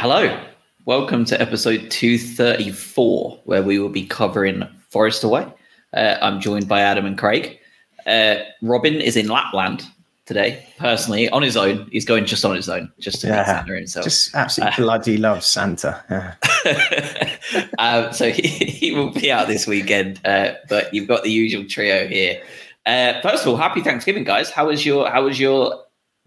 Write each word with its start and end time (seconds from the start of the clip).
Hello, 0.00 0.40
welcome 0.84 1.24
to 1.24 1.40
episode 1.42 1.90
234, 1.90 3.40
where 3.46 3.64
we 3.64 3.80
will 3.80 3.88
be 3.88 4.06
covering 4.06 4.62
Forest 4.90 5.24
Away. 5.24 5.44
Uh, 5.92 6.16
I'm 6.22 6.40
joined 6.40 6.68
by 6.68 6.82
Adam 6.82 7.04
and 7.04 7.18
Craig. 7.18 7.58
Uh, 8.06 8.36
Robin 8.62 8.94
is 8.94 9.16
in 9.16 9.26
Lapland 9.26 9.84
today, 10.24 10.64
personally, 10.78 11.28
on 11.30 11.42
his 11.42 11.56
own. 11.56 11.88
He's 11.90 12.04
going 12.04 12.26
just 12.26 12.44
on 12.44 12.54
his 12.54 12.68
own, 12.68 12.92
just 13.00 13.22
to 13.22 13.26
meet 13.26 13.32
Yeah, 13.32 13.44
Santa 13.44 13.74
himself. 13.74 14.04
Just 14.04 14.36
absolutely 14.36 14.76
bloody 14.76 15.16
loves 15.16 15.46
Santa. 15.46 16.00
Yeah. 16.08 17.66
um, 17.80 18.12
so 18.12 18.30
he, 18.30 18.46
he 18.46 18.92
will 18.92 19.10
be 19.10 19.32
out 19.32 19.48
this 19.48 19.66
weekend, 19.66 20.20
uh, 20.24 20.52
but 20.68 20.94
you've 20.94 21.08
got 21.08 21.24
the 21.24 21.32
usual 21.32 21.64
trio 21.64 22.06
here. 22.06 22.40
Uh, 22.86 23.20
first 23.20 23.42
of 23.42 23.48
all, 23.48 23.56
happy 23.56 23.82
Thanksgiving, 23.82 24.22
guys. 24.22 24.48
How 24.48 24.68
was 24.68 24.86
your 24.86 25.10
How 25.10 25.24
was 25.24 25.40
your 25.40 25.74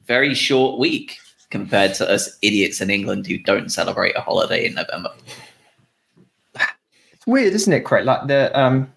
very 0.05 0.33
short 0.33 0.77
week 0.77 1.20
compared 1.51 1.93
to 1.95 2.09
us 2.09 2.37
idiots 2.41 2.81
in 2.81 2.89
England 2.89 3.27
who 3.27 3.37
don't 3.37 3.71
celebrate 3.71 4.15
a 4.15 4.21
holiday 4.21 4.65
in 4.65 4.73
November? 4.73 5.11
It's 6.55 7.27
weird, 7.27 7.53
isn't 7.53 7.71
it, 7.71 7.81
Craig? 7.81 8.05
Like 8.05 8.27
the 8.27 8.57
um, 8.59 8.91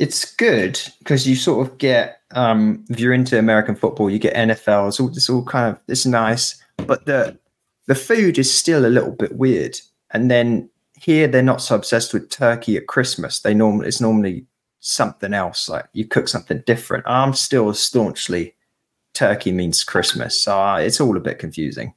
it's 0.00 0.34
good 0.34 0.80
because 0.98 1.28
you 1.28 1.36
sort 1.36 1.66
of 1.66 1.78
get 1.78 2.20
um, 2.32 2.84
if 2.90 2.98
you're 2.98 3.12
into 3.12 3.38
American 3.38 3.76
football, 3.76 4.10
you 4.10 4.18
get 4.18 4.34
NFL. 4.34 4.88
It's 4.88 4.98
all 4.98 5.08
it's 5.08 5.30
all 5.30 5.44
kind 5.44 5.74
of 5.74 5.80
it's 5.86 6.06
nice, 6.06 6.60
but 6.86 7.06
the 7.06 7.38
the 7.86 7.94
food 7.94 8.38
is 8.38 8.52
still 8.52 8.84
a 8.84 8.88
little 8.88 9.12
bit 9.12 9.36
weird. 9.36 9.78
And 10.10 10.30
then 10.30 10.68
here 11.00 11.28
they're 11.28 11.42
not 11.42 11.62
so 11.62 11.74
obsessed 11.76 12.12
with 12.12 12.30
turkey 12.30 12.76
at 12.76 12.86
Christmas. 12.86 13.40
They 13.40 13.54
normally 13.54 13.88
it's 13.88 14.00
normally 14.00 14.46
something 14.80 15.34
else. 15.34 15.68
Like 15.68 15.86
you 15.92 16.06
cook 16.06 16.28
something 16.28 16.62
different. 16.66 17.04
I'm 17.06 17.34
still 17.34 17.72
staunchly 17.74 18.54
turkey 19.18 19.52
means 19.52 19.82
Christmas, 19.84 20.40
so 20.40 20.58
uh, 20.60 20.76
it's 20.76 21.00
all 21.00 21.16
a 21.16 21.20
bit 21.20 21.38
confusing. 21.38 21.92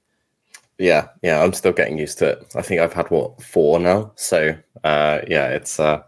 Yeah, 0.78 1.10
yeah, 1.22 1.44
I'm 1.44 1.54
still 1.54 1.74
getting 1.74 1.98
used 2.00 2.18
to 2.20 2.30
it. 2.32 2.54
I 2.56 2.62
think 2.64 2.82
I've 2.82 2.94
had 2.94 3.12
what 3.12 3.42
four 3.44 3.80
now. 3.80 4.12
So 4.16 4.56
uh, 4.84 5.20
yeah, 5.28 5.50
it's 5.50 5.80
uh, 5.80 6.02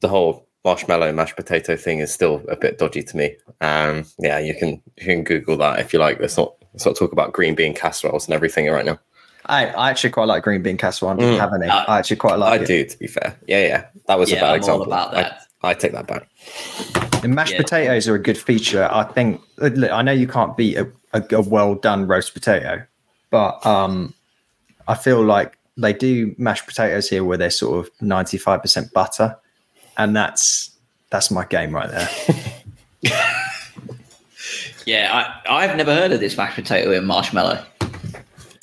the 0.00 0.08
whole 0.08 0.48
marshmallow 0.64 1.12
mashed 1.12 1.36
potato 1.36 1.76
thing 1.76 2.00
is 2.00 2.12
still 2.12 2.42
a 2.48 2.56
bit 2.56 2.78
dodgy 2.78 3.02
to 3.04 3.16
me. 3.16 3.36
Um, 3.60 4.04
yeah, 4.18 4.38
you 4.40 4.54
can 4.54 4.82
you 4.96 5.04
can 5.06 5.22
Google 5.24 5.56
that 5.58 5.78
if 5.78 5.92
you 5.92 5.98
like. 6.00 6.18
Let's 6.20 6.36
not 6.36 6.54
let's 6.72 6.84
not 6.84 6.96
talk 6.96 7.12
about 7.12 7.32
green 7.32 7.54
bean 7.54 7.74
casseroles 7.74 8.26
and 8.26 8.34
everything 8.34 8.66
right 8.68 8.84
now. 8.84 8.98
I, 9.46 9.66
I 9.66 9.90
actually 9.90 10.10
quite 10.10 10.26
like 10.28 10.42
green 10.44 10.62
bean 10.62 10.76
casserole. 10.76 11.12
I 11.12 11.16
don't 11.16 11.34
Mm. 11.34 11.38
have 11.40 11.52
any. 11.54 11.68
Uh, 11.68 11.84
I 11.88 11.98
actually 11.98 12.16
quite 12.16 12.38
like 12.38 12.60
I 12.60 12.62
it. 12.62 12.66
do, 12.66 12.84
to 12.84 12.98
be 12.98 13.06
fair. 13.08 13.36
Yeah, 13.46 13.66
yeah, 13.66 13.84
that 14.08 14.18
was 14.18 14.30
Yeah, 14.30 14.38
a 14.38 14.40
bad 14.40 14.46
I'm 14.46 14.50
all 14.52 14.56
example. 14.56 14.82
about 14.86 15.14
I- 15.14 15.22
that. 15.22 15.42
I, 15.64 15.74
take 15.74 15.92
that 15.92 16.06
back. 16.08 16.28
The 17.22 17.28
mashed 17.28 17.52
Yeah. 17.52 17.62
potatoes 17.62 18.06
are 18.08 18.14
a 18.14 18.18
good 18.18 18.36
feature. 18.38 18.88
I 18.92 19.04
think. 19.04 19.40
look, 19.58 19.90
I 19.90 20.02
know 20.02 20.12
you 20.12 20.26
can't 20.28 20.56
beat 20.56 20.76
a, 20.76 20.90
a, 21.14 21.24
a 21.30 21.40
well 21.42 21.74
done 21.74 22.06
roast 22.06 22.34
potato, 22.34 22.82
but 23.30 23.64
um, 23.64 24.12
I 24.88 24.94
feel 24.94 25.22
like 25.24 25.56
they 25.76 25.92
do 25.92 26.34
mashed 26.36 26.66
potatoes 26.66 27.08
here 27.08 27.24
where 27.24 27.38
they're 27.38 27.50
sort 27.50 27.78
of 27.86 27.90
ninety 28.00 28.36
five 28.38 28.60
percent 28.60 28.92
butter, 28.92 29.36
and 29.96 30.14
that's 30.14 30.70
that's 31.10 31.30
my 31.30 31.44
game 31.46 31.74
right 31.74 31.90
there. 31.90 32.08
Yeah, 34.84 35.40
I, 35.48 35.64
I've 35.64 35.76
never 35.76 35.94
heard 35.94 36.10
of 36.12 36.18
this 36.20 36.36
mashed 36.36 36.56
potato 36.56 36.90
in 36.90 37.04
marshmallow. 37.04 37.64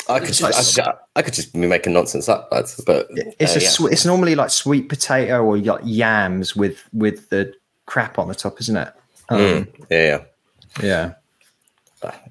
I 0.09 0.19
could 0.19 0.33
just, 0.33 0.79
I, 0.79 0.93
I 1.15 1.21
could 1.21 1.33
just 1.33 1.53
be 1.53 1.59
making 1.67 1.93
nonsense 1.93 2.27
up, 2.27 2.49
lads. 2.51 2.81
But 2.85 3.07
It's 3.39 3.55
uh, 3.55 3.59
a 3.59 3.61
yeah. 3.63 3.69
swe- 3.69 3.91
it's 3.91 4.05
normally 4.05 4.35
like 4.35 4.49
sweet 4.49 4.89
potato 4.89 5.41
or 5.43 5.57
like 5.57 5.81
yams 5.83 6.55
with 6.55 6.83
with 6.91 7.29
the 7.29 7.53
crap 7.89 8.19
on 8.19 8.27
the 8.27 8.35
top, 8.35 8.61
isn't 8.61 8.77
it? 8.77 8.93
Um, 9.29 9.39
Mm, 9.39 9.67
yeah, 9.89 10.05
yeah. 10.05 10.21
Yeah. 10.83 11.13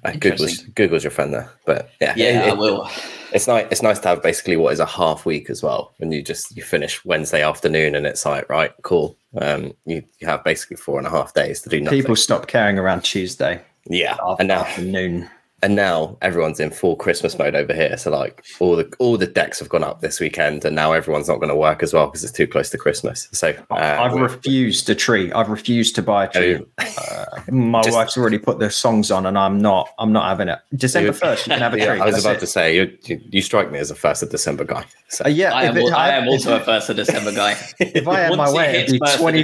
Uh, 0.03 0.11
Google's, 0.17 0.57
Google's 0.73 1.03
your 1.03 1.11
friend 1.11 1.31
there, 1.33 1.51
but 1.65 1.91
yeah, 2.01 2.13
Yeah, 2.15 2.45
it- 2.45 2.51
I 2.51 2.53
will. 2.53 2.89
it's 3.33 3.45
nice. 3.47 3.67
It's 3.69 3.83
nice 3.83 3.99
to 3.99 4.07
have 4.07 4.23
basically 4.23 4.55
what 4.57 4.73
is 4.73 4.79
a 4.79 4.85
half 4.85 5.25
week 5.27 5.49
as 5.51 5.61
well. 5.61 5.93
When 5.97 6.11
you 6.11 6.23
just 6.23 6.55
you 6.57 6.63
finish 6.63 7.03
Wednesday 7.05 7.43
afternoon, 7.43 7.93
and 7.93 8.07
it's 8.07 8.25
like 8.25 8.49
right, 8.49 8.71
cool. 8.81 9.15
Um, 9.39 9.73
you, 9.85 10.01
you 10.19 10.27
have 10.27 10.43
basically 10.43 10.77
four 10.77 10.97
and 10.97 11.05
a 11.05 11.11
half 11.11 11.35
days 11.35 11.61
to 11.61 11.69
do 11.69 11.81
nothing. 11.81 11.99
People 11.99 12.15
stop 12.15 12.47
caring 12.47 12.79
around 12.79 13.01
Tuesday 13.01 13.61
yeah, 13.85 14.13
after 14.13 14.41
and 14.41 14.47
now 14.47 14.61
afternoon. 14.61 15.29
And 15.61 15.75
now 15.75 16.17
everyone's 16.21 16.59
in 16.59 16.71
full 16.71 16.95
Christmas 16.95 17.37
mode 17.37 17.55
over 17.55 17.73
here. 17.73 17.97
So 17.97 18.11
like 18.11 18.43
all 18.59 18.75
the 18.75 18.91
all 18.99 19.17
the 19.17 19.27
decks 19.27 19.59
have 19.59 19.69
gone 19.69 19.83
up 19.83 20.01
this 20.01 20.19
weekend, 20.19 20.63
and 20.65 20.75
now 20.75 20.93
everyone's 20.93 21.27
not 21.27 21.37
going 21.37 21.49
to 21.49 21.55
work 21.55 21.83
as 21.83 21.93
well 21.93 22.07
because 22.07 22.23
it's 22.23 22.31
too 22.33 22.47
close 22.47 22.69
to 22.71 22.77
Christmas. 22.77 23.27
So 23.31 23.49
uh, 23.71 23.73
I've 23.75 24.13
refused 24.13 24.89
a 24.89 24.95
tree. 24.95 25.31
I've 25.33 25.49
refused 25.49 25.95
to 25.95 26.01
buy 26.01 26.25
a 26.25 26.29
tree. 26.29 26.65
Uh, 26.77 27.25
my 27.51 27.81
Just- 27.81 27.95
wife's 27.95 28.17
already 28.17 28.37
put 28.37 28.59
the 28.59 28.69
songs 28.71 29.11
on, 29.11 29.25
and 29.25 29.37
I'm 29.37 29.59
not. 29.59 29.89
I'm 29.99 30.11
not 30.13 30.27
having 30.27 30.47
it. 30.47 30.59
December 30.75 31.13
first, 31.13 31.47
you 31.47 31.51
can 31.53 31.61
have 31.61 31.73
a 31.73 31.77
yeah, 31.79 31.85
tree. 31.93 31.99
I 32.01 32.05
was 32.05 32.23
about 32.23 32.37
it. 32.37 32.39
to 32.41 32.47
say 32.47 32.75
you, 32.75 32.97
you 33.05 33.21
you 33.29 33.41
strike 33.41 33.71
me 33.71 33.79
as 33.79 33.91
a 33.91 33.95
first 33.95 34.23
of 34.23 34.29
December 34.29 34.63
guy. 34.63 34.85
So 35.09 35.25
Uh, 35.25 35.29
yeah, 35.29 35.53
I 35.53 35.63
am, 35.63 35.77
it- 35.77 35.81
al- 35.89 35.95
I 35.95 36.09
am 36.11 36.27
also 36.27 36.55
a 36.55 36.59
first 36.63 36.89
of 36.89 36.95
December 36.95 37.33
guy. 37.33 37.51
if 37.79 38.07
I 38.07 38.19
had 38.19 38.37
my 38.37 38.51
way, 38.53 38.79
hits 38.79 38.93
it'd 38.93 39.01
be 39.01 39.17
20, 39.17 39.43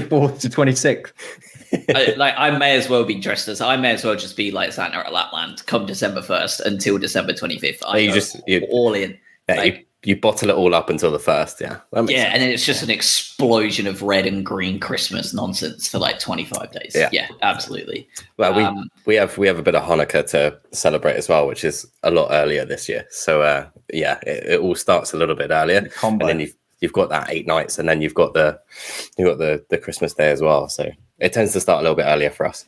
24th 0.00 0.40
to 0.40 0.48
26th. 0.48 1.12
I, 1.94 2.14
like 2.16 2.34
I 2.36 2.56
may 2.56 2.76
as 2.76 2.88
well 2.88 3.04
be 3.04 3.14
dressed 3.16 3.48
as 3.48 3.60
I 3.60 3.76
may 3.76 3.92
as 3.92 4.04
well 4.04 4.16
just 4.16 4.36
be 4.36 4.50
like 4.50 4.72
Santa 4.72 4.98
at 4.98 5.12
Lapland 5.12 5.64
come 5.66 5.86
December 5.86 6.22
first 6.22 6.60
until 6.60 6.98
December 6.98 7.32
twenty 7.32 7.58
fifth. 7.58 7.82
I 7.86 7.98
you 7.98 8.12
just 8.12 8.36
you, 8.46 8.66
all 8.70 8.94
in. 8.94 9.18
yeah, 9.48 9.54
like- 9.56 9.74
you 9.78 9.84
you 10.04 10.14
bottle 10.14 10.48
it 10.48 10.54
all 10.54 10.76
up 10.76 10.88
until 10.90 11.10
the 11.10 11.18
first. 11.18 11.60
Yeah, 11.60 11.78
Yeah, 11.92 12.06
sense. 12.06 12.10
and 12.12 12.40
then 12.42 12.50
it's 12.50 12.64
just 12.64 12.84
an 12.84 12.90
explosion 12.90 13.88
of 13.88 14.00
red 14.00 14.26
and 14.26 14.46
green 14.46 14.78
Christmas 14.78 15.34
nonsense 15.34 15.88
for 15.88 15.98
like 15.98 16.20
twenty 16.20 16.44
five 16.44 16.70
days. 16.70 16.92
Yeah. 16.94 17.08
Yeah, 17.12 17.26
absolutely. 17.42 18.08
Well, 18.36 18.54
we 18.54 18.62
Um, 18.62 18.88
we 19.06 19.16
have 19.16 19.36
we 19.38 19.48
have 19.48 19.58
a 19.58 19.62
bit 19.62 19.74
of 19.74 19.82
Hanukkah 19.82 20.24
to 20.30 20.56
celebrate 20.70 21.16
as 21.16 21.28
well, 21.28 21.48
which 21.48 21.64
is 21.64 21.84
a 22.04 22.12
lot 22.12 22.28
earlier 22.30 22.64
this 22.64 22.88
year. 22.88 23.06
So 23.10 23.42
uh, 23.42 23.66
yeah, 23.92 24.20
it, 24.22 24.52
it 24.52 24.60
all 24.60 24.76
starts 24.76 25.12
a 25.14 25.16
little 25.16 25.34
bit 25.34 25.50
earlier, 25.50 25.80
The 25.80 26.06
and 26.06 26.20
then 26.20 26.40
you've 26.40 26.54
you've 26.80 26.92
got 26.92 27.08
that 27.10 27.30
eight 27.30 27.48
nights, 27.48 27.76
and 27.80 27.88
then 27.88 28.00
you've 28.00 28.14
got 28.14 28.34
the 28.34 28.56
you've 29.18 29.26
got 29.26 29.38
the 29.38 29.64
the 29.68 29.78
Christmas 29.78 30.14
day 30.14 30.30
as 30.30 30.40
well. 30.40 30.68
So 30.68 30.88
it 31.18 31.32
tends 31.32 31.52
to 31.52 31.60
start 31.60 31.80
a 31.80 31.82
little 31.82 31.96
bit 31.96 32.04
earlier 32.06 32.30
for 32.30 32.46
us. 32.46 32.66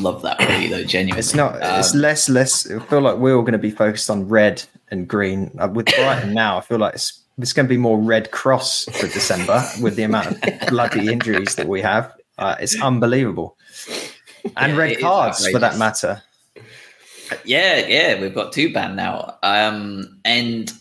Love 0.00 0.22
that 0.22 0.40
for 0.42 0.52
you 0.52 0.68
though, 0.70 0.84
genuinely. 0.84 1.18
It's 1.18 1.34
not. 1.34 1.56
it's 1.60 1.94
Um, 1.94 2.00
less. 2.00 2.28
Less. 2.28 2.70
I 2.70 2.78
feel 2.78 3.00
like 3.02 3.18
we're 3.18 3.34
all 3.36 3.42
going 3.42 3.52
to 3.52 3.58
be 3.58 3.70
focused 3.70 4.08
on 4.08 4.26
red 4.28 4.62
and 4.90 5.06
green 5.06 5.50
uh, 5.58 5.68
with 5.68 5.86
Brighton 5.86 6.32
now. 6.32 6.56
I 6.58 6.60
feel 6.62 6.78
like 6.78 6.94
it's 6.94 7.20
it's 7.38 7.52
going 7.52 7.66
to 7.66 7.68
be 7.68 7.76
more 7.76 7.98
Red 7.98 8.30
Cross 8.30 8.86
for 8.92 9.06
December 9.08 9.62
with 9.82 9.96
the 9.96 10.04
amount 10.04 10.28
of 10.28 10.38
bloody 10.68 11.12
injuries 11.12 11.56
that 11.56 11.68
we 11.68 11.82
have. 11.82 12.14
Uh, 12.38 12.56
it's 12.58 12.80
unbelievable, 12.80 13.56
and 14.56 14.72
Yeah, 14.72 14.78
red 14.78 14.98
cards 15.00 15.46
for 15.46 15.58
that 15.58 15.76
matter. 15.78 16.22
Yeah, 17.44 17.86
yeah, 17.86 18.20
we've 18.20 18.34
got 18.34 18.52
two 18.52 18.72
banned 18.72 18.96
now. 18.96 19.36
Um, 19.42 20.18
and 20.24 20.72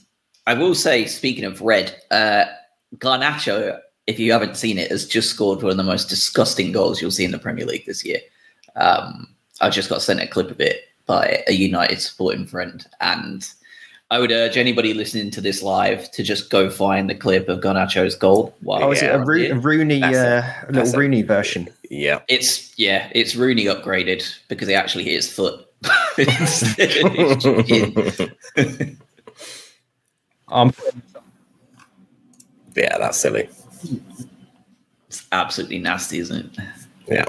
I 0.47 0.53
will 0.53 0.75
say, 0.75 1.05
speaking 1.07 1.43
of 1.43 1.59
red, 1.61 1.93
uh, 2.11 2.45
Garnacho, 2.97 3.79
if 4.07 4.19
you 4.19 4.31
haven't 4.31 4.57
seen 4.57 4.77
it, 4.77 4.91
has 4.91 5.05
just 5.07 5.29
scored 5.31 5.61
one 5.61 5.71
of 5.71 5.77
the 5.77 5.83
most 5.83 6.09
disgusting 6.09 6.71
goals 6.71 7.01
you'll 7.01 7.11
see 7.11 7.25
in 7.25 7.31
the 7.31 7.39
Premier 7.39 7.65
League 7.65 7.85
this 7.85 8.05
year. 8.05 8.19
Um, 8.75 9.27
I 9.61 9.69
just 9.69 9.89
got 9.89 10.01
sent 10.01 10.19
a 10.21 10.27
clip 10.27 10.51
of 10.51 10.59
it 10.61 10.81
by 11.05 11.43
a 11.47 11.53
United 11.53 12.01
supporting 12.01 12.45
friend, 12.45 12.85
and 13.01 13.47
I 14.11 14.19
would 14.19 14.31
urge 14.31 14.57
anybody 14.57 14.93
listening 14.93 15.31
to 15.31 15.41
this 15.41 15.63
live 15.63 16.11
to 16.11 16.21
just 16.23 16.49
go 16.51 16.69
find 16.69 17.09
the 17.09 17.15
clip 17.15 17.49
of 17.49 17.61
Garnacho's 17.61 18.15
goal. 18.15 18.55
While 18.61 18.83
Oh, 18.83 18.91
is 18.91 19.01
it 19.01 19.07
a, 19.13 19.17
Ro- 19.17 19.59
Rooney, 19.59 19.99
That's 20.01 20.17
it. 20.17 20.21
uh, 20.25 20.43
a 20.67 20.71
little 20.71 20.93
it. 20.93 20.97
Rooney 20.97 21.21
version? 21.23 21.67
Yeah, 21.89 22.19
It's 22.27 22.77
yeah, 22.77 23.09
it's 23.15 23.35
Rooney 23.35 23.65
upgraded 23.65 24.23
because 24.49 24.67
he 24.67 24.73
actually 24.75 25.05
hit 25.05 25.13
his 25.15 25.31
foot. 25.31 25.65
Um, 30.47 30.73
yeah, 32.75 32.97
that's 32.97 33.17
silly. 33.17 33.49
It's 35.07 35.25
absolutely 35.31 35.79
nasty, 35.79 36.19
isn't 36.19 36.45
it? 36.57 36.63
Yeah, 37.07 37.25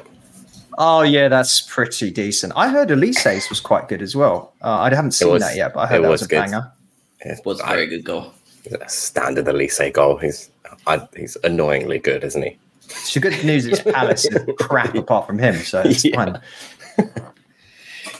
oh 0.79 1.03
yeah, 1.03 1.29
that's 1.29 1.61
pretty 1.63 2.11
decent. 2.11 2.53
I 2.57 2.69
heard 2.69 2.91
Eze's 2.91 3.49
was 3.49 3.61
quite 3.61 3.89
good 3.89 4.03
as 4.03 4.17
well. 4.17 4.53
Uh, 4.63 4.79
I 4.81 4.95
haven't 4.95 5.13
seen 5.13 5.29
was- 5.31 5.43
that 5.43 5.57
yet, 5.57 5.75
but 5.75 5.81
I 5.81 5.87
heard 5.87 5.99
it 5.99 6.03
that 6.03 6.11
was 6.11 6.21
was 6.21 6.27
a 6.27 6.29
good. 6.31 6.41
banger. 6.45 6.73
It 7.21 7.41
Was 7.45 7.61
a 7.61 7.65
very 7.67 7.87
good 7.87 8.05
goal. 8.05 8.33
a 8.81 8.89
standard 8.89 9.49
Elise 9.49 9.81
goal. 9.93 10.17
He's 10.19 10.51
I, 10.87 11.07
he's 11.17 11.37
annoyingly 11.45 11.99
good, 11.99 12.23
isn't 12.25 12.43
he? 12.43 12.57
So 12.89 13.21
good 13.21 13.43
news 13.45 13.67
is 13.67 13.81
Palace 13.95 14.27
is 14.27 14.39
crap 14.59 14.95
apart 14.95 15.27
from 15.27 15.39
him, 15.39 15.57
so 15.57 15.81
it's 15.81 16.05
Yeah. 16.05 16.15
fine. 16.17 16.41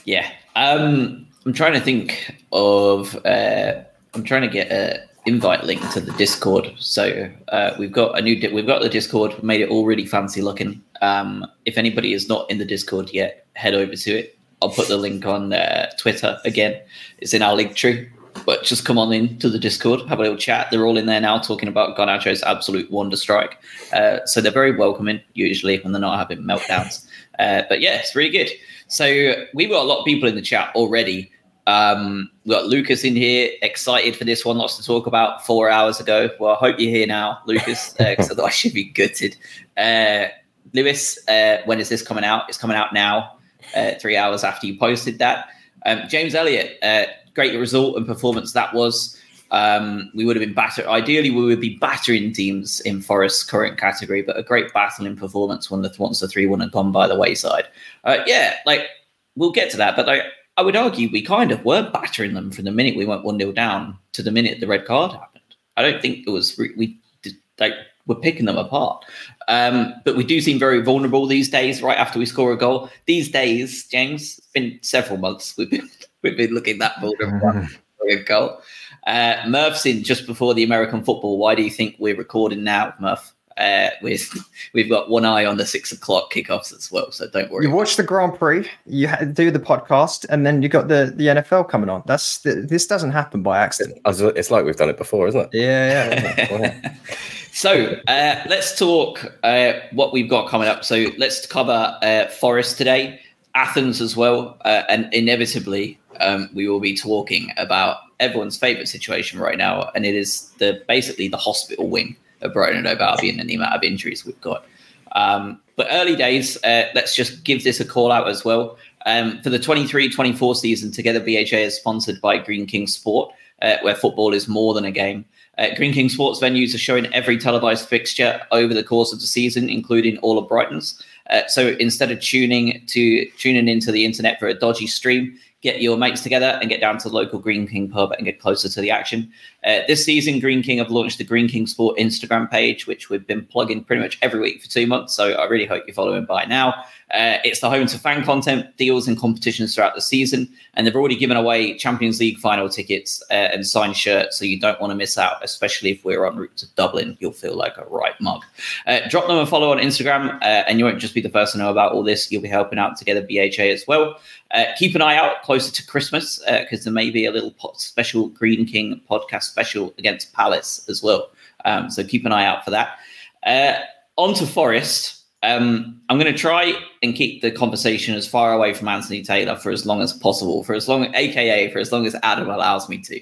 Yeah. 0.05 0.29
Um, 0.55 1.27
I'm 1.45 1.53
trying 1.53 1.73
to 1.73 1.79
think 1.79 2.35
of. 2.51 3.15
Uh, 3.25 3.83
I'm 4.13 4.23
trying 4.23 4.41
to 4.41 4.47
get 4.47 4.71
a 4.71 5.03
invite 5.27 5.63
link 5.65 5.87
to 5.91 5.99
the 5.99 6.13
Discord. 6.13 6.73
So 6.79 7.29
uh, 7.49 7.75
we've 7.77 7.91
got 7.91 8.17
a 8.17 8.21
new. 8.21 8.39
Di- 8.39 8.53
we've 8.53 8.65
got 8.65 8.81
the 8.81 8.89
Discord. 8.89 9.41
Made 9.43 9.61
it 9.61 9.69
all 9.69 9.85
really 9.85 10.05
fancy 10.05 10.41
looking. 10.41 10.81
Um, 11.01 11.45
if 11.65 11.77
anybody 11.77 12.13
is 12.13 12.27
not 12.27 12.49
in 12.49 12.57
the 12.57 12.65
Discord 12.65 13.11
yet, 13.13 13.45
head 13.53 13.75
over 13.75 13.95
to 13.95 14.11
it. 14.11 14.37
I'll 14.61 14.71
put 14.71 14.87
the 14.87 14.97
link 14.97 15.25
on 15.25 15.53
uh, 15.53 15.91
Twitter 15.99 16.39
again. 16.45 16.81
It's 17.19 17.33
in 17.33 17.41
our 17.41 17.55
link 17.55 17.75
tree. 17.75 18.09
But 18.45 18.63
just 18.63 18.85
come 18.85 18.99
on 18.99 19.11
in 19.13 19.39
to 19.39 19.49
the 19.49 19.57
Discord, 19.57 20.07
have 20.07 20.19
a 20.19 20.21
little 20.21 20.37
chat. 20.37 20.67
They're 20.69 20.85
all 20.85 20.97
in 20.97 21.07
there 21.07 21.19
now 21.19 21.39
talking 21.39 21.67
about 21.67 21.97
Garnacho's 21.97 22.43
absolute 22.43 22.89
wonder 22.91 23.17
strike. 23.17 23.57
Uh, 23.91 24.23
so 24.25 24.41
they're 24.41 24.51
very 24.51 24.75
welcoming 24.75 25.19
usually 25.33 25.79
when 25.79 25.91
they're 25.91 25.99
not 25.99 26.19
having 26.19 26.45
meltdowns. 26.45 27.07
Uh, 27.39 27.63
but 27.67 27.81
yeah, 27.81 27.95
it's 27.95 28.15
really 28.15 28.29
good. 28.29 28.49
So 28.87 29.33
we've 29.55 29.69
got 29.69 29.83
a 29.83 29.87
lot 29.87 29.99
of 29.99 30.05
people 30.05 30.29
in 30.29 30.35
the 30.35 30.41
chat 30.41 30.71
already 30.75 31.31
Um, 31.67 32.31
we 32.45 32.51
got 32.51 32.67
Lucas 32.67 33.03
in 33.03 33.15
here, 33.15 33.51
excited 33.61 34.15
for 34.15 34.23
this 34.23 34.45
one. 34.45 34.57
Lots 34.57 34.77
to 34.77 34.83
talk 34.83 35.05
about 35.05 35.45
four 35.45 35.69
hours 35.69 35.99
ago. 35.99 36.29
Well, 36.39 36.55
I 36.55 36.57
hope 36.57 36.79
you're 36.79 36.89
here 36.89 37.05
now, 37.05 37.39
Lucas, 37.45 37.93
because 37.93 38.29
uh, 38.29 38.33
otherwise 38.33 38.51
I 38.51 38.55
should 38.55 38.73
be 38.73 38.85
gutted. 38.85 39.35
Uh, 39.75 40.27
Lewis, 40.73 41.19
uh, 41.27 41.57
when 41.65 41.79
is 41.79 41.89
this 41.89 42.01
coming 42.01 42.23
out? 42.23 42.47
It's 42.47 42.57
coming 42.57 42.77
out 42.77 42.93
now, 42.93 43.37
uh, 43.75 43.91
three 43.99 44.15
hours 44.15 44.45
after 44.45 44.65
you 44.65 44.79
posted 44.79 45.19
that. 45.19 45.49
Um, 45.85 46.03
James 46.07 46.35
Elliott, 46.35 46.81
uh, 46.81 47.05
great 47.35 47.57
result 47.59 47.97
and 47.97 48.07
performance 48.07 48.53
that 48.53 48.73
was. 48.73 49.21
Um, 49.51 50.11
we 50.13 50.25
would 50.25 50.35
have 50.35 50.45
been 50.45 50.55
batter. 50.55 50.87
Ideally, 50.87 51.31
we 51.31 51.43
would 51.43 51.61
be 51.61 51.77
battering 51.77 52.33
teams 52.33 52.81
in 52.81 53.01
Forest's 53.01 53.43
current 53.43 53.77
category, 53.77 54.21
but 54.21 54.37
a 54.37 54.43
great 54.43 54.73
battling 54.73 55.15
performance 55.15 55.71
when 55.71 55.81
the 55.81 55.93
once 55.99 56.19
the 56.19 56.27
three 56.27 56.45
one 56.45 56.59
had 56.59 56.71
gone 56.71 56.91
by 56.91 57.07
the 57.07 57.17
wayside. 57.17 57.65
Uh, 58.03 58.17
yeah, 58.25 58.55
like 58.65 58.87
we'll 59.35 59.51
get 59.51 59.69
to 59.71 59.77
that, 59.77 59.95
but 59.95 60.05
like 60.05 60.23
I 60.57 60.63
would 60.63 60.75
argue 60.75 61.09
we 61.11 61.21
kind 61.21 61.51
of 61.51 61.63
were 61.63 61.89
battering 61.91 62.33
them 62.33 62.51
from 62.51 62.65
the 62.65 62.71
minute 62.71 62.97
we 62.97 63.05
went 63.05 63.23
one 63.23 63.37
0 63.37 63.51
down 63.51 63.97
to 64.13 64.23
the 64.23 64.31
minute 64.31 64.59
the 64.59 64.67
red 64.67 64.85
card 64.85 65.13
happened. 65.13 65.43
I 65.77 65.83
don't 65.83 66.01
think 66.01 66.27
it 66.27 66.31
was 66.31 66.57
we 66.57 66.97
did, 67.21 67.35
like 67.59 67.73
we're 68.07 68.15
picking 68.15 68.45
them 68.45 68.57
apart. 68.57 69.05
Um, 69.47 69.93
but 70.03 70.15
we 70.15 70.23
do 70.23 70.41
seem 70.41 70.57
very 70.57 70.81
vulnerable 70.81 71.27
these 71.27 71.49
days. 71.49 71.83
Right 71.83 71.97
after 71.97 72.17
we 72.17 72.25
score 72.25 72.51
a 72.51 72.57
goal, 72.57 72.89
these 73.05 73.29
days, 73.29 73.85
James, 73.87 74.39
it's 74.39 74.47
been 74.47 74.79
several 74.81 75.19
months 75.19 75.55
we've 75.57 75.69
been 75.69 75.89
we've 76.23 76.37
been 76.37 76.53
looking 76.53 76.79
that 76.79 76.99
vulnerable 76.99 77.67
for 77.97 78.07
a 78.09 78.23
goal. 78.23 78.61
Uh, 79.05 79.43
Murph's 79.47 79.85
in 79.85 80.03
just 80.03 80.25
before 80.25 80.53
the 80.53 80.63
American 80.63 81.03
football. 81.03 81.37
Why 81.37 81.53
do 81.53 81.61
you 81.61 81.69
think 81.69 81.95
we're 81.99 82.17
recording 82.17 82.63
now, 82.63 82.93
Murph? 82.99 83.33
Uh, 83.57 83.89
with 84.03 84.31
we've 84.73 84.89
got 84.89 85.09
one 85.09 85.25
eye 85.25 85.43
on 85.43 85.57
the 85.57 85.65
six 85.65 85.91
o'clock 85.91 86.31
kickoffs 86.31 86.71
as 86.75 86.91
well, 86.91 87.11
so 87.11 87.27
don't 87.27 87.49
worry. 87.49 87.65
You 87.65 87.71
watch 87.71 87.95
the 87.95 88.03
Grand 88.03 88.37
Prix, 88.37 88.69
you 88.85 89.07
do 89.33 89.49
the 89.49 89.59
podcast, 89.59 90.25
and 90.29 90.45
then 90.45 90.61
you 90.61 90.69
got 90.69 90.87
the, 90.87 91.11
the 91.15 91.27
NFL 91.27 91.67
coming 91.67 91.89
on. 91.89 92.03
That's 92.05 92.39
this 92.39 92.85
doesn't 92.85 93.11
happen 93.11 93.41
by 93.41 93.57
accident. 93.57 93.99
It's 94.05 94.51
like 94.51 94.63
we've 94.63 94.75
done 94.75 94.89
it 94.89 94.97
before, 94.97 95.27
isn't 95.27 95.41
it? 95.41 95.49
Yeah, 95.53 96.35
yeah. 96.51 96.91
so 97.51 97.99
uh, 98.07 98.43
let's 98.47 98.77
talk 98.77 99.25
uh, 99.43 99.73
what 99.91 100.13
we've 100.13 100.29
got 100.29 100.49
coming 100.49 100.67
up. 100.67 100.85
So 100.85 101.07
let's 101.17 101.45
cover 101.47 101.97
uh, 102.03 102.27
Forest 102.27 102.77
today, 102.77 103.19
Athens 103.55 104.01
as 104.01 104.15
well, 104.15 104.57
uh, 104.65 104.83
and 104.87 105.11
inevitably 105.13 105.99
um, 106.19 106.49
we 106.53 106.67
will 106.67 106.79
be 106.79 106.95
talking 106.95 107.51
about 107.57 107.97
everyone's 108.19 108.57
favorite 108.57 108.87
situation 108.87 109.39
right 109.39 109.57
now, 109.57 109.89
and 109.95 110.05
it 110.05 110.13
is 110.13 110.51
the 110.59 110.83
basically 110.87 111.27
the 111.27 111.37
hospital 111.37 111.89
wing 111.89 112.15
Brighton 112.53 112.85
and 112.85 112.99
Hove 112.99 113.19
and 113.23 113.49
the 113.49 113.55
amount 113.55 113.75
of 113.75 113.83
injuries 113.83 114.25
we've 114.25 114.39
got. 114.41 114.65
Um, 115.13 115.59
but 115.75 115.87
early 115.91 116.15
days, 116.15 116.61
uh, 116.63 116.89
let's 116.95 117.15
just 117.15 117.43
give 117.43 117.63
this 117.63 117.79
a 117.79 117.85
call 117.85 118.11
out 118.11 118.27
as 118.27 118.43
well. 118.43 118.77
Um, 119.05 119.41
for 119.41 119.49
the 119.49 119.59
23-24 119.59 120.55
season, 120.55 120.91
Together 120.91 121.19
BHA 121.19 121.57
is 121.57 121.75
sponsored 121.75 122.19
by 122.19 122.37
Greene 122.37 122.65
King 122.65 122.87
Sport, 122.87 123.33
uh, 123.61 123.77
where 123.81 123.95
football 123.95 124.33
is 124.33 124.47
more 124.47 124.73
than 124.73 124.85
a 124.85 124.91
game. 124.91 125.23
Uh, 125.57 125.73
Greene 125.75 125.93
King 125.93 126.09
Sports 126.09 126.39
venues 126.39 126.75
are 126.75 126.79
showing 126.79 127.11
every 127.13 127.37
televised 127.37 127.87
fixture 127.87 128.41
over 128.51 128.73
the 128.73 128.83
course 128.83 129.11
of 129.11 129.19
the 129.19 129.25
season, 129.25 129.69
including 129.69 130.17
all 130.19 130.37
of 130.37 130.47
Brighton's. 130.47 131.01
Uh, 131.29 131.47
so 131.47 131.69
instead 131.79 132.11
of 132.11 132.19
tuning 132.19 132.83
to 132.87 133.25
tuning 133.37 133.67
into 133.67 133.91
the 133.91 134.05
internet 134.05 134.39
for 134.39 134.47
a 134.47 134.53
dodgy 134.53 134.87
stream, 134.87 135.37
get 135.67 135.81
your 135.81 135.97
mates 135.97 136.21
together 136.21 136.57
and 136.61 136.69
get 136.69 136.79
down 136.79 136.97
to 136.97 137.09
the 137.09 137.15
local 137.15 137.39
Greene 137.39 137.67
King 137.67 137.89
pub 137.89 138.13
and 138.13 138.25
get 138.25 138.39
closer 138.39 138.69
to 138.69 138.79
the 138.79 138.89
action. 138.89 139.29
Uh, 139.65 139.79
this 139.85 140.05
season, 140.05 140.39
Greene 140.39 140.63
King 140.63 140.77
have 140.77 140.89
launched 140.89 141.17
the 141.17 141.25
Greene 141.25 141.49
King 141.49 141.67
Sport 141.67 141.97
Instagram 141.97 142.49
page, 142.49 142.87
which 142.87 143.09
we've 143.09 143.27
been 143.27 143.45
plugging 143.45 143.83
pretty 143.83 144.01
much 144.01 144.17
every 144.21 144.39
week 144.39 144.61
for 144.61 144.69
two 144.69 144.87
months. 144.87 145.13
So 145.13 145.33
I 145.33 145.45
really 145.45 145.65
hope 145.65 145.83
you're 145.85 145.93
following 145.93 146.23
by 146.23 146.45
now. 146.45 146.73
Uh, 147.11 147.37
it's 147.45 147.61
the 147.61 147.69
home 147.69 147.87
to 147.87 147.97
fan 147.97 148.23
content, 148.25 148.75
deals, 148.75 149.07
and 149.07 149.17
competitions 149.17 149.73
throughout 149.73 149.95
the 149.95 150.01
season. 150.01 150.49
And 150.73 150.85
they've 150.85 150.95
already 150.95 151.15
given 151.15 151.37
away 151.37 151.77
Champions 151.77 152.19
League 152.19 152.37
final 152.37 152.69
tickets 152.69 153.23
uh, 153.31 153.33
and 153.33 153.65
signed 153.65 153.95
shirts. 153.95 154.37
So 154.37 154.45
you 154.45 154.59
don't 154.59 154.79
want 154.81 154.91
to 154.91 154.95
miss 154.95 155.17
out, 155.17 155.43
especially 155.43 155.91
if 155.91 156.03
we're 156.03 156.25
en 156.25 156.35
route 156.35 156.55
to 156.57 156.67
Dublin. 156.75 157.17
You'll 157.19 157.31
feel 157.31 157.55
like 157.55 157.77
a 157.77 157.85
right 157.85 158.19
mug. 158.19 158.43
Uh, 158.85 158.99
drop 159.09 159.27
them 159.27 159.37
a 159.37 159.45
follow 159.45 159.71
on 159.71 159.77
Instagram, 159.77 160.35
uh, 160.41 160.63
and 160.67 160.79
you 160.79 160.85
won't 160.85 160.99
just 160.99 161.13
be 161.13 161.21
the 161.21 161.29
first 161.29 161.53
to 161.53 161.57
know 161.57 161.71
about 161.71 161.93
all 161.93 162.03
this. 162.03 162.31
You'll 162.31 162.41
be 162.41 162.49
helping 162.49 162.79
out 162.79 162.97
together 162.97 163.21
BHA 163.21 163.63
as 163.63 163.85
well. 163.87 164.19
Uh, 164.51 164.65
keep 164.77 164.95
an 164.95 165.01
eye 165.01 165.15
out 165.15 165.43
closer 165.57 165.71
to 165.71 165.87
Christmas 165.87 166.37
because 166.47 166.81
uh, 166.81 166.83
there 166.83 166.93
may 166.93 167.09
be 167.09 167.25
a 167.25 167.31
little 167.31 167.51
special 167.73 168.27
Greene 168.27 168.63
King 168.63 169.01
podcast 169.09 169.45
special 169.45 169.91
against 169.97 170.31
Palace 170.33 170.85
as 170.87 171.01
well. 171.01 171.31
Um, 171.65 171.89
so 171.89 172.03
keep 172.03 172.27
an 172.27 172.31
eye 172.31 172.45
out 172.45 172.63
for 172.63 172.69
that. 172.69 172.99
Uh, 173.43 173.79
on 174.17 174.35
to 174.35 174.45
Forest. 174.45 175.23
Um, 175.41 175.99
I'm 176.09 176.19
going 176.19 176.31
to 176.31 176.37
try 176.37 176.73
and 177.01 177.15
keep 177.15 177.41
the 177.41 177.49
conversation 177.49 178.13
as 178.13 178.27
far 178.27 178.53
away 178.53 178.75
from 178.75 178.87
Anthony 178.87 179.23
Taylor 179.23 179.55
for 179.55 179.71
as 179.71 179.83
long 179.83 180.01
as 180.01 180.13
possible, 180.13 180.63
for 180.63 180.75
as 180.75 180.87
long, 180.87 181.11
aka 181.15 181.71
for 181.71 181.79
as 181.79 181.91
long 181.91 182.05
as 182.05 182.15
Adam 182.21 182.51
allows 182.51 182.87
me 182.87 182.99
to. 182.99 183.19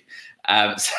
Um, 0.49 0.77
so, 0.77 0.91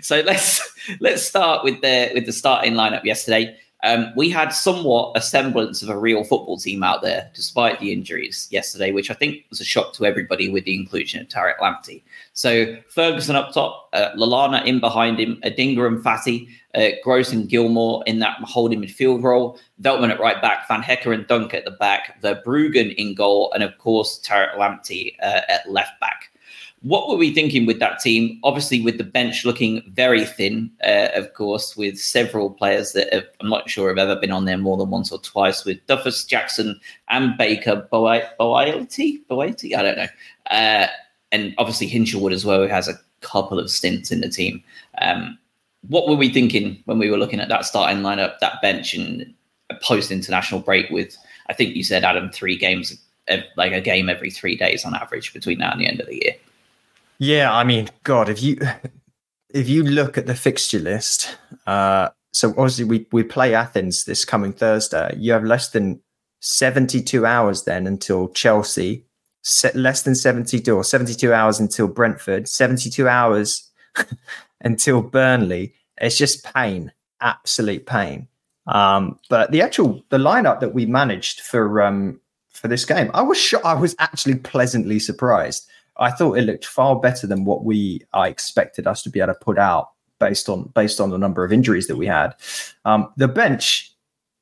so, 0.00 0.20
let's 0.20 0.62
let's 1.00 1.24
start 1.24 1.64
with 1.64 1.80
the 1.80 2.12
with 2.14 2.26
the 2.26 2.32
starting 2.32 2.74
lineup 2.74 3.02
yesterday. 3.02 3.56
Um, 3.84 4.12
we 4.16 4.30
had 4.30 4.48
somewhat 4.48 5.12
a 5.14 5.20
semblance 5.20 5.82
of 5.82 5.90
a 5.90 5.96
real 5.96 6.24
football 6.24 6.56
team 6.56 6.82
out 6.82 7.02
there, 7.02 7.30
despite 7.34 7.78
the 7.80 7.92
injuries 7.92 8.48
yesterday, 8.50 8.92
which 8.92 9.10
I 9.10 9.14
think 9.14 9.44
was 9.50 9.60
a 9.60 9.64
shock 9.64 9.92
to 9.94 10.06
everybody 10.06 10.48
with 10.48 10.64
the 10.64 10.74
inclusion 10.74 11.20
of 11.20 11.28
Tariq 11.28 11.58
Lamptey. 11.58 12.02
So 12.32 12.76
Ferguson 12.88 13.36
up 13.36 13.52
top, 13.52 13.90
uh, 13.92 14.12
Lallana 14.16 14.64
in 14.64 14.80
behind 14.80 15.20
him, 15.20 15.38
Adingra 15.44 15.86
and 15.86 16.02
Fati, 16.02 16.48
uh, 16.74 16.96
Gross 17.02 17.32
and 17.32 17.48
Gilmour 17.48 18.02
in 18.06 18.20
that 18.20 18.38
holding 18.40 18.80
midfield 18.80 19.22
role, 19.22 19.58
Veltman 19.82 20.10
at 20.10 20.18
right 20.18 20.40
back, 20.40 20.66
Van 20.66 20.82
Hecke 20.82 21.12
and 21.12 21.26
Dunk 21.26 21.52
at 21.52 21.66
the 21.66 21.70
back, 21.72 22.22
Verbruggen 22.22 22.94
in 22.96 23.14
goal, 23.14 23.52
and 23.52 23.62
of 23.62 23.76
course 23.76 24.18
Tariq 24.24 24.56
Lamptey 24.56 25.14
uh, 25.22 25.42
at 25.48 25.70
left 25.70 26.00
back. 26.00 26.30
What 26.84 27.08
were 27.08 27.16
we 27.16 27.32
thinking 27.32 27.64
with 27.64 27.78
that 27.78 28.00
team? 28.00 28.38
Obviously, 28.44 28.82
with 28.82 28.98
the 28.98 29.04
bench 29.04 29.46
looking 29.46 29.82
very 29.94 30.26
thin, 30.26 30.70
uh, 30.86 31.08
of 31.14 31.32
course, 31.32 31.74
with 31.78 31.98
several 31.98 32.50
players 32.50 32.92
that 32.92 33.10
have, 33.10 33.24
I'm 33.40 33.48
not 33.48 33.70
sure 33.70 33.88
have 33.88 33.96
ever 33.96 34.20
been 34.20 34.30
on 34.30 34.44
there 34.44 34.58
more 34.58 34.76
than 34.76 34.90
once 34.90 35.10
or 35.10 35.18
twice, 35.18 35.64
with 35.64 35.84
Duffus, 35.86 36.28
Jackson, 36.28 36.78
and 37.08 37.38
Baker, 37.38 37.88
Boaty, 37.90 38.28
Boaty, 38.38 39.74
I 39.74 39.82
don't 39.82 39.96
know, 39.96 40.08
uh, 40.50 40.88
and 41.32 41.54
obviously 41.56 41.88
Hinshelwood 41.88 42.34
as 42.34 42.44
well, 42.44 42.60
who 42.60 42.68
has 42.68 42.86
a 42.86 43.00
couple 43.22 43.58
of 43.58 43.70
stints 43.70 44.12
in 44.12 44.20
the 44.20 44.28
team. 44.28 44.62
Um, 45.00 45.38
what 45.88 46.06
were 46.06 46.16
we 46.16 46.28
thinking 46.28 46.82
when 46.84 46.98
we 46.98 47.10
were 47.10 47.16
looking 47.16 47.40
at 47.40 47.48
that 47.48 47.64
starting 47.64 48.02
lineup, 48.02 48.40
that 48.40 48.60
bench, 48.60 48.92
and 48.92 49.32
a 49.70 49.74
post 49.76 50.10
international 50.10 50.60
break 50.60 50.90
with, 50.90 51.16
I 51.46 51.54
think 51.54 51.76
you 51.76 51.82
said, 51.82 52.04
Adam, 52.04 52.30
three 52.30 52.58
games, 52.58 52.94
like 53.56 53.72
a 53.72 53.80
game 53.80 54.10
every 54.10 54.30
three 54.30 54.54
days 54.54 54.84
on 54.84 54.94
average 54.94 55.32
between 55.32 55.60
now 55.60 55.72
and 55.72 55.80
the 55.80 55.88
end 55.88 56.00
of 56.00 56.08
the 56.08 56.16
year? 56.16 56.34
Yeah, 57.18 57.54
I 57.54 57.64
mean, 57.64 57.88
God, 58.02 58.28
if 58.28 58.42
you 58.42 58.58
if 59.50 59.68
you 59.68 59.84
look 59.84 60.18
at 60.18 60.26
the 60.26 60.34
fixture 60.34 60.80
list, 60.80 61.36
uh, 61.66 62.08
so 62.32 62.50
obviously 62.50 62.84
we 62.84 63.06
we 63.12 63.22
play 63.22 63.54
Athens 63.54 64.04
this 64.04 64.24
coming 64.24 64.52
Thursday. 64.52 65.14
You 65.16 65.32
have 65.32 65.44
less 65.44 65.70
than 65.70 66.00
seventy 66.40 67.02
two 67.02 67.24
hours 67.24 67.64
then 67.64 67.86
until 67.86 68.28
Chelsea, 68.28 69.06
Set 69.46 69.76
less 69.76 70.02
than 70.02 70.14
seventy 70.14 70.58
two 70.58 70.74
or 70.74 70.82
seventy 70.82 71.12
two 71.12 71.34
hours 71.34 71.60
until 71.60 71.86
Brentford, 71.86 72.48
seventy 72.48 72.88
two 72.88 73.06
hours 73.06 73.70
until 74.62 75.02
Burnley. 75.02 75.74
It's 76.00 76.16
just 76.16 76.42
pain, 76.44 76.90
absolute 77.20 77.84
pain. 77.84 78.26
Um, 78.66 79.18
but 79.28 79.52
the 79.52 79.60
actual 79.60 80.02
the 80.08 80.16
lineup 80.16 80.60
that 80.60 80.72
we 80.72 80.86
managed 80.86 81.40
for 81.42 81.82
um, 81.82 82.22
for 82.48 82.68
this 82.68 82.86
game, 82.86 83.10
I 83.12 83.20
was 83.20 83.36
sure 83.36 83.60
I 83.66 83.74
was 83.74 83.94
actually 83.98 84.36
pleasantly 84.36 84.98
surprised. 84.98 85.68
I 85.96 86.10
thought 86.10 86.38
it 86.38 86.42
looked 86.42 86.66
far 86.66 86.98
better 86.98 87.26
than 87.26 87.44
what 87.44 87.64
we 87.64 88.02
I 88.12 88.28
expected 88.28 88.86
us 88.86 89.02
to 89.02 89.10
be 89.10 89.20
able 89.20 89.34
to 89.34 89.38
put 89.40 89.58
out 89.58 89.90
based 90.18 90.48
on 90.48 90.70
based 90.74 91.00
on 91.00 91.10
the 91.10 91.18
number 91.18 91.44
of 91.44 91.52
injuries 91.52 91.86
that 91.88 91.96
we 91.96 92.06
had. 92.06 92.34
Um, 92.84 93.12
the 93.16 93.28
bench 93.28 93.92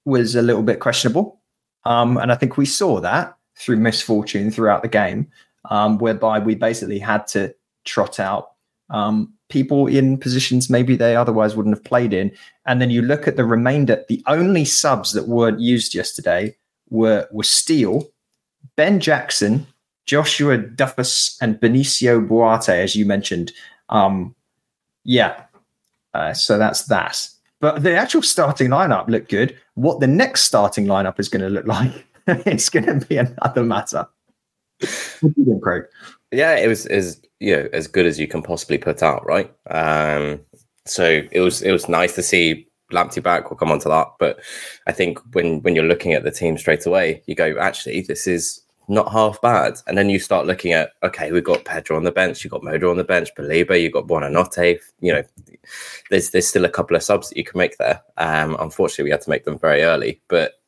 was 0.05 0.35
a 0.35 0.43
little 0.43 0.63
bit 0.63 0.81
questionable, 0.81 1.41
um, 1.85 2.17
and 2.17 2.33
I 2.33 2.35
think 2.35 2.57
we 2.57 2.67
saw 2.67 3.01
that 3.01 3.37
through 3.57 3.77
misfortune 3.77 4.51
throughout 4.51 4.83
the 4.83 4.89
game, 4.89 5.31
um, 5.71 5.99
whereby 5.99 6.39
we 6.39 6.55
basically 6.55 6.99
had 6.99 7.27
to 7.29 7.55
trot 7.85 8.19
out 8.19 8.53
um, 8.91 9.33
people 9.49 9.87
in 9.87 10.19
positions 10.19 10.71
maybe 10.71 10.97
they 10.97 11.17
otherwise 11.17 11.55
wouldn't 11.55 11.77
have 11.77 11.85
played 11.85 12.13
in. 12.13 12.33
And 12.67 12.81
then 12.81 12.91
you 12.91 13.03
look 13.03 13.27
at 13.27 13.37
the 13.37 13.45
remainder. 13.45 14.05
The 14.09 14.23
only 14.27 14.65
subs 14.65 15.13
that 15.13 15.29
weren't 15.29 15.61
used 15.61 15.95
yesterday 15.95 16.57
were 16.89 17.29
were 17.33 17.45
Steele, 17.45 18.09
Ben 18.77 19.01
Jackson, 19.01 19.67
Joshua 20.07 20.59
Duffus 20.59 21.37
and 21.41 21.61
Benicio 21.61 22.27
Boate, 22.27 22.71
as 22.71 22.97
you 22.97 23.07
mentioned. 23.07 23.53
Um, 23.89 24.35
yeah, 25.05 25.45
uh, 26.15 26.33
so 26.35 26.59
that's 26.59 26.85
that. 26.87 27.29
But 27.61 27.83
the 27.83 27.95
actual 27.95 28.23
starting 28.23 28.71
lineup 28.71 29.09
looked 29.09 29.31
good. 29.31 29.57
What 29.75 30.01
the 30.01 30.07
next 30.07 30.43
starting 30.43 30.87
lineup 30.87 31.21
is 31.21 31.29
going 31.29 31.43
to 31.43 31.49
look 31.49 31.67
like, 31.67 32.07
it's 32.27 32.69
going 32.69 32.87
to 32.87 33.07
be 33.07 33.17
another 33.19 33.65
matter. 33.65 34.07
Craig? 35.63 35.85
Yeah, 36.33 36.57
it 36.57 36.67
was 36.67 36.87
as 36.87 37.21
you 37.41 37.57
know 37.57 37.69
as 37.73 37.87
good 37.87 38.07
as 38.07 38.19
you 38.19 38.27
can 38.27 38.43
possibly 38.43 38.79
put 38.79 39.03
out, 39.03 39.25
right? 39.27 39.53
Um, 39.71 40.41
so 40.87 41.23
it 41.31 41.41
was 41.41 41.63
it 41.63 41.73
was 41.73 41.89
nice 41.89 42.15
to 42.17 42.23
see 42.23 42.67
Lamptey 42.91 43.23
back. 43.23 43.51
We'll 43.51 43.59
come 43.59 43.71
on 43.71 43.79
to 43.81 43.89
that, 43.89 44.09
but 44.19 44.41
I 44.87 44.93
think 44.93 45.19
when 45.35 45.63
when 45.63 45.77
you're 45.77 45.85
looking 45.85 46.15
at 46.15 46.25
the 46.25 46.31
team 46.31 46.59
straight 46.59 46.87
away, 46.87 47.23
you 47.27 47.35
go, 47.35 47.57
actually, 47.59 48.01
this 48.03 48.27
is 48.27 48.62
not 48.89 49.13
half 49.13 49.41
bad. 49.41 49.75
And 49.87 49.97
then 49.97 50.11
you 50.11 50.19
start 50.19 50.47
looking 50.47 50.73
at, 50.73 50.93
okay, 51.03 51.33
we've 51.33 51.45
got 51.45 51.65
Pedro 51.65 51.97
on 51.97 52.05
the 52.05 52.13
bench, 52.13 52.43
you've 52.43 52.53
got 52.53 52.65
Moder 52.65 52.89
on 52.89 52.97
the 52.97 53.05
bench, 53.05 53.31
Baleba, 53.37 53.81
you've 53.81 53.93
got 53.93 54.07
Buonanotte. 54.07 54.79
You 55.01 55.13
know, 55.13 55.23
there's 56.11 56.31
there's 56.31 56.49
still 56.49 56.65
a 56.65 56.71
couple 56.71 56.97
of 56.97 57.03
subs 57.03 57.29
that 57.29 57.37
you 57.37 57.45
can 57.45 57.59
make 57.59 57.79
there. 57.79 58.03
Um, 58.17 58.57
unfortunately, 58.61 59.05
we 59.05 59.11
had 59.11 59.23
to 59.23 59.31
make 59.31 59.45
them 59.45 59.59
very 59.59 59.83
early. 59.83 60.21
But 60.29 60.61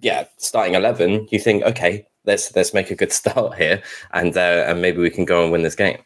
yeah, 0.00 0.26
starting 0.38 0.74
11, 0.74 1.28
you 1.30 1.38
think, 1.38 1.64
okay, 1.64 2.06
let's 2.26 2.54
let's 2.54 2.74
make 2.74 2.90
a 2.90 2.96
good 2.96 3.12
start 3.22 3.56
here, 3.56 3.82
and 4.12 4.36
uh, 4.36 4.64
and 4.66 4.82
maybe 4.82 4.98
we 4.98 5.10
can 5.10 5.24
go 5.24 5.42
and 5.42 5.52
win 5.52 5.62
this 5.62 5.74
game. 5.74 5.98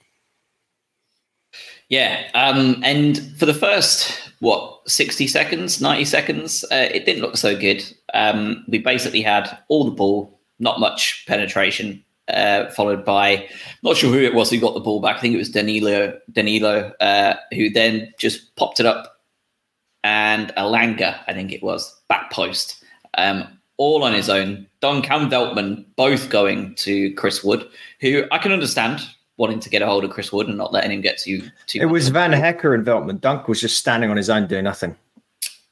Yeah, 1.88 2.29
um, 2.35 2.81
and 2.85 3.19
for 3.37 3.47
the 3.47 3.55
first 3.55 4.33
what 4.38 4.88
sixty 4.88 5.26
seconds, 5.26 5.81
ninety 5.81 6.05
seconds, 6.05 6.64
uh, 6.71 6.88
it 6.93 7.05
didn't 7.05 7.23
look 7.23 7.37
so 7.37 7.59
good. 7.59 7.83
Um, 8.14 8.64
we 8.69 8.79
basically 8.79 9.23
had 9.23 9.59
all 9.69 9.85
the 9.85 9.90
ball, 9.90 10.39
not 10.61 10.79
much 10.79 11.25
penetration, 11.26 12.05
uh, 12.29 12.71
followed 12.71 13.05
by 13.05 13.49
not 13.83 13.97
sure 13.97 14.12
who 14.12 14.21
it 14.21 14.35
was 14.35 14.50
who 14.50 14.61
got 14.61 14.75
the 14.75 14.81
ball 14.81 15.00
back. 15.00 15.17
I 15.17 15.21
think 15.21 15.35
it 15.35 15.38
was 15.38 15.50
Danilo, 15.50 16.19
Danilo, 16.31 16.93
uh, 17.00 17.35
who 17.52 17.71
then 17.71 18.12
just 18.19 18.55
popped 18.55 18.79
it 18.79 18.87
up, 18.87 19.21
and 20.05 20.52
Elanga, 20.57 21.19
I 21.26 21.33
think 21.33 21.52
it 21.52 21.62
was 21.62 22.00
back 22.09 22.31
post, 22.31 22.85
um, 23.19 23.59
all 23.76 24.05
on 24.05 24.12
his 24.12 24.29
own. 24.29 24.67
Dunk 24.81 25.11
and 25.11 25.31
Veltman 25.31 25.85
both 25.97 26.31
going 26.31 26.75
to 26.76 27.12
Chris 27.14 27.43
Wood, 27.43 27.67
who 28.00 28.25
I 28.31 28.38
can 28.38 28.52
understand 28.52 29.00
wanting 29.37 29.59
to 29.59 29.71
get 29.71 29.81
a 29.81 29.87
hold 29.87 30.05
of 30.05 30.11
Chris 30.11 30.33
Wood 30.33 30.49
and 30.49 30.59
not 30.59 30.73
letting 30.73 30.93
him 30.93 31.00
get 31.00 31.17
to 31.19 31.40
too. 31.67 31.81
It 31.81 31.87
was 31.87 32.09
Van 32.09 32.33
Hecke 32.33 32.75
and 32.75 32.87
Veltman. 32.87 33.21
Dunk 33.21 33.49
was 33.49 33.61
just 33.61 33.79
standing 33.79 34.11
on 34.11 34.17
his 34.19 34.29
own 34.29 34.47
doing 34.47 34.64
nothing. 34.64 34.95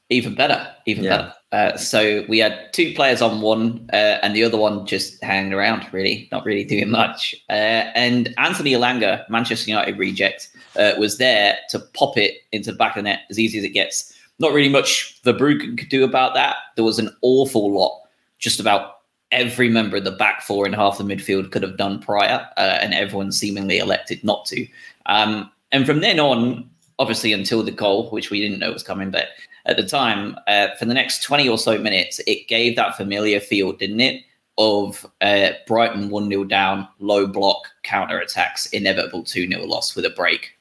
Even 0.09 0.33
better, 0.33 0.67
even 0.87 1.03
yeah. 1.03 1.17
better. 1.17 1.33
Uh, 1.51 1.75
so 1.77 2.23
we 2.29 2.37
had 2.37 2.71
two 2.73 2.93
players 2.93 3.21
on 3.21 3.41
one, 3.41 3.89
uh, 3.91 4.19
and 4.21 4.35
the 4.35 4.43
other 4.43 4.57
one 4.57 4.85
just 4.85 5.21
hanging 5.23 5.53
around, 5.53 5.87
really, 5.91 6.27
not 6.31 6.45
really 6.45 6.63
doing 6.63 6.89
much. 6.89 7.35
Uh, 7.49 7.89
and 7.95 8.33
Anthony 8.37 8.71
Elanga, 8.71 9.27
Manchester 9.29 9.71
United 9.71 9.97
reject, 9.97 10.49
uh, 10.77 10.91
was 10.99 11.17
there 11.17 11.57
to 11.69 11.79
pop 11.79 12.17
it 12.17 12.35
into 12.51 12.71
the 12.71 12.77
back 12.77 12.95
of 12.95 13.03
the 13.03 13.09
net 13.09 13.21
as 13.29 13.39
easy 13.39 13.57
as 13.57 13.63
it 13.63 13.69
gets. 13.69 14.13
Not 14.37 14.53
really 14.53 14.69
much 14.69 15.21
Verbruggen 15.23 15.77
could 15.77 15.89
do 15.89 16.03
about 16.03 16.35
that. 16.35 16.55
There 16.75 16.85
was 16.85 16.99
an 16.99 17.09
awful 17.23 17.73
lot, 17.73 17.99
just 18.37 18.59
about 18.59 18.97
every 19.31 19.69
member 19.69 19.97
of 19.97 20.03
the 20.03 20.11
back 20.11 20.41
four 20.41 20.65
and 20.65 20.75
half 20.75 20.97
the 20.97 21.03
midfield 21.03 21.51
could 21.51 21.63
have 21.63 21.77
done 21.77 21.99
prior, 21.99 22.47
uh, 22.57 22.77
and 22.81 22.93
everyone 22.93 23.31
seemingly 23.31 23.79
elected 23.79 24.23
not 24.23 24.45
to. 24.45 24.67
Um, 25.07 25.49
and 25.71 25.85
from 25.85 26.01
then 26.01 26.19
on, 26.19 26.69
obviously 26.99 27.33
until 27.33 27.63
the 27.63 27.71
goal, 27.71 28.09
which 28.11 28.29
we 28.29 28.39
didn't 28.39 28.59
know 28.59 28.71
was 28.71 28.83
coming, 28.83 29.09
but 29.09 29.29
at 29.69 29.77
the 29.77 29.85
time, 29.85 30.35
uh, 30.47 30.69
for 30.77 30.85
the 30.85 30.93
next 30.93 31.23
20 31.23 31.47
or 31.47 31.57
so 31.57 31.77
minutes, 31.77 32.19
it 32.25 32.47
gave 32.47 32.75
that 32.75 32.97
familiar 32.97 33.39
feel, 33.39 33.71
didn't 33.71 33.99
it? 33.99 34.23
Of 34.57 35.05
uh, 35.21 35.51
Brighton 35.67 36.09
1 36.09 36.29
0 36.29 36.43
down, 36.45 36.87
low 36.99 37.27
block, 37.27 37.67
counter 37.83 38.19
attacks, 38.19 38.65
inevitable 38.67 39.23
2 39.23 39.47
0 39.47 39.65
loss 39.65 39.95
with 39.95 40.05
a 40.05 40.09
break. 40.09 40.57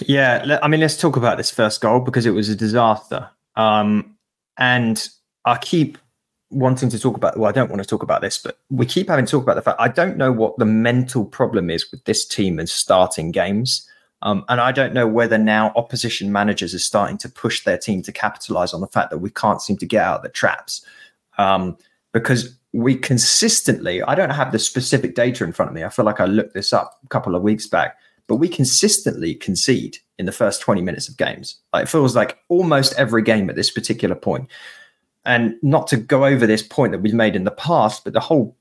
Yeah, 0.00 0.58
I 0.62 0.68
mean, 0.68 0.80
let's 0.80 0.98
talk 0.98 1.16
about 1.16 1.38
this 1.38 1.50
first 1.50 1.80
goal 1.80 2.00
because 2.00 2.26
it 2.26 2.32
was 2.32 2.48
a 2.48 2.56
disaster. 2.56 3.30
Um, 3.54 4.16
and 4.58 5.08
I 5.44 5.56
keep 5.56 5.96
wanting 6.50 6.88
to 6.88 6.98
talk 6.98 7.16
about 7.16 7.36
well 7.36 7.48
i 7.48 7.52
don't 7.52 7.70
want 7.70 7.82
to 7.82 7.88
talk 7.88 8.04
about 8.04 8.20
this 8.20 8.38
but 8.38 8.60
we 8.70 8.86
keep 8.86 9.08
having 9.08 9.26
to 9.26 9.30
talk 9.32 9.42
about 9.42 9.56
the 9.56 9.62
fact 9.62 9.80
i 9.80 9.88
don't 9.88 10.16
know 10.16 10.30
what 10.30 10.56
the 10.58 10.64
mental 10.64 11.24
problem 11.24 11.68
is 11.70 11.90
with 11.90 12.04
this 12.04 12.24
team 12.24 12.60
and 12.60 12.68
starting 12.68 13.32
games 13.32 13.88
um, 14.22 14.44
and 14.48 14.60
i 14.60 14.72
don't 14.72 14.94
know 14.94 15.06
whether 15.06 15.38
now 15.38 15.72
opposition 15.76 16.32
managers 16.32 16.74
are 16.74 16.78
starting 16.78 17.18
to 17.18 17.28
push 17.28 17.64
their 17.64 17.78
team 17.78 18.02
to 18.02 18.12
capitalize 18.12 18.72
on 18.72 18.80
the 18.80 18.86
fact 18.86 19.10
that 19.10 19.18
we 19.18 19.30
can't 19.30 19.62
seem 19.62 19.76
to 19.76 19.86
get 19.86 20.04
out 20.04 20.18
of 20.18 20.22
the 20.22 20.28
traps. 20.28 20.84
Um, 21.38 21.76
because 22.12 22.56
we 22.72 22.96
consistently 22.96 24.02
i 24.02 24.14
don't 24.14 24.30
have 24.30 24.52
the 24.52 24.58
specific 24.58 25.14
data 25.14 25.44
in 25.44 25.52
front 25.52 25.70
of 25.70 25.74
me. 25.74 25.84
I 25.84 25.88
feel 25.88 26.04
like 26.04 26.20
i 26.20 26.24
looked 26.24 26.54
this 26.54 26.72
up 26.72 26.98
a 27.04 27.08
couple 27.08 27.34
of 27.34 27.42
weeks 27.42 27.66
back 27.66 27.96
but 28.26 28.36
we 28.36 28.48
consistently 28.48 29.34
concede 29.34 29.98
in 30.18 30.26
the 30.26 30.32
first 30.32 30.60
20 30.60 30.82
minutes 30.82 31.08
of 31.08 31.16
games. 31.16 31.60
It 31.74 31.88
feels 31.88 32.16
like 32.16 32.38
almost 32.48 32.94
every 32.98 33.22
game 33.22 33.48
at 33.48 33.56
this 33.56 33.70
particular 33.70 34.16
point. 34.16 34.48
And 35.24 35.56
not 35.62 35.86
to 35.88 35.96
go 35.96 36.24
over 36.24 36.46
this 36.46 36.62
point 36.62 36.92
that 36.92 37.00
we've 37.00 37.14
made 37.14 37.36
in 37.36 37.44
the 37.44 37.50
past, 37.50 38.04
but 38.04 38.12
the 38.12 38.20
whole 38.20 38.55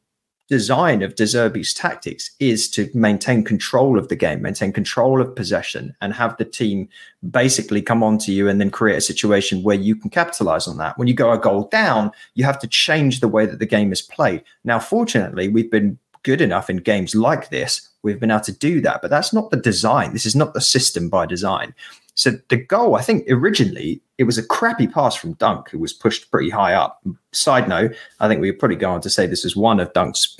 design 0.47 1.01
of 1.01 1.15
De 1.15 1.23
Zerbi's 1.23 1.73
tactics 1.73 2.31
is 2.39 2.69
to 2.69 2.89
maintain 2.93 3.43
control 3.43 3.97
of 3.97 4.09
the 4.09 4.15
game, 4.15 4.41
maintain 4.41 4.71
control 4.71 5.19
of 5.19 5.35
possession, 5.35 5.95
and 6.01 6.13
have 6.13 6.37
the 6.37 6.45
team 6.45 6.87
basically 7.31 7.81
come 7.81 8.03
onto 8.03 8.31
you 8.31 8.47
and 8.47 8.61
then 8.61 8.69
create 8.69 8.97
a 8.97 9.01
situation 9.01 9.63
where 9.63 9.75
you 9.75 9.95
can 9.95 10.09
capitalize 10.09 10.67
on 10.67 10.77
that. 10.77 10.97
When 10.97 11.07
you 11.07 11.13
go 11.13 11.31
a 11.31 11.39
goal 11.39 11.67
down, 11.71 12.11
you 12.35 12.45
have 12.45 12.59
to 12.59 12.67
change 12.67 13.19
the 13.19 13.27
way 13.27 13.45
that 13.45 13.59
the 13.59 13.65
game 13.65 13.91
is 13.91 14.01
played. 14.01 14.43
Now, 14.63 14.79
fortunately, 14.79 15.47
we've 15.47 15.71
been 15.71 15.97
good 16.21 16.41
enough 16.41 16.69
in 16.69 16.77
games 16.77 17.15
like 17.15 17.49
this. 17.49 17.89
We've 18.03 18.19
been 18.19 18.31
able 18.31 18.41
to 18.41 18.51
do 18.51 18.81
that, 18.81 19.01
but 19.01 19.09
that's 19.09 19.33
not 19.33 19.49
the 19.49 19.57
design. 19.57 20.13
This 20.13 20.25
is 20.25 20.35
not 20.35 20.53
the 20.53 20.61
system 20.61 21.09
by 21.09 21.25
design. 21.25 21.73
So 22.15 22.31
the 22.49 22.57
goal, 22.57 22.95
I 22.95 23.01
think 23.01 23.25
originally 23.29 24.01
it 24.17 24.23
was 24.23 24.37
a 24.37 24.45
crappy 24.45 24.87
pass 24.87 25.15
from 25.15 25.33
Dunk, 25.33 25.69
who 25.69 25.79
was 25.79 25.93
pushed 25.93 26.31
pretty 26.31 26.49
high 26.49 26.73
up. 26.73 27.01
Side 27.33 27.67
note, 27.67 27.95
I 28.19 28.27
think 28.27 28.41
we 28.41 28.49
would 28.49 28.59
probably 28.59 28.77
go 28.77 28.91
on 28.91 29.01
to 29.01 29.09
say 29.09 29.27
this 29.27 29.45
is 29.45 29.55
one 29.55 29.79
of 29.79 29.91
Dunk's 29.93 30.35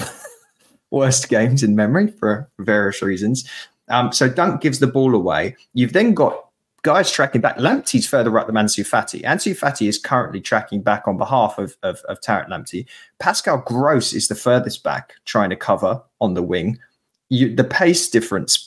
worst 0.91 1.27
games 1.29 1.63
in 1.63 1.75
memory 1.75 2.08
for 2.08 2.50
various 2.60 3.01
reasons. 3.01 3.50
Um, 3.89 4.12
so 4.12 4.29
Dunk 4.29 4.62
gives 4.62 4.79
the 4.79 4.88
ball 4.88 5.13
away. 5.13 5.55
You've 5.74 5.94
then 5.94 6.13
got 6.13 6.46
guys 6.86 7.12
tracking 7.12 7.41
back. 7.41 7.58
Lamptey's 7.58 8.08
further 8.08 8.38
up 8.39 8.48
than 8.48 8.55
Ansu 8.55 8.88
Fati. 8.88 9.22
Ansu 9.24 9.58
Fati 9.58 9.89
is 9.89 9.98
currently 9.98 10.39
tracking 10.39 10.82
back 10.82 11.08
on 11.08 11.17
behalf 11.17 11.58
of, 11.58 11.75
of, 11.84 12.00
of 12.08 12.22
Tariq 12.22 12.48
Lamptey. 12.48 12.86
Pascal 13.20 13.58
Gross 13.58 14.13
is 14.13 14.27
the 14.27 14.36
furthest 14.36 14.84
back 14.84 15.15
trying 15.25 15.50
to 15.50 15.55
cover 15.55 16.01
on 16.22 16.36
the 16.36 16.44
wing. 16.44 16.79
You, 17.29 17.53
the 17.53 17.63
pace 17.63 18.08
difference 18.08 18.58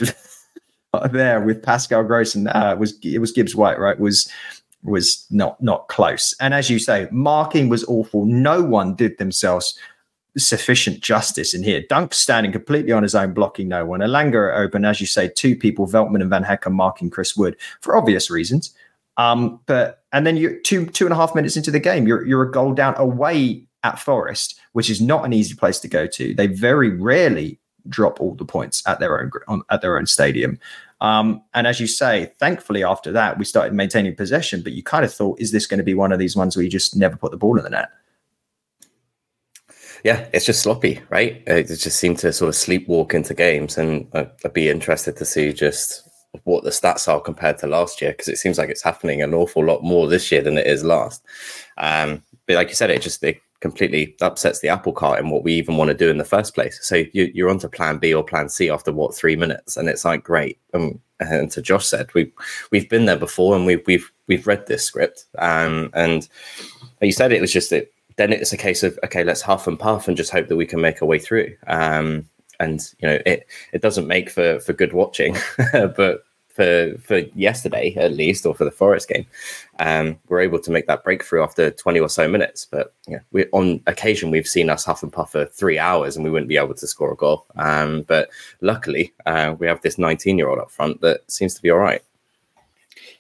there 1.10 1.40
with 1.40 1.62
Pascal 1.62 2.02
Gross 2.04 2.34
and 2.34 2.48
uh, 2.48 2.76
was 2.78 2.98
it 3.02 3.18
was 3.18 3.32
Gibbs 3.32 3.54
White, 3.54 3.78
right? 3.78 3.98
Was 3.98 4.30
was 4.82 5.26
not 5.30 5.60
not 5.62 5.88
close. 5.88 6.34
And 6.40 6.54
as 6.54 6.70
you 6.70 6.78
say, 6.78 7.08
marking 7.10 7.68
was 7.68 7.84
awful. 7.84 8.24
No 8.26 8.62
one 8.62 8.94
did 8.94 9.18
themselves 9.18 9.78
sufficient 10.36 11.00
justice 11.00 11.54
in 11.54 11.62
here. 11.62 11.82
Dunk 11.88 12.14
standing 12.14 12.52
completely 12.52 12.92
on 12.92 13.02
his 13.02 13.14
own, 13.14 13.32
blocking 13.32 13.68
no 13.68 13.84
one. 13.84 14.00
Elanga 14.00 14.56
open, 14.56 14.84
as 14.84 15.00
you 15.00 15.06
say, 15.06 15.28
two 15.28 15.56
people, 15.56 15.86
Veltman 15.86 16.20
and 16.20 16.30
Van 16.30 16.44
Hecke 16.44 16.70
marking 16.70 17.10
Chris 17.10 17.36
Wood 17.36 17.56
for 17.80 17.96
obvious 17.96 18.30
reasons. 18.30 18.74
Um, 19.16 19.60
but 19.66 20.04
and 20.12 20.26
then 20.26 20.36
you 20.36 20.60
two 20.62 20.86
two 20.86 21.04
and 21.04 21.12
a 21.12 21.16
half 21.16 21.34
minutes 21.34 21.56
into 21.56 21.70
the 21.70 21.80
game, 21.80 22.06
you're 22.06 22.24
you're 22.24 22.42
a 22.42 22.50
goal 22.50 22.72
down 22.72 22.94
away 22.96 23.64
at 23.82 23.98
Forest, 23.98 24.58
which 24.72 24.90
is 24.90 25.00
not 25.00 25.24
an 25.24 25.32
easy 25.32 25.54
place 25.54 25.78
to 25.80 25.88
go 25.88 26.06
to. 26.06 26.34
They 26.34 26.46
very 26.46 26.90
rarely 26.90 27.58
drop 27.88 28.20
all 28.20 28.34
the 28.34 28.44
points 28.44 28.82
at 28.86 29.00
their 29.00 29.20
own 29.20 29.30
on, 29.46 29.62
at 29.70 29.80
their 29.80 29.98
own 29.98 30.06
stadium. 30.06 30.58
Um, 31.00 31.42
and 31.54 31.66
as 31.66 31.78
you 31.78 31.86
say, 31.86 32.32
thankfully 32.38 32.82
after 32.82 33.12
that 33.12 33.38
we 33.38 33.44
started 33.44 33.72
maintaining 33.72 34.16
possession. 34.16 34.62
But 34.62 34.72
you 34.72 34.82
kind 34.82 35.04
of 35.04 35.12
thought, 35.12 35.40
is 35.40 35.52
this 35.52 35.66
going 35.66 35.78
to 35.78 35.84
be 35.84 35.94
one 35.94 36.12
of 36.12 36.18
these 36.18 36.36
ones 36.36 36.56
where 36.56 36.64
you 36.64 36.70
just 36.70 36.96
never 36.96 37.16
put 37.16 37.30
the 37.30 37.36
ball 37.36 37.56
in 37.56 37.64
the 37.64 37.70
net? 37.70 37.90
Yeah, 40.04 40.28
it's 40.32 40.46
just 40.46 40.62
sloppy, 40.62 41.00
right? 41.10 41.42
It 41.46 41.66
just 41.66 41.98
seemed 41.98 42.18
to 42.20 42.32
sort 42.32 42.48
of 42.48 42.54
sleepwalk 42.54 43.14
into 43.14 43.34
games, 43.34 43.78
and 43.78 44.06
I'd 44.14 44.52
be 44.52 44.68
interested 44.68 45.16
to 45.16 45.24
see 45.24 45.52
just 45.52 46.08
what 46.44 46.62
the 46.62 46.70
stats 46.70 47.08
are 47.08 47.20
compared 47.20 47.58
to 47.58 47.66
last 47.66 48.00
year 48.00 48.12
because 48.12 48.28
it 48.28 48.38
seems 48.38 48.58
like 48.58 48.68
it's 48.68 48.82
happening 48.82 49.22
an 49.22 49.34
awful 49.34 49.64
lot 49.64 49.82
more 49.82 50.06
this 50.06 50.30
year 50.30 50.42
than 50.42 50.58
it 50.58 50.66
is 50.66 50.84
last. 50.84 51.24
Um, 51.78 52.22
but 52.46 52.56
like 52.56 52.68
you 52.68 52.74
said, 52.74 52.90
it 52.90 53.02
just 53.02 53.22
it 53.24 53.40
completely 53.60 54.14
upsets 54.20 54.60
the 54.60 54.68
apple 54.68 54.92
cart 54.92 55.18
in 55.18 55.30
what 55.30 55.42
we 55.42 55.52
even 55.54 55.76
want 55.76 55.88
to 55.88 55.96
do 55.96 56.10
in 56.10 56.18
the 56.18 56.24
first 56.24 56.54
place. 56.54 56.78
So 56.82 56.96
you, 57.12 57.30
you're 57.34 57.50
on 57.50 57.58
to 57.60 57.68
plan 57.68 57.98
B 57.98 58.14
or 58.14 58.22
plan 58.22 58.48
C 58.48 58.70
after 58.70 58.92
what 58.92 59.14
three 59.14 59.36
minutes, 59.36 59.76
and 59.76 59.88
it's 59.88 60.04
like 60.04 60.24
great. 60.24 60.58
Um, 60.74 61.00
and 61.20 61.50
to 61.50 61.62
Josh 61.62 61.86
said, 61.86 62.12
we 62.14 62.32
we've 62.70 62.88
been 62.88 63.06
there 63.06 63.16
before, 63.16 63.56
and 63.56 63.66
we've 63.66 63.82
we've 63.86 64.10
we've 64.26 64.46
read 64.46 64.66
this 64.66 64.84
script. 64.84 65.26
Um, 65.38 65.90
and 65.94 66.28
you 67.00 67.12
said 67.12 67.32
it 67.32 67.40
was 67.40 67.52
just 67.52 67.70
that. 67.70 67.90
Then 68.16 68.32
it's 68.32 68.52
a 68.52 68.56
case 68.56 68.82
of 68.82 68.98
okay, 69.04 69.22
let's 69.22 69.42
huff 69.42 69.68
and 69.68 69.78
puff 69.78 70.08
and 70.08 70.16
just 70.16 70.32
hope 70.32 70.48
that 70.48 70.56
we 70.56 70.66
can 70.66 70.80
make 70.80 71.00
our 71.00 71.06
way 71.06 71.20
through. 71.20 71.56
Um, 71.68 72.28
and 72.60 72.80
you 72.98 73.08
know, 73.08 73.18
it 73.24 73.46
it 73.72 73.82
doesn't 73.82 74.08
make 74.08 74.30
for 74.30 74.58
for 74.60 74.72
good 74.72 74.92
watching, 74.92 75.36
but 75.72 76.24
for 76.58 76.98
for 76.98 77.18
yesterday 77.36 77.94
at 77.94 78.12
least, 78.12 78.44
or 78.44 78.52
for 78.52 78.64
the 78.64 78.72
Forest 78.72 79.08
game, 79.08 79.24
um, 79.78 80.18
we're 80.28 80.40
able 80.40 80.58
to 80.58 80.72
make 80.72 80.88
that 80.88 81.04
breakthrough 81.04 81.42
after 81.42 81.70
20 81.70 82.00
or 82.00 82.08
so 82.08 82.28
minutes. 82.28 82.66
But 82.68 82.92
yeah, 83.06 83.20
we 83.30 83.46
on 83.52 83.80
occasion 83.86 84.32
we've 84.32 84.48
seen 84.48 84.68
us 84.68 84.84
huff 84.84 85.04
and 85.04 85.12
puff 85.12 85.32
for 85.32 85.46
three 85.46 85.78
hours 85.78 86.16
and 86.16 86.24
we 86.24 86.30
wouldn't 86.30 86.48
be 86.48 86.56
able 86.56 86.74
to 86.74 86.86
score 86.86 87.12
a 87.12 87.16
goal. 87.16 87.46
Um, 87.56 88.02
but 88.02 88.28
luckily, 88.60 89.14
uh, 89.24 89.54
we 89.56 89.68
have 89.68 89.80
this 89.82 89.98
19 89.98 90.36
year 90.36 90.48
old 90.48 90.58
up 90.58 90.72
front 90.72 91.00
that 91.02 91.30
seems 91.30 91.54
to 91.54 91.62
be 91.62 91.70
all 91.70 91.78
right. 91.78 92.02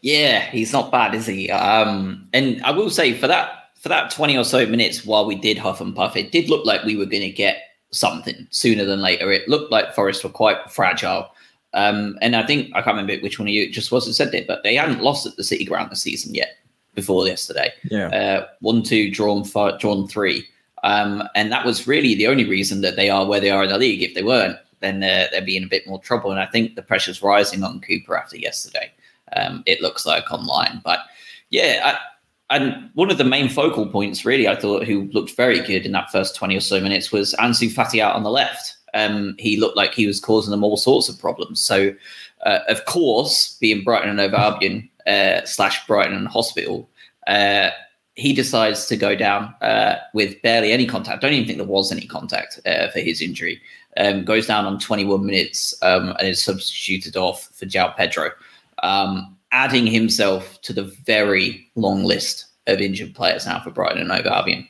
Yeah, 0.00 0.40
he's 0.50 0.72
not 0.72 0.90
bad, 0.90 1.14
is 1.14 1.26
he? 1.26 1.48
Um, 1.50 2.28
and 2.32 2.60
I 2.64 2.72
will 2.72 2.90
say 2.90 3.14
for 3.14 3.28
that 3.28 3.70
for 3.76 3.88
that 3.88 4.10
20 4.10 4.36
or 4.36 4.44
so 4.44 4.66
minutes 4.66 5.06
while 5.06 5.26
we 5.26 5.36
did 5.36 5.58
huff 5.58 5.80
and 5.80 5.94
puff, 5.94 6.16
it 6.16 6.32
did 6.32 6.50
look 6.50 6.66
like 6.66 6.82
we 6.82 6.96
were 6.96 7.06
going 7.06 7.22
to 7.22 7.30
get 7.30 7.62
something 7.92 8.48
sooner 8.50 8.84
than 8.84 9.00
later. 9.00 9.30
It 9.30 9.48
looked 9.48 9.70
like 9.70 9.94
Forest 9.94 10.24
were 10.24 10.30
quite 10.30 10.70
fragile. 10.70 11.30
Um, 11.74 12.18
and 12.22 12.34
I 12.34 12.46
think 12.46 12.70
I 12.74 12.82
can't 12.82 12.96
remember 12.96 13.22
which 13.22 13.38
one 13.38 13.48
of 13.48 13.52
you 13.52 13.64
it 13.64 13.72
just 13.72 13.92
was 13.92 14.06
that 14.06 14.14
said 14.14 14.34
it, 14.34 14.46
but 14.46 14.62
they 14.62 14.74
hadn't 14.74 15.02
lost 15.02 15.26
at 15.26 15.36
the 15.36 15.44
City 15.44 15.64
Ground 15.64 15.90
this 15.90 16.02
season 16.02 16.34
yet 16.34 16.56
before 16.94 17.26
yesterday. 17.26 17.72
Yeah, 17.90 18.08
uh, 18.08 18.46
one, 18.60 18.82
two, 18.82 19.10
drawn, 19.10 19.44
four, 19.44 19.76
drawn 19.78 20.08
three. 20.08 20.46
Um, 20.84 21.28
and 21.34 21.50
that 21.50 21.66
was 21.66 21.86
really 21.86 22.14
the 22.14 22.28
only 22.28 22.44
reason 22.44 22.80
that 22.82 22.96
they 22.96 23.10
are 23.10 23.26
where 23.26 23.40
they 23.40 23.50
are 23.50 23.64
in 23.64 23.70
the 23.70 23.78
league. 23.78 24.02
If 24.02 24.14
they 24.14 24.22
weren't, 24.22 24.56
then 24.80 25.00
they're, 25.00 25.28
they'd 25.30 25.44
be 25.44 25.56
in 25.56 25.64
a 25.64 25.68
bit 25.68 25.86
more 25.86 26.00
trouble. 26.00 26.30
And 26.30 26.40
I 26.40 26.46
think 26.46 26.76
the 26.76 26.82
pressure's 26.82 27.22
rising 27.22 27.64
on 27.64 27.80
Cooper 27.80 28.16
after 28.16 28.38
yesterday. 28.38 28.92
Um, 29.36 29.62
it 29.66 29.82
looks 29.82 30.06
like 30.06 30.32
online, 30.32 30.80
but 30.84 31.00
yeah, 31.50 31.82
I, 31.84 31.98
and 32.56 32.88
one 32.94 33.10
of 33.10 33.18
the 33.18 33.24
main 33.24 33.50
focal 33.50 33.86
points, 33.86 34.24
really, 34.24 34.48
I 34.48 34.56
thought, 34.56 34.84
who 34.84 35.10
looked 35.12 35.36
very 35.36 35.60
good 35.60 35.84
in 35.84 35.92
that 35.92 36.10
first 36.10 36.34
twenty 36.34 36.56
or 36.56 36.60
so 36.60 36.80
minutes 36.80 37.12
was 37.12 37.34
Ansu 37.34 37.70
Fati 37.70 38.00
out 38.00 38.16
on 38.16 38.22
the 38.22 38.30
left. 38.30 38.77
Um, 38.94 39.34
he 39.38 39.56
looked 39.56 39.76
like 39.76 39.94
he 39.94 40.06
was 40.06 40.20
causing 40.20 40.50
them 40.50 40.64
all 40.64 40.76
sorts 40.76 41.08
of 41.08 41.18
problems. 41.18 41.60
So, 41.60 41.94
uh, 42.44 42.60
of 42.68 42.84
course, 42.84 43.56
being 43.60 43.84
Brighton 43.84 44.10
and 44.10 44.20
Hove 44.20 44.34
Albion 44.34 44.88
uh, 45.06 45.44
slash 45.44 45.86
Brighton 45.86 46.16
and 46.16 46.28
Hospital, 46.28 46.88
uh, 47.26 47.70
he 48.14 48.32
decides 48.32 48.86
to 48.86 48.96
go 48.96 49.14
down 49.14 49.54
uh, 49.60 49.96
with 50.12 50.40
barely 50.42 50.72
any 50.72 50.86
contact. 50.86 51.22
Don't 51.22 51.32
even 51.32 51.46
think 51.46 51.58
there 51.58 51.66
was 51.66 51.92
any 51.92 52.06
contact 52.06 52.58
uh, 52.66 52.88
for 52.88 52.98
his 52.98 53.22
injury. 53.22 53.60
Um, 53.96 54.24
goes 54.24 54.46
down 54.46 54.64
on 54.64 54.78
21 54.78 55.24
minutes 55.24 55.74
um, 55.82 56.10
and 56.18 56.28
is 56.28 56.42
substituted 56.42 57.16
off 57.16 57.48
for 57.52 57.66
João 57.66 57.96
Pedro, 57.96 58.30
um, 58.82 59.36
adding 59.50 59.86
himself 59.86 60.60
to 60.62 60.72
the 60.72 60.84
very 60.84 61.68
long 61.74 62.04
list 62.04 62.46
of 62.66 62.80
injured 62.80 63.14
players 63.14 63.46
now 63.46 63.60
for 63.60 63.70
Brighton 63.70 63.98
and 63.98 64.10
Hove 64.10 64.26
Albion. 64.26 64.68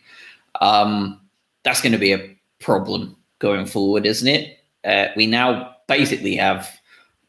Um, 0.61 1.21
that's 1.65 1.81
going 1.81 1.93
to 1.93 1.99
be 1.99 2.13
a 2.13 2.39
problem 2.61 3.17
going 3.39 3.67
forward, 3.67 4.07
isn't 4.07 4.29
it? 4.29 4.59
Uh, 4.85 5.07
we 5.17 5.27
now 5.27 5.77
basically 5.87 6.37
have 6.37 6.79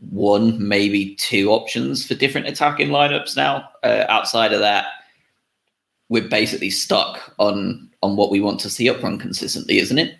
one, 0.09 0.65
maybe 0.65 1.15
two 1.15 1.51
options 1.51 2.05
for 2.05 2.15
different 2.15 2.47
attacking 2.47 2.89
lineups 2.89 3.35
now. 3.35 3.69
Uh, 3.83 4.05
outside 4.09 4.53
of 4.53 4.59
that, 4.59 4.85
we're 6.09 6.27
basically 6.27 6.69
stuck 6.69 7.33
on 7.37 7.89
on 8.01 8.15
what 8.15 8.31
we 8.31 8.39
want 8.39 8.59
to 8.61 8.69
see 8.69 8.89
up 8.89 8.99
front 9.01 9.19
consistently, 9.19 9.77
isn't 9.79 9.99
it? 9.99 10.17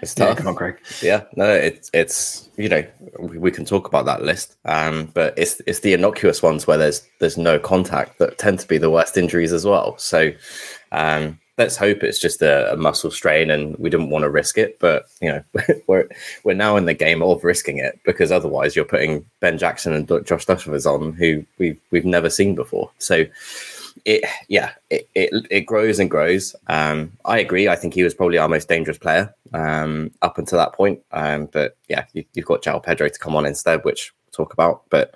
It's 0.00 0.14
tough. 0.14 0.28
Yeah, 0.28 0.34
come 0.36 0.46
on, 0.48 0.54
Craig. 0.54 0.78
Yeah, 1.02 1.24
no, 1.34 1.52
it's 1.52 1.90
it's 1.92 2.48
you 2.56 2.68
know 2.68 2.84
we, 3.18 3.38
we 3.38 3.50
can 3.50 3.64
talk 3.64 3.88
about 3.88 4.04
that 4.06 4.22
list, 4.22 4.56
um, 4.64 5.10
but 5.12 5.34
it's 5.36 5.60
it's 5.66 5.80
the 5.80 5.92
innocuous 5.92 6.42
ones 6.42 6.66
where 6.66 6.78
there's 6.78 7.06
there's 7.18 7.36
no 7.36 7.58
contact 7.58 8.18
that 8.18 8.38
tend 8.38 8.60
to 8.60 8.68
be 8.68 8.78
the 8.78 8.90
worst 8.90 9.16
injuries 9.16 9.52
as 9.52 9.64
well. 9.64 9.98
So 9.98 10.32
um, 10.92 11.38
let's 11.58 11.76
hope 11.76 12.02
it's 12.02 12.20
just 12.20 12.40
a, 12.40 12.72
a, 12.72 12.76
muscle 12.76 13.10
strain 13.10 13.50
and 13.50 13.76
we 13.76 13.90
didn't 13.90 14.10
want 14.10 14.22
to 14.22 14.30
risk 14.30 14.56
it. 14.56 14.78
But 14.78 15.06
you 15.20 15.30
know 15.30 15.44
we're 15.86 16.08
we're 16.44 16.54
now 16.54 16.76
in 16.76 16.86
the 16.86 16.94
game 16.94 17.22
of 17.22 17.44
risking 17.44 17.78
it 17.78 17.98
because 18.04 18.32
otherwise 18.32 18.74
you're 18.74 18.84
putting 18.84 19.24
Ben 19.40 19.58
Jackson 19.58 19.92
and 19.92 20.06
Josh 20.06 20.46
Duffus 20.46 20.86
on 20.86 21.12
who 21.12 21.44
we've 21.58 21.78
we've 21.90 22.04
never 22.04 22.30
seen 22.30 22.54
before. 22.54 22.90
So 22.98 23.26
it 24.04 24.24
yeah 24.48 24.72
it, 24.90 25.08
it, 25.14 25.46
it 25.50 25.60
grows 25.62 25.98
and 25.98 26.10
grows 26.10 26.54
um 26.68 27.10
i 27.24 27.38
agree 27.38 27.68
i 27.68 27.76
think 27.76 27.94
he 27.94 28.02
was 28.02 28.14
probably 28.14 28.38
our 28.38 28.48
most 28.48 28.68
dangerous 28.68 28.98
player 28.98 29.34
um 29.54 30.10
up 30.22 30.38
until 30.38 30.58
that 30.58 30.72
point 30.72 31.00
um 31.12 31.46
but 31.46 31.76
yeah 31.88 32.04
you, 32.12 32.24
have 32.36 32.44
got 32.44 32.62
João 32.62 32.82
Pedro 32.82 33.08
to 33.08 33.18
come 33.18 33.34
on 33.34 33.44
instead 33.44 33.84
which 33.84 34.12
we'll 34.24 34.44
talk 34.44 34.52
about 34.52 34.82
but 34.90 35.14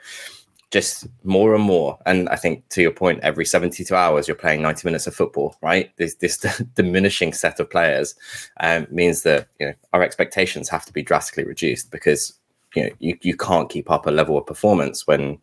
just 0.72 1.06
more 1.22 1.54
and 1.54 1.62
more 1.62 1.98
and 2.06 2.28
i 2.30 2.36
think 2.36 2.66
to 2.70 2.82
your 2.82 2.90
point 2.90 3.20
every 3.22 3.44
72 3.44 3.94
hours 3.94 4.26
you're 4.26 4.34
playing 4.34 4.62
90 4.62 4.88
minutes 4.88 5.06
of 5.06 5.14
football 5.14 5.54
right 5.62 5.94
this 5.98 6.16
this 6.16 6.38
diminishing 6.74 7.32
set 7.32 7.60
of 7.60 7.70
players 7.70 8.14
um, 8.60 8.86
means 8.90 9.22
that 9.22 9.48
you 9.60 9.66
know 9.66 9.74
our 9.92 10.02
expectations 10.02 10.68
have 10.68 10.84
to 10.84 10.92
be 10.92 11.02
drastically 11.02 11.44
reduced 11.44 11.90
because 11.90 12.38
you 12.74 12.84
know 12.84 12.90
you, 12.98 13.16
you 13.20 13.36
can't 13.36 13.70
keep 13.70 13.90
up 13.90 14.06
a 14.06 14.10
level 14.10 14.36
of 14.36 14.46
performance 14.46 15.06
when 15.06 15.38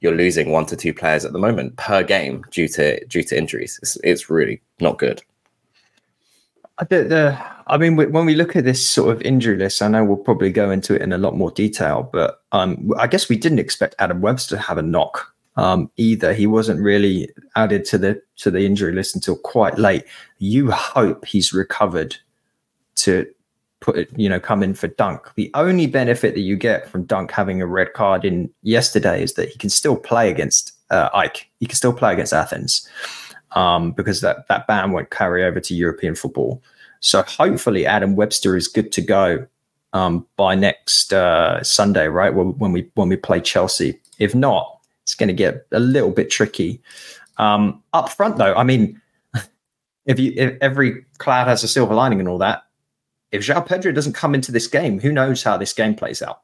you're 0.00 0.16
losing 0.16 0.50
one 0.50 0.66
to 0.66 0.76
two 0.76 0.92
players 0.92 1.24
at 1.24 1.32
the 1.32 1.38
moment 1.38 1.76
per 1.76 2.02
game 2.02 2.44
due 2.50 2.68
to 2.68 3.04
due 3.06 3.22
to 3.22 3.36
injuries. 3.36 3.78
It's, 3.82 3.96
it's 4.04 4.30
really 4.30 4.60
not 4.80 4.98
good. 4.98 5.22
I 7.66 7.78
mean, 7.78 7.96
when 7.96 8.26
we 8.26 8.34
look 8.34 8.56
at 8.56 8.64
this 8.64 8.86
sort 8.86 9.14
of 9.14 9.22
injury 9.22 9.56
list, 9.56 9.82
I 9.82 9.88
know 9.88 10.04
we'll 10.04 10.16
probably 10.16 10.50
go 10.50 10.70
into 10.70 10.94
it 10.94 11.02
in 11.02 11.12
a 11.12 11.18
lot 11.18 11.36
more 11.36 11.50
detail, 11.50 12.08
but 12.12 12.42
um, 12.52 12.92
I 12.98 13.06
guess 13.06 13.28
we 13.28 13.36
didn't 13.36 13.60
expect 13.60 13.94
Adam 13.98 14.20
Webster 14.20 14.56
to 14.56 14.62
have 14.62 14.78
a 14.78 14.82
knock 14.82 15.32
um, 15.56 15.90
either. 15.96 16.34
He 16.34 16.46
wasn't 16.46 16.80
really 16.80 17.30
added 17.56 17.84
to 17.86 17.98
the 17.98 18.22
to 18.36 18.50
the 18.50 18.66
injury 18.66 18.92
list 18.92 19.14
until 19.14 19.36
quite 19.36 19.78
late. 19.78 20.04
You 20.38 20.70
hope 20.70 21.24
he's 21.24 21.52
recovered 21.52 22.16
to 22.96 23.26
put 23.80 23.96
it, 23.96 24.10
you 24.16 24.28
know, 24.28 24.40
come 24.40 24.62
in 24.62 24.74
for 24.74 24.88
Dunk. 24.88 25.34
The 25.34 25.50
only 25.54 25.86
benefit 25.86 26.34
that 26.34 26.40
you 26.40 26.56
get 26.56 26.88
from 26.88 27.04
Dunk 27.04 27.30
having 27.30 27.60
a 27.60 27.66
red 27.66 27.92
card 27.92 28.24
in 28.24 28.50
yesterday 28.62 29.22
is 29.22 29.34
that 29.34 29.48
he 29.48 29.58
can 29.58 29.70
still 29.70 29.96
play 29.96 30.30
against 30.30 30.72
uh, 30.90 31.10
AEK. 31.14 31.46
He 31.60 31.66
can 31.66 31.76
still 31.76 31.92
play 31.92 32.12
against 32.12 32.32
Athens 32.32 32.88
um, 33.52 33.92
because 33.92 34.20
that 34.20 34.48
that 34.48 34.66
ban 34.66 34.92
won't 34.92 35.10
carry 35.10 35.44
over 35.44 35.60
to 35.60 35.74
European 35.74 36.14
football. 36.14 36.62
So 37.02 37.22
hopefully 37.22 37.84
Adam 37.84 38.16
Webster 38.16 38.56
is 38.56 38.68
good 38.68 38.92
to 38.92 39.00
go 39.02 39.46
um, 39.92 40.26
by 40.36 40.54
next 40.54 41.12
uh, 41.12 41.62
Sunday, 41.62 42.06
right? 42.06 42.32
When, 42.32 42.72
we 42.72 42.90
when 42.94 43.08
we 43.08 43.16
play 43.16 43.40
Chelsea. 43.40 44.00
If 44.18 44.34
not, 44.34 44.80
it's 45.02 45.14
going 45.14 45.28
to 45.28 45.34
get 45.34 45.66
a 45.72 45.80
little 45.80 46.12
bit 46.12 46.30
tricky. 46.30 46.80
Um, 47.38 47.82
up 47.92 48.08
front, 48.08 48.38
though, 48.38 48.54
I 48.54 48.62
mean, 48.62 49.00
if 50.06 50.18
you 50.18 50.32
if 50.36 50.56
every 50.60 51.04
cloud 51.18 51.48
has 51.48 51.64
a 51.64 51.68
silver 51.68 51.94
lining 51.94 52.20
and 52.20 52.28
all 52.28 52.38
that, 52.38 52.62
if 53.32 53.42
João 53.42 53.66
Pedro 53.66 53.92
doesn't 53.92 54.12
come 54.12 54.34
into 54.34 54.52
this 54.52 54.68
game, 54.68 55.00
who 55.00 55.12
knows 55.12 55.42
how 55.42 55.56
this 55.56 55.72
game 55.72 55.94
plays 55.94 56.22
out? 56.22 56.42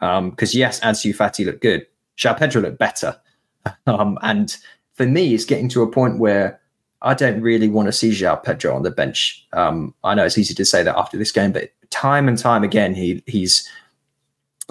Because 0.00 0.54
um, 0.54 0.58
yes, 0.58 0.80
Ansu 0.80 1.14
Fati 1.14 1.46
looked 1.46 1.62
good. 1.62 1.86
João 2.18 2.36
Pedro 2.36 2.62
looked 2.62 2.78
better. 2.78 3.18
Um, 3.88 4.16
and 4.22 4.56
for 4.94 5.06
me, 5.06 5.34
it's 5.34 5.44
getting 5.44 5.68
to 5.70 5.82
a 5.82 5.90
point 5.90 6.20
where 6.20 6.60
I 7.02 7.14
don't 7.14 7.40
really 7.40 7.68
want 7.68 7.86
to 7.86 7.92
see 7.92 8.10
João 8.10 8.42
Pedro 8.42 8.74
on 8.74 8.82
the 8.82 8.90
bench. 8.90 9.46
Um, 9.52 9.94
I 10.02 10.14
know 10.14 10.24
it's 10.24 10.38
easy 10.38 10.54
to 10.54 10.64
say 10.64 10.82
that 10.82 10.96
after 10.96 11.16
this 11.16 11.32
game, 11.32 11.52
but 11.52 11.70
time 11.90 12.28
and 12.28 12.38
time 12.38 12.64
again, 12.64 12.94
he 12.94 13.22
he's 13.26 13.68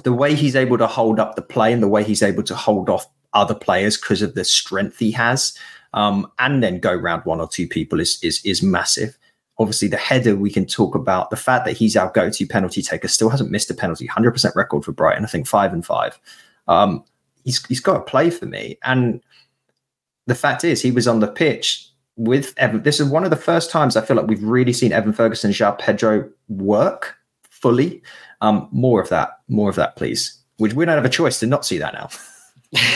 the 0.04 0.14
way 0.14 0.36
he's 0.36 0.56
able 0.56 0.78
to 0.78 0.88
hold 0.88 1.20
up 1.20 1.36
the 1.36 1.42
play 1.42 1.72
and 1.72 1.82
the 1.82 1.88
way 1.88 2.04
he's 2.04 2.24
able 2.24 2.44
to 2.44 2.56
hold 2.56 2.90
off 2.90 3.08
other 3.34 3.56
players 3.56 3.98
because 3.98 4.22
of 4.22 4.34
the 4.34 4.44
strength 4.44 4.98
he 4.98 5.12
has, 5.12 5.58
um, 5.94 6.30
and 6.40 6.64
then 6.64 6.80
go 6.80 6.94
round 6.94 7.24
one 7.26 7.40
or 7.40 7.48
two 7.48 7.68
people 7.68 8.00
is 8.00 8.20
is 8.24 8.44
is 8.44 8.64
massive. 8.64 9.18
Obviously 9.58 9.88
the 9.88 9.98
header 9.98 10.36
we 10.36 10.52
can 10.52 10.66
talk 10.66 10.96
about 10.96 11.30
the 11.30 11.38
fact 11.38 11.66
that 11.66 11.78
he's 11.78 11.96
our 11.96 12.12
go-to 12.12 12.46
penalty 12.46 12.82
taker 12.82 13.08
still 13.08 13.30
hasn't 13.30 13.52
missed 13.52 13.72
a 13.72 13.74
penalty 13.74 14.06
100% 14.06 14.54
record 14.54 14.84
for 14.84 14.92
brighton 14.92 15.24
i 15.24 15.28
think 15.30 15.48
five 15.48 15.72
and 15.72 15.86
five. 15.86 16.20
Um, 16.68 17.06
he's, 17.46 17.66
he's 17.68 17.80
got 17.80 17.94
to 17.94 18.00
play 18.02 18.30
for 18.30 18.46
me. 18.46 18.78
And 18.84 19.22
the 20.28 20.36
fact 20.36 20.66
is 20.66 20.82
he 20.82 20.92
was 20.92 21.08
on 21.08 21.22
the 21.22 21.28
pitch 21.28 21.90
with 22.18 22.54
evan 22.58 22.82
this 22.84 23.00
is 23.00 23.10
one 23.10 23.24
of 23.24 23.30
the 23.30 23.36
first 23.36 23.70
times 23.70 23.96
i 23.98 24.02
feel 24.02 24.16
like 24.16 24.28
we've 24.28 24.44
really 24.44 24.74
seen 24.74 24.92
evan 24.92 25.14
ferguson 25.14 25.50
and 25.50 25.56
João 25.56 25.78
pedro 25.78 26.30
work 26.50 27.16
fully 27.50 28.02
um, 28.42 28.68
more 28.72 29.02
of 29.02 29.10
that 29.10 29.40
more 29.48 29.70
of 29.70 29.76
that 29.76 29.96
please 29.96 30.38
we, 30.60 30.72
we 30.74 30.86
don't 30.86 30.96
have 30.96 31.06
a 31.06 31.10
choice 31.10 31.40
to 31.40 31.48
not 31.48 31.66
see 31.66 31.78
that 31.78 31.94
now 31.94 32.10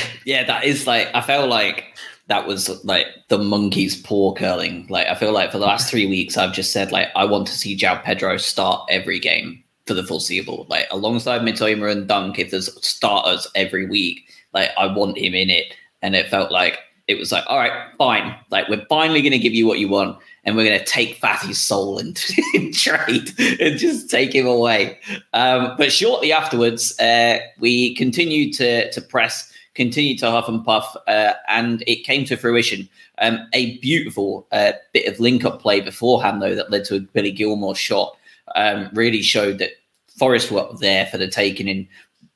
yeah 0.25 0.43
that 0.43 0.63
is 0.63 0.86
like 0.86 1.10
i 1.13 1.21
felt 1.21 1.49
like 1.49 1.95
that 2.29 2.45
was 2.45 2.84
like 2.86 3.08
the 3.27 3.39
monkey's 3.39 3.99
paw 3.99 4.34
curling. 4.34 4.86
Like 4.88 5.08
I 5.08 5.15
feel 5.15 5.32
like 5.32 5.51
for 5.51 5.58
the 5.58 5.65
last 5.65 5.89
three 5.89 6.05
weeks, 6.05 6.38
I've 6.38 6.53
just 6.53 6.71
said 6.71 6.91
like 6.91 7.10
I 7.15 7.25
want 7.25 7.47
to 7.47 7.58
see 7.58 7.75
João 7.75 8.01
Pedro 8.03 8.38
start 8.38 8.88
every 8.89 9.19
game 9.19 9.63
for 9.88 9.95
the 9.95 10.03
foreseeable. 10.03 10.67
Like 10.69 10.86
alongside 10.91 11.41
Mitoma 11.41 11.91
and 11.91 12.08
Dunk, 12.08 12.38
if 12.38 12.51
there's 12.51 12.69
starters 12.86 13.47
every 13.55 13.88
week, 13.88 14.29
like 14.53 14.69
I 14.77 14.86
want 14.86 15.17
him 15.17 15.34
in 15.34 15.49
it. 15.49 15.73
And 16.03 16.15
it 16.15 16.29
felt 16.29 16.51
like 16.51 16.79
it 17.09 17.17
was 17.17 17.31
like, 17.31 17.43
all 17.47 17.57
right, 17.57 17.73
fine. 17.97 18.35
Like 18.51 18.69
we're 18.69 18.85
finally 18.85 19.23
going 19.23 19.31
to 19.31 19.39
give 19.39 19.55
you 19.55 19.65
what 19.65 19.79
you 19.79 19.89
want, 19.89 20.19
and 20.43 20.55
we're 20.55 20.63
going 20.63 20.77
to 20.77 20.85
take 20.85 21.15
Fati's 21.15 21.59
soul 21.59 21.97
and, 21.97 22.23
in 22.53 22.71
trade 22.71 23.33
and 23.59 23.79
just 23.79 24.11
take 24.11 24.33
him 24.33 24.45
away. 24.45 24.99
Um, 25.33 25.73
but 25.75 25.91
shortly 25.91 26.31
afterwards, 26.31 26.97
uh, 26.99 27.39
we 27.59 27.95
continued 27.95 28.53
to 28.53 28.91
to 28.91 29.01
press 29.01 29.51
continued 29.73 30.19
to 30.19 30.29
huff 30.29 30.47
and 30.47 30.63
puff, 30.63 30.95
uh, 31.07 31.33
and 31.47 31.83
it 31.87 32.03
came 32.03 32.25
to 32.25 32.37
fruition. 32.37 32.87
Um, 33.17 33.47
a 33.53 33.77
beautiful 33.79 34.47
uh, 34.51 34.73
bit 34.93 35.11
of 35.11 35.19
link 35.19 35.43
up 35.45 35.61
play 35.61 35.81
beforehand, 35.81 36.41
though, 36.41 36.53
that 36.53 36.69
led 36.69 36.85
to 36.85 36.97
a 36.97 36.99
Billy 36.99 37.31
Gilmour 37.31 37.75
shot, 37.75 38.15
um, 38.55 38.89
really 38.93 39.23
showed 39.23 39.57
that 39.57 39.71
Forest 40.17 40.51
were 40.51 40.59
up 40.59 40.77
there 40.77 41.07
for 41.07 41.17
the 41.17 41.27
taking. 41.27 41.69
And 41.69 41.87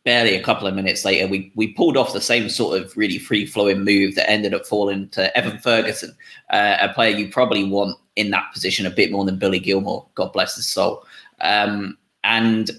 barely 0.04 0.36
a 0.36 0.44
couple 0.44 0.68
of 0.68 0.76
minutes 0.76 1.06
later, 1.06 1.28
we 1.28 1.52
we 1.56 1.74
pulled 1.74 1.98
off 1.98 2.13
the 2.13 2.22
same 2.22 2.50
sort 2.50 2.82
of 2.82 2.96
really 2.98 3.18
free 3.18 3.46
flowing 3.46 3.84
move 3.84 4.16
that 4.16 4.30
ended 4.30 4.54
up 4.54 4.66
falling 4.66 5.10
to 5.10 5.36
Evan 5.38 5.58
Ferguson, 5.60 6.16
uh, 6.52 6.78
a 6.82 6.89
player 6.89 7.16
you 7.16 7.30
probably 7.30 7.63
want 7.63 7.98
in 8.16 8.32
that 8.32 8.52
position 8.54 8.86
a 8.86 8.92
bit 8.92 9.12
more 9.12 9.26
than 9.26 9.39
Billy 9.39 9.60
Gilmour. 9.60 10.06
God 10.16 10.34
bless 10.34 10.56
his 10.56 10.68
soul. 10.68 11.06
Um, 11.42 11.98
and 12.24 12.72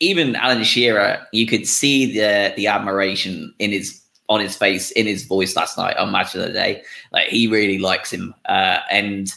even 0.00 0.36
Alan 0.36 0.64
Shearer, 0.64 1.26
you 1.32 1.46
could 1.46 1.66
see 1.66 2.12
the 2.12 2.52
the 2.56 2.66
admiration 2.66 3.54
in 3.58 3.72
his 3.72 4.02
on 4.28 4.40
his 4.40 4.56
face, 4.56 4.90
in 4.90 5.06
his 5.06 5.24
voice 5.24 5.56
last 5.56 5.78
night 5.78 5.96
on 5.96 6.12
Match 6.12 6.34
of 6.34 6.42
the 6.42 6.52
Day. 6.52 6.82
Like 7.12 7.28
he 7.28 7.46
really 7.46 7.78
likes 7.78 8.12
him, 8.12 8.34
uh, 8.46 8.80
and 8.90 9.32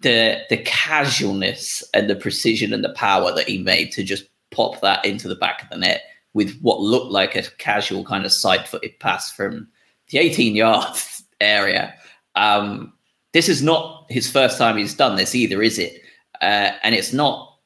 the 0.00 0.40
the 0.50 0.58
casualness 0.58 1.82
and 1.94 2.08
the 2.08 2.16
precision 2.16 2.72
and 2.72 2.84
the 2.84 2.92
power 2.94 3.32
that 3.32 3.48
he 3.48 3.58
made 3.58 3.92
to 3.92 4.02
just 4.02 4.26
pop 4.50 4.80
that 4.80 5.04
into 5.04 5.26
the 5.26 5.34
back 5.34 5.62
of 5.62 5.68
the 5.70 5.76
net 5.76 6.02
with 6.34 6.58
what 6.60 6.80
looked 6.80 7.10
like 7.10 7.36
a 7.36 7.42
casual 7.58 8.04
kind 8.04 8.24
of 8.24 8.32
side 8.32 8.68
footed 8.68 8.98
pass 9.00 9.30
from 9.30 9.68
the 10.10 10.18
18 10.18 10.54
yard 10.54 10.96
area. 11.40 11.94
Um, 12.34 12.92
this 13.32 13.48
is 13.48 13.62
not 13.62 14.06
his 14.08 14.30
first 14.30 14.58
time 14.58 14.76
he's 14.76 14.94
done 14.94 15.16
this 15.16 15.34
either, 15.34 15.62
is 15.62 15.78
it? 15.78 16.02
Uh, 16.40 16.72
and 16.82 16.94
it's 16.94 17.12
not 17.12 17.58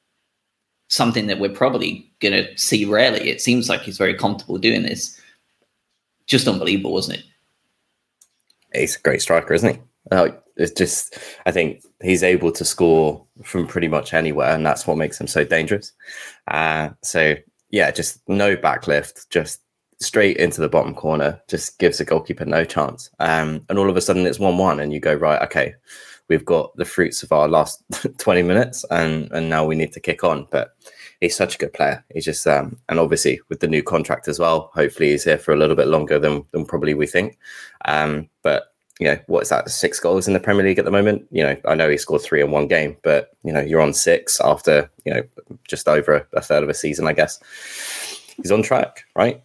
something 0.88 1.26
that 1.26 1.38
we're 1.38 1.50
probably 1.50 2.10
going 2.20 2.32
to 2.32 2.58
see 2.58 2.84
rarely. 2.84 3.28
It 3.28 3.40
seems 3.40 3.68
like 3.68 3.82
he's 3.82 3.98
very 3.98 4.14
comfortable 4.14 4.58
doing 4.58 4.82
this. 4.82 5.20
Just 6.26 6.48
unbelievable, 6.48 6.92
wasn't 6.92 7.18
it? 7.18 7.24
He's 8.74 8.96
a 8.96 9.00
great 9.00 9.22
striker, 9.22 9.54
isn't 9.54 9.74
he? 9.74 9.80
Uh, 10.10 10.30
it's 10.56 10.72
just, 10.72 11.18
I 11.46 11.52
think 11.52 11.82
he's 12.02 12.22
able 12.22 12.52
to 12.52 12.64
score 12.64 13.24
from 13.42 13.66
pretty 13.66 13.88
much 13.88 14.12
anywhere, 14.12 14.54
and 14.54 14.64
that's 14.64 14.86
what 14.86 14.98
makes 14.98 15.20
him 15.20 15.26
so 15.26 15.44
dangerous. 15.44 15.92
Uh, 16.48 16.90
so, 17.02 17.34
yeah, 17.70 17.90
just 17.90 18.26
no 18.28 18.56
backlift, 18.56 19.28
just 19.30 19.60
straight 20.00 20.36
into 20.36 20.60
the 20.60 20.68
bottom 20.68 20.94
corner, 20.94 21.40
just 21.48 21.78
gives 21.78 21.98
the 21.98 22.04
goalkeeper 22.04 22.44
no 22.44 22.64
chance. 22.64 23.10
Um, 23.18 23.64
and 23.68 23.78
all 23.78 23.90
of 23.90 23.96
a 23.96 24.00
sudden 24.00 24.26
it's 24.26 24.38
1 24.38 24.56
1, 24.56 24.80
and 24.80 24.92
you 24.92 25.00
go, 25.00 25.14
right, 25.14 25.42
okay, 25.42 25.74
we've 26.28 26.44
got 26.44 26.74
the 26.76 26.84
fruits 26.84 27.22
of 27.22 27.32
our 27.32 27.48
last 27.48 27.82
20 28.18 28.42
minutes, 28.42 28.84
and, 28.90 29.30
and 29.32 29.50
now 29.50 29.64
we 29.64 29.74
need 29.74 29.92
to 29.92 30.00
kick 30.00 30.24
on. 30.24 30.46
But 30.50 30.74
he's 31.20 31.36
such 31.36 31.56
a 31.56 31.58
good 31.58 31.72
player. 31.72 32.04
He's 32.12 32.24
just, 32.24 32.46
um, 32.46 32.78
and 32.88 32.98
obviously 32.98 33.40
with 33.48 33.60
the 33.60 33.68
new 33.68 33.82
contract 33.82 34.28
as 34.28 34.38
well, 34.38 34.70
hopefully 34.74 35.10
he's 35.10 35.24
here 35.24 35.38
for 35.38 35.52
a 35.52 35.56
little 35.56 35.76
bit 35.76 35.88
longer 35.88 36.18
than, 36.18 36.44
than 36.52 36.64
probably 36.64 36.94
we 36.94 37.06
think. 37.06 37.38
Um, 37.84 38.28
but 38.42 38.67
you 38.98 39.06
know, 39.06 39.18
what 39.26 39.42
is 39.42 39.48
that? 39.50 39.70
Six 39.70 40.00
goals 40.00 40.26
in 40.26 40.34
the 40.34 40.40
Premier 40.40 40.64
League 40.64 40.78
at 40.78 40.84
the 40.84 40.90
moment. 40.90 41.26
You 41.30 41.44
know, 41.44 41.56
I 41.66 41.74
know 41.74 41.88
he 41.88 41.96
scored 41.96 42.22
three 42.22 42.40
in 42.40 42.50
one 42.50 42.66
game, 42.66 42.96
but 43.02 43.30
you 43.44 43.52
know, 43.52 43.60
you're 43.60 43.80
on 43.80 43.92
six 43.92 44.40
after 44.40 44.90
you 45.04 45.14
know 45.14 45.22
just 45.68 45.88
over 45.88 46.26
a, 46.32 46.40
third 46.40 46.62
of 46.62 46.68
a 46.68 46.74
season, 46.74 47.06
I 47.06 47.12
guess. 47.12 47.38
He's 48.36 48.52
on 48.52 48.62
track, 48.62 49.04
right? 49.14 49.42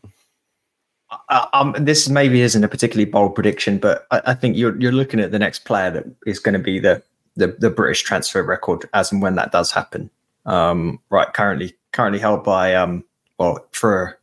Uh, 1.29 1.45
um, 1.53 1.75
this 1.77 2.09
maybe 2.09 2.41
isn't 2.41 2.63
a 2.63 2.67
particularly 2.67 3.09
bold 3.09 3.35
prediction, 3.35 3.77
but 3.77 4.07
I, 4.09 4.21
I, 4.27 4.33
think 4.33 4.57
you're 4.57 4.79
you're 4.79 4.91
looking 4.91 5.19
at 5.19 5.31
the 5.31 5.39
next 5.39 5.59
player 5.59 5.91
that 5.91 6.05
is 6.25 6.39
going 6.39 6.53
to 6.53 6.59
be 6.59 6.79
the, 6.79 7.03
the 7.35 7.55
the 7.59 7.69
British 7.69 8.01
transfer 8.01 8.41
record 8.41 8.89
as 8.93 9.11
and 9.11 9.21
when 9.21 9.35
that 9.35 9.51
does 9.51 9.71
happen. 9.71 10.09
Um, 10.47 10.99
right, 11.11 11.31
currently 11.31 11.75
currently 11.91 12.19
held 12.19 12.43
by 12.43 12.73
um, 12.73 13.03
well 13.37 13.65
for 13.71 14.19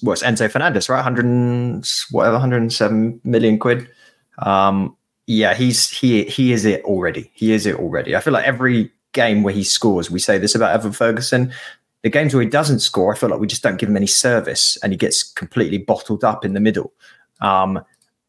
what's 0.00 0.22
Enzo 0.22 0.50
Fernandez, 0.50 0.88
right? 0.88 1.02
Hundred 1.02 1.84
whatever, 2.10 2.34
107 2.34 3.20
million 3.24 3.58
quid. 3.58 3.88
Um, 4.38 4.96
yeah, 5.26 5.54
he's 5.54 5.90
he 5.90 6.24
he 6.24 6.52
is 6.52 6.64
it 6.64 6.82
already. 6.84 7.30
He 7.34 7.52
is 7.52 7.66
it 7.66 7.76
already. 7.76 8.16
I 8.16 8.20
feel 8.20 8.32
like 8.32 8.46
every 8.46 8.90
game 9.12 9.42
where 9.42 9.54
he 9.54 9.64
scores, 9.64 10.10
we 10.10 10.18
say 10.18 10.38
this 10.38 10.54
about 10.54 10.72
Evan 10.72 10.92
Ferguson 10.92 11.52
the 12.02 12.10
games 12.10 12.34
where 12.34 12.42
he 12.42 12.48
doesn't 12.48 12.80
score, 12.80 13.12
I 13.12 13.18
feel 13.18 13.28
like 13.28 13.40
we 13.40 13.46
just 13.46 13.62
don't 13.62 13.76
give 13.76 13.88
him 13.88 13.96
any 13.96 14.06
service, 14.06 14.78
and 14.82 14.92
he 14.92 14.96
gets 14.96 15.22
completely 15.22 15.78
bottled 15.78 16.24
up 16.24 16.44
in 16.44 16.54
the 16.54 16.60
middle. 16.60 16.92
Um, 17.40 17.78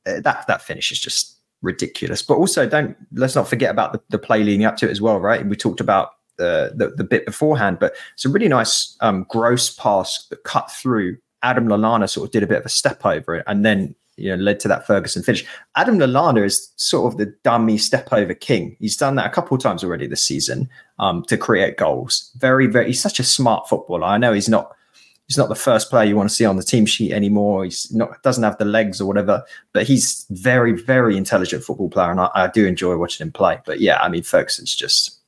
eh, 0.05 0.19
that 0.21 0.47
that 0.47 0.61
finish 0.61 0.91
is 0.91 0.99
just 0.99 1.37
ridiculous. 1.61 2.21
But 2.21 2.35
also, 2.35 2.67
don't 2.67 2.97
let's 3.13 3.35
not 3.35 3.47
forget 3.47 3.69
about 3.69 3.93
the, 3.93 4.01
the 4.09 4.19
play 4.19 4.43
leading 4.43 4.65
up 4.65 4.77
to 4.77 4.87
it 4.87 4.91
as 4.91 5.01
well, 5.01 5.19
right? 5.19 5.45
We 5.45 5.55
talked 5.55 5.79
about 5.79 6.13
the 6.37 6.73
the, 6.75 6.89
the 6.89 7.03
bit 7.03 7.25
beforehand, 7.25 7.77
but 7.79 7.95
it's 8.13 8.25
a 8.25 8.29
really 8.29 8.47
nice 8.47 8.97
um, 9.01 9.25
Gross 9.29 9.69
pass 9.69 10.25
that 10.29 10.43
cut 10.43 10.71
through. 10.71 11.17
Adam 11.41 11.67
Lallana 11.67 12.09
sort 12.09 12.27
of 12.27 12.31
did 12.33 12.43
a 12.43 12.47
bit 12.47 12.59
of 12.59 12.65
a 12.65 12.69
step 12.69 13.05
over 13.05 13.35
it, 13.35 13.43
and 13.47 13.63
then 13.63 13.95
you 14.19 14.29
know 14.29 14.41
led 14.41 14.59
to 14.61 14.67
that 14.67 14.85
Ferguson 14.85 15.23
finish. 15.23 15.45
Adam 15.75 15.97
Lallana 15.97 16.45
is 16.45 16.71
sort 16.75 17.11
of 17.11 17.17
the 17.17 17.33
dummy 17.43 17.77
step 17.77 18.11
over 18.11 18.33
king. 18.33 18.75
He's 18.79 18.97
done 18.97 19.15
that 19.15 19.27
a 19.27 19.29
couple 19.29 19.55
of 19.55 19.63
times 19.63 19.83
already 19.83 20.07
this 20.07 20.21
season 20.21 20.69
um, 20.99 21.23
to 21.25 21.37
create 21.37 21.77
goals. 21.77 22.31
Very, 22.37 22.67
very. 22.67 22.87
He's 22.87 23.01
such 23.01 23.19
a 23.19 23.23
smart 23.23 23.67
footballer. 23.67 24.05
I 24.05 24.17
know 24.17 24.33
he's 24.33 24.49
not. 24.49 24.75
He's 25.27 25.37
not 25.37 25.49
the 25.49 25.55
first 25.55 25.91
player 25.91 26.05
you 26.05 26.15
want 26.15 26.27
to 26.27 26.35
see 26.35 26.45
on 26.45 26.55
the 26.55 26.63
team 26.63 26.87
sheet 26.87 27.11
anymore. 27.11 27.63
He's 27.63 27.93
not 27.93 28.21
doesn't 28.23 28.43
have 28.43 28.57
the 28.57 28.65
legs 28.65 28.99
or 28.99 29.05
whatever, 29.05 29.43
but 29.73 29.85
he's 29.85 30.25
very, 30.31 30.73
very 30.73 31.15
intelligent 31.17 31.63
football 31.63 31.89
player, 31.89 32.09
and 32.09 32.19
I, 32.19 32.29
I 32.33 32.47
do 32.47 32.65
enjoy 32.65 32.97
watching 32.97 33.27
him 33.27 33.31
play. 33.31 33.59
But 33.65 33.79
yeah, 33.79 33.99
I 33.99 34.09
mean 34.09 34.23
Ferguson's 34.23 34.75
just 34.75 35.19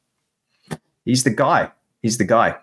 he's 1.05 1.23
the 1.23 1.29
guy. 1.29 1.71
He's 2.01 2.17
the 2.17 2.25
guy 2.25 2.57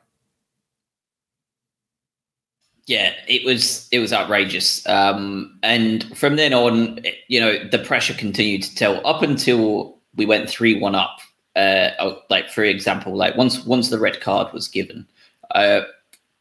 yeah, 2.88 3.12
it 3.27 3.44
was 3.44 3.87
it 3.92 3.98
was 3.98 4.14
outrageous. 4.14 4.85
Um, 4.88 5.59
and 5.62 6.05
from 6.16 6.37
then 6.37 6.55
on, 6.55 7.01
you 7.29 7.38
know, 7.38 7.62
the 7.68 7.79
pressure 7.79 8.14
continued 8.14 8.62
to 8.62 8.74
tell 8.74 9.07
up 9.07 9.20
until 9.20 9.98
we 10.16 10.24
went 10.24 10.48
three 10.48 10.81
one 10.81 10.94
up. 10.94 11.20
Uh, 11.55 11.90
oh, 12.01 12.22
like 12.31 12.48
for 12.48 12.64
example, 12.64 13.14
like 13.14 13.37
once 13.37 13.62
once 13.66 13.90
the 13.90 13.98
red 13.98 14.22
card 14.22 14.51
was 14.55 14.68
given, 14.68 15.07
uh, 15.55 15.83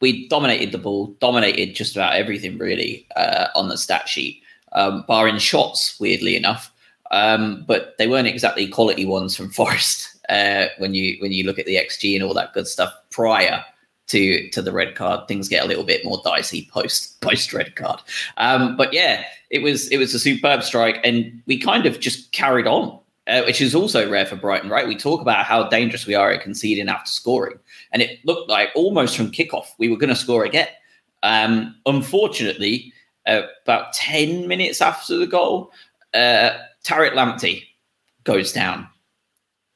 we 0.00 0.26
dominated 0.28 0.72
the 0.72 0.78
ball, 0.78 1.08
dominated 1.20 1.74
just 1.74 1.94
about 1.94 2.16
everything 2.16 2.56
really 2.56 3.06
uh, 3.14 3.48
on 3.54 3.68
the 3.68 3.76
stat 3.76 4.08
sheet, 4.08 4.40
um, 4.72 5.04
barring 5.06 5.36
shots. 5.36 6.00
Weirdly 6.00 6.34
enough, 6.34 6.72
um, 7.10 7.62
but 7.68 7.94
they 7.98 8.08
weren't 8.08 8.26
exactly 8.26 8.66
quality 8.66 9.04
ones 9.04 9.36
from 9.36 9.50
Forest. 9.60 10.16
Uh, 10.30 10.68
when 10.78 10.94
you 10.94 11.18
when 11.20 11.32
you 11.32 11.44
look 11.44 11.58
at 11.58 11.66
the 11.66 11.76
xG 11.76 12.14
and 12.14 12.24
all 12.24 12.34
that 12.34 12.54
good 12.54 12.66
stuff 12.66 12.92
prior 13.10 13.62
to 14.08 14.48
to 14.50 14.60
the 14.60 14.72
red 14.72 14.94
card. 14.94 15.28
Things 15.28 15.48
get 15.48 15.64
a 15.64 15.68
little 15.68 15.84
bit 15.84 16.04
more 16.04 16.20
dicey 16.24 16.68
post 16.72 17.20
post 17.20 17.52
red 17.52 17.76
card. 17.76 18.00
Um, 18.36 18.76
but 18.76 18.92
yeah, 18.92 19.24
it 19.50 19.62
was 19.62 19.88
it 19.88 19.98
was 19.98 20.14
a 20.14 20.18
superb 20.18 20.62
strike, 20.62 21.00
and 21.04 21.42
we 21.46 21.58
kind 21.58 21.86
of 21.86 22.00
just 22.00 22.32
carried 22.32 22.66
on, 22.66 22.98
uh, 23.26 23.42
which 23.42 23.60
is 23.60 23.74
also 23.74 24.10
rare 24.10 24.26
for 24.26 24.36
Brighton, 24.36 24.70
right? 24.70 24.88
We 24.88 24.96
talk 24.96 25.20
about 25.20 25.44
how 25.44 25.68
dangerous 25.68 26.06
we 26.06 26.14
are 26.14 26.30
at 26.30 26.42
conceding 26.42 26.88
after 26.88 27.10
scoring, 27.10 27.58
and 27.92 28.02
it 28.02 28.24
looked 28.24 28.50
like 28.50 28.70
almost 28.74 29.16
from 29.16 29.30
kickoff 29.30 29.68
we 29.78 29.88
were 29.88 29.98
going 29.98 30.10
to 30.10 30.16
score 30.16 30.44
again. 30.44 30.68
Um, 31.22 31.76
unfortunately, 31.86 32.92
uh, 33.26 33.42
about 33.62 33.92
ten 33.92 34.48
minutes 34.48 34.80
after 34.80 35.16
the 35.16 35.26
goal, 35.26 35.72
uh, 36.14 36.50
Tariq 36.84 37.12
Lamptey 37.12 37.64
goes 38.24 38.52
down 38.52 38.88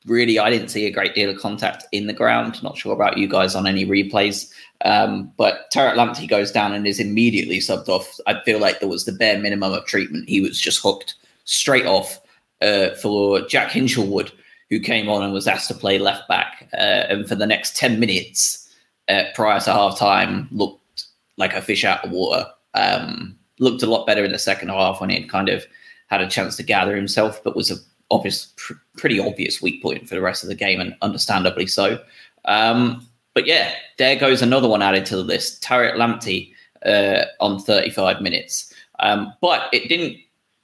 really, 0.06 0.38
I 0.38 0.50
didn't 0.50 0.68
see 0.68 0.86
a 0.86 0.90
great 0.90 1.14
deal 1.14 1.30
of 1.30 1.38
contact 1.38 1.84
in 1.92 2.06
the 2.06 2.12
ground. 2.12 2.62
Not 2.62 2.76
sure 2.76 2.92
about 2.92 3.18
you 3.18 3.28
guys 3.28 3.54
on 3.54 3.66
any 3.66 3.84
replays. 3.86 4.50
Um, 4.84 5.32
but 5.36 5.70
Tariq 5.72 5.94
Lamptey 5.94 6.28
goes 6.28 6.50
down 6.50 6.72
and 6.72 6.86
is 6.86 7.00
immediately 7.00 7.58
subbed 7.58 7.88
off. 7.88 8.18
I 8.26 8.40
feel 8.44 8.58
like 8.58 8.80
there 8.80 8.88
was 8.88 9.04
the 9.04 9.12
bare 9.12 9.38
minimum 9.38 9.72
of 9.72 9.86
treatment. 9.86 10.28
He 10.28 10.40
was 10.40 10.60
just 10.60 10.82
hooked 10.82 11.14
straight 11.44 11.86
off 11.86 12.20
uh, 12.60 12.90
for 12.94 13.40
Jack 13.46 13.70
Hinshelwood, 13.70 14.32
who 14.70 14.80
came 14.80 15.08
on 15.08 15.22
and 15.22 15.32
was 15.32 15.46
asked 15.46 15.68
to 15.68 15.74
play 15.74 15.98
left 15.98 16.28
back. 16.28 16.68
Uh, 16.72 17.06
and 17.08 17.28
for 17.28 17.34
the 17.34 17.46
next 17.46 17.76
10 17.76 18.00
minutes 18.00 18.68
uh, 19.08 19.24
prior 19.34 19.60
to 19.60 19.72
half 19.72 19.98
time, 19.98 20.48
looked 20.50 21.06
like 21.36 21.54
a 21.54 21.62
fish 21.62 21.84
out 21.84 22.04
of 22.04 22.10
water. 22.10 22.46
Um, 22.74 23.36
looked 23.58 23.82
a 23.82 23.86
lot 23.86 24.06
better 24.06 24.24
in 24.24 24.32
the 24.32 24.38
second 24.38 24.68
half 24.68 25.00
when 25.00 25.10
he 25.10 25.20
had 25.20 25.30
kind 25.30 25.48
of 25.48 25.64
had 26.08 26.20
a 26.20 26.28
chance 26.28 26.56
to 26.56 26.62
gather 26.62 26.96
himself, 26.96 27.42
but 27.44 27.56
was 27.56 27.70
a 27.70 27.76
obvious, 28.12 28.52
pr- 28.56 28.74
pretty 28.96 29.18
obvious 29.18 29.60
weak 29.60 29.82
point 29.82 30.08
for 30.08 30.14
the 30.14 30.20
rest 30.20 30.44
of 30.44 30.48
the 30.48 30.54
game, 30.54 30.80
and 30.80 30.94
understandably 31.02 31.66
so. 31.66 31.98
Um, 32.44 33.06
but 33.34 33.46
yeah, 33.46 33.72
there 33.98 34.16
goes 34.16 34.42
another 34.42 34.68
one 34.68 34.82
added 34.82 35.06
to 35.06 35.16
the 35.16 35.24
list. 35.24 35.62
Tariq 35.62 35.94
Lamptey 35.94 36.52
uh, 36.84 37.24
on 37.40 37.58
35 37.58 38.20
minutes, 38.20 38.72
um, 39.00 39.32
but 39.40 39.68
it 39.72 39.88
didn't 39.88 40.18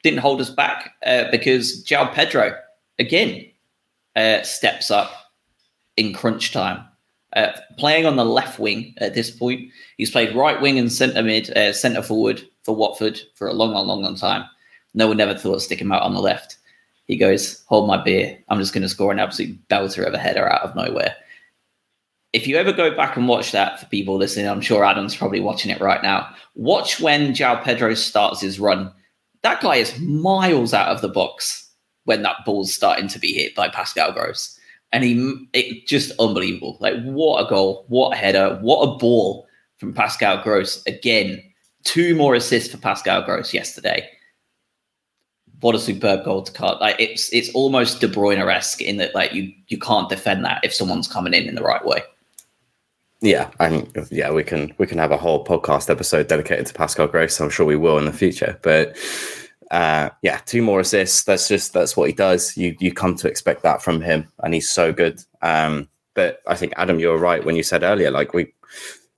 didn't 0.04 0.20
hold 0.20 0.40
us 0.40 0.50
back 0.50 0.94
uh, 1.04 1.24
because 1.30 1.84
João 1.84 2.12
Pedro 2.12 2.56
again 2.98 3.50
uh, 4.14 4.42
steps 4.42 4.90
up 4.90 5.32
in 5.96 6.12
crunch 6.12 6.52
time. 6.52 6.84
Uh, 7.36 7.52
playing 7.76 8.06
on 8.06 8.16
the 8.16 8.24
left 8.24 8.58
wing 8.58 8.94
at 8.98 9.14
this 9.14 9.30
point, 9.30 9.70
he's 9.96 10.10
played 10.10 10.34
right 10.34 10.60
wing 10.60 10.78
and 10.78 10.90
centre 10.90 11.22
mid, 11.22 11.50
uh, 11.56 11.72
centre 11.72 12.02
forward 12.02 12.42
for 12.62 12.74
Watford 12.74 13.20
for 13.34 13.48
a 13.48 13.52
long, 13.52 13.72
long, 13.72 13.86
long, 13.86 14.02
long 14.02 14.16
time. 14.16 14.44
No 14.94 15.08
one 15.08 15.20
ever 15.20 15.34
thought 15.34 15.56
of 15.56 15.62
sticking 15.62 15.86
him 15.86 15.92
out 15.92 16.02
on 16.02 16.14
the 16.14 16.20
left. 16.20 16.57
He 17.08 17.16
goes, 17.16 17.64
Hold 17.66 17.88
my 17.88 17.96
beer. 18.02 18.38
I'm 18.48 18.60
just 18.60 18.72
going 18.72 18.82
to 18.82 18.88
score 18.88 19.10
an 19.10 19.18
absolute 19.18 19.66
belter 19.68 20.06
of 20.06 20.14
a 20.14 20.18
header 20.18 20.50
out 20.50 20.62
of 20.62 20.76
nowhere. 20.76 21.16
If 22.34 22.46
you 22.46 22.56
ever 22.56 22.72
go 22.72 22.94
back 22.94 23.16
and 23.16 23.26
watch 23.26 23.52
that 23.52 23.80
for 23.80 23.86
people 23.86 24.16
listening, 24.16 24.46
I'm 24.46 24.60
sure 24.60 24.84
Adam's 24.84 25.16
probably 25.16 25.40
watching 25.40 25.70
it 25.70 25.80
right 25.80 26.02
now. 26.02 26.28
Watch 26.54 27.00
when 27.00 27.32
João 27.32 27.62
Pedro 27.62 27.94
starts 27.94 28.42
his 28.42 28.60
run. 28.60 28.92
That 29.42 29.62
guy 29.62 29.76
is 29.76 29.98
miles 29.98 30.74
out 30.74 30.88
of 30.88 31.00
the 31.00 31.08
box 31.08 31.70
when 32.04 32.22
that 32.22 32.44
ball's 32.44 32.72
starting 32.72 33.08
to 33.08 33.18
be 33.18 33.32
hit 33.32 33.54
by 33.54 33.68
Pascal 33.68 34.12
Gross. 34.12 34.58
And 34.92 35.04
he, 35.04 35.48
it 35.54 35.86
just 35.86 36.12
unbelievable. 36.18 36.76
Like, 36.80 37.02
what 37.02 37.44
a 37.44 37.48
goal, 37.48 37.86
what 37.88 38.12
a 38.12 38.16
header, 38.16 38.58
what 38.60 38.82
a 38.82 38.98
ball 38.98 39.46
from 39.78 39.94
Pascal 39.94 40.42
Gross. 40.42 40.82
Again, 40.86 41.42
two 41.84 42.14
more 42.14 42.34
assists 42.34 42.70
for 42.70 42.78
Pascal 42.78 43.22
Gross 43.22 43.54
yesterday 43.54 44.06
what 45.60 45.74
a 45.74 45.78
superb 45.78 46.24
goal 46.24 46.42
to 46.42 46.52
cut. 46.52 46.80
Like 46.80 46.96
it's 46.98 47.32
it's 47.32 47.50
almost 47.54 48.00
De 48.00 48.08
Bruyne 48.08 48.38
esque 48.38 48.82
in 48.82 48.96
that 48.98 49.14
like 49.14 49.32
you 49.32 49.52
you 49.68 49.78
can't 49.78 50.08
defend 50.08 50.44
that 50.44 50.64
if 50.64 50.72
someone's 50.72 51.08
coming 51.08 51.34
in 51.34 51.48
in 51.48 51.54
the 51.54 51.62
right 51.62 51.84
way. 51.84 52.02
Yeah, 53.20 53.50
and 53.58 53.90
yeah, 54.10 54.30
we 54.30 54.44
can 54.44 54.72
we 54.78 54.86
can 54.86 54.98
have 54.98 55.10
a 55.10 55.16
whole 55.16 55.44
podcast 55.44 55.90
episode 55.90 56.28
dedicated 56.28 56.66
to 56.66 56.74
Pascal 56.74 57.08
Gross. 57.08 57.40
I'm 57.40 57.50
sure 57.50 57.66
we 57.66 57.76
will 57.76 57.98
in 57.98 58.04
the 58.04 58.12
future. 58.12 58.58
But 58.62 58.96
uh, 59.72 60.10
yeah, 60.22 60.38
two 60.46 60.62
more 60.62 60.80
assists. 60.80 61.24
That's 61.24 61.48
just 61.48 61.72
that's 61.72 61.96
what 61.96 62.08
he 62.08 62.14
does. 62.14 62.56
You 62.56 62.76
you 62.78 62.92
come 62.92 63.16
to 63.16 63.28
expect 63.28 63.62
that 63.64 63.82
from 63.82 64.00
him, 64.00 64.28
and 64.44 64.54
he's 64.54 64.70
so 64.70 64.92
good. 64.92 65.20
Um, 65.42 65.88
but 66.14 66.42
I 66.46 66.54
think 66.54 66.74
Adam, 66.76 67.00
you 67.00 67.08
were 67.08 67.18
right 67.18 67.44
when 67.44 67.56
you 67.56 67.64
said 67.64 67.82
earlier, 67.82 68.12
like 68.12 68.34
we 68.34 68.52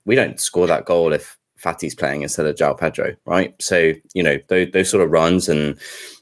we 0.05 0.15
don't 0.15 0.39
score 0.39 0.65
that 0.65 0.85
goal 0.85 1.13
if 1.13 1.37
Fati's 1.57 1.93
playing 1.93 2.23
instead 2.23 2.47
of 2.47 2.55
João 2.55 2.77
Pedro, 2.77 3.15
right? 3.25 3.53
So 3.61 3.93
you 4.15 4.23
know 4.23 4.39
those, 4.47 4.71
those 4.71 4.89
sort 4.89 5.03
of 5.03 5.11
runs 5.11 5.47
and 5.47 5.77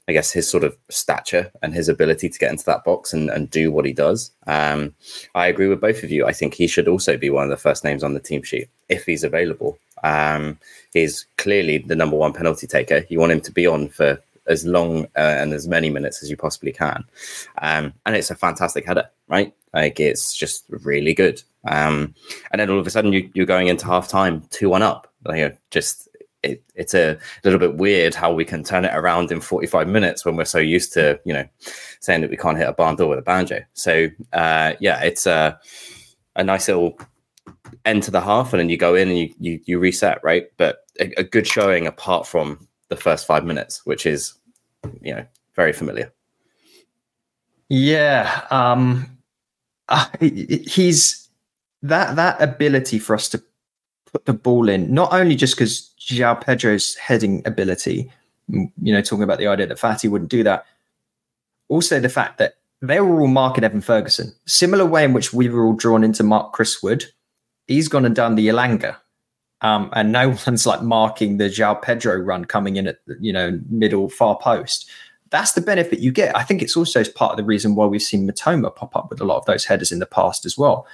I 0.09 0.11
guess 0.11 0.31
his 0.31 0.49
sort 0.49 0.63
of 0.63 0.75
stature 0.89 1.51
and 1.61 1.71
his 1.71 1.87
ability 1.87 2.29
to 2.29 2.39
get 2.39 2.49
into 2.49 2.65
that 2.65 2.83
box 2.83 3.13
and, 3.13 3.29
and 3.29 3.47
do 3.51 3.71
what 3.71 3.85
he 3.85 3.93
does. 3.93 4.31
Um, 4.47 4.95
I 5.35 5.45
agree 5.45 5.67
with 5.67 5.81
both 5.81 6.01
of 6.01 6.09
you. 6.09 6.25
I 6.25 6.33
think 6.33 6.55
he 6.55 6.65
should 6.65 6.87
also 6.87 7.15
be 7.15 7.29
one 7.29 7.43
of 7.43 7.51
the 7.51 7.57
first 7.57 7.83
names 7.83 8.03
on 8.03 8.15
the 8.15 8.19
team 8.19 8.41
sheet 8.41 8.69
if 8.89 9.05
he's 9.05 9.23
available. 9.23 9.77
Um, 10.03 10.57
he's 10.93 11.27
clearly 11.37 11.77
the 11.77 11.95
number 11.95 12.17
one 12.17 12.33
penalty 12.33 12.65
taker. 12.65 13.05
You 13.09 13.19
want 13.19 13.33
him 13.33 13.41
to 13.41 13.51
be 13.51 13.67
on 13.67 13.89
for 13.89 14.19
as 14.47 14.65
long 14.65 15.05
uh, 15.15 15.35
and 15.37 15.53
as 15.53 15.67
many 15.67 15.91
minutes 15.91 16.23
as 16.23 16.31
you 16.31 16.37
possibly 16.37 16.71
can. 16.71 17.05
Um, 17.61 17.93
and 18.07 18.15
it's 18.15 18.31
a 18.31 18.35
fantastic 18.35 18.87
header, 18.87 19.07
right? 19.27 19.53
Like 19.75 19.99
it's 19.99 20.35
just 20.35 20.65
really 20.69 21.13
good. 21.13 21.43
Um, 21.67 22.15
and 22.49 22.59
then 22.59 22.71
all 22.71 22.79
of 22.79 22.87
a 22.87 22.89
sudden 22.89 23.13
you, 23.13 23.29
you're 23.35 23.45
going 23.45 23.67
into 23.67 23.85
half 23.85 24.07
time, 24.07 24.41
2 24.49 24.69
1 24.69 24.81
up. 24.81 25.05
Like, 25.23 25.59
just 25.69 26.08
it, 26.43 26.63
it's 26.75 26.93
a 26.93 27.17
little 27.43 27.59
bit 27.59 27.75
weird 27.75 28.15
how 28.15 28.33
we 28.33 28.45
can 28.45 28.63
turn 28.63 28.85
it 28.85 28.95
around 28.95 29.31
in 29.31 29.41
45 29.41 29.87
minutes 29.87 30.25
when 30.25 30.35
we're 30.35 30.45
so 30.45 30.57
used 30.57 30.93
to, 30.93 31.19
you 31.25 31.33
know, 31.33 31.45
saying 31.99 32.21
that 32.21 32.29
we 32.29 32.37
can't 32.37 32.57
hit 32.57 32.67
a 32.67 32.73
barn 32.73 32.95
door 32.95 33.09
with 33.09 33.19
a 33.19 33.23
banjo. 33.23 33.61
So, 33.73 34.07
uh, 34.33 34.73
yeah, 34.79 35.01
it's 35.01 35.25
a, 35.25 35.59
a 36.35 36.43
nice 36.43 36.67
little 36.67 36.97
end 37.85 38.03
to 38.03 38.11
the 38.11 38.21
half, 38.21 38.53
and 38.53 38.59
then 38.59 38.69
you 38.69 38.77
go 38.77 38.95
in 38.95 39.09
and 39.09 39.17
you 39.17 39.33
you, 39.39 39.59
you 39.65 39.79
reset, 39.79 40.23
right? 40.23 40.47
But 40.57 40.79
a, 40.99 41.11
a 41.17 41.23
good 41.23 41.47
showing 41.47 41.87
apart 41.87 42.25
from 42.25 42.67
the 42.89 42.95
first 42.95 43.27
five 43.27 43.45
minutes, 43.45 43.85
which 43.85 44.05
is, 44.05 44.33
you 45.01 45.13
know, 45.13 45.25
very 45.55 45.73
familiar. 45.73 46.11
Yeah, 47.67 48.45
um, 48.49 49.17
uh, 49.89 50.07
he's 50.19 51.29
that 51.81 52.15
that 52.15 52.41
ability 52.41 52.99
for 52.99 53.13
us 53.13 53.29
to 53.29 53.43
put 54.11 54.25
the 54.25 54.33
ball 54.33 54.69
in, 54.69 54.93
not 54.93 55.13
only 55.13 55.35
just 55.35 55.55
because 55.55 55.88
João 56.15 56.39
Pedro's 56.39 56.95
heading 56.95 57.41
ability, 57.45 58.11
you 58.47 58.71
know, 58.81 59.01
talking 59.01 59.23
about 59.23 59.39
the 59.39 59.47
idea 59.47 59.67
that 59.67 59.77
Fati 59.77 60.09
wouldn't 60.09 60.31
do 60.31 60.43
that. 60.43 60.65
Also, 61.67 61.99
the 61.99 62.09
fact 62.09 62.37
that 62.39 62.55
they 62.81 62.99
were 62.99 63.21
all 63.21 63.27
marking 63.27 63.63
Evan 63.63 63.81
Ferguson, 63.81 64.33
similar 64.45 64.85
way 64.85 65.03
in 65.03 65.13
which 65.13 65.33
we 65.33 65.49
were 65.49 65.65
all 65.65 65.73
drawn 65.73 66.03
into 66.03 66.23
Mark 66.23 66.53
Chris 66.53 66.81
Wood. 66.81 67.05
He's 67.67 67.87
gone 67.87 68.05
and 68.05 68.15
done 68.15 68.35
the 68.35 68.47
Elanga. 68.47 68.97
Um, 69.61 69.89
and 69.93 70.11
no 70.11 70.29
one's 70.47 70.65
like 70.65 70.81
marking 70.81 71.37
the 71.37 71.45
João 71.45 71.81
Pedro 71.81 72.15
run 72.15 72.45
coming 72.45 72.77
in 72.77 72.87
at 72.87 72.99
you 73.19 73.33
know 73.33 73.59
middle 73.69 74.09
far 74.09 74.37
post. 74.37 74.89
That's 75.31 75.51
the 75.51 75.61
benefit 75.61 75.99
you 75.99 76.11
get. 76.11 76.35
I 76.35 76.41
think 76.41 76.63
it's 76.63 76.75
also 76.75 77.03
part 77.03 77.31
of 77.31 77.37
the 77.37 77.43
reason 77.43 77.75
why 77.75 77.85
we've 77.85 78.01
seen 78.01 78.27
Mitoma 78.27 78.75
pop 78.75 78.95
up 78.95 79.11
with 79.11 79.21
a 79.21 79.25
lot 79.25 79.37
of 79.37 79.45
those 79.45 79.65
headers 79.65 79.91
in 79.91 79.99
the 79.99 80.07
past 80.07 80.43
as 80.43 80.57
well 80.57 80.87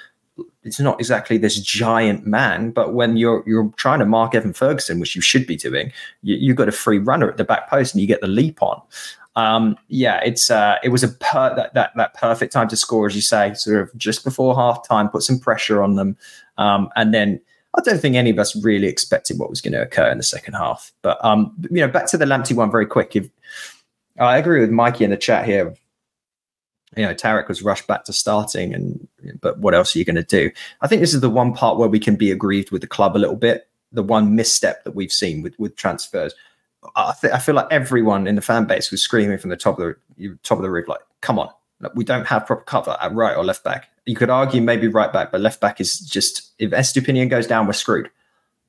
it's 0.63 0.79
not 0.79 0.99
exactly 0.99 1.37
this 1.37 1.59
giant 1.59 2.25
man, 2.25 2.71
but 2.71 2.93
when 2.93 3.17
you're 3.17 3.43
you're 3.45 3.71
trying 3.77 3.99
to 3.99 4.05
mark 4.05 4.35
Evan 4.35 4.53
Ferguson, 4.53 4.99
which 4.99 5.15
you 5.15 5.21
should 5.21 5.47
be 5.47 5.55
doing, 5.55 5.91
you, 6.23 6.49
have 6.49 6.57
got 6.57 6.67
a 6.67 6.73
free 6.73 6.97
runner 6.97 7.29
at 7.29 7.37
the 7.37 7.43
back 7.43 7.69
post 7.69 7.93
and 7.93 8.01
you 8.01 8.07
get 8.07 8.21
the 8.21 8.27
leap 8.27 8.61
on. 8.61 8.81
Um, 9.35 9.77
yeah, 9.89 10.21
it's 10.23 10.49
uh, 10.49 10.77
it 10.83 10.89
was 10.89 11.03
a 11.03 11.09
per- 11.09 11.55
that, 11.55 11.73
that 11.73 11.91
that 11.95 12.13
perfect 12.15 12.53
time 12.53 12.67
to 12.69 12.75
score, 12.75 13.05
as 13.07 13.15
you 13.15 13.21
say, 13.21 13.53
sort 13.53 13.81
of 13.81 13.95
just 13.97 14.23
before 14.23 14.55
half 14.55 14.87
time, 14.87 15.09
put 15.09 15.23
some 15.23 15.39
pressure 15.39 15.83
on 15.83 15.95
them, 15.95 16.17
um, 16.57 16.89
and 16.95 17.13
then 17.13 17.39
I 17.77 17.81
don't 17.81 17.99
think 17.99 18.15
any 18.15 18.29
of 18.29 18.39
us 18.39 18.55
really 18.63 18.87
expected 18.87 19.37
what 19.37 19.49
was 19.49 19.61
going 19.61 19.73
to 19.73 19.81
occur 19.81 20.09
in 20.09 20.17
the 20.17 20.23
second 20.23 20.53
half. 20.53 20.91
But 21.01 21.23
um, 21.23 21.53
you 21.69 21.81
know, 21.81 21.87
back 21.87 22.07
to 22.07 22.17
the 22.17 22.25
Lamptey 22.25 22.55
one 22.55 22.71
very 22.71 22.85
quick. 22.85 23.15
If 23.15 23.29
I 24.19 24.37
agree 24.37 24.61
with 24.61 24.71
Mikey 24.71 25.03
in 25.03 25.11
the 25.11 25.17
chat 25.17 25.45
here, 25.45 25.75
you 26.95 27.05
know, 27.05 27.13
Tariq 27.13 27.47
was 27.47 27.61
rushed 27.61 27.87
back 27.87 28.05
to 28.05 28.13
starting, 28.13 28.73
and 28.73 29.07
but 29.41 29.59
what 29.59 29.73
else 29.73 29.95
are 29.95 29.99
you 29.99 30.05
going 30.05 30.15
to 30.15 30.23
do? 30.23 30.51
I 30.81 30.87
think 30.87 31.01
this 31.01 31.13
is 31.13 31.21
the 31.21 31.29
one 31.29 31.53
part 31.53 31.77
where 31.77 31.89
we 31.89 31.99
can 31.99 32.15
be 32.15 32.31
aggrieved 32.31 32.71
with 32.71 32.81
the 32.81 32.87
club 32.87 33.15
a 33.15 33.19
little 33.19 33.35
bit. 33.35 33.67
The 33.91 34.03
one 34.03 34.35
misstep 34.35 34.83
that 34.83 34.95
we've 34.95 35.11
seen 35.11 35.41
with 35.41 35.57
with 35.59 35.75
transfers. 35.75 36.33
I, 36.95 37.13
th- 37.19 37.33
I 37.33 37.39
feel 37.39 37.55
like 37.55 37.67
everyone 37.71 38.27
in 38.27 38.35
the 38.35 38.41
fan 38.41 38.65
base 38.65 38.91
was 38.91 39.01
screaming 39.01 39.37
from 39.37 39.49
the 39.49 39.57
top 39.57 39.79
of 39.79 39.95
the 40.17 40.37
top 40.43 40.57
of 40.57 40.63
the 40.63 40.69
roof, 40.69 40.87
like, 40.87 41.01
"Come 41.21 41.39
on, 41.39 41.49
we 41.95 42.03
don't 42.03 42.25
have 42.27 42.45
proper 42.45 42.63
cover 42.63 42.97
at 43.01 43.13
right 43.13 43.35
or 43.35 43.43
left 43.43 43.63
back." 43.63 43.89
You 44.05 44.15
could 44.15 44.29
argue 44.29 44.61
maybe 44.61 44.87
right 44.87 45.11
back, 45.11 45.31
but 45.31 45.41
left 45.41 45.61
back 45.61 45.81
is 45.81 45.99
just 45.99 46.51
if 46.59 46.71
Estupiñán 46.71 47.29
goes 47.29 47.47
down, 47.47 47.65
we're 47.67 47.73
screwed. 47.73 48.09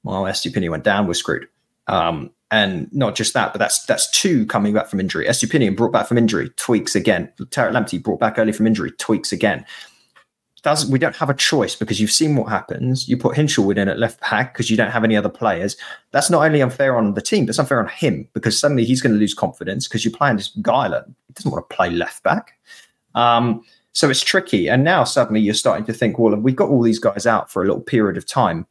Well, 0.03 0.23
Estupiñán 0.23 0.71
went 0.71 0.85
down, 0.85 1.07
we're 1.07 1.15
screwed. 1.15 1.49
Um, 1.89 2.31
and 2.51 2.93
not 2.93 3.17
just 3.17 3.35
that, 3.35 3.53
but 3.53 3.59
that's 3.59 3.85
that's 3.87 4.11
two 4.11 4.47
coming 4.47 4.73
back 4.73 4.87
from 4.89 5.01
injury. 5.01 5.27
Estupiñán 5.27 5.77
brought 5.77 5.93
back 5.93 6.07
from 6.07 6.19
injury, 6.19 6.51
tweaks 6.57 6.95
again. 6.95 7.31
Tariq 7.41 7.73
Lamptey 7.73 8.03
brought 8.03 8.21
back 8.21 8.39
early 8.39 8.53
from 8.53 8.67
injury, 8.67 8.93
tweaks 8.93 9.33
again. 9.33 9.65
Does 10.63 10.89
we 10.89 10.99
don't 10.99 11.15
have 11.17 11.31
a 11.31 11.35
choice 11.35 11.75
because 11.75 12.01
you've 12.01 12.11
seen 12.11 12.35
what 12.35 12.49
happens. 12.49 13.09
You 13.09 13.17
put 13.17 13.37
Hinshelwood 13.37 13.79
in 13.79 13.89
at 13.89 13.99
left 13.99 14.21
back 14.21 14.53
because 14.53 14.71
you 14.71 14.77
don't 14.77 14.91
have 14.91 15.05
any 15.05 15.17
other 15.17 15.29
players. 15.29 15.77
That's 16.13 16.31
not 16.31 16.45
only 16.45 16.61
unfair 16.61 16.97
on 16.97 17.15
the 17.15 17.23
team, 17.23 17.47
that's 17.47 17.59
unfair 17.59 17.81
on 17.81 17.89
him 17.89 18.29
because 18.33 18.59
suddenly 18.59 18.85
he's 18.85 19.01
going 19.01 19.13
to 19.13 19.19
lose 19.19 19.35
confidence 19.35 19.87
because 19.87 20.05
you're 20.05 20.17
playing 20.17 20.37
this 20.37 20.49
guy 20.63 20.89
that 20.89 21.07
doesn't 21.35 21.51
want 21.51 21.69
to 21.69 21.77
play 21.77 21.91
left 21.91 22.23
back. 22.23 22.59
Um, 23.15 23.63
so 23.93 24.11
it's 24.11 24.23
tricky. 24.23 24.69
And 24.69 24.85
now 24.85 25.05
suddenly 25.05 25.41
you're 25.41 25.55
starting 25.55 25.87
to 25.87 25.93
think, 25.93 26.19
well, 26.19 26.37
we've 26.37 26.57
got 26.57 26.69
all 26.69 26.83
these 26.83 26.99
guys 26.99 27.27
out 27.27 27.51
for 27.51 27.63
a 27.63 27.67
little 27.67 27.81
period 27.81 28.17
of 28.17 28.27
time. 28.27 28.67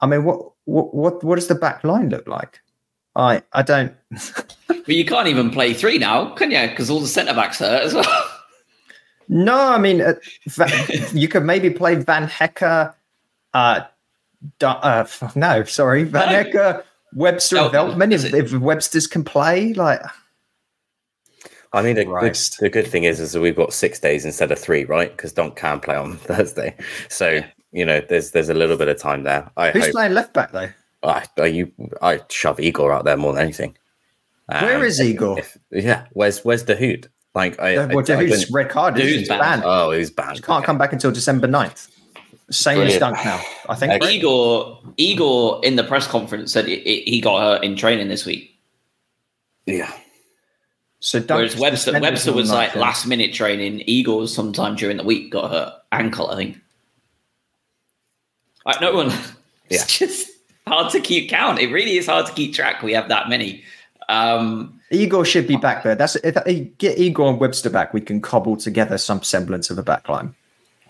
I 0.00 0.06
mean, 0.06 0.24
what 0.24 0.52
what 0.64 0.94
what, 0.94 1.24
what 1.24 1.34
does 1.36 1.48
the 1.48 1.54
back 1.54 1.84
line 1.84 2.08
look 2.08 2.26
like? 2.26 2.60
I 3.16 3.42
I 3.52 3.62
don't. 3.62 3.94
but 4.68 4.88
you 4.88 5.04
can't 5.04 5.28
even 5.28 5.50
play 5.50 5.74
three 5.74 5.98
now, 5.98 6.30
can 6.34 6.50
you? 6.50 6.68
Because 6.68 6.90
all 6.90 7.00
the 7.00 7.08
centre 7.08 7.34
backs 7.34 7.58
hurt 7.58 7.82
as 7.82 7.94
well. 7.94 8.24
No, 9.28 9.58
I 9.58 9.78
mean 9.78 10.00
uh, 10.00 10.14
you 11.12 11.28
could 11.28 11.44
maybe 11.44 11.70
play 11.70 11.96
Van 11.96 12.26
Hecke. 12.26 12.92
Uh, 13.52 13.84
uh, 14.60 15.06
no, 15.34 15.64
sorry, 15.64 16.04
Van 16.04 16.32
no. 16.32 16.44
Hecke, 16.44 16.84
Webster, 17.14 17.58
oh, 17.58 17.70
Veltman. 17.70 18.12
If, 18.12 18.32
if 18.32 18.52
Webster's 18.54 19.06
can 19.06 19.24
play, 19.24 19.74
like. 19.74 20.00
I 21.74 21.82
mean, 21.82 21.96
the, 21.96 22.04
the, 22.04 22.56
the, 22.60 22.70
good 22.70 22.86
thing 22.86 23.04
is, 23.04 23.20
is 23.20 23.32
that 23.32 23.42
we've 23.42 23.54
got 23.54 23.74
six 23.74 24.00
days 24.00 24.24
instead 24.24 24.50
of 24.50 24.58
three, 24.58 24.84
right? 24.84 25.14
Because 25.14 25.34
Don 25.34 25.50
can 25.50 25.80
play 25.80 25.96
on 25.96 26.16
Thursday, 26.16 26.74
so 27.08 27.28
yeah. 27.28 27.46
You 27.72 27.84
know, 27.84 28.00
there's 28.00 28.30
there's 28.32 28.48
a 28.48 28.54
little 28.54 28.76
bit 28.76 28.88
of 28.88 28.98
time 28.98 29.24
there. 29.24 29.50
I 29.56 29.70
Who's 29.70 29.86
hope. 29.86 29.92
playing 29.92 30.14
left 30.14 30.34
back 30.34 30.52
though? 30.52 30.68
I, 31.02 31.24
I 31.38 31.46
you 31.46 31.72
I 32.02 32.20
shove 32.28 32.60
Igor 32.60 32.92
out 32.92 33.04
there 33.04 33.16
more 33.16 33.32
than 33.32 33.42
anything. 33.42 33.76
Um, 34.48 34.64
Where 34.64 34.84
is 34.84 35.00
Igor? 35.00 35.38
If, 35.38 35.58
yeah, 35.70 36.06
where's 36.12 36.44
where's 36.44 36.64
Dahoud? 36.64 37.06
Like 37.34 37.58
I, 37.60 37.86
well, 37.86 38.04
Dahoud's 38.04 38.50
red 38.50 38.70
card. 38.70 38.94
Dahoud's 38.94 39.28
banned. 39.28 39.40
banned. 39.40 39.62
Oh, 39.64 39.90
he's 39.90 40.10
banned. 40.10 40.36
He 40.36 40.42
can't 40.42 40.58
okay. 40.58 40.66
come 40.66 40.78
back 40.78 40.92
until 40.92 41.12
December 41.12 41.46
9th. 41.46 41.88
Same 42.50 42.76
Brilliant. 42.76 42.94
as 42.94 43.00
Dunk 43.00 43.24
now. 43.24 43.40
I 43.68 43.74
think 43.74 44.02
Igor 44.02 44.80
Igor 44.96 45.60
in 45.62 45.76
the 45.76 45.84
press 45.84 46.06
conference 46.06 46.52
said 46.52 46.66
it, 46.66 46.80
it, 46.88 47.08
he 47.08 47.20
got 47.20 47.40
hurt 47.40 47.64
in 47.64 47.76
training 47.76 48.08
this 48.08 48.24
week. 48.24 48.58
Yeah. 49.66 49.92
So 51.00 51.20
Whereas 51.20 51.56
Webster 51.56 52.00
Webster 52.00 52.32
was 52.32 52.50
like 52.50 52.74
last 52.74 53.06
minute 53.06 53.34
training. 53.34 53.82
Igor 53.86 54.26
sometime 54.26 54.74
during 54.74 54.96
the 54.96 55.04
week 55.04 55.30
got 55.30 55.50
hurt 55.50 55.74
ankle, 55.92 56.30
I 56.30 56.36
think. 56.36 56.58
Like 58.66 58.80
no 58.80 58.94
one. 58.94 59.08
Yeah. 59.70 59.82
It's 59.82 59.98
just 59.98 60.30
hard 60.66 60.90
to 60.92 61.00
keep 61.00 61.28
count. 61.28 61.58
It 61.58 61.70
really 61.70 61.98
is 61.98 62.06
hard 62.06 62.26
to 62.26 62.32
keep 62.32 62.54
track. 62.54 62.82
We 62.82 62.92
have 62.92 63.08
that 63.08 63.28
many. 63.28 63.64
Um, 64.08 64.80
Igor 64.90 65.24
should 65.24 65.46
be 65.46 65.56
back 65.56 65.82
there. 65.82 65.94
That's 65.94 66.16
if 66.16 66.36
I 66.36 66.70
get 66.78 66.98
Igor 66.98 67.30
and 67.30 67.40
Webster 67.40 67.70
back, 67.70 67.92
we 67.92 68.00
can 68.00 68.20
cobble 68.20 68.56
together 68.56 68.96
some 68.96 69.22
semblance 69.22 69.70
of 69.70 69.78
a 69.78 69.82
backline. 69.82 70.34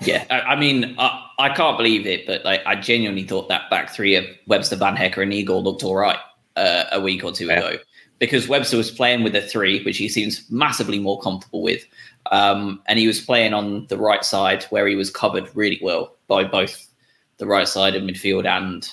Yeah, 0.00 0.24
I, 0.30 0.40
I 0.40 0.56
mean, 0.56 0.94
I, 0.98 1.26
I, 1.40 1.48
can't 1.48 1.76
believe 1.76 2.06
it, 2.06 2.24
but 2.24 2.44
like, 2.44 2.62
I 2.64 2.76
genuinely 2.76 3.24
thought 3.24 3.48
that 3.48 3.68
back 3.68 3.90
three 3.90 4.14
of 4.14 4.24
Webster, 4.46 4.76
Van 4.76 4.96
Hecke, 4.96 5.20
and 5.20 5.34
Igor 5.34 5.60
looked 5.60 5.82
all 5.82 5.96
right 5.96 6.18
uh, 6.54 6.84
a 6.92 7.00
week 7.00 7.24
or 7.24 7.32
two 7.32 7.46
yeah. 7.46 7.58
ago 7.58 7.78
because 8.20 8.46
Webster 8.46 8.76
was 8.76 8.92
playing 8.92 9.24
with 9.24 9.34
a 9.34 9.42
three, 9.42 9.82
which 9.82 9.98
he 9.98 10.08
seems 10.08 10.48
massively 10.50 11.00
more 11.00 11.20
comfortable 11.20 11.62
with, 11.62 11.84
um, 12.30 12.80
and 12.86 12.98
he 12.98 13.08
was 13.08 13.20
playing 13.20 13.54
on 13.54 13.86
the 13.88 13.96
right 13.96 14.24
side 14.24 14.62
where 14.64 14.86
he 14.86 14.94
was 14.94 15.10
covered 15.10 15.48
really 15.54 15.80
well 15.82 16.14
by 16.28 16.44
both 16.44 16.87
the 17.38 17.46
right 17.46 17.68
side 17.68 17.94
of 17.96 18.02
midfield 18.02 18.46
and 18.46 18.90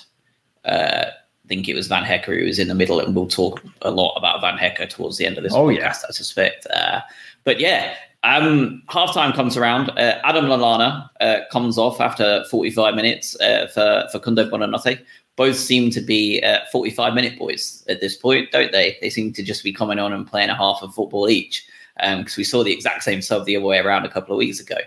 uh, 0.64 1.10
I 1.46 1.48
think 1.48 1.68
it 1.68 1.76
was 1.76 1.86
Van 1.86 2.02
Hecke 2.02 2.24
who 2.24 2.44
was 2.44 2.58
in 2.58 2.66
the 2.66 2.74
middle, 2.74 2.98
and 2.98 3.14
we'll 3.14 3.28
talk 3.28 3.62
a 3.82 3.90
lot 3.92 4.14
about 4.16 4.40
Van 4.40 4.58
Hecke 4.58 4.88
towards 4.88 5.16
the 5.16 5.26
end 5.26 5.36
of 5.36 5.44
this 5.44 5.54
oh, 5.54 5.66
podcast, 5.66 5.78
yeah. 5.78 6.08
I 6.08 6.12
suspect. 6.12 6.66
Uh, 6.74 7.00
but 7.44 7.60
yeah, 7.60 7.94
um, 8.24 8.82
halftime 8.88 9.32
comes 9.32 9.56
around. 9.56 9.90
Uh, 9.90 10.18
Adam 10.24 10.46
Lallana 10.46 11.08
uh, 11.20 11.40
comes 11.52 11.78
off 11.78 12.00
after 12.00 12.44
45 12.50 12.96
minutes 12.96 13.38
uh, 13.40 13.68
for 13.72 14.18
Kundo 14.18 14.50
Buonanotte. 14.50 15.00
Both 15.36 15.56
seem 15.56 15.90
to 15.90 16.00
be 16.00 16.42
uh, 16.42 16.60
45 16.72 17.14
minute 17.14 17.38
boys 17.38 17.84
at 17.88 18.00
this 18.00 18.16
point, 18.16 18.50
don't 18.50 18.72
they? 18.72 18.98
They 19.00 19.10
seem 19.10 19.32
to 19.34 19.42
just 19.44 19.62
be 19.62 19.72
coming 19.72 20.00
on 20.00 20.12
and 20.12 20.26
playing 20.26 20.48
a 20.48 20.56
half 20.56 20.82
of 20.82 20.94
football 20.94 21.28
each 21.28 21.64
because 21.96 22.18
um, 22.18 22.38
we 22.38 22.44
saw 22.44 22.64
the 22.64 22.72
exact 22.72 23.04
same 23.04 23.22
sub 23.22 23.44
the 23.44 23.56
other 23.56 23.66
way 23.66 23.78
around 23.78 24.04
a 24.04 24.10
couple 24.10 24.34
of 24.34 24.38
weeks 24.38 24.58
ago. 24.58 24.78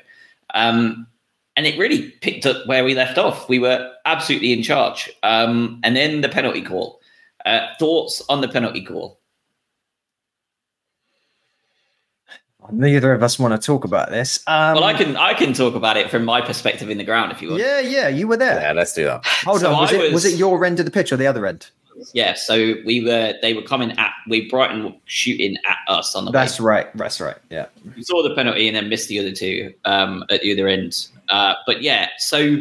Um, 0.54 1.08
and 1.56 1.68
it 1.68 1.78
really 1.78 2.12
picked 2.22 2.46
up 2.46 2.66
where 2.68 2.84
we 2.84 2.96
left 2.96 3.18
off. 3.18 3.50
We 3.50 3.60
were 3.60 3.92
absolutely 4.06 4.54
in 4.54 4.64
charge. 4.64 5.10
Um, 5.24 5.80
and 5.84 5.96
then 5.96 6.22
the 6.22 6.30
penalty 6.30 6.62
call. 6.62 7.00
Uh, 7.46 7.68
thoughts 7.80 8.24
on 8.30 8.42
the 8.42 8.48
penalty 8.48 8.84
call? 8.84 9.20
Neither 12.72 13.14
of 13.14 13.24
us 13.24 13.40
want 13.40 13.60
to 13.60 13.66
talk 13.66 13.84
about 13.84 14.12
this. 14.12 14.44
Um, 14.46 14.76
well, 14.76 14.84
I 14.84 14.94
can 14.94 15.18
I 15.18 15.34
can 15.34 15.54
talk 15.54 15.74
about 15.74 15.98
it 15.98 16.12
from 16.12 16.24
my 16.24 16.40
perspective 16.40 16.90
in 16.90 17.00
the 17.00 17.04
ground 17.04 17.32
if 17.32 17.42
you 17.42 17.50
want. 17.50 17.62
Yeah, 17.62 17.80
yeah, 17.80 18.08
you 18.10 18.28
were 18.28 18.38
there. 18.38 18.62
Yeah, 18.62 18.74
let's 18.74 18.94
do 18.94 19.06
that. 19.06 19.26
Hold 19.26 19.62
so 19.62 19.74
on, 19.74 19.82
was 19.82 19.92
it 19.92 20.02
was... 20.02 20.12
was 20.12 20.26
it 20.26 20.38
your 20.38 20.64
end 20.64 20.80
of 20.80 20.86
the 20.86 20.92
pitch 20.92 21.12
or 21.12 21.18
the 21.18 21.26
other 21.26 21.48
end? 21.48 21.72
Yeah, 22.14 22.34
so 22.34 22.76
we 22.86 23.04
were 23.04 23.34
they 23.42 23.54
were 23.54 23.62
coming 23.62 23.92
at 23.98 24.12
we 24.28 24.50
Brighton 24.50 24.84
were 24.84 24.94
shooting 25.06 25.58
at 25.68 25.78
us 25.88 26.16
on 26.16 26.26
the 26.26 26.32
That's 26.32 26.60
way. 26.60 26.66
right. 26.66 26.98
That's 26.98 27.20
right. 27.20 27.38
Yeah. 27.50 27.68
We 27.96 28.04
saw 28.04 28.24
the 28.24 28.36
penalty 28.36 28.68
and 28.68 28.76
then 28.76 28.90
missed 28.90 29.10
the 29.10 29.20
other 29.20 29.32
two 29.32 29.74
um, 29.86 30.24
at 30.30 30.42
the 30.42 30.52
other 30.54 30.68
end. 30.68 31.08
Uh, 31.30 31.56
but 31.66 31.82
yeah, 31.82 32.10
so 32.18 32.58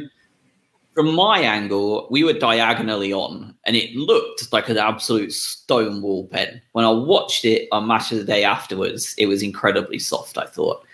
from 0.94 1.14
my 1.14 1.38
angle, 1.38 2.08
we 2.10 2.24
were 2.24 2.32
diagonally 2.32 3.12
on, 3.12 3.54
and 3.64 3.76
it 3.76 3.94
looked 3.94 4.52
like 4.52 4.68
an 4.68 4.78
absolute 4.78 5.32
stonewall 5.32 6.26
pen. 6.26 6.60
When 6.72 6.84
I 6.84 6.90
watched 6.90 7.44
it 7.44 7.68
on 7.70 7.86
Match 7.86 8.10
of 8.10 8.18
the 8.18 8.24
Day 8.24 8.42
afterwards, 8.42 9.14
it 9.16 9.26
was 9.26 9.42
incredibly 9.42 9.98
soft. 9.98 10.38
I 10.38 10.46
thought. 10.46 10.84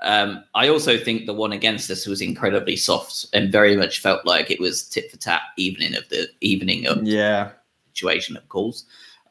Um, 0.00 0.42
I 0.54 0.68
also 0.68 0.98
think 0.98 1.26
the 1.26 1.34
one 1.34 1.52
against 1.52 1.88
us 1.90 2.06
was 2.06 2.20
incredibly 2.20 2.74
soft 2.74 3.26
and 3.34 3.52
very 3.52 3.76
much 3.76 4.00
felt 4.00 4.26
like 4.26 4.50
it 4.50 4.58
was 4.58 4.82
tit 4.82 5.10
for 5.10 5.16
tat 5.16 5.42
evening 5.56 5.94
of 5.94 6.08
the 6.08 6.26
evening 6.40 6.86
of 6.86 7.04
Yeah. 7.04 7.50
Situation 7.94 8.36
of 8.36 8.48
calls. 8.48 8.84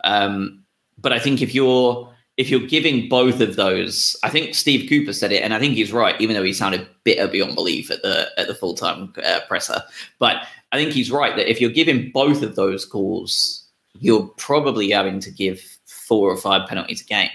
Um, 0.04 0.63
but 0.97 1.13
I 1.13 1.19
think 1.19 1.41
if 1.41 1.54
you're 1.54 2.12
if 2.38 2.50
you're 2.50 2.67
giving 2.67 3.10
both 3.10 3.41
of 3.41 3.56
those, 3.56 4.15
I 4.24 4.30
think 4.30 4.56
Steve 4.56 4.89
Cooper 4.89 5.13
said 5.13 5.32
it, 5.32 5.43
and 5.43 5.54
I 5.54 5.60
think 5.60 5.74
he's 5.76 5.91
right, 5.91 6.19
even 6.19 6.36
though 6.36 6.43
he 6.43 6.54
sounded 6.54 6.88
bitter 7.04 7.28
beyond 7.28 7.56
belief 7.56 7.91
at 7.91 8.02
the 8.02 8.30
at 8.38 8.47
the 8.47 8.56
full 8.56 8.74
time 8.74 9.13
uh, 9.24 9.41
presser. 9.47 9.82
But 10.19 10.38
I 10.71 10.78
think 10.78 10.91
he's 10.91 11.12
right 11.12 11.36
that 11.36 11.50
if 11.50 11.60
you're 11.60 11.69
giving 11.71 12.12
both 12.12 12.41
of 12.41 12.56
those 12.56 12.86
calls, 12.86 13.67
you're 14.00 14.28
probably 14.38 14.89
having 14.91 15.19
to 15.19 15.32
give 15.32 15.62
four 15.86 16.32
or 16.32 16.38
five 16.38 16.67
penalties 16.67 17.02
a 17.02 17.06
game. 17.06 17.30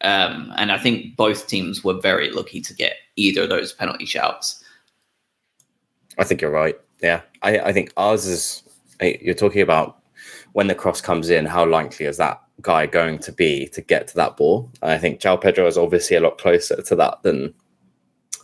Um, 0.00 0.52
and 0.56 0.70
I 0.70 0.78
think 0.78 1.16
both 1.16 1.46
teams 1.46 1.82
were 1.82 1.94
very 1.94 2.30
lucky 2.30 2.60
to 2.60 2.74
get 2.74 2.96
either 3.16 3.44
of 3.44 3.48
those 3.48 3.72
penalty 3.72 4.04
shouts. 4.04 4.62
I 6.18 6.24
think 6.24 6.42
you're 6.42 6.50
right. 6.50 6.78
Yeah, 7.02 7.22
I, 7.42 7.58
I 7.58 7.72
think 7.72 7.92
ours 7.96 8.26
is. 8.26 8.62
You're 9.00 9.34
talking 9.34 9.62
about 9.62 9.98
when 10.54 10.68
the 10.68 10.74
cross 10.74 11.00
comes 11.00 11.30
in. 11.30 11.44
How 11.44 11.66
likely 11.66 12.06
is 12.06 12.16
that 12.16 12.40
guy 12.62 12.86
going 12.86 13.18
to 13.18 13.32
be 13.32 13.68
to 13.68 13.82
get 13.82 14.08
to 14.08 14.14
that 14.16 14.36
ball? 14.36 14.70
And 14.82 14.90
I 14.90 14.98
think 14.98 15.20
João 15.20 15.40
Pedro 15.40 15.66
is 15.66 15.76
obviously 15.76 16.16
a 16.16 16.20
lot 16.20 16.38
closer 16.38 16.80
to 16.80 16.96
that 16.96 17.22
than 17.22 17.52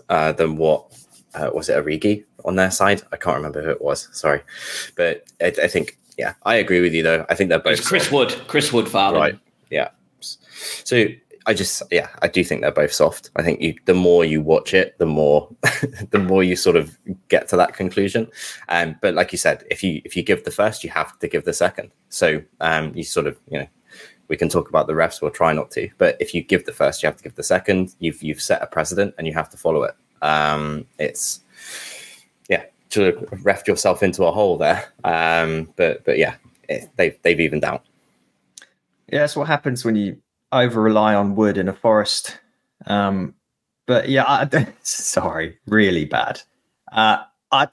uh, 0.09 0.33
than 0.33 0.57
what 0.57 0.93
uh, 1.35 1.51
was 1.55 1.69
it 1.69 1.83
Origi 1.83 2.25
on 2.45 2.57
their 2.57 2.71
side. 2.71 3.03
I 3.13 3.17
can't 3.17 3.37
remember 3.37 3.63
who 3.63 3.71
it 3.71 3.81
was. 3.81 4.09
Sorry, 4.13 4.43
but 4.97 5.25
I, 5.41 5.47
I 5.47 5.69
think 5.69 5.97
yeah, 6.19 6.35
I 6.43 6.57
agree 6.57 6.81
with 6.81 6.93
you 6.93 7.03
though. 7.03 7.25
I 7.29 7.35
think 7.35 7.49
they're 7.49 7.59
both 7.59 7.79
was 7.79 7.89
Chris 7.89 8.13
Wood, 8.13 8.35
Chris 8.47 8.73
Wood 8.73 8.89
fouling. 8.89 9.21
Right. 9.21 9.39
Yeah. 9.71 9.91
So 10.21 11.07
I 11.47 11.55
just 11.55 11.83
yeah, 11.91 12.09
I 12.23 12.29
do 12.29 12.45
think 12.45 12.61
they're 12.61 12.71
both 12.71 12.93
soft. 12.93 13.31
I 13.37 13.43
think 13.43 13.61
you 13.61 13.75
the 13.87 13.95
more 13.95 14.25
you 14.25 14.43
watch 14.43 14.75
it, 14.75 14.99
the 14.99 15.07
more 15.07 15.49
the 16.11 16.19
more 16.19 16.45
you 16.45 16.57
sort 16.57 16.77
of 16.77 16.99
get 17.29 17.49
to 17.49 17.57
that 17.57 17.75
conclusion. 17.75 18.29
Um, 18.69 18.97
but 19.01 19.15
like 19.15 19.33
you 19.33 19.39
said, 19.39 19.65
if 19.71 19.83
you 19.83 20.03
if 20.05 20.17
you 20.17 20.23
give 20.23 20.45
the 20.45 20.51
first, 20.51 20.85
you 20.85 20.91
have 20.91 21.19
to 21.19 21.29
give 21.29 21.45
the 21.45 21.55
second. 21.55 21.91
So 22.09 22.43
um, 22.61 22.93
you 22.95 23.05
sort 23.05 23.27
of 23.27 23.39
you 23.49 23.61
know 23.61 23.67
we 24.29 24.37
can 24.37 24.49
talk 24.49 24.69
about 24.69 24.87
the 24.87 24.93
refs. 24.93 25.23
We'll 25.23 25.31
try 25.31 25.53
not 25.53 25.71
to, 25.73 25.89
but 25.99 26.17
if 26.21 26.35
you 26.35 26.43
give 26.43 26.67
the 26.67 26.73
first, 26.73 27.03
you 27.03 27.07
have 27.07 27.17
to 27.17 27.23
give 27.23 27.35
the 27.35 27.43
second. 27.43 27.95
You've 27.99 28.23
you've 28.23 28.43
set 28.43 28.63
a 28.63 28.67
precedent 28.67 29.15
and 29.17 29.27
you 29.27 29.33
have 29.33 29.51
to 29.51 29.57
follow 29.57 29.83
it. 29.85 29.95
Um, 30.23 30.87
it's 30.99 31.41
yeah, 32.49 32.65
to 32.91 33.27
ref 33.43 33.67
yourself 33.67 34.03
into 34.03 34.25
a 34.25 34.33
hole 34.33 34.59
there. 34.59 34.93
Um, 35.05 35.73
but 35.77 36.05
but 36.05 36.19
yeah, 36.19 36.35
it, 36.69 36.91
they've 36.97 37.19
they've 37.23 37.41
evened 37.41 37.65
out. 37.65 37.87
Yeah, 39.11 39.21
that's 39.21 39.37
what 39.37 39.49
happens 39.49 39.85
when 39.85 39.97
you 39.97 40.19
over 40.53 40.81
rely 40.81 41.15
on 41.15 41.37
wood 41.37 41.57
in 41.57 41.69
a 41.69 41.73
forest. 41.73 42.39
Um, 42.87 43.35
but 43.87 44.09
yeah, 44.09 44.25
I, 44.27 44.49
sorry, 44.83 45.59
really 45.67 46.05
bad. 46.05 46.41
Uh, 46.93 47.19
I, 47.53 47.69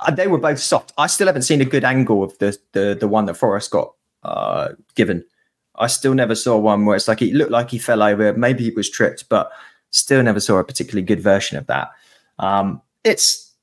I, 0.00 0.10
they 0.12 0.26
were 0.26 0.38
both 0.38 0.58
soft. 0.58 0.92
I 0.98 1.06
still 1.06 1.26
haven't 1.26 1.42
seen 1.42 1.60
a 1.60 1.66
good 1.66 1.84
angle 1.84 2.22
of 2.22 2.36
the 2.38 2.58
the, 2.72 2.96
the 2.98 3.08
one 3.08 3.26
that 3.26 3.34
Forest 3.34 3.70
got 3.70 3.92
uh, 4.22 4.70
given. 4.94 5.24
I 5.76 5.86
still 5.86 6.14
never 6.14 6.34
saw 6.34 6.58
one 6.58 6.84
where 6.84 6.96
it's 6.96 7.08
like 7.08 7.22
it 7.22 7.34
looked 7.34 7.50
like 7.50 7.70
he 7.70 7.78
fell 7.78 8.02
over. 8.02 8.32
Maybe 8.34 8.64
he 8.64 8.70
was 8.70 8.90
tripped, 8.90 9.28
but 9.28 9.50
still 9.90 10.22
never 10.22 10.40
saw 10.40 10.58
a 10.58 10.64
particularly 10.64 11.04
good 11.04 11.20
version 11.20 11.58
of 11.58 11.66
that. 11.66 11.90
Um, 12.38 12.82
it's 13.04 13.54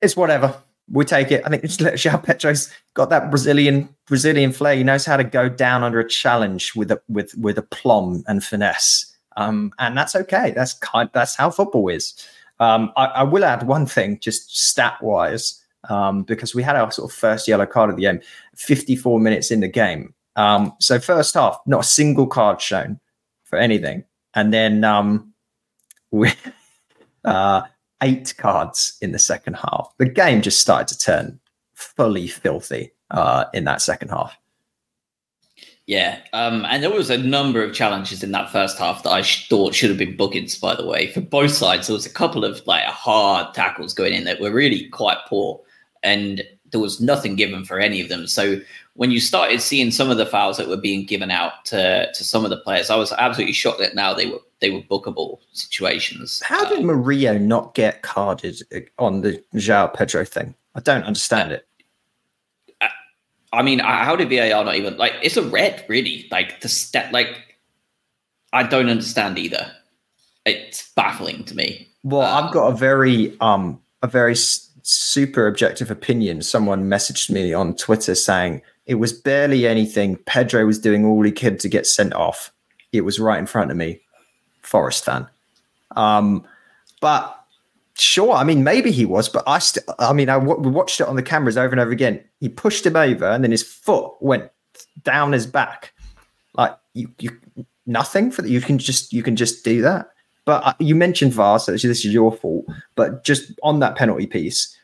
it's 0.00 0.16
whatever. 0.16 0.54
We 0.90 1.04
take 1.04 1.32
it. 1.32 1.42
I 1.44 1.48
think 1.48 1.64
it's 1.64 1.76
João 1.76 2.22
Pedro's 2.22 2.72
got 2.96 3.10
that 3.10 3.30
Brazilian 3.30 3.88
Brazilian 4.06 4.50
flair. 4.50 4.74
He 4.74 4.82
knows 4.82 5.04
how 5.04 5.16
to 5.16 5.22
go 5.22 5.48
down 5.48 5.84
under 5.84 6.00
a 6.00 6.08
challenge 6.08 6.74
with 6.74 6.90
a 6.90 7.00
with 7.08 7.36
with 7.36 7.58
aplomb 7.58 8.24
and 8.26 8.42
finesse. 8.42 9.12
Um, 9.36 9.72
and 9.78 9.96
that's 9.96 10.16
okay. 10.16 10.50
That's 10.50 10.72
kind. 10.72 11.08
That's 11.12 11.36
how 11.36 11.50
football 11.50 11.88
is. 11.88 12.26
Um, 12.58 12.90
I, 12.96 13.04
I 13.04 13.22
will 13.22 13.44
add 13.44 13.64
one 13.64 13.84
thing, 13.84 14.18
just 14.18 14.58
stat 14.58 14.96
wise, 15.02 15.62
um, 15.90 16.22
because 16.22 16.54
we 16.54 16.62
had 16.62 16.74
our 16.74 16.90
sort 16.90 17.10
of 17.10 17.16
first 17.16 17.46
yellow 17.46 17.66
card 17.66 17.90
of 17.90 17.96
the 17.96 18.02
game, 18.02 18.20
54 18.54 19.20
minutes 19.20 19.50
in 19.50 19.60
the 19.60 19.68
game. 19.68 20.14
Um, 20.36 20.72
so 20.80 20.98
first 20.98 21.34
half, 21.34 21.58
not 21.66 21.80
a 21.80 21.86
single 21.86 22.26
card 22.26 22.62
shown 22.62 22.98
for 23.44 23.58
anything, 23.58 24.04
and 24.34 24.54
then 24.54 24.84
um, 24.84 25.34
we 26.10 26.32
uh, 27.26 27.62
eight 28.02 28.34
cards 28.38 28.96
in 29.02 29.12
the 29.12 29.18
second 29.18 29.54
half. 29.54 29.92
The 29.98 30.08
game 30.08 30.40
just 30.40 30.60
started 30.60 30.88
to 30.88 30.98
turn 30.98 31.38
fully 31.76 32.26
filthy 32.26 32.92
uh, 33.12 33.44
in 33.54 33.64
that 33.64 33.80
second 33.80 34.08
half. 34.08 34.36
Yeah, 35.86 36.18
um, 36.32 36.64
and 36.68 36.82
there 36.82 36.90
was 36.90 37.10
a 37.10 37.18
number 37.18 37.62
of 37.62 37.72
challenges 37.72 38.24
in 38.24 38.32
that 38.32 38.50
first 38.50 38.76
half 38.76 39.04
that 39.04 39.10
I 39.10 39.22
sh- 39.22 39.48
thought 39.48 39.72
should 39.72 39.90
have 39.90 39.98
been 39.98 40.16
bookings. 40.16 40.58
By 40.58 40.74
the 40.74 40.84
way, 40.84 41.12
for 41.12 41.20
both 41.20 41.52
sides, 41.52 41.86
there 41.86 41.94
was 41.94 42.06
a 42.06 42.10
couple 42.10 42.44
of 42.44 42.66
like 42.66 42.82
hard 42.86 43.54
tackles 43.54 43.94
going 43.94 44.12
in 44.12 44.24
that 44.24 44.40
were 44.40 44.50
really 44.50 44.88
quite 44.88 45.18
poor, 45.28 45.60
and 46.02 46.42
there 46.72 46.80
was 46.80 47.00
nothing 47.00 47.36
given 47.36 47.64
for 47.64 47.78
any 47.78 48.00
of 48.00 48.08
them. 48.08 48.26
So 48.26 48.60
when 48.94 49.12
you 49.12 49.20
started 49.20 49.60
seeing 49.60 49.92
some 49.92 50.10
of 50.10 50.16
the 50.16 50.26
fouls 50.26 50.56
that 50.56 50.66
were 50.68 50.76
being 50.76 51.06
given 51.06 51.30
out 51.30 51.64
to 51.66 52.10
to 52.12 52.24
some 52.24 52.42
of 52.42 52.50
the 52.50 52.58
players, 52.58 52.90
I 52.90 52.96
was 52.96 53.12
absolutely 53.12 53.52
shocked 53.52 53.78
that 53.78 53.94
now 53.94 54.12
they 54.12 54.26
were 54.26 54.40
they 54.58 54.70
were 54.70 54.80
bookable 54.80 55.38
situations. 55.52 56.42
How 56.44 56.64
did 56.68 56.80
Um, 56.80 56.86
Murillo 56.86 57.38
not 57.38 57.76
get 57.76 58.02
carded 58.02 58.60
on 58.98 59.20
the 59.20 59.40
João 59.54 59.94
Pedro 59.94 60.24
thing? 60.24 60.56
I 60.76 60.80
don't 60.80 61.02
understand 61.04 61.50
it. 61.52 61.66
I 63.52 63.62
mean, 63.62 63.78
how 63.78 64.14
did 64.16 64.28
VAR 64.28 64.64
not 64.64 64.74
even 64.76 64.96
like? 64.98 65.14
It's 65.22 65.36
a 65.36 65.42
red, 65.42 65.84
really. 65.88 66.26
Like 66.30 66.60
the 66.60 66.68
step, 66.68 67.10
like 67.12 67.56
I 68.52 68.64
don't 68.64 68.88
understand 68.90 69.38
either. 69.38 69.70
It's 70.44 70.90
baffling 70.94 71.44
to 71.44 71.54
me. 71.56 71.88
Well, 72.02 72.22
Um, 72.22 72.44
I've 72.46 72.52
got 72.52 72.66
a 72.72 72.76
very 72.76 73.34
um 73.40 73.80
a 74.02 74.06
very 74.08 74.32
s- 74.32 74.70
super 74.82 75.46
objective 75.46 75.90
opinion. 75.90 76.42
Someone 76.42 76.84
messaged 76.84 77.30
me 77.30 77.54
on 77.54 77.74
Twitter 77.76 78.14
saying 78.14 78.60
it 78.84 78.96
was 78.96 79.12
barely 79.12 79.66
anything. 79.66 80.16
Pedro 80.26 80.66
was 80.66 80.78
doing 80.78 81.06
all 81.06 81.22
he 81.22 81.32
could 81.32 81.58
to 81.60 81.68
get 81.68 81.86
sent 81.86 82.12
off. 82.12 82.52
It 82.92 83.02
was 83.02 83.18
right 83.18 83.38
in 83.38 83.46
front 83.46 83.70
of 83.70 83.76
me. 83.76 84.00
Forest 84.62 85.04
fan. 85.04 85.26
Um, 85.96 86.44
but 87.00 87.42
sure, 87.96 88.32
I 88.32 88.44
mean 88.44 88.64
maybe 88.64 88.90
he 88.90 89.04
was, 89.04 89.28
but 89.28 89.44
I 89.46 89.58
still, 89.58 89.82
I 89.98 90.12
mean, 90.12 90.28
I 90.28 90.38
w- 90.38 90.60
we 90.60 90.70
watched 90.70 91.00
it 91.00 91.08
on 91.08 91.16
the 91.16 91.22
cameras 91.22 91.56
over 91.56 91.72
and 91.72 91.80
over 91.80 91.90
again. 91.90 92.22
He 92.40 92.48
pushed 92.48 92.84
him 92.86 92.96
over, 92.96 93.26
and 93.26 93.42
then 93.42 93.50
his 93.50 93.62
foot 93.62 94.12
went 94.20 94.50
down 95.02 95.32
his 95.32 95.46
back. 95.46 95.92
Like 96.54 96.76
you, 96.94 97.10
you 97.18 97.38
nothing 97.86 98.30
for 98.30 98.42
that. 98.42 98.50
You 98.50 98.60
can 98.60 98.78
just 98.78 99.12
you 99.12 99.22
can 99.22 99.36
just 99.36 99.64
do 99.64 99.82
that. 99.82 100.10
But 100.44 100.64
uh, 100.64 100.74
you 100.78 100.94
mentioned 100.94 101.32
VAR, 101.32 101.58
so 101.58 101.72
this 101.72 101.84
is 101.84 102.04
your 102.04 102.32
fault. 102.32 102.66
But 102.94 103.24
just 103.24 103.52
on 103.62 103.80
that 103.80 103.96
penalty 103.96 104.26
piece, 104.26 104.76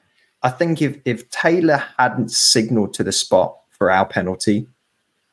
I 0.43 0.51
think 0.51 0.83
if 0.83 0.99
if 1.05 1.29
Taylor 1.31 1.83
hadn't 1.99 2.31
signaled 2.31 2.95
to 2.95 3.05
the 3.05 3.13
spot 3.13 3.57
for 3.71 3.91
our 3.91 4.07
penalty, 4.07 4.67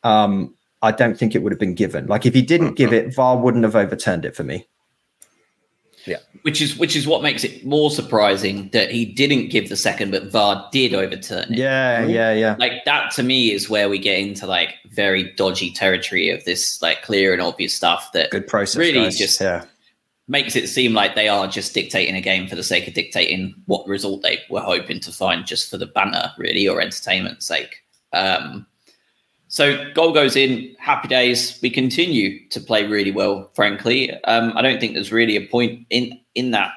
um, 0.03 0.53
I 0.81 0.91
don't 0.91 1.17
think 1.17 1.35
it 1.35 1.39
would 1.39 1.51
have 1.51 1.59
been 1.59 1.75
given. 1.75 2.07
Like 2.07 2.25
if 2.25 2.33
he 2.33 2.41
didn't 2.41 2.75
give 2.75 2.93
it, 2.93 3.13
VAR 3.13 3.37
wouldn't 3.37 3.63
have 3.63 3.75
overturned 3.75 4.25
it 4.25 4.35
for 4.35 4.43
me. 4.43 4.67
Which 6.49 6.61
is 6.63 6.75
which 6.77 6.95
is 6.95 7.05
what 7.05 7.21
makes 7.21 7.43
it 7.43 7.63
more 7.63 7.91
surprising 7.91 8.69
that 8.69 8.89
he 8.89 9.05
didn't 9.05 9.49
give 9.49 9.69
the 9.69 9.75
second, 9.75 10.09
but 10.09 10.31
VAR 10.31 10.67
did 10.71 10.95
overturn 10.95 11.53
it. 11.53 11.59
Yeah, 11.59 12.07
yeah, 12.07 12.33
yeah. 12.33 12.55
Like 12.57 12.83
that 12.85 13.11
to 13.17 13.21
me 13.21 13.51
is 13.51 13.69
where 13.69 13.87
we 13.87 13.99
get 13.99 14.17
into 14.17 14.47
like 14.47 14.73
very 14.89 15.31
dodgy 15.33 15.69
territory 15.71 16.31
of 16.31 16.43
this 16.45 16.81
like 16.81 17.03
clear 17.03 17.33
and 17.33 17.39
obvious 17.39 17.75
stuff 17.75 18.11
that 18.13 18.31
Good 18.31 18.47
process. 18.47 18.77
Really 18.79 19.03
guys. 19.03 19.15
just- 19.19 19.39
yeah. 19.39 19.65
makes 20.27 20.55
it 20.55 20.69
seem 20.69 20.95
like 20.95 21.13
they 21.13 21.27
are 21.27 21.47
just 21.47 21.75
dictating 21.75 22.15
a 22.15 22.21
game 22.21 22.47
for 22.47 22.55
the 22.55 22.63
sake 22.63 22.87
of 22.87 22.95
dictating 22.95 23.53
what 23.67 23.87
result 23.87 24.23
they 24.23 24.39
were 24.49 24.59
hoping 24.59 24.99
to 25.01 25.11
find 25.11 25.45
just 25.45 25.69
for 25.69 25.77
the 25.77 25.85
banner, 25.85 26.31
really, 26.39 26.67
or 26.67 26.81
entertainment's 26.81 27.45
sake. 27.45 27.83
Um, 28.11 28.65
so 29.49 29.91
goal 29.93 30.13
goes 30.13 30.35
in, 30.35 30.75
happy 30.79 31.07
days. 31.07 31.59
We 31.61 31.71
continue 31.71 32.47
to 32.49 32.61
play 32.61 32.85
really 32.85 33.11
well, 33.11 33.49
frankly. 33.55 34.13
Um, 34.23 34.53
I 34.55 34.61
don't 34.61 34.79
think 34.79 34.93
there's 34.93 35.11
really 35.11 35.35
a 35.35 35.45
point 35.47 35.85
in 35.89 36.19
in 36.35 36.51
that 36.51 36.71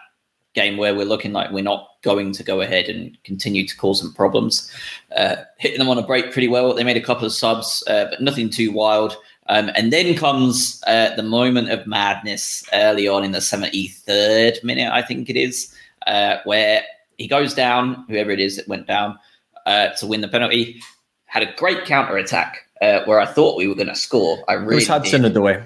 game 0.54 0.78
where 0.78 0.94
we're 0.94 1.06
looking 1.06 1.32
like 1.32 1.50
we're 1.50 1.62
not 1.62 1.88
going 2.02 2.32
to 2.32 2.42
go 2.42 2.60
ahead 2.60 2.88
and 2.88 3.16
continue 3.24 3.66
to 3.66 3.76
cause 3.76 4.00
some 4.00 4.12
problems. 4.14 4.70
Uh, 5.14 5.36
hitting 5.58 5.78
them 5.78 5.88
on 5.88 5.98
a 5.98 6.06
break 6.06 6.32
pretty 6.32 6.48
well. 6.48 6.74
They 6.74 6.84
made 6.84 6.96
a 6.96 7.02
couple 7.02 7.26
of 7.26 7.32
subs, 7.32 7.84
uh, 7.88 8.06
but 8.10 8.20
nothing 8.20 8.50
too 8.50 8.72
wild. 8.72 9.16
Um, 9.48 9.70
and 9.74 9.92
then 9.92 10.14
comes 10.14 10.82
uh, 10.86 11.14
the 11.14 11.22
moment 11.22 11.70
of 11.70 11.86
madness 11.86 12.64
early 12.72 13.08
on 13.08 13.24
in 13.24 13.32
the 13.32 13.38
73rd 13.38 14.62
minute, 14.64 14.90
I 14.92 15.02
think 15.02 15.28
it 15.28 15.36
is, 15.36 15.74
uh, 16.06 16.38
where 16.44 16.82
he 17.18 17.26
goes 17.26 17.52
down, 17.54 18.04
whoever 18.08 18.30
it 18.30 18.40
is 18.40 18.56
that 18.56 18.68
went 18.68 18.86
down, 18.86 19.18
uh, 19.66 19.90
to 19.90 20.06
win 20.06 20.20
the 20.20 20.28
penalty. 20.28 20.80
Had 21.26 21.42
a 21.42 21.54
great 21.56 21.84
counter 21.86 22.16
attack 22.16 22.61
uh, 22.82 23.04
where 23.04 23.20
I 23.20 23.26
thought 23.26 23.56
we 23.56 23.68
were 23.68 23.74
going 23.74 23.86
to 23.86 23.96
score. 23.96 24.44
I 24.48 24.54
really 24.54 24.76
was 24.76 24.88
Hudson. 24.88 25.22
Odoi. 25.22 25.64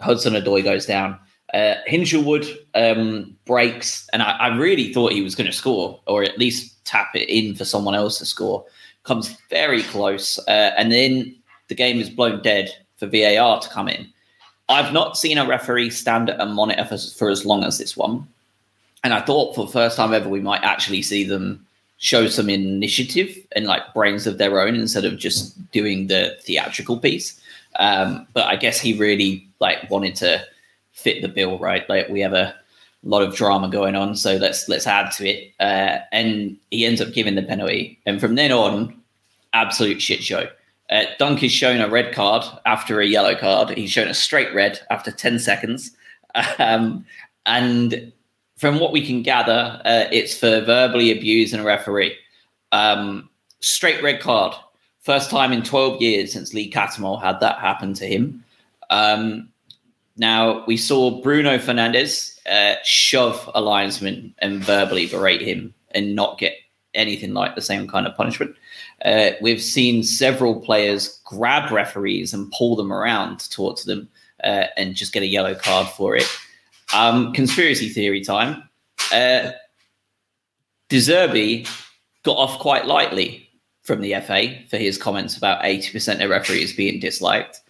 Hudson 0.00 0.34
Odoi 0.34 0.62
goes 0.62 0.86
down. 0.86 1.18
Uh, 1.52 1.74
Hinshelwood 1.88 2.46
um, 2.74 3.36
breaks, 3.44 4.08
and 4.12 4.22
I, 4.22 4.30
I 4.32 4.56
really 4.56 4.92
thought 4.92 5.12
he 5.12 5.22
was 5.22 5.34
going 5.34 5.50
to 5.50 5.56
score, 5.56 6.00
or 6.06 6.22
at 6.22 6.38
least 6.38 6.84
tap 6.84 7.10
it 7.14 7.28
in 7.28 7.54
for 7.56 7.64
someone 7.64 7.94
else 7.94 8.18
to 8.18 8.26
score. 8.26 8.64
Comes 9.02 9.36
very 9.50 9.82
close, 9.82 10.38
uh, 10.46 10.72
and 10.76 10.92
then 10.92 11.34
the 11.68 11.74
game 11.74 11.98
is 12.00 12.10
blown 12.10 12.42
dead 12.42 12.70
for 12.96 13.06
VAR 13.06 13.60
to 13.60 13.68
come 13.70 13.88
in. 13.88 14.06
I've 14.68 14.92
not 14.92 15.16
seen 15.16 15.38
a 15.38 15.46
referee 15.46 15.90
stand 15.90 16.28
at 16.28 16.40
a 16.40 16.46
monitor 16.46 16.84
for, 16.84 16.98
for 16.98 17.30
as 17.30 17.46
long 17.46 17.64
as 17.64 17.78
this 17.78 17.96
one, 17.96 18.28
and 19.02 19.14
I 19.14 19.22
thought 19.22 19.54
for 19.54 19.64
the 19.64 19.72
first 19.72 19.96
time 19.96 20.12
ever 20.12 20.28
we 20.28 20.40
might 20.40 20.62
actually 20.62 21.00
see 21.00 21.24
them 21.24 21.66
show 21.98 22.28
some 22.28 22.48
initiative 22.48 23.36
and 23.52 23.66
like 23.66 23.92
brains 23.92 24.26
of 24.26 24.38
their 24.38 24.60
own 24.60 24.76
instead 24.76 25.04
of 25.04 25.18
just 25.18 25.70
doing 25.72 26.06
the 26.06 26.36
theatrical 26.42 26.98
piece. 26.98 27.40
Um, 27.78 28.26
but 28.32 28.46
I 28.46 28.56
guess 28.56 28.80
he 28.80 28.96
really 28.96 29.46
like 29.60 29.90
wanted 29.90 30.14
to 30.16 30.44
fit 30.92 31.22
the 31.22 31.28
bill, 31.28 31.58
right? 31.58 31.88
Like 31.88 32.08
we 32.08 32.20
have 32.20 32.32
a 32.32 32.54
lot 33.02 33.22
of 33.22 33.34
drama 33.34 33.68
going 33.68 33.94
on, 33.94 34.16
so 34.16 34.36
let's 34.36 34.68
let's 34.68 34.86
add 34.86 35.10
to 35.12 35.28
it. 35.28 35.52
Uh, 35.60 35.98
and 36.12 36.56
he 36.70 36.84
ends 36.84 37.00
up 37.00 37.12
giving 37.12 37.34
the 37.34 37.42
penalty, 37.42 37.98
and 38.06 38.20
from 38.20 38.36
then 38.36 38.52
on, 38.52 38.94
absolute 39.52 40.00
shit 40.00 40.22
show. 40.22 40.48
Uh, 40.90 41.04
Dunk 41.18 41.42
is 41.42 41.52
shown 41.52 41.80
a 41.80 41.88
red 41.88 42.14
card 42.14 42.44
after 42.64 43.00
a 43.00 43.06
yellow 43.06 43.34
card. 43.34 43.70
He's 43.76 43.90
shown 43.90 44.08
a 44.08 44.14
straight 44.14 44.54
red 44.54 44.80
after 44.90 45.10
ten 45.10 45.38
seconds, 45.38 45.90
um, 46.58 47.04
and 47.46 48.12
from 48.58 48.80
what 48.80 48.92
we 48.92 49.06
can 49.06 49.22
gather, 49.22 49.80
uh, 49.84 50.04
it's 50.10 50.36
for 50.36 50.60
verbally 50.60 51.16
abusing 51.16 51.60
a 51.60 51.64
referee. 51.64 52.16
Um, 52.72 53.30
straight 53.60 54.02
red 54.02 54.20
card. 54.20 54.54
First 55.00 55.30
time 55.30 55.52
in 55.52 55.62
12 55.62 56.02
years 56.02 56.32
since 56.32 56.52
Lee 56.52 56.70
Cattermole 56.70 57.22
had 57.22 57.40
that 57.40 57.60
happen 57.60 57.94
to 57.94 58.06
him. 58.06 58.44
Um, 58.90 59.48
now, 60.16 60.66
we 60.66 60.76
saw 60.76 61.22
Bruno 61.22 61.56
Fernandes 61.58 62.36
uh, 62.50 62.74
shove 62.82 63.48
a 63.54 63.60
linesman 63.60 64.34
and 64.40 64.62
verbally 64.62 65.06
berate 65.06 65.40
him 65.40 65.72
and 65.92 66.16
not 66.16 66.38
get 66.38 66.54
anything 66.94 67.34
like 67.34 67.54
the 67.54 67.62
same 67.62 67.86
kind 67.86 68.06
of 68.08 68.16
punishment. 68.16 68.56
Uh, 69.04 69.30
we've 69.40 69.62
seen 69.62 70.02
several 70.02 70.60
players 70.60 71.20
grab 71.24 71.70
referees 71.70 72.34
and 72.34 72.50
pull 72.50 72.74
them 72.74 72.92
around 72.92 73.38
towards 73.50 73.84
them 73.84 74.08
uh, 74.42 74.64
and 74.76 74.96
just 74.96 75.12
get 75.12 75.22
a 75.22 75.26
yellow 75.26 75.54
card 75.54 75.86
for 75.86 76.16
it. 76.16 76.26
Um, 76.94 77.32
conspiracy 77.32 77.88
theory 77.88 78.22
time. 78.22 78.68
Uh, 79.12 79.52
De 80.88 80.96
Zerbi 80.96 81.68
got 82.22 82.36
off 82.36 82.58
quite 82.58 82.86
lightly 82.86 83.48
from 83.82 84.00
the 84.00 84.14
FA 84.20 84.54
for 84.68 84.76
his 84.76 84.98
comments 84.98 85.36
about 85.36 85.62
80% 85.62 86.22
of 86.22 86.30
referees 86.30 86.74
being 86.74 87.00
disliked. 87.00 87.60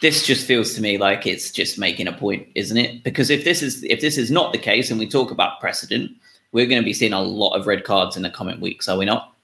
This 0.00 0.26
just 0.26 0.46
feels 0.46 0.74
to 0.74 0.82
me 0.82 0.98
like 0.98 1.26
it's 1.26 1.50
just 1.50 1.78
making 1.78 2.08
a 2.08 2.12
point, 2.12 2.48
isn't 2.54 2.76
it? 2.76 3.04
Because 3.04 3.30
if 3.30 3.44
this 3.44 3.62
is 3.62 3.84
if 3.84 4.00
this 4.00 4.18
is 4.18 4.30
not 4.30 4.52
the 4.52 4.58
case 4.58 4.90
and 4.90 4.98
we 4.98 5.08
talk 5.08 5.30
about 5.30 5.60
precedent, 5.60 6.10
we're 6.50 6.66
going 6.66 6.82
to 6.82 6.84
be 6.84 6.92
seeing 6.92 7.12
a 7.12 7.22
lot 7.22 7.54
of 7.54 7.66
red 7.66 7.84
cards 7.84 8.16
in 8.16 8.22
the 8.22 8.30
coming 8.30 8.60
weeks, 8.60 8.88
are 8.88 8.98
we 8.98 9.04
not? 9.04 9.34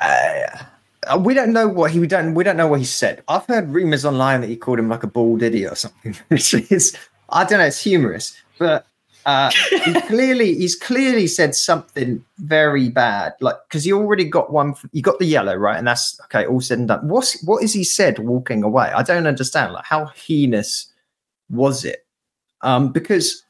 Uh, 0.00 0.64
we 1.18 1.34
don't 1.34 1.52
know 1.52 1.68
what 1.68 1.90
he 1.90 1.98
we 1.98 2.06
don't 2.06 2.34
we 2.34 2.44
don't 2.44 2.56
know 2.56 2.66
what 2.66 2.80
he 2.80 2.84
said. 2.86 3.22
I've 3.28 3.46
heard 3.46 3.68
rumors 3.70 4.04
online 4.04 4.40
that 4.40 4.48
he 4.48 4.56
called 4.56 4.78
him 4.78 4.88
like 4.88 5.02
a 5.02 5.06
bald 5.06 5.42
idiot 5.42 5.72
or 5.72 5.76
something, 5.76 6.16
which 6.28 6.54
is 6.54 6.96
I 7.30 7.44
don't 7.44 7.58
know. 7.58 7.66
It's 7.66 7.82
humorous, 7.82 8.36
but 8.58 8.86
uh, 9.26 9.50
he 9.84 10.00
clearly 10.02 10.54
he's 10.54 10.76
clearly 10.76 11.26
said 11.26 11.54
something 11.54 12.24
very 12.38 12.88
bad. 12.88 13.34
Like 13.40 13.56
because 13.68 13.84
he 13.84 13.92
already 13.92 14.24
got 14.24 14.52
one. 14.52 14.74
You 14.92 15.02
got 15.02 15.18
the 15.18 15.26
yellow 15.26 15.54
right, 15.54 15.78
and 15.78 15.86
that's 15.86 16.18
okay. 16.24 16.46
All 16.46 16.60
said 16.60 16.78
and 16.78 16.88
done. 16.88 17.08
What's 17.08 17.42
what 17.44 17.62
is 17.62 17.72
he 17.72 17.84
said 17.84 18.18
walking 18.18 18.62
away? 18.62 18.90
I 18.94 19.02
don't 19.02 19.26
understand. 19.26 19.72
Like 19.72 19.84
how 19.84 20.06
heinous 20.06 20.92
was 21.50 21.84
it? 21.84 22.06
Um, 22.62 22.92
because 22.92 23.43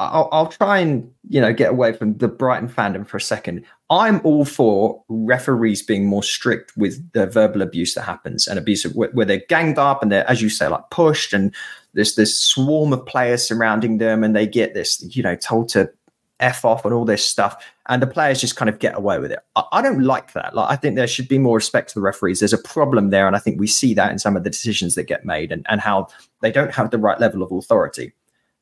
I'll, 0.00 0.28
I'll 0.32 0.46
try 0.46 0.78
and 0.78 1.08
you 1.28 1.40
know 1.40 1.52
get 1.52 1.70
away 1.70 1.92
from 1.92 2.16
the 2.16 2.26
Brighton 2.26 2.68
fandom 2.68 3.06
for 3.06 3.18
a 3.18 3.20
second. 3.20 3.64
I'm 3.90 4.20
all 4.24 4.44
for 4.44 5.02
referees 5.08 5.82
being 5.82 6.06
more 6.06 6.22
strict 6.22 6.76
with 6.76 7.12
the 7.12 7.26
verbal 7.26 7.60
abuse 7.60 7.94
that 7.94 8.02
happens 8.02 8.46
and 8.46 8.58
abuse 8.58 8.84
of, 8.84 8.94
where, 8.94 9.10
where 9.10 9.26
they're 9.26 9.42
ganged 9.48 9.78
up 9.78 10.02
and 10.02 10.10
they're, 10.10 10.28
as 10.28 10.40
you 10.40 10.48
say, 10.48 10.68
like 10.68 10.88
pushed 10.90 11.32
and 11.32 11.54
there's 11.92 12.14
this 12.14 12.40
swarm 12.40 12.92
of 12.92 13.04
players 13.04 13.46
surrounding 13.46 13.98
them 13.98 14.24
and 14.24 14.34
they 14.34 14.46
get 14.46 14.74
this, 14.74 15.04
you 15.14 15.22
know, 15.22 15.36
told 15.36 15.68
to 15.70 15.90
f 16.38 16.64
off 16.64 16.86
and 16.86 16.94
all 16.94 17.04
this 17.04 17.26
stuff, 17.26 17.62
and 17.90 18.00
the 18.00 18.06
players 18.06 18.40
just 18.40 18.56
kind 18.56 18.70
of 18.70 18.78
get 18.78 18.96
away 18.96 19.18
with 19.18 19.30
it. 19.30 19.40
I, 19.56 19.64
I 19.72 19.82
don't 19.82 20.02
like 20.02 20.32
that. 20.32 20.54
Like 20.54 20.70
I 20.70 20.76
think 20.76 20.96
there 20.96 21.06
should 21.06 21.28
be 21.28 21.38
more 21.38 21.56
respect 21.56 21.90
to 21.90 21.94
the 21.96 22.00
referees. 22.00 22.38
There's 22.38 22.54
a 22.54 22.58
problem 22.58 23.10
there, 23.10 23.26
and 23.26 23.36
I 23.36 23.38
think 23.38 23.60
we 23.60 23.66
see 23.66 23.92
that 23.94 24.10
in 24.10 24.18
some 24.18 24.36
of 24.36 24.44
the 24.44 24.50
decisions 24.50 24.94
that 24.94 25.04
get 25.04 25.26
made 25.26 25.52
and, 25.52 25.66
and 25.68 25.80
how 25.80 26.08
they 26.40 26.50
don't 26.50 26.72
have 26.72 26.90
the 26.90 26.98
right 26.98 27.20
level 27.20 27.42
of 27.42 27.52
authority. 27.52 28.14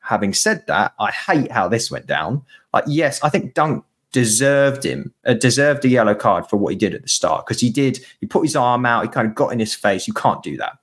Having 0.08 0.32
said 0.32 0.66
that, 0.68 0.94
I 0.98 1.10
hate 1.10 1.52
how 1.52 1.68
this 1.68 1.90
went 1.90 2.06
down. 2.06 2.42
Like, 2.72 2.84
yes, 2.86 3.22
I 3.22 3.28
think 3.28 3.52
Dunk 3.52 3.84
deserved 4.10 4.82
him, 4.82 5.12
uh, 5.26 5.34
deserved 5.34 5.84
a 5.84 5.88
yellow 5.88 6.14
card 6.14 6.48
for 6.48 6.56
what 6.56 6.70
he 6.70 6.78
did 6.78 6.94
at 6.94 7.02
the 7.02 7.08
start 7.08 7.44
because 7.44 7.60
he 7.60 7.68
did. 7.68 8.02
He 8.18 8.26
put 8.26 8.42
his 8.42 8.56
arm 8.56 8.86
out. 8.86 9.02
He 9.02 9.10
kind 9.10 9.28
of 9.28 9.34
got 9.34 9.52
in 9.52 9.58
his 9.58 9.74
face. 9.74 10.08
You 10.08 10.14
can't 10.14 10.42
do 10.42 10.56
that. 10.56 10.78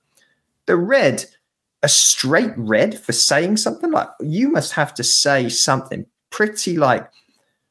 The 0.66 0.76
red, 0.76 1.24
a 1.82 1.88
straight 1.88 2.52
red 2.56 3.00
for 3.00 3.10
saying 3.10 3.56
something 3.56 3.90
like 3.90 4.06
you 4.20 4.48
must 4.48 4.74
have 4.74 4.94
to 4.94 5.02
say 5.02 5.48
something 5.48 6.06
pretty 6.30 6.76
like 6.76 7.10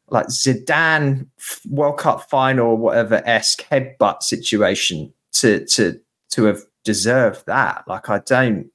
like 0.10 0.28
Zidane 0.28 1.26
World 1.70 1.99
Cup 1.99 2.30
final 2.30 2.68
or 2.68 2.78
whatever 2.78 3.24
esque 3.26 3.66
headbutt 3.72 4.24
situation 4.24 5.14
to 5.36 5.66
to 5.68 6.01
to 6.32 6.43
have 6.43 6.64
deserved 6.84 7.45
that. 7.45 7.86
Like 7.88 8.10
I 8.10 8.20
don't 8.20 8.70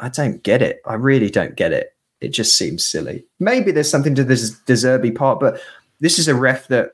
I 0.00 0.08
don't 0.08 0.42
get 0.42 0.62
it. 0.62 0.80
I 0.84 0.94
really 0.94 1.30
don't 1.30 1.54
get 1.54 1.72
it. 1.72 1.94
It 2.20 2.28
just 2.28 2.56
seems 2.56 2.84
silly. 2.84 3.24
Maybe 3.38 3.70
there's 3.70 3.90
something 3.90 4.14
to 4.16 4.24
this 4.24 4.50
De 4.50 4.72
Zerbi 4.72 5.14
part, 5.14 5.40
but 5.40 5.60
this 6.00 6.18
is 6.18 6.28
a 6.28 6.34
ref 6.34 6.68
that 6.68 6.92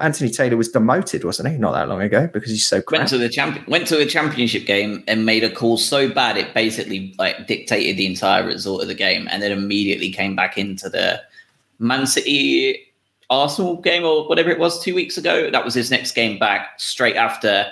Anthony 0.00 0.30
Taylor 0.30 0.56
was 0.56 0.68
demoted, 0.68 1.24
wasn't 1.24 1.48
he? 1.48 1.58
Not 1.58 1.72
that 1.72 1.88
long 1.88 2.02
ago 2.02 2.28
because 2.32 2.50
he's 2.50 2.66
so 2.66 2.82
crap. 2.82 3.00
Went 3.00 3.08
to 3.10 3.18
the 3.18 3.64
went 3.68 3.86
to 3.86 3.96
the 3.96 4.06
championship 4.06 4.66
game 4.66 5.04
and 5.06 5.24
made 5.24 5.44
a 5.44 5.50
call 5.50 5.76
so 5.76 6.08
bad 6.08 6.36
it 6.36 6.52
basically 6.54 7.14
like 7.18 7.46
dictated 7.46 7.96
the 7.96 8.06
entire 8.06 8.44
result 8.44 8.82
of 8.82 8.88
the 8.88 8.94
game, 8.94 9.28
and 9.30 9.42
then 9.42 9.52
immediately 9.52 10.10
came 10.10 10.34
back 10.34 10.58
into 10.58 10.88
the 10.88 11.22
Man 11.78 12.06
City 12.06 12.80
Arsenal 13.30 13.76
game 13.76 14.04
or 14.04 14.28
whatever 14.28 14.50
it 14.50 14.58
was 14.58 14.82
two 14.82 14.94
weeks 14.94 15.16
ago. 15.18 15.50
That 15.50 15.64
was 15.64 15.74
his 15.74 15.90
next 15.90 16.12
game 16.12 16.38
back, 16.38 16.80
straight 16.80 17.16
after 17.16 17.66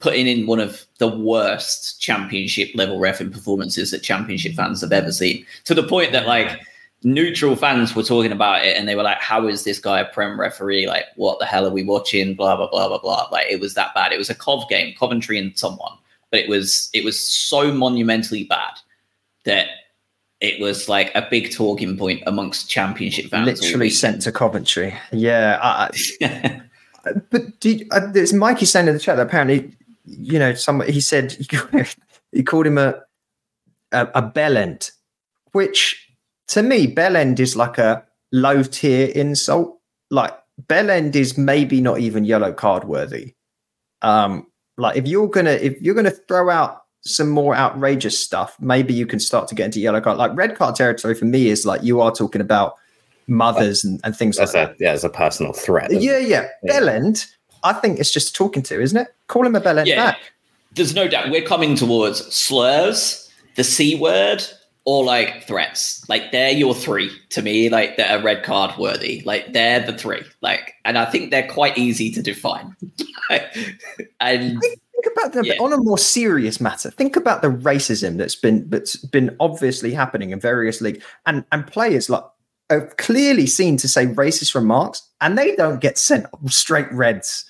putting 0.00 0.26
in 0.26 0.46
one 0.46 0.60
of 0.60 0.84
the 0.98 1.08
worst 1.08 2.00
championship 2.00 2.70
level 2.74 2.98
refing 2.98 3.32
performances 3.32 3.90
that 3.90 4.02
championship 4.02 4.54
fans 4.54 4.80
have 4.80 4.92
ever 4.92 5.12
seen. 5.12 5.46
To 5.64 5.74
the 5.74 5.82
point 5.82 6.12
that 6.12 6.26
like 6.26 6.60
neutral 7.02 7.56
fans 7.56 7.94
were 7.94 8.02
talking 8.02 8.32
about 8.32 8.64
it 8.64 8.76
and 8.76 8.88
they 8.88 8.96
were 8.96 9.02
like, 9.02 9.20
How 9.20 9.46
is 9.46 9.64
this 9.64 9.78
guy 9.78 10.00
a 10.00 10.04
prem 10.04 10.38
referee? 10.38 10.86
Like, 10.86 11.04
what 11.16 11.38
the 11.38 11.46
hell 11.46 11.66
are 11.66 11.72
we 11.72 11.84
watching? 11.84 12.34
Blah 12.34 12.56
blah 12.56 12.68
blah 12.68 12.88
blah 12.88 12.98
blah. 12.98 13.28
Like 13.30 13.46
it 13.50 13.60
was 13.60 13.74
that 13.74 13.94
bad. 13.94 14.12
It 14.12 14.18
was 14.18 14.30
a 14.30 14.34
Cov 14.34 14.68
game, 14.68 14.94
Coventry 14.98 15.38
and 15.38 15.56
someone, 15.58 15.92
but 16.30 16.40
it 16.40 16.48
was 16.48 16.90
it 16.92 17.04
was 17.04 17.20
so 17.20 17.72
monumentally 17.72 18.44
bad 18.44 18.72
that 19.44 19.68
it 20.40 20.60
was 20.60 20.88
like 20.88 21.10
a 21.14 21.26
big 21.30 21.52
talking 21.52 21.96
point 21.96 22.22
amongst 22.26 22.68
championship 22.68 23.26
fans. 23.30 23.46
Literally 23.46 23.90
sent 23.90 24.22
to 24.22 24.32
Coventry. 24.32 24.94
Yeah. 25.10 25.58
I, 25.62 26.62
but 27.30 27.60
do 27.60 27.70
you, 27.70 27.86
uh, 27.90 28.12
there's 28.12 28.32
Mikey 28.32 28.66
saying 28.66 28.88
in 28.88 28.94
the 28.94 29.00
chat 29.00 29.16
that 29.16 29.26
apparently, 29.26 29.72
you 30.04 30.38
know, 30.38 30.54
some 30.54 30.80
he 30.82 31.00
said 31.00 31.32
he, 32.32 32.42
called- 32.42 32.66
him 32.66 32.78
a 32.78 32.94
a, 33.92 34.08
a 34.14 34.22
bell 34.22 34.56
end, 34.56 34.90
which 35.52 36.08
to 36.48 36.62
me, 36.62 36.92
bellend 36.92 37.40
is 37.40 37.56
like 37.56 37.78
a 37.78 38.04
low 38.32 38.62
tier 38.62 39.08
insult. 39.14 39.78
Like 40.10 40.34
bellend 40.66 41.16
is 41.16 41.38
maybe 41.38 41.80
not 41.80 42.00
even 42.00 42.24
yellow 42.24 42.52
card 42.52 42.84
worthy. 42.84 43.34
Um, 44.02 44.46
like 44.76 44.96
if 44.96 45.06
you're 45.06 45.28
gonna 45.28 45.52
if 45.52 45.80
you're 45.80 45.94
gonna 45.94 46.10
throw 46.10 46.50
out 46.50 46.82
some 47.02 47.28
more 47.28 47.54
outrageous 47.54 48.18
stuff, 48.18 48.56
maybe 48.60 48.92
you 48.94 49.06
can 49.06 49.20
start 49.20 49.48
to 49.48 49.54
get 49.54 49.66
into 49.66 49.80
yellow 49.80 50.00
card. 50.00 50.18
Like 50.18 50.36
red 50.36 50.56
card 50.56 50.74
territory 50.74 51.14
for 51.14 51.24
me 51.26 51.48
is 51.48 51.64
like 51.64 51.82
you 51.82 52.00
are 52.00 52.10
talking 52.12 52.40
about 52.40 52.74
mothers 53.26 53.84
and, 53.84 54.00
and 54.04 54.16
things 54.16 54.36
like 54.38 54.50
That's 54.50 54.52
that. 54.52 54.70
a 54.72 54.76
yeah, 54.80 54.94
it's 54.94 55.04
a 55.04 55.08
personal 55.10 55.52
threat. 55.52 55.90
Yeah, 55.92 56.18
yeah. 56.18 56.48
Yeah. 56.62 56.80
Bellend, 56.80 57.26
I 57.62 57.72
think 57.74 57.98
it's 57.98 58.10
just 58.12 58.34
talking 58.34 58.62
to, 58.64 58.80
isn't 58.80 58.98
it? 58.98 59.13
Call 59.28 59.46
him 59.46 59.56
a 59.56 59.60
bellend 59.60 59.86
Yeah. 59.86 60.12
back. 60.12 60.32
There's 60.72 60.94
no 60.94 61.06
doubt 61.08 61.30
we're 61.30 61.42
coming 61.46 61.76
towards 61.76 62.18
slurs, 62.34 63.30
the 63.54 63.64
C 63.64 63.94
word, 63.94 64.42
or 64.84 65.04
like 65.04 65.44
threats. 65.46 66.04
Like 66.08 66.32
they're 66.32 66.50
your 66.50 66.74
three 66.74 67.10
to 67.30 67.42
me, 67.42 67.68
like 67.70 67.96
that 67.96 68.10
are 68.10 68.22
red 68.22 68.42
card 68.42 68.76
worthy. 68.78 69.22
Like 69.24 69.52
they're 69.52 69.80
the 69.80 69.96
three. 69.96 70.22
Like, 70.42 70.74
and 70.84 70.98
I 70.98 71.04
think 71.06 71.30
they're 71.30 71.48
quite 71.48 71.78
easy 71.78 72.10
to 72.12 72.22
define. 72.22 72.76
and 74.20 74.60
Think 74.60 75.16
about 75.16 75.32
the 75.32 75.42
Yeah. 75.44 75.54
on 75.60 75.72
a 75.72 75.76
more 75.76 75.98
serious 75.98 76.60
matter. 76.60 76.90
Think 76.90 77.16
about 77.16 77.42
the 77.42 77.48
racism 77.48 78.16
that's 78.16 78.34
been 78.36 78.68
that's 78.70 78.96
been 78.96 79.36
obviously 79.40 79.92
happening 79.92 80.30
in 80.30 80.40
various 80.40 80.80
leagues 80.80 81.04
and 81.26 81.44
and 81.52 81.66
players 81.66 82.08
like 82.08 82.24
are 82.70 82.86
clearly 82.96 83.46
seen 83.46 83.76
to 83.76 83.86
say 83.88 84.06
racist 84.06 84.54
remarks, 84.54 85.02
and 85.20 85.36
they 85.36 85.54
don't 85.56 85.80
get 85.80 85.98
sent 85.98 86.26
straight 86.48 86.90
reds. 86.92 87.44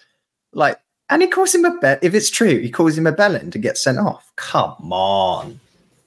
Like, 0.53 0.79
and 1.15 1.23
he 1.23 1.29
calls 1.29 1.55
him 1.55 1.65
a 1.65 1.71
bet. 1.79 2.03
If 2.03 2.12
it's 2.12 2.29
true, 2.29 2.59
he 2.59 2.73
calls 2.73 2.99
him 2.99 3.07
a 3.07 3.12
bellend 3.12 3.53
to 3.53 3.59
get 3.59 3.79
sent 3.79 3.99
off. 3.99 4.33
Come 4.35 4.93
on. 4.93 5.61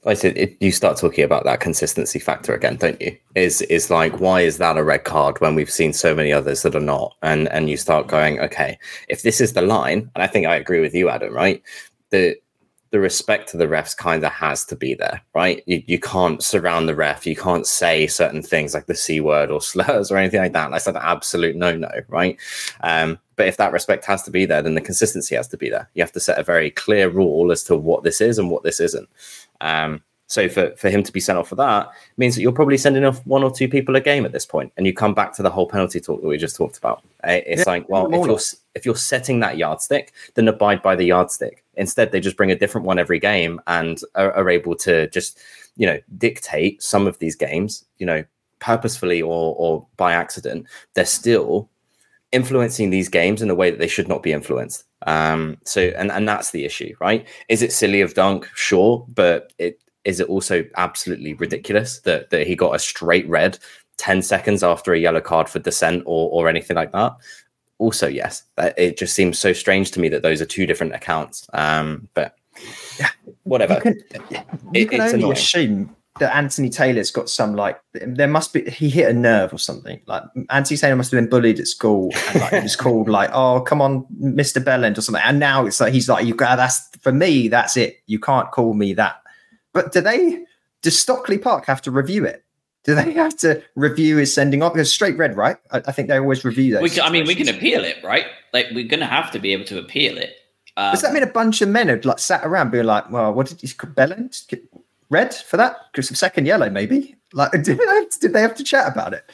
I 0.04 0.12
said 0.12 0.36
it, 0.36 0.54
you 0.60 0.70
start 0.70 0.98
talking 0.98 1.24
about 1.24 1.44
that 1.44 1.60
consistency 1.60 2.18
factor 2.18 2.54
again, 2.54 2.76
don't 2.76 3.00
you? 3.00 3.16
Is 3.34 3.62
is 3.62 3.90
like 3.90 4.20
why 4.20 4.42
is 4.42 4.58
that 4.58 4.76
a 4.76 4.84
red 4.84 5.04
card 5.04 5.40
when 5.40 5.54
we've 5.54 5.70
seen 5.70 5.94
so 5.94 6.14
many 6.14 6.30
others 6.30 6.60
that 6.62 6.74
are 6.74 6.80
not? 6.80 7.16
And 7.22 7.48
and 7.48 7.70
you 7.70 7.78
start 7.78 8.06
going, 8.06 8.38
okay, 8.40 8.78
if 9.08 9.22
this 9.22 9.40
is 9.40 9.54
the 9.54 9.62
line, 9.62 10.10
and 10.14 10.22
I 10.22 10.26
think 10.26 10.46
I 10.46 10.56
agree 10.56 10.80
with 10.80 10.94
you, 10.94 11.08
Adam, 11.08 11.32
right? 11.32 11.62
The 12.10 12.36
the 12.90 13.00
respect 13.00 13.48
to 13.50 13.56
the 13.56 13.66
refs 13.66 13.96
kind 13.96 14.24
of 14.24 14.32
has 14.32 14.64
to 14.66 14.76
be 14.76 14.94
there, 14.94 15.20
right? 15.34 15.62
You, 15.66 15.82
you 15.86 16.00
can't 16.00 16.42
surround 16.42 16.88
the 16.88 16.94
ref. 16.94 17.26
You 17.26 17.36
can't 17.36 17.66
say 17.66 18.06
certain 18.06 18.42
things 18.42 18.74
like 18.74 18.86
the 18.86 18.94
C 18.94 19.20
word 19.20 19.50
or 19.50 19.60
slurs 19.62 20.10
or 20.10 20.16
anything 20.16 20.40
like 20.40 20.52
that. 20.54 20.70
That's 20.70 20.86
an 20.86 20.96
absolute 20.96 21.56
no 21.56 21.76
no, 21.76 21.90
right? 22.08 22.38
Um, 22.80 23.18
but 23.36 23.46
if 23.46 23.56
that 23.58 23.72
respect 23.72 24.04
has 24.06 24.22
to 24.24 24.30
be 24.30 24.46
there, 24.46 24.62
then 24.62 24.74
the 24.74 24.80
consistency 24.80 25.36
has 25.36 25.48
to 25.48 25.56
be 25.56 25.70
there. 25.70 25.88
You 25.94 26.02
have 26.02 26.12
to 26.12 26.20
set 26.20 26.38
a 26.38 26.42
very 26.42 26.70
clear 26.70 27.08
rule 27.08 27.52
as 27.52 27.62
to 27.64 27.76
what 27.76 28.02
this 28.02 28.20
is 28.20 28.38
and 28.38 28.50
what 28.50 28.64
this 28.64 28.80
isn't. 28.80 29.08
Um, 29.60 30.02
so 30.28 30.46
for, 30.46 30.76
for 30.76 30.90
him 30.90 31.02
to 31.02 31.10
be 31.10 31.20
sent 31.20 31.38
off 31.38 31.48
for 31.48 31.54
that 31.56 31.88
means 32.18 32.34
that 32.34 32.42
you're 32.42 32.52
probably 32.52 32.76
sending 32.76 33.04
off 33.04 33.26
one 33.26 33.42
or 33.42 33.50
two 33.50 33.66
people 33.66 33.96
a 33.96 34.00
game 34.00 34.26
at 34.26 34.32
this 34.32 34.44
point, 34.44 34.70
and 34.76 34.86
you 34.86 34.92
come 34.92 35.14
back 35.14 35.32
to 35.34 35.42
the 35.42 35.50
whole 35.50 35.66
penalty 35.66 36.00
talk 36.00 36.20
that 36.20 36.28
we 36.28 36.36
just 36.36 36.54
talked 36.54 36.76
about. 36.76 37.02
Eh, 37.24 37.40
it's 37.46 37.60
yeah, 37.60 37.72
like, 37.72 37.88
well, 37.88 38.12
if 38.14 38.26
you're 38.26 38.38
if 38.74 38.86
you're 38.86 38.94
setting 38.94 39.40
that 39.40 39.56
yardstick, 39.56 40.12
then 40.34 40.46
abide 40.46 40.82
by 40.82 40.94
the 40.94 41.06
yardstick. 41.06 41.64
Instead, 41.74 42.12
they 42.12 42.20
just 42.20 42.36
bring 42.36 42.50
a 42.50 42.58
different 42.58 42.86
one 42.86 42.98
every 42.98 43.18
game 43.18 43.60
and 43.66 44.00
are, 44.14 44.32
are 44.32 44.50
able 44.50 44.76
to 44.76 45.08
just 45.08 45.38
you 45.76 45.86
know 45.86 45.98
dictate 46.18 46.82
some 46.82 47.06
of 47.06 47.18
these 47.18 47.34
games, 47.34 47.86
you 47.96 48.04
know, 48.04 48.22
purposefully 48.60 49.22
or 49.22 49.54
or 49.56 49.86
by 49.96 50.12
accident. 50.12 50.66
They're 50.92 51.06
still 51.06 51.70
influencing 52.32 52.90
these 52.90 53.08
games 53.08 53.40
in 53.40 53.48
a 53.48 53.54
way 53.54 53.70
that 53.70 53.78
they 53.78 53.88
should 53.88 54.08
not 54.08 54.22
be 54.22 54.32
influenced. 54.32 54.84
Um, 55.06 55.56
so 55.64 55.80
and 55.96 56.12
and 56.12 56.28
that's 56.28 56.50
the 56.50 56.66
issue, 56.66 56.94
right? 57.00 57.26
Is 57.48 57.62
it 57.62 57.72
silly 57.72 58.02
of 58.02 58.12
Dunk? 58.12 58.46
Sure, 58.54 59.06
but 59.08 59.54
it 59.56 59.80
is 60.04 60.20
it 60.20 60.28
also 60.28 60.64
absolutely 60.76 61.34
ridiculous 61.34 62.00
that 62.00 62.30
that 62.30 62.46
he 62.46 62.54
got 62.54 62.74
a 62.74 62.78
straight 62.78 63.28
red 63.28 63.58
10 63.98 64.22
seconds 64.22 64.62
after 64.62 64.92
a 64.92 64.98
yellow 64.98 65.20
card 65.20 65.48
for 65.48 65.58
dissent 65.58 66.02
or 66.06 66.30
or 66.30 66.48
anything 66.48 66.76
like 66.76 66.92
that 66.92 67.14
also 67.78 68.06
yes 68.06 68.44
it 68.76 68.96
just 68.96 69.14
seems 69.14 69.38
so 69.38 69.52
strange 69.52 69.90
to 69.90 70.00
me 70.00 70.08
that 70.08 70.22
those 70.22 70.40
are 70.40 70.46
two 70.46 70.66
different 70.66 70.94
accounts 70.94 71.48
um 71.52 72.08
but 72.14 72.36
yeah 72.98 73.08
whatever 73.44 73.74
you 73.74 73.80
can, 73.80 73.94
you 74.30 74.82
it, 74.82 74.90
can 74.90 75.00
only 75.00 75.14
annoying. 75.14 75.32
assume 75.32 75.96
that 76.18 76.34
Anthony 76.34 76.68
Taylor's 76.68 77.10
got 77.10 77.28
some 77.28 77.54
like 77.54 77.80
there 77.92 78.28
must 78.28 78.52
be 78.52 78.68
he 78.70 78.88
hit 78.90 79.08
a 79.08 79.12
nerve 79.12 79.52
or 79.52 79.58
something. 79.58 80.00
Like 80.06 80.22
Anthony 80.50 80.76
Taylor 80.76 80.96
must 80.96 81.10
have 81.10 81.18
been 81.18 81.30
bullied 81.30 81.60
at 81.60 81.66
school 81.66 82.12
and 82.28 82.40
like 82.40 82.52
it 82.52 82.62
was 82.62 82.76
called 82.76 83.08
like, 83.08 83.30
oh 83.32 83.60
come 83.60 83.80
on, 83.80 84.04
Mr. 84.20 84.62
Bellend 84.62 84.98
or 84.98 85.00
something. 85.00 85.22
And 85.24 85.38
now 85.38 85.66
it's 85.66 85.80
like 85.80 85.92
he's 85.92 86.08
like, 86.08 86.26
you 86.26 86.34
got 86.34 86.56
that's 86.56 86.88
for 87.00 87.12
me, 87.12 87.48
that's 87.48 87.76
it. 87.76 88.02
You 88.06 88.18
can't 88.18 88.50
call 88.50 88.74
me 88.74 88.94
that. 88.94 89.22
But 89.72 89.92
do 89.92 90.00
they? 90.00 90.44
Does 90.82 90.98
Stockley 90.98 91.38
Park 91.38 91.66
have 91.66 91.82
to 91.82 91.90
review 91.90 92.24
it? 92.24 92.44
Do 92.84 92.94
they 92.94 93.12
have 93.12 93.36
to 93.38 93.62
review 93.74 94.16
his 94.16 94.32
sending 94.32 94.62
off? 94.62 94.72
Because 94.72 94.92
straight 94.92 95.16
red, 95.16 95.36
right? 95.36 95.56
I, 95.70 95.78
I 95.86 95.92
think 95.92 96.08
they 96.08 96.18
always 96.18 96.44
review 96.44 96.74
those. 96.74 96.94
Can, 96.94 97.04
I 97.04 97.10
mean, 97.10 97.26
we 97.26 97.34
can 97.34 97.48
appeal 97.48 97.84
it, 97.84 98.02
right? 98.02 98.26
Like 98.52 98.68
we're 98.72 98.88
going 98.88 99.00
to 99.00 99.06
have 99.06 99.30
to 99.32 99.38
be 99.38 99.52
able 99.52 99.64
to 99.66 99.78
appeal 99.78 100.16
it. 100.16 100.36
Um, 100.76 100.92
Does 100.92 101.02
that 101.02 101.12
mean 101.12 101.22
a 101.22 101.26
bunch 101.26 101.60
of 101.60 101.68
men 101.68 101.88
had 101.88 102.04
like 102.04 102.18
sat 102.18 102.44
around 102.46 102.70
being 102.70 102.84
like, 102.84 103.10
"Well, 103.10 103.34
what 103.34 103.48
did 103.48 103.60
he 103.60 103.66
Bellend 103.66 104.42
red 105.10 105.34
for 105.34 105.56
that? 105.56 105.76
Because 105.92 106.16
second 106.16 106.46
yellow, 106.46 106.70
maybe." 106.70 107.16
Like, 107.32 107.50
did 107.62 107.64
they, 107.64 107.84
have 107.84 108.08
to, 108.10 108.20
did 108.20 108.32
they 108.32 108.40
have 108.40 108.54
to 108.54 108.64
chat 108.64 108.90
about 108.90 109.12
it? 109.12 109.28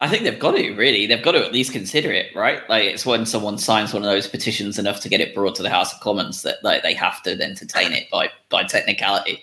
I 0.00 0.08
think 0.08 0.24
they've 0.24 0.38
got 0.38 0.52
to 0.52 0.74
really. 0.74 1.06
They've 1.06 1.22
got 1.22 1.32
to 1.32 1.44
at 1.44 1.52
least 1.52 1.72
consider 1.72 2.12
it, 2.12 2.26
right? 2.36 2.60
Like 2.68 2.84
it's 2.84 3.06
when 3.06 3.24
someone 3.24 3.56
signs 3.56 3.94
one 3.94 4.02
of 4.02 4.10
those 4.10 4.28
petitions 4.28 4.78
enough 4.78 5.00
to 5.00 5.08
get 5.08 5.22
it 5.22 5.34
brought 5.34 5.54
to 5.56 5.62
the 5.62 5.70
House 5.70 5.94
of 5.94 6.00
Commons 6.00 6.42
that 6.42 6.62
like 6.62 6.82
they 6.82 6.92
have 6.92 7.22
to 7.22 7.32
entertain 7.42 7.92
it 7.92 8.08
by 8.10 8.30
by 8.50 8.62
technicality. 8.64 9.42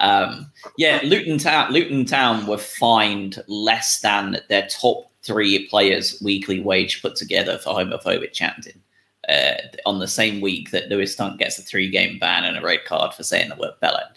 Um, 0.00 0.50
yeah, 0.76 1.00
Luton 1.04 1.38
Town. 1.38 1.72
Luton 1.72 2.04
Town 2.04 2.46
were 2.46 2.58
fined 2.58 3.42
less 3.46 4.00
than 4.00 4.38
their 4.48 4.66
top 4.68 5.10
three 5.22 5.66
players' 5.68 6.20
weekly 6.22 6.60
wage 6.60 7.02
put 7.02 7.16
together 7.16 7.58
for 7.58 7.74
homophobic 7.74 8.32
chanting. 8.32 8.80
Uh, 9.26 9.54
on 9.86 10.00
the 10.00 10.08
same 10.08 10.42
week 10.42 10.70
that 10.70 10.90
Lewis 10.90 11.16
Dunk 11.16 11.38
gets 11.38 11.58
a 11.58 11.62
three-game 11.62 12.18
ban 12.18 12.44
and 12.44 12.58
a 12.58 12.60
red 12.60 12.84
card 12.84 13.14
for 13.14 13.22
saying 13.22 13.48
the 13.48 13.56
word 13.56 13.72
bellend. 13.82 14.16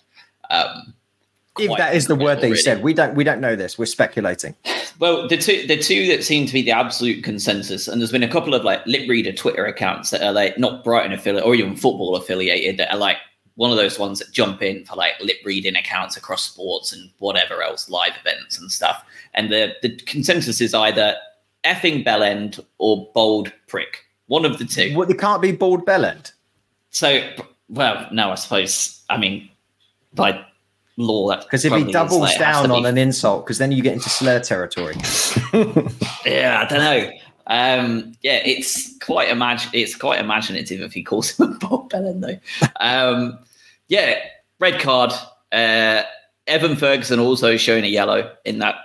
Um, 0.50 0.94
if 1.58 1.78
that 1.78 1.96
is 1.96 2.08
the 2.08 2.16
word 2.16 2.42
that 2.42 2.50
you 2.50 2.58
said, 2.58 2.84
we 2.84 2.94
don't 2.94 3.16
we 3.16 3.24
don't 3.24 3.40
know 3.40 3.56
this. 3.56 3.78
We're 3.78 3.86
speculating. 3.86 4.56
Well, 5.00 5.28
the 5.28 5.38
two 5.38 5.68
the 5.68 5.78
two 5.78 6.08
that 6.08 6.24
seem 6.24 6.48
to 6.48 6.54
be 6.54 6.64
the 6.64 6.72
absolute 6.72 7.24
consensus, 7.24 7.88
and 7.88 8.02
there's 8.02 8.12
been 8.12 8.24
a 8.24 8.28
couple 8.28 8.56
of 8.56 8.64
like 8.64 8.84
lip 8.88 9.08
reader 9.08 9.32
Twitter 9.32 9.64
accounts 9.64 10.10
that 10.10 10.24
are 10.24 10.32
like 10.32 10.58
not 10.58 10.84
Brighton 10.84 11.12
affiliated 11.14 11.48
or 11.48 11.54
even 11.54 11.76
football 11.76 12.16
affiliated 12.16 12.78
that 12.78 12.92
are 12.92 12.98
like 12.98 13.18
one 13.58 13.72
of 13.72 13.78
those 13.78 14.00
ones 14.00 14.20
that 14.20 14.32
jump 14.32 14.62
in 14.62 14.86
for 14.86 14.96
like 14.96 15.20
lip 15.20 15.38
reading 15.44 15.76
accounts 15.76 16.16
across 16.16 16.44
sports 16.44 16.94
and 16.94 17.10
whatever 17.18 17.62
else, 17.62 17.90
live 17.90 18.14
events 18.22 18.60
and 18.60 18.72
stuff. 18.72 19.04
And 19.34 19.52
the, 19.52 19.76
the 19.82 19.98
consensus 20.06 20.62
is 20.62 20.74
either 20.74 21.16
effing 21.66 22.06
bellend 22.06 22.64
or 22.78 23.10
bold 23.14 23.52
prick. 23.68 24.06
One 24.28 24.46
of 24.46 24.60
the 24.60 24.66
two. 24.66 24.96
Well, 24.96 25.10
it 25.10 25.20
can't 25.20 25.42
be 25.42 25.52
bold 25.52 25.86
bellend. 25.86 26.32
So, 26.92 27.28
well, 27.68 28.08
no, 28.12 28.32
I 28.32 28.36
suppose. 28.36 29.04
I 29.10 29.18
mean, 29.18 29.50
by 30.14 30.46
law, 30.98 31.30
that 31.30 31.42
because 31.42 31.66
if 31.66 31.74
he 31.74 31.92
doubles 31.92 32.22
like, 32.22 32.40
down 32.40 32.70
on 32.70 32.84
be... 32.84 32.90
an 32.90 32.98
insult, 32.98 33.46
because 33.46 33.58
then 33.58 33.72
you 33.72 33.82
get 33.82 33.94
into 33.94 34.10
slur 34.10 34.40
territory. 34.40 34.96
yeah, 36.26 36.64
I 36.64 36.68
don't 36.70 36.80
know. 36.80 37.12
Um, 37.48 38.14
yeah, 38.22 38.42
it's 38.46 38.98
quite 39.00 39.30
imagine 39.30 39.72
it's 39.74 39.96
quite 39.96 40.20
imaginative 40.20 40.82
if 40.82 40.94
he 40.94 41.02
calls 41.02 41.32
him 41.32 41.54
a 41.54 41.58
Bob 41.58 41.90
Bellend 41.90 42.22
though. 42.22 42.68
Um, 42.82 43.40
yeah, 43.88 44.20
red 44.60 44.80
card. 44.80 45.14
Uh, 45.52 46.04
Evan 46.48 46.76
Ferguson 46.76 47.20
also 47.20 47.58
showing 47.58 47.84
a 47.84 47.88
yellow 47.88 48.34
in 48.46 48.60
that 48.60 48.76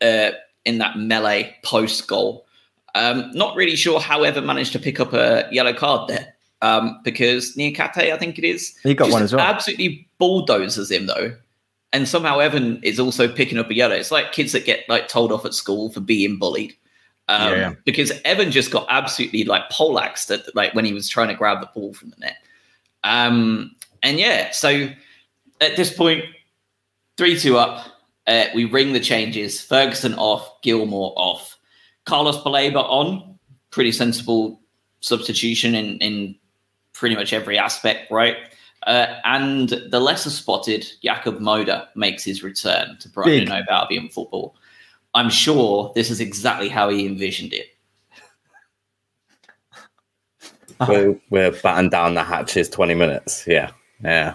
uh, 0.00 0.30
in 0.64 0.78
that 0.78 0.98
melee 0.98 1.56
post 1.64 2.06
goal. 2.06 2.46
Um, 2.94 3.30
not 3.32 3.56
really 3.56 3.74
sure 3.74 3.98
how 3.98 4.22
Evan 4.22 4.46
managed 4.46 4.72
to 4.72 4.78
pick 4.78 5.00
up 5.00 5.12
a 5.12 5.48
yellow 5.50 5.72
card 5.72 6.08
there 6.08 6.34
um, 6.62 7.00
because 7.02 7.56
Niakhaté, 7.56 8.12
I 8.12 8.16
think 8.16 8.38
it 8.38 8.44
is, 8.44 8.76
he 8.82 8.94
got 8.94 9.10
one 9.10 9.22
as 9.22 9.34
well. 9.34 9.44
Absolutely 9.44 10.08
bulldozes 10.18 10.90
him 10.90 11.06
though, 11.06 11.34
and 11.92 12.08
somehow 12.08 12.38
Evan 12.38 12.80
is 12.82 13.00
also 13.00 13.26
picking 13.26 13.58
up 13.58 13.70
a 13.70 13.74
yellow. 13.74 13.96
It's 13.96 14.12
like 14.12 14.32
kids 14.32 14.52
that 14.52 14.64
get 14.64 14.88
like 14.88 15.08
told 15.08 15.32
off 15.32 15.44
at 15.44 15.54
school 15.54 15.90
for 15.90 16.00
being 16.00 16.38
bullied. 16.38 16.74
Um, 17.28 17.52
yeah, 17.52 17.56
yeah. 17.56 17.74
Because 17.84 18.12
Evan 18.24 18.50
just 18.50 18.70
got 18.70 18.86
absolutely 18.90 19.44
like 19.44 19.68
poleaxed 19.70 20.30
at, 20.30 20.54
like 20.54 20.74
when 20.74 20.84
he 20.84 20.92
was 20.92 21.08
trying 21.08 21.28
to 21.28 21.34
grab 21.34 21.60
the 21.60 21.70
ball 21.74 21.94
from 21.94 22.10
the 22.10 22.16
net. 22.18 22.36
Um, 23.02 23.74
and 24.04 24.20
yeah, 24.20 24.52
so 24.52 24.88
at 25.60 25.76
this 25.76 25.92
point, 25.92 26.24
3 27.16 27.38
2 27.38 27.56
up. 27.56 27.86
Uh, 28.26 28.44
we 28.54 28.64
ring 28.64 28.92
the 28.92 29.00
changes. 29.00 29.60
Ferguson 29.60 30.14
off, 30.14 30.62
Gilmour 30.62 31.12
off. 31.16 31.58
Carlos 32.04 32.38
Baleba 32.38 32.84
on. 32.88 33.38
Pretty 33.70 33.92
sensible 33.92 34.60
substitution 35.00 35.74
in, 35.74 35.98
in 35.98 36.36
pretty 36.92 37.16
much 37.16 37.32
every 37.32 37.58
aspect, 37.58 38.10
right? 38.10 38.36
Uh, 38.86 39.18
and 39.24 39.70
the 39.90 40.00
lesser 40.00 40.30
spotted 40.30 40.86
Jakub 41.02 41.40
Moder 41.40 41.86
makes 41.96 42.22
his 42.22 42.42
return 42.42 42.96
to 43.00 43.08
Brighton 43.08 43.40
and 43.40 43.48
Hove 43.50 43.66
Albion 43.68 44.08
football. 44.08 44.54
I'm 45.14 45.30
sure 45.30 45.92
this 45.94 46.10
is 46.10 46.20
exactly 46.20 46.68
how 46.68 46.88
he 46.88 47.06
envisioned 47.06 47.52
it. 47.52 47.66
we're, 50.88 51.18
we're 51.30 51.52
batting 51.62 51.90
down 51.90 52.14
the 52.14 52.24
hatches 52.24 52.68
20 52.68 52.94
minutes. 52.94 53.46
Yeah. 53.46 53.70
Yeah. 54.02 54.34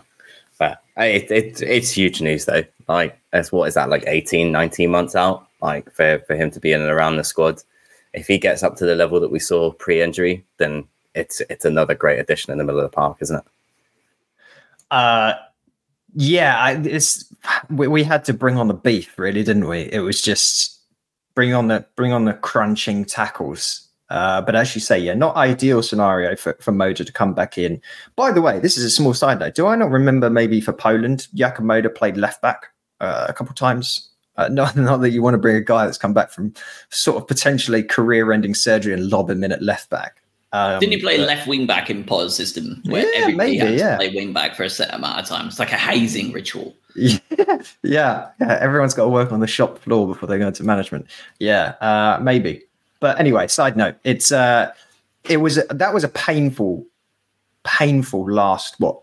But 0.57 0.83
it, 0.97 1.31
it, 1.31 1.61
it's 1.61 1.91
huge 1.91 2.21
news, 2.21 2.45
though. 2.45 2.63
Like, 2.87 3.19
as 3.33 3.51
what 3.51 3.67
is 3.67 3.75
that, 3.75 3.89
like 3.89 4.03
18, 4.07 4.51
19 4.51 4.89
months 4.89 5.15
out? 5.15 5.47
Like, 5.61 5.91
for, 5.93 6.19
for 6.27 6.35
him 6.35 6.51
to 6.51 6.59
be 6.59 6.71
in 6.71 6.81
and 6.81 6.89
around 6.89 7.17
the 7.17 7.23
squad. 7.23 7.61
If 8.13 8.27
he 8.27 8.37
gets 8.37 8.63
up 8.63 8.75
to 8.77 8.85
the 8.85 8.95
level 8.95 9.19
that 9.19 9.31
we 9.31 9.39
saw 9.39 9.71
pre 9.71 10.01
injury, 10.01 10.43
then 10.57 10.87
it's 11.13 11.41
it's 11.41 11.65
another 11.65 11.93
great 11.93 12.19
addition 12.19 12.51
in 12.51 12.57
the 12.57 12.63
middle 12.63 12.79
of 12.79 12.89
the 12.89 12.95
park, 12.95 13.17
isn't 13.21 13.37
it? 13.37 13.43
Uh, 14.89 15.33
yeah, 16.15 16.57
I, 16.57 16.71
it's 16.73 17.31
we, 17.69 17.87
we 17.87 18.03
had 18.03 18.25
to 18.25 18.33
bring 18.33 18.57
on 18.57 18.67
the 18.67 18.73
beef, 18.73 19.17
really, 19.19 19.43
didn't 19.43 19.67
we? 19.67 19.81
It 19.91 19.99
was 19.99 20.21
just 20.21 20.79
bring 21.35 21.53
on 21.53 21.67
the 21.67 21.85
bring 21.95 22.11
on 22.11 22.25
the 22.25 22.33
crunching 22.33 23.05
tackles 23.05 23.88
uh, 24.09 24.41
but 24.41 24.55
as 24.55 24.73
you 24.75 24.81
say, 24.81 24.97
yeah, 24.97 25.13
not 25.13 25.35
ideal 25.35 25.81
scenario 25.83 26.35
for, 26.35 26.57
for 26.61 26.71
Moder 26.71 27.03
to 27.03 27.11
come 27.13 27.33
back 27.33 27.57
in. 27.57 27.81
By 28.15 28.31
the 28.31 28.41
way, 28.41 28.59
this 28.59 28.77
is 28.77 28.83
a 28.83 28.89
small 28.89 29.13
side 29.13 29.39
note. 29.39 29.55
Do 29.55 29.67
I 29.67 29.75
not 29.75 29.91
remember 29.91 30.29
maybe 30.29 30.61
for 30.61 30.73
Poland, 30.73 31.27
Jakub 31.35 31.61
Moder 31.63 31.89
played 31.89 32.17
left 32.17 32.41
back 32.41 32.67
uh, 32.99 33.25
a 33.29 33.33
couple 33.33 33.51
of 33.51 33.55
times? 33.57 34.09
Uh, 34.37 34.47
not, 34.51 34.75
not 34.75 34.97
that 35.01 35.09
you 35.11 35.21
want 35.21 35.33
to 35.35 35.39
bring 35.39 35.55
a 35.55 35.61
guy 35.61 35.85
that's 35.85 35.97
come 35.97 36.13
back 36.13 36.31
from 36.31 36.53
sort 36.89 37.17
of 37.21 37.27
potentially 37.27 37.83
career 37.83 38.31
ending 38.31 38.55
surgery 38.55 38.93
and 38.93 39.09
lob 39.09 39.29
him 39.29 39.43
in 39.43 39.51
at 39.51 39.61
left 39.61 39.89
back. 39.89 40.21
Um, 40.51 40.79
Didn't 40.79 40.93
he 40.93 41.01
play 41.01 41.17
but- 41.17 41.27
left 41.27 41.47
wing 41.47 41.67
back 41.67 41.91
in 41.91 42.03
Potter's 42.03 42.35
system? 42.35 42.81
Where 42.85 43.03
Yeah, 43.03 43.21
everybody 43.21 43.57
maybe, 43.59 43.71
to 43.73 43.77
yeah. 43.77 43.97
play 43.97 44.09
wing 44.15 44.33
back 44.33 44.55
for 44.55 44.63
a 44.63 44.69
set 44.69 44.91
amount 44.91 45.19
of 45.19 45.25
time. 45.25 45.47
It's 45.47 45.59
like 45.59 45.71
a 45.71 45.77
hazing 45.77 46.31
ritual. 46.31 46.75
yeah, 46.95 47.19
yeah, 47.83 48.29
yeah. 48.41 48.57
Everyone's 48.59 48.95
got 48.95 49.03
to 49.03 49.09
work 49.09 49.31
on 49.31 49.41
the 49.41 49.47
shop 49.47 49.77
floor 49.77 50.07
before 50.07 50.27
they 50.27 50.39
go 50.39 50.47
into 50.47 50.63
management. 50.63 51.05
Yeah, 51.39 51.75
uh, 51.81 52.19
maybe. 52.19 52.63
But 52.99 53.19
anyway, 53.19 53.47
side 53.47 53.77
note, 53.77 53.95
it's 54.03 54.31
uh, 54.31 54.71
it 55.23 55.37
was 55.37 55.55
that 55.69 55.93
was 55.93 56.03
a 56.03 56.09
painful, 56.09 56.85
painful 57.63 58.29
last 58.29 58.75
what 58.79 59.01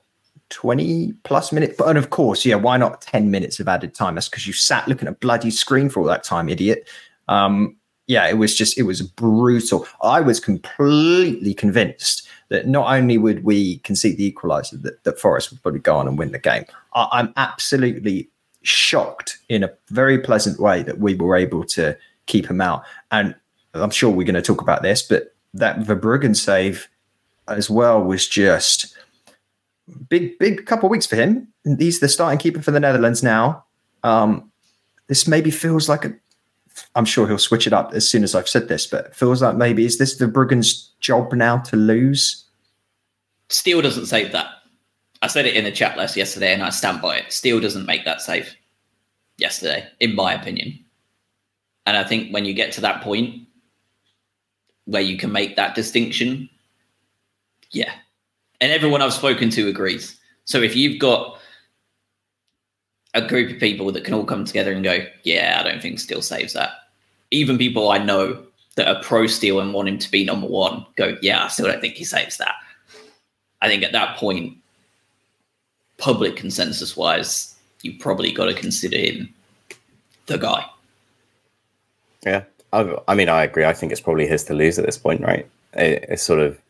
twenty 0.51 1.13
plus 1.25 1.53
minutes. 1.53 1.77
But 1.79 1.89
and 1.89 1.99
of 1.99 2.11
course, 2.11 2.45
yeah, 2.45 2.57
why 2.57 2.77
not 2.77 3.01
ten 3.01 3.31
minutes 3.31 3.61
of 3.61 3.69
added 3.69 3.95
time? 3.95 4.15
That's 4.15 4.29
because 4.29 4.47
you 4.47 4.53
sat 4.53 4.87
looking 4.89 5.09
at 5.09 5.15
a 5.15 5.17
bloody 5.17 5.51
screen 5.51 5.89
for 5.89 6.01
all 6.01 6.07
that 6.07 6.25
time, 6.25 6.49
idiot. 6.49 6.89
Um, 7.29 7.77
yeah, 8.07 8.29
it 8.29 8.39
was 8.39 8.57
just 8.57 8.79
it 8.79 8.83
was 8.83 9.03
brutal. 9.03 9.87
I 10.03 10.21
was 10.21 10.41
completely 10.41 11.55
convinced 11.55 12.29
that 12.49 12.69
not 12.69 12.95
only 12.95 13.19
would 13.19 13.43
we 13.45 13.79
concede 13.79 14.19
the 14.19 14.31
equaliser, 14.31 14.81
that, 14.83 15.03
that 15.03 15.19
Forest 15.19 15.51
would 15.51 15.63
probably 15.63 15.81
go 15.81 15.97
on 15.97 16.07
and 16.07 16.17
win 16.17 16.31
the 16.31 16.39
game. 16.39 16.65
I, 16.95 17.09
I'm 17.11 17.33
absolutely 17.37 18.29
shocked 18.63 19.39
in 19.49 19.65
a 19.65 19.73
very 19.89 20.19
pleasant 20.19 20.61
way 20.61 20.83
that 20.83 20.99
we 20.99 21.15
were 21.15 21.37
able 21.37 21.65
to 21.65 21.97
keep 22.27 22.47
him 22.47 22.61
out. 22.61 22.85
And 23.11 23.35
I'm 23.81 23.91
sure 23.91 24.11
we're 24.11 24.25
going 24.27 24.35
to 24.35 24.43
talk 24.43 24.61
about 24.61 24.83
this, 24.83 25.03
but 25.03 25.35
that 25.55 25.79
Verbruggen 25.81 26.37
save 26.37 26.89
as 27.49 27.71
well 27.71 28.03
was 28.03 28.27
just 28.27 28.97
big, 30.09 30.39
big 30.39 30.67
couple 30.67 30.87
of 30.87 30.91
weeks 30.91 31.07
for 31.07 31.17
him. 31.17 31.49
He's 31.79 32.01
the 32.01 32.09
starting 32.09 32.39
keeper 32.39 32.63
for 32.63 32.71
the 32.71 32.81
Netherlands 32.81 33.23
now. 33.23 33.65
Um, 34.03 34.51
this 35.09 35.27
maybe 35.27 35.51
feels 35.51 35.89
like 35.89 36.05
a. 36.05 36.15
I'm 36.95 37.07
sure 37.07 37.27
he'll 37.27 37.39
switch 37.39 37.67
it 37.67 37.73
up 37.73 37.95
as 37.95 38.09
soon 38.09 38.23
as 38.23 38.35
I've 38.35 38.49
said 38.49 38.69
this, 38.69 38.87
but 38.87 39.15
feels 39.17 39.41
like 39.41 39.57
maybe 39.57 39.87
is 39.87 39.97
this 39.97 40.19
Verbruggen's 40.19 40.93
job 41.01 41.33
now 41.33 41.59
to 41.59 41.77
lose? 41.77 42.45
Steele 43.49 43.81
doesn't 43.81 44.07
save 44.07 44.33
that. 44.33 44.49
I 45.23 45.29
said 45.29 45.47
it 45.47 45.57
in 45.57 45.65
the 45.65 45.73
chat 45.73 45.97
list 45.97 46.17
yesterday, 46.17 46.53
and 46.53 46.63
I 46.63 46.71
stand 46.71 47.01
by 47.01 47.17
it. 47.17 47.33
Steele 47.33 47.61
doesn't 47.61 47.87
make 47.87 48.05
that 48.05 48.21
save 48.21 48.55
yesterday, 49.39 49.89
in 50.01 50.15
my 50.15 50.35
opinion. 50.35 50.79
And 51.87 51.97
I 51.97 52.05
think 52.05 52.33
when 52.33 52.45
you 52.45 52.53
get 52.53 52.73
to 52.73 52.81
that 52.83 53.03
point 53.03 53.46
where 54.87 55.03
you 55.03 55.17
can 55.19 55.31
make 55.31 55.57
that 55.57 55.75
distinction, 55.75 56.49
yeah. 57.71 57.93
And 58.61 58.73
everyone 58.73 59.03
I've 59.03 59.13
spoken 59.13 59.51
to 59.51 59.69
agrees. 59.69 60.17
So 60.45 60.63
if 60.63 60.75
you've 60.75 60.99
got 60.99 61.39
a 63.15 63.27
group 63.27 63.53
of 63.53 63.61
people 63.61 63.93
that 63.93 64.05
can 64.05 64.15
all 64.15 64.25
come 64.25 64.45
together 64.45 64.73
and 64.73 64.85
go, 64.85 65.07
yeah, 65.25 65.59
I 65.61 65.69
don't 65.69 65.83
think 65.83 65.99
Steele 65.99 66.23
saves 66.23 66.53
that. 66.55 66.71
Even 67.31 67.59
people 67.59 67.91
I 67.91 67.99
know 67.99 68.43
that 68.77 68.89
are 68.89 69.03
pro 69.03 69.27
Steele 69.27 69.61
and 69.61 69.75
want 69.75 69.89
him 69.89 69.99
to 69.99 70.11
be 70.11 70.25
number 70.25 70.47
one 70.47 70.87
go, 70.97 71.17
yeah, 71.21 71.45
I 71.45 71.49
still 71.49 71.67
don't 71.67 71.81
think 71.81 71.95
he 71.95 72.05
saves 72.05 72.37
that. 72.39 72.55
I 73.63 73.69
think 73.69 73.83
at 73.83 73.93
that 73.93 74.17
point, 74.17 74.57
public 75.99 76.37
consensus 76.37 76.97
wise, 76.97 77.55
you 77.83 77.99
probably 77.99 78.33
got 78.33 78.47
to 78.47 78.55
consider 78.55 78.99
him 78.99 79.35
the 80.27 80.39
guy. 80.39 80.65
Yeah, 82.25 82.45
I, 82.77 82.99
I 83.09 83.15
mean, 83.15 83.29
I 83.29 83.43
agree. 83.43 83.65
I 83.65 83.73
think 83.73 83.91
it's 83.91 84.01
probably 84.01 84.27
his 84.27 84.45
to 84.45 84.55
lose 84.55 84.79
at 84.79 84.85
this 84.85 84.99
point, 84.99 85.23
right? 85.23 85.49
It, 85.73 86.05
it's 86.09 86.23
sort 86.23 86.41
of 86.41 86.61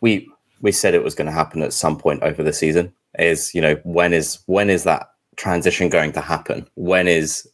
we 0.00 0.28
we 0.60 0.72
said 0.72 0.94
it 0.94 1.04
was 1.04 1.14
going 1.14 1.26
to 1.26 1.32
happen 1.32 1.62
at 1.62 1.72
some 1.72 1.96
point 1.96 2.22
over 2.22 2.42
the 2.42 2.52
season. 2.52 2.92
Is 3.18 3.54
you 3.54 3.60
know 3.60 3.76
when 3.84 4.12
is 4.12 4.40
when 4.46 4.68
is 4.68 4.84
that 4.84 5.10
transition 5.36 5.88
going 5.88 6.12
to 6.12 6.20
happen? 6.20 6.66
When 6.74 7.06
is 7.06 7.48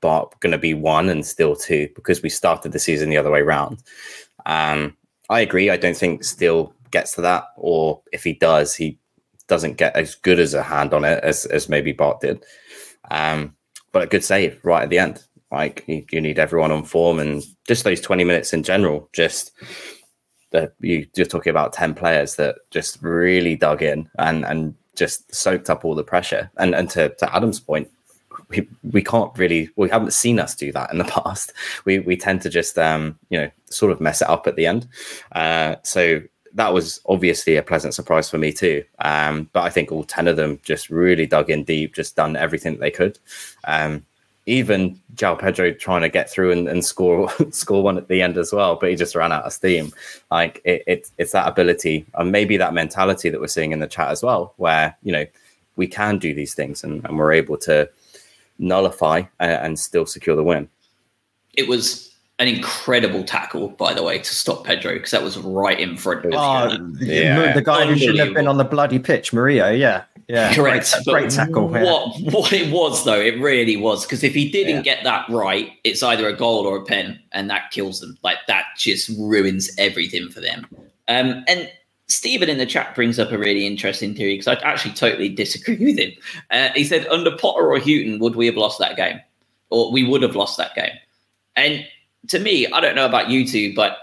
Bart 0.00 0.38
going 0.40 0.52
to 0.52 0.58
be 0.58 0.74
one 0.74 1.08
and 1.08 1.26
still 1.26 1.56
two? 1.56 1.88
Because 1.96 2.22
we 2.22 2.28
started 2.28 2.72
the 2.72 2.78
season 2.78 3.10
the 3.10 3.16
other 3.16 3.30
way 3.30 3.42
round. 3.42 3.82
Um, 4.46 4.96
I 5.28 5.40
agree. 5.40 5.70
I 5.70 5.76
don't 5.76 5.96
think 5.96 6.24
Steele 6.24 6.74
gets 6.90 7.14
to 7.14 7.20
that, 7.22 7.44
or 7.56 8.00
if 8.12 8.22
he 8.22 8.34
does, 8.34 8.74
he 8.76 8.98
doesn't 9.48 9.76
get 9.76 9.96
as 9.96 10.14
good 10.14 10.38
as 10.38 10.54
a 10.54 10.62
hand 10.62 10.94
on 10.94 11.04
it 11.04 11.22
as 11.24 11.46
as 11.46 11.68
maybe 11.68 11.92
Bart 11.92 12.20
did. 12.20 12.44
Um, 13.10 13.56
but 13.90 14.02
a 14.02 14.06
good 14.06 14.24
save 14.24 14.58
right 14.64 14.84
at 14.84 14.90
the 14.90 14.98
end. 14.98 15.24
Like 15.52 15.84
you, 15.86 16.04
you 16.10 16.20
need 16.20 16.38
everyone 16.38 16.72
on 16.72 16.84
form, 16.84 17.18
and 17.18 17.44
just 17.66 17.84
those 17.84 18.00
twenty 18.00 18.24
minutes 18.24 18.52
in 18.52 18.62
general. 18.62 19.08
Just 19.12 19.52
that 20.50 20.74
you, 20.80 21.06
you're 21.14 21.26
talking 21.26 21.50
about 21.50 21.72
ten 21.72 21.94
players 21.94 22.36
that 22.36 22.56
just 22.70 23.02
really 23.02 23.54
dug 23.54 23.82
in 23.82 24.08
and 24.18 24.44
and 24.44 24.74
just 24.96 25.32
soaked 25.34 25.70
up 25.70 25.84
all 25.84 25.94
the 25.94 26.04
pressure. 26.04 26.50
And 26.56 26.74
and 26.74 26.88
to, 26.90 27.10
to 27.10 27.34
Adam's 27.34 27.60
point, 27.60 27.90
we, 28.48 28.68
we 28.82 29.02
can't 29.02 29.36
really 29.36 29.70
we 29.76 29.88
haven't 29.88 30.12
seen 30.12 30.38
us 30.38 30.54
do 30.54 30.72
that 30.72 30.90
in 30.90 30.98
the 30.98 31.04
past. 31.24 31.52
We 31.84 31.98
we 32.00 32.16
tend 32.16 32.42
to 32.42 32.48
just 32.48 32.78
um 32.78 33.18
you 33.28 33.38
know 33.38 33.50
sort 33.70 33.92
of 33.92 34.00
mess 34.00 34.22
it 34.22 34.28
up 34.28 34.46
at 34.46 34.56
the 34.56 34.66
end. 34.66 34.88
Uh, 35.32 35.76
so 35.82 36.22
that 36.54 36.74
was 36.74 37.00
obviously 37.06 37.56
a 37.56 37.62
pleasant 37.62 37.94
surprise 37.94 38.28
for 38.28 38.36
me 38.36 38.52
too. 38.52 38.84
Um, 38.98 39.48
but 39.52 39.64
I 39.64 39.70
think 39.70 39.90
all 39.90 40.04
ten 40.04 40.28
of 40.28 40.36
them 40.36 40.60
just 40.62 40.90
really 40.90 41.26
dug 41.26 41.50
in 41.50 41.64
deep, 41.64 41.94
just 41.94 42.16
done 42.16 42.36
everything 42.36 42.78
they 42.78 42.90
could. 42.90 43.18
Um, 43.64 44.04
even 44.46 44.98
João 45.14 45.38
Pedro 45.38 45.72
trying 45.72 46.02
to 46.02 46.08
get 46.08 46.28
through 46.28 46.52
and, 46.52 46.68
and 46.68 46.84
score 46.84 47.30
score 47.50 47.82
one 47.82 47.96
at 47.96 48.08
the 48.08 48.22
end 48.22 48.36
as 48.36 48.52
well, 48.52 48.76
but 48.76 48.90
he 48.90 48.96
just 48.96 49.14
ran 49.14 49.32
out 49.32 49.44
of 49.44 49.52
steam. 49.52 49.92
Like 50.30 50.60
it, 50.64 50.82
it, 50.86 51.10
it's 51.18 51.32
that 51.32 51.48
ability 51.48 52.06
and 52.14 52.32
maybe 52.32 52.56
that 52.56 52.74
mentality 52.74 53.30
that 53.30 53.40
we're 53.40 53.46
seeing 53.46 53.72
in 53.72 53.78
the 53.78 53.86
chat 53.86 54.08
as 54.08 54.22
well, 54.22 54.54
where 54.56 54.96
you 55.02 55.12
know 55.12 55.26
we 55.76 55.86
can 55.86 56.18
do 56.18 56.34
these 56.34 56.54
things 56.54 56.84
and, 56.84 57.04
and 57.04 57.18
we're 57.18 57.32
able 57.32 57.56
to 57.56 57.88
nullify 58.58 59.22
and, 59.38 59.52
and 59.52 59.78
still 59.78 60.06
secure 60.06 60.36
the 60.36 60.42
win. 60.42 60.68
It 61.54 61.68
was 61.68 62.11
an 62.42 62.48
incredible 62.48 63.22
tackle, 63.22 63.68
by 63.68 63.94
the 63.94 64.02
way, 64.02 64.18
to 64.18 64.34
stop 64.34 64.64
Pedro 64.64 64.94
because 64.94 65.12
that 65.12 65.22
was 65.22 65.38
right 65.38 65.78
in 65.78 65.96
front 65.96 66.24
of 66.24 66.32
Oh, 66.34 66.68
him. 66.70 66.98
Yeah. 67.00 67.52
the 67.52 67.62
guy 67.62 67.86
who 67.86 67.96
shouldn't 67.96 68.18
have 68.18 68.34
been 68.34 68.48
on 68.48 68.56
the 68.58 68.64
bloody 68.64 68.98
pitch, 68.98 69.32
Murillo. 69.32 69.70
Yeah, 69.70 70.02
yeah, 70.28 70.52
Correct. 70.52 70.92
Great, 71.04 71.04
great 71.04 71.24
But 71.24 71.30
tackle. 71.30 71.70
yeah. 71.72 71.84
What 71.84 72.20
what 72.32 72.52
it 72.52 72.72
was 72.72 73.04
though, 73.04 73.20
it 73.20 73.38
really 73.40 73.76
was 73.76 74.04
because 74.04 74.24
if 74.24 74.34
he 74.34 74.50
didn't 74.50 74.76
Yeah. 74.78 74.82
get 74.96 75.04
that 75.04 75.24
right, 75.28 75.70
it's 75.84 76.02
either 76.02 76.26
a 76.26 76.32
goal 76.36 76.66
or 76.66 76.76
a 76.78 76.84
pen, 76.84 77.18
and 77.30 77.48
that 77.48 77.70
kills 77.70 78.00
them. 78.00 78.18
Like 78.24 78.38
that 78.48 78.64
just 78.76 79.08
ruins 79.18 79.70
everything 79.78 80.28
for 80.28 80.40
them. 80.40 80.66
Um, 81.06 81.44
and 81.46 81.70
Stephen 82.08 82.48
in 82.50 82.58
the 82.58 82.66
chat 82.66 82.94
brings 82.96 83.20
up 83.20 83.30
a 83.30 83.38
really 83.38 83.66
interesting 83.68 84.14
theory 84.16 84.34
because 84.36 84.48
I 84.48 84.54
actually 84.68 84.94
totally 84.94 85.28
disagree 85.28 85.76
with 85.76 85.98
him. 85.98 86.10
Uh, 86.50 86.70
he 86.74 86.82
said, 86.84 87.06
under 87.06 87.30
Potter 87.36 87.70
or 87.72 87.78
Hughton, 87.78 88.18
would 88.18 88.34
we 88.34 88.46
have 88.46 88.56
lost 88.56 88.80
that 88.80 88.96
game, 88.96 89.20
or 89.70 89.92
we 89.92 90.02
would 90.02 90.22
have 90.22 90.34
lost 90.34 90.56
that 90.58 90.74
game? 90.74 90.92
And 91.54 91.86
to 92.28 92.38
me, 92.38 92.66
I 92.68 92.80
don't 92.80 92.96
know 92.96 93.06
about 93.06 93.30
you 93.30 93.46
two, 93.46 93.74
but 93.74 93.98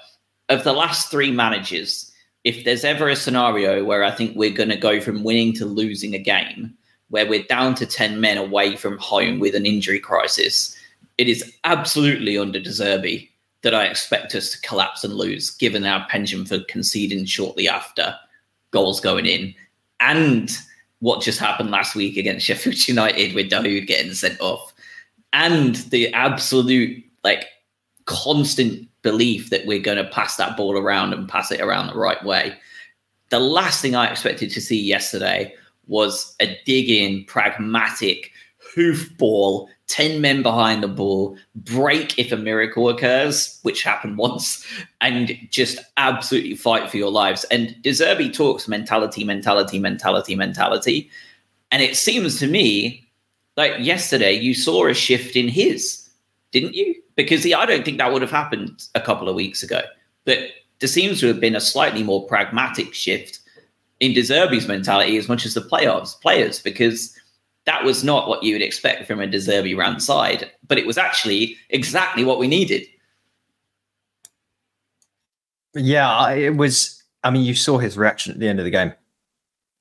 of 0.50 0.64
the 0.64 0.74
last 0.74 1.10
three 1.12 1.32
managers, 1.32 2.12
if 2.44 2.64
there's 2.64 2.84
ever 2.84 3.10
a 3.10 3.16
scenario 3.16 3.84
where 3.84 4.04
I 4.04 4.12
think 4.12 4.36
we're 4.36 4.50
going 4.50 4.70
to 4.70 4.78
go 4.78 5.00
from 5.00 5.24
winning 5.24 5.54
to 5.54 5.66
losing 5.66 6.16
a 6.16 6.20
game, 6.20 6.74
where 7.10 7.28
we're 7.28 7.44
down 7.44 7.76
to 7.76 7.86
10 7.86 8.22
men 8.22 8.38
away 8.38 8.76
from 8.76 8.98
home 8.98 9.40
with 9.40 9.56
an 9.56 9.66
injury 9.66 10.00
crisis, 10.00 10.76
it 11.18 11.28
is 11.28 11.54
absolutely 11.64 12.38
under 12.38 12.60
De 12.60 12.70
Zerbi 12.70 13.30
that 13.62 13.74
I 13.76 13.86
expect 13.86 14.36
us 14.36 14.52
to 14.52 14.62
collapse 14.62 15.04
and 15.04 15.14
lose, 15.14 15.52
given 15.52 15.86
our 15.86 16.08
pension 16.08 16.46
for 16.46 16.60
conceding 16.70 17.26
shortly 17.26 17.68
after 17.68 18.16
goals 18.72 19.02
going 19.02 19.26
in 19.26 19.54
and 20.00 20.52
what 21.00 21.22
just 21.22 21.40
happened 21.40 21.72
last 21.72 21.96
week 21.96 22.18
against 22.18 22.46
Sheffield 22.46 22.88
United 22.88 23.36
with 23.36 23.50
Dahoud 23.50 23.88
getting 23.88 24.14
sent 24.14 24.40
off 24.40 24.74
and 25.34 25.76
the 25.76 26.14
absolute 26.14 27.04
like 27.24 27.46
constant 28.10 28.89
belief 29.03 29.51
that 29.51 29.66
we're 29.66 29.80
going 29.80 30.03
to 30.03 30.10
pass 30.10 30.36
that 30.36 30.57
ball 30.57 30.78
around 30.78 31.14
and 31.14 31.30
pass 31.30 31.51
it 31.51 31.62
around 31.62 31.88
the 31.88 31.97
right 31.97 32.24
way. 32.26 32.57
The 33.30 33.39
last 33.39 33.82
thing 33.82 33.95
I 33.95 34.07
expected 34.07 34.49
to 34.51 34.62
see 34.62 34.82
yesterday 34.82 35.53
was 35.88 36.36
a 36.41 36.57
dig 36.66 36.89
in, 36.89 37.24
pragmatic 37.26 38.32
hoof 38.74 39.16
ball, 39.18 39.70
10 39.88 40.22
men 40.22 40.41
behind 40.41 40.84
the 40.84 40.88
ball, 40.88 41.38
break 41.55 42.18
if 42.18 42.32
a 42.32 42.38
miracle 42.38 42.89
occurs, 42.89 43.60
which 43.62 43.84
happened 43.84 44.18
once, 44.28 44.66
and 45.01 45.38
just 45.51 45.80
absolutely 45.97 46.55
fight 46.55 46.89
for 46.89 46.97
your 46.97 47.12
lives. 47.12 47.43
And 47.45 47.76
De 47.84 47.91
Zerbi 47.91 48.34
talks 48.34 48.68
mentality, 48.68 49.24
mentality, 49.24 49.80
mentality, 49.80 50.36
mentality. 50.36 51.10
And 51.72 51.84
it 51.84 51.95
seems 51.95 52.39
to 52.39 52.47
me 52.47 53.07
like 53.55 53.74
yesterday 53.80 54.34
you 54.34 54.55
saw 54.55 54.88
a 54.88 54.93
shift 54.93 55.36
in 55.36 55.47
his, 55.47 56.09
didn't 56.52 56.74
you? 56.74 56.95
Because 57.16 57.43
he, 57.43 57.54
I 57.54 57.66
don't 57.66 57.86
think 57.86 57.97
that 57.97 58.12
would 58.12 58.22
have 58.22 58.32
happened 58.32 58.84
a 58.95 59.02
couple 59.02 59.30
of 59.30 59.36
weeks 59.36 59.64
ago. 59.64 59.82
But 60.26 60.39
there 60.80 60.88
seems 60.88 61.20
to 61.20 61.28
have 61.28 61.39
been 61.39 61.56
a 61.56 61.62
slightly 61.62 62.04
more 62.04 62.26
pragmatic 62.28 62.93
shift 62.93 63.39
in 64.00 64.14
De 64.14 64.22
Zerbi's 64.22 64.68
mentality 64.68 65.18
as 65.18 65.28
much 65.28 65.45
as 65.45 65.54
the 65.54 65.62
playoffs 65.62 66.20
players, 66.22 66.62
because 66.62 67.16
that 67.66 67.84
was 67.84 68.04
not 68.04 68.28
what 68.28 68.41
you 68.41 68.54
would 68.54 68.62
expect 68.62 69.06
from 69.06 69.20
a 69.20 69.28
Deserby 69.28 69.78
ran 69.78 70.00
side, 70.00 70.50
but 70.68 70.78
it 70.78 70.88
was 70.88 70.97
actually 70.97 71.56
exactly 71.70 72.24
what 72.24 72.39
we 72.39 72.47
needed. 72.47 72.84
Yeah, 75.76 76.32
it 76.32 76.56
was. 76.56 77.04
I 77.24 77.30
mean, 77.30 77.43
you 77.43 77.54
saw 77.54 77.78
his 77.78 77.97
reaction 77.97 78.32
at 78.32 78.39
the 78.39 78.47
end 78.47 78.60
of 78.60 78.66
the 78.66 78.72
game, 78.72 78.93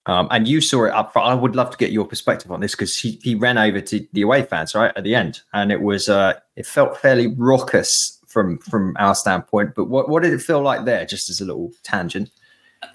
um, 0.09 0.27
and 0.31 0.49
you 0.49 0.63
saw 0.63 0.87
it 0.87 0.93
up 0.95 1.13
front. 1.13 1.29
I 1.29 1.35
would 1.35 1.55
love 1.55 1.71
to 1.71 1.77
get 1.77 1.93
your 1.93 2.07
perspective 2.07 2.51
on 2.51 2.61
this 2.61 2.73
because 2.73 2.99
he, 2.99 3.21
he 3.23 3.35
ran 3.35 3.59
over 3.59 3.81
to 3.83 4.07
the 4.15 4.23
away 4.23 4.43
fans 4.43 4.75
right 4.75 4.91
at 4.97 5.05
the 5.05 5.15
end, 5.15 5.43
and 5.53 5.71
it 5.71 5.83
was 5.83 6.09
uh, 6.09 6.33
it 6.57 6.65
felt 6.65 6.97
fairly 6.97 7.27
raucous 7.27 8.19
from 8.27 8.59
from 8.59 8.97
our 8.99 9.15
standpoint. 9.15 9.75
But 9.77 9.85
what 9.85 10.09
what 10.09 10.23
did 10.23 10.33
it 10.33 10.41
feel 10.41 10.63
like 10.63 10.87
there? 10.87 11.05
Just 11.05 11.29
as 11.29 11.43
a 11.43 11.45
little 11.45 11.73
tangent. 11.83 12.31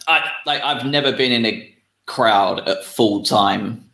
I 0.07 0.27
like 0.47 0.63
I've 0.63 0.85
never 0.87 1.11
been 1.11 1.31
in 1.31 1.45
a 1.45 1.75
crowd 2.07 2.67
at 2.67 2.83
full 2.83 3.21
time 3.23 3.87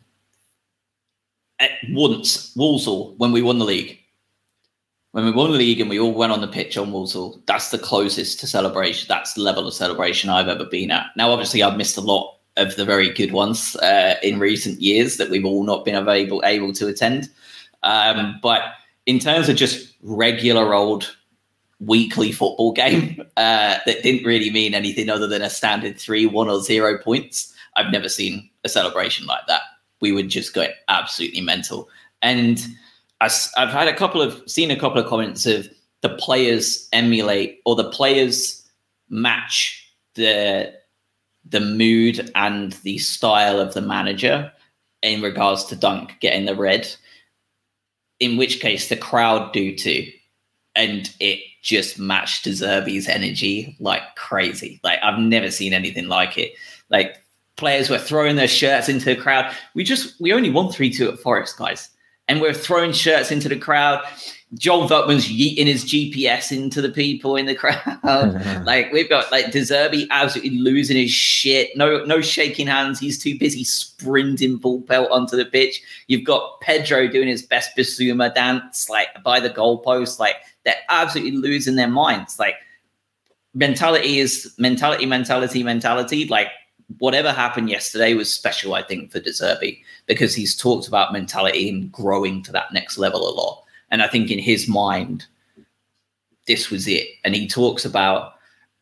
at 1.58 1.72
once 1.90 2.56
Walsall 2.56 3.14
when 3.18 3.32
we 3.32 3.42
won 3.42 3.58
the 3.58 3.66
league. 3.66 3.98
When 5.12 5.26
we 5.26 5.30
won 5.32 5.50
the 5.50 5.58
league 5.58 5.80
and 5.80 5.90
we 5.90 6.00
all 6.00 6.14
went 6.14 6.32
on 6.32 6.40
the 6.40 6.48
pitch 6.48 6.78
on 6.78 6.92
Walsall, 6.92 7.42
that's 7.46 7.70
the 7.70 7.78
closest 7.78 8.40
to 8.40 8.46
celebration. 8.46 9.06
That's 9.08 9.34
the 9.34 9.42
level 9.42 9.66
of 9.66 9.74
celebration 9.74 10.30
I've 10.30 10.48
ever 10.48 10.64
been 10.64 10.90
at. 10.90 11.06
Now, 11.16 11.30
obviously, 11.30 11.62
I've 11.62 11.76
missed 11.76 11.96
a 11.96 12.00
lot 12.00 12.39
of 12.56 12.76
the 12.76 12.84
very 12.84 13.10
good 13.10 13.32
ones 13.32 13.76
uh, 13.76 14.16
in 14.22 14.38
recent 14.38 14.80
years 14.80 15.16
that 15.16 15.30
we've 15.30 15.44
all 15.44 15.64
not 15.64 15.84
been 15.84 16.08
able 16.08 16.42
able 16.44 16.72
to 16.72 16.88
attend. 16.88 17.28
Um, 17.82 18.38
but 18.42 18.62
in 19.06 19.18
terms 19.18 19.48
of 19.48 19.56
just 19.56 19.94
regular 20.02 20.74
old 20.74 21.16
weekly 21.80 22.30
football 22.30 22.72
game 22.72 23.20
uh, 23.36 23.78
that 23.86 24.02
didn't 24.02 24.26
really 24.26 24.50
mean 24.50 24.74
anything 24.74 25.08
other 25.08 25.26
than 25.26 25.42
a 25.42 25.50
standard 25.50 25.98
three, 25.98 26.26
one, 26.26 26.48
or 26.48 26.60
zero 26.60 26.98
points, 26.98 27.54
I've 27.76 27.92
never 27.92 28.08
seen 28.08 28.48
a 28.64 28.68
celebration 28.68 29.26
like 29.26 29.46
that. 29.48 29.62
We 30.00 30.12
would 30.12 30.28
just 30.28 30.54
go 30.54 30.66
absolutely 30.88 31.40
mental. 31.40 31.88
And 32.22 32.64
I, 33.20 33.30
I've 33.56 33.70
had 33.70 33.88
a 33.88 33.96
couple 33.96 34.22
of 34.22 34.42
seen 34.48 34.70
a 34.70 34.78
couple 34.78 35.00
of 35.00 35.08
comments 35.08 35.46
of 35.46 35.68
the 36.02 36.10
players 36.10 36.88
emulate 36.92 37.60
or 37.64 37.76
the 37.76 37.90
players 37.90 38.62
match 39.08 39.86
the 40.14 40.72
the 41.44 41.60
mood 41.60 42.30
and 42.34 42.72
the 42.84 42.98
style 42.98 43.58
of 43.58 43.74
the 43.74 43.80
manager 43.80 44.52
in 45.02 45.22
regards 45.22 45.64
to 45.64 45.76
Dunk 45.76 46.16
getting 46.20 46.44
the 46.46 46.54
red. 46.54 46.88
In 48.18 48.36
which 48.36 48.60
case, 48.60 48.88
the 48.88 48.96
crowd 48.96 49.52
do 49.52 49.74
too, 49.74 50.06
and 50.74 51.10
it 51.20 51.40
just 51.62 51.98
matched 51.98 52.44
De 52.44 52.50
Zerbi's 52.50 53.08
energy 53.08 53.76
like 53.80 54.02
crazy. 54.16 54.80
Like 54.84 54.98
I've 55.02 55.18
never 55.18 55.50
seen 55.50 55.72
anything 55.72 56.08
like 56.08 56.36
it. 56.36 56.52
Like 56.90 57.16
players 57.56 57.88
were 57.88 57.98
throwing 57.98 58.36
their 58.36 58.48
shirts 58.48 58.88
into 58.88 59.06
the 59.06 59.16
crowd. 59.16 59.54
We 59.74 59.84
just 59.84 60.20
we 60.20 60.32
only 60.32 60.50
won 60.50 60.70
three 60.70 60.90
two 60.90 61.08
at 61.08 61.18
Forest, 61.18 61.56
guys, 61.56 61.88
and 62.30 62.40
we're 62.40 62.54
throwing 62.54 62.92
shirts 62.92 63.32
into 63.32 63.48
the 63.48 63.58
crowd. 63.58 64.04
Joel 64.54 64.88
Veltman's 64.88 65.28
yeeting 65.28 65.66
his 65.66 65.84
GPS 65.84 66.56
into 66.56 66.80
the 66.80 66.88
people 66.88 67.34
in 67.34 67.46
the 67.46 67.56
crowd. 67.56 67.82
like 68.64 68.92
we've 68.92 69.08
got 69.08 69.30
like 69.32 69.50
De 69.50 69.60
Zerbi 69.60 70.06
absolutely 70.10 70.58
losing 70.58 70.96
his 70.96 71.10
shit. 71.10 71.76
No, 71.76 72.04
no 72.04 72.20
shaking 72.20 72.68
hands. 72.68 73.00
He's 73.00 73.20
too 73.20 73.36
busy 73.36 73.64
sprinting 73.64 74.60
full 74.60 74.82
pelt 74.82 75.10
onto 75.10 75.36
the 75.36 75.44
pitch. 75.44 75.82
You've 76.06 76.24
got 76.24 76.60
Pedro 76.60 77.08
doing 77.08 77.26
his 77.26 77.42
best 77.42 77.76
Bissouma 77.76 78.32
dance, 78.32 78.88
like 78.88 79.08
by 79.24 79.40
the 79.40 79.50
goalpost. 79.50 80.20
Like 80.20 80.36
they're 80.64 80.74
absolutely 80.88 81.32
losing 81.32 81.74
their 81.74 81.88
minds. 81.88 82.38
Like 82.38 82.54
mentality 83.54 84.20
is 84.20 84.54
mentality, 84.56 85.04
mentality, 85.04 85.64
mentality. 85.64 86.26
Like 86.28 86.48
whatever 86.98 87.32
happened 87.32 87.70
yesterday 87.70 88.14
was 88.14 88.32
special, 88.32 88.74
I 88.74 88.82
think, 88.82 89.12
for 89.12 89.20
De 89.20 89.30
Zerbi 89.30 89.82
because 90.06 90.34
he's 90.34 90.56
talked 90.56 90.88
about 90.88 91.12
mentality 91.12 91.68
and 91.68 91.90
growing 91.90 92.42
to 92.44 92.52
that 92.52 92.72
next 92.72 92.98
level 92.98 93.28
a 93.28 93.34
lot. 93.34 93.64
And 93.90 94.02
I 94.02 94.08
think 94.08 94.30
in 94.30 94.38
his 94.38 94.68
mind, 94.68 95.26
this 96.46 96.70
was 96.70 96.86
it. 96.88 97.06
And 97.24 97.34
he 97.34 97.46
talks 97.48 97.84
about 97.84 98.34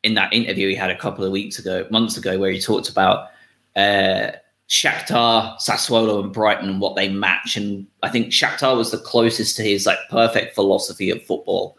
in 0.02 0.14
that 0.14 0.32
interview 0.32 0.68
he 0.68 0.74
had 0.74 0.90
a 0.90 0.98
couple 0.98 1.24
of 1.24 1.32
weeks 1.32 1.58
ago, 1.58 1.86
months 1.90 2.16
ago, 2.16 2.38
where 2.38 2.50
he 2.50 2.60
talked 2.60 2.88
about 2.88 3.28
uh, 3.76 4.32
Shakhtar, 4.68 5.58
Sassuolo, 5.58 6.22
and 6.22 6.32
Brighton 6.32 6.68
and 6.68 6.80
what 6.80 6.96
they 6.96 7.08
match. 7.08 7.56
And 7.56 7.86
I 8.02 8.08
think 8.08 8.28
Shakhtar 8.28 8.76
was 8.76 8.90
the 8.90 8.98
closest 8.98 9.56
to 9.56 9.62
his 9.62 9.86
like 9.86 9.98
perfect 10.10 10.54
philosophy 10.54 11.10
of 11.10 11.22
football, 11.22 11.76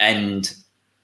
and 0.00 0.54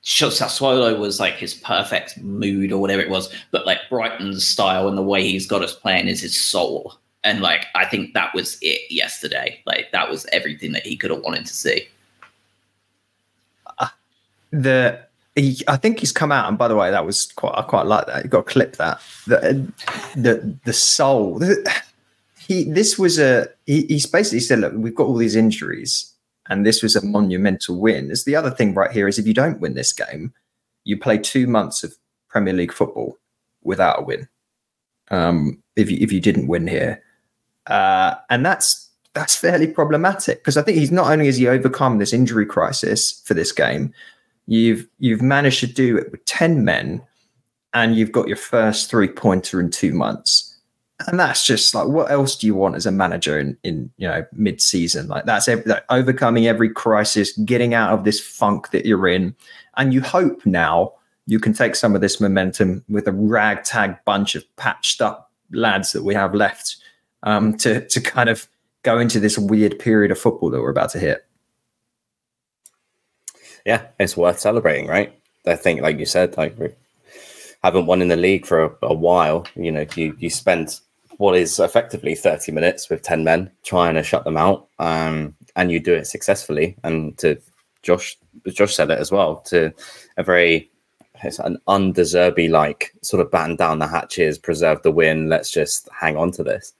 Sassuolo 0.08 0.98
was 0.98 1.20
like 1.20 1.34
his 1.34 1.52
perfect 1.52 2.16
mood 2.18 2.72
or 2.72 2.80
whatever 2.80 3.02
it 3.02 3.10
was. 3.10 3.32
But 3.50 3.66
like 3.66 3.78
Brighton's 3.90 4.46
style 4.46 4.88
and 4.88 4.96
the 4.96 5.02
way 5.02 5.22
he's 5.22 5.46
got 5.46 5.62
us 5.62 5.74
playing 5.74 6.08
is 6.08 6.22
his 6.22 6.42
soul. 6.42 6.94
And 7.24 7.40
like 7.40 7.66
I 7.74 7.84
think 7.84 8.14
that 8.14 8.34
was 8.34 8.56
it 8.62 8.90
yesterday. 8.90 9.60
Like 9.66 9.92
that 9.92 10.08
was 10.08 10.26
everything 10.32 10.72
that 10.72 10.86
he 10.86 10.96
could 10.96 11.10
have 11.10 11.20
wanted 11.20 11.44
to 11.46 11.54
see. 11.54 11.88
Uh, 13.78 13.88
the 14.50 14.98
he, 15.34 15.62
I 15.68 15.76
think 15.76 16.00
he's 16.00 16.10
come 16.10 16.32
out, 16.32 16.48
and 16.48 16.58
by 16.58 16.68
the 16.68 16.74
way, 16.74 16.90
that 16.90 17.04
was 17.04 17.30
quite 17.32 17.54
I 17.54 17.62
quite 17.62 17.86
like 17.86 18.06
that. 18.06 18.24
You 18.24 18.30
got 18.30 18.46
to 18.46 18.52
clip 18.52 18.76
that. 18.76 19.00
The 19.26 19.70
the 20.16 20.56
the 20.64 20.72
soul. 20.72 21.40
He 22.38 22.64
this 22.64 22.98
was 22.98 23.18
a 23.18 23.48
he, 23.66 23.82
he's 23.86 24.06
basically 24.06 24.40
said, 24.40 24.60
look, 24.60 24.72
we've 24.74 24.94
got 24.94 25.06
all 25.06 25.16
these 25.16 25.36
injuries, 25.36 26.14
and 26.48 26.66
this 26.66 26.82
was 26.82 26.96
a 26.96 27.04
monumental 27.04 27.78
win. 27.78 28.08
There's 28.08 28.24
the 28.24 28.36
other 28.36 28.50
thing 28.50 28.74
right 28.74 28.90
here 28.90 29.08
is 29.08 29.18
if 29.18 29.26
you 29.26 29.34
don't 29.34 29.60
win 29.60 29.74
this 29.74 29.92
game, 29.92 30.32
you 30.84 30.98
play 30.98 31.18
two 31.18 31.46
months 31.46 31.84
of 31.84 31.94
Premier 32.28 32.54
League 32.54 32.72
football 32.72 33.16
without 33.62 34.00
a 34.00 34.02
win. 34.02 34.28
Um, 35.10 35.62
if 35.76 35.90
you 35.90 35.98
if 36.00 36.12
you 36.12 36.20
didn't 36.20 36.48
win 36.48 36.66
here, 36.66 37.02
uh, 37.66 38.14
and 38.30 38.44
that's 38.44 38.88
that's 39.14 39.36
fairly 39.36 39.66
problematic 39.66 40.38
because 40.38 40.56
I 40.56 40.62
think 40.62 40.78
he's 40.78 40.92
not 40.92 41.10
only 41.10 41.26
has 41.26 41.36
he 41.36 41.48
overcome 41.48 41.98
this 41.98 42.12
injury 42.12 42.46
crisis 42.46 43.20
for 43.24 43.34
this 43.34 43.52
game, 43.52 43.92
you've 44.46 44.86
you've 44.98 45.22
managed 45.22 45.60
to 45.60 45.66
do 45.66 45.96
it 45.96 46.10
with 46.10 46.24
10 46.26 46.64
men 46.64 47.02
and 47.74 47.96
you've 47.96 48.12
got 48.12 48.28
your 48.28 48.36
first 48.36 48.90
three 48.90 49.08
pointer 49.08 49.60
in 49.60 49.70
two 49.70 49.92
months. 49.92 50.47
And 51.06 51.18
that's 51.18 51.46
just 51.46 51.74
like 51.74 51.86
what 51.86 52.10
else 52.10 52.34
do 52.34 52.46
you 52.46 52.56
want 52.56 52.74
as 52.74 52.84
a 52.84 52.90
manager 52.90 53.38
in, 53.38 53.56
in 53.62 53.90
you 53.98 54.08
know 54.08 54.26
mid 54.32 54.60
season? 54.60 55.06
Like 55.06 55.26
that's 55.26 55.46
every, 55.46 55.64
like 55.64 55.84
overcoming 55.90 56.46
every 56.46 56.70
crisis, 56.70 57.36
getting 57.38 57.72
out 57.72 57.96
of 57.96 58.04
this 58.04 58.20
funk 58.20 58.70
that 58.70 58.84
you're 58.84 59.06
in, 59.06 59.34
and 59.76 59.94
you 59.94 60.00
hope 60.00 60.44
now 60.44 60.92
you 61.26 61.38
can 61.38 61.52
take 61.52 61.76
some 61.76 61.94
of 61.94 62.00
this 62.00 62.20
momentum 62.20 62.82
with 62.88 63.06
a 63.06 63.12
ragtag 63.12 63.96
bunch 64.04 64.34
of 64.34 64.44
patched 64.56 65.00
up 65.00 65.30
lads 65.52 65.92
that 65.92 66.02
we 66.02 66.14
have 66.14 66.34
left 66.34 66.76
um, 67.22 67.56
to 67.58 67.86
to 67.86 68.00
kind 68.00 68.28
of 68.28 68.48
go 68.82 68.98
into 68.98 69.20
this 69.20 69.38
weird 69.38 69.78
period 69.78 70.10
of 70.10 70.18
football 70.18 70.50
that 70.50 70.60
we're 70.60 70.70
about 70.70 70.90
to 70.90 70.98
hit. 70.98 71.24
Yeah, 73.64 73.86
it's 74.00 74.16
worth 74.16 74.40
celebrating, 74.40 74.86
right? 74.86 75.14
I 75.46 75.56
think, 75.56 75.80
like 75.80 75.98
you 75.98 76.06
said, 76.06 76.36
like 76.36 76.58
we 76.58 76.70
haven't 77.62 77.86
won 77.86 78.02
in 78.02 78.08
the 78.08 78.16
league 78.16 78.46
for 78.46 78.64
a, 78.64 78.70
a 78.82 78.94
while. 78.94 79.46
You 79.54 79.70
know, 79.70 79.86
you 79.94 80.16
you 80.18 80.30
spend 80.30 80.80
what 81.18 81.36
is 81.36 81.58
effectively 81.58 82.14
30 82.14 82.52
minutes 82.52 82.88
with 82.88 83.02
10 83.02 83.22
men 83.22 83.50
trying 83.64 83.94
to 83.94 84.02
shut 84.02 84.24
them 84.24 84.36
out 84.36 84.68
um, 84.78 85.34
and 85.56 85.70
you 85.70 85.78
do 85.78 85.94
it 85.94 86.06
successfully 86.06 86.76
and 86.84 87.16
to 87.18 87.40
josh 87.82 88.16
josh 88.48 88.74
said 88.74 88.90
it 88.90 88.98
as 88.98 89.12
well 89.12 89.36
to 89.40 89.72
a 90.16 90.22
very 90.22 90.70
it's 91.22 91.38
an 91.40 91.58
un 91.66 91.92
like 92.50 92.92
sort 93.02 93.20
of 93.20 93.30
batten 93.30 93.56
down 93.56 93.78
the 93.78 93.86
hatches 93.86 94.38
preserve 94.38 94.82
the 94.82 94.90
win 94.90 95.28
let's 95.28 95.50
just 95.50 95.88
hang 95.92 96.16
on 96.16 96.30
to 96.30 96.42
this 96.42 96.72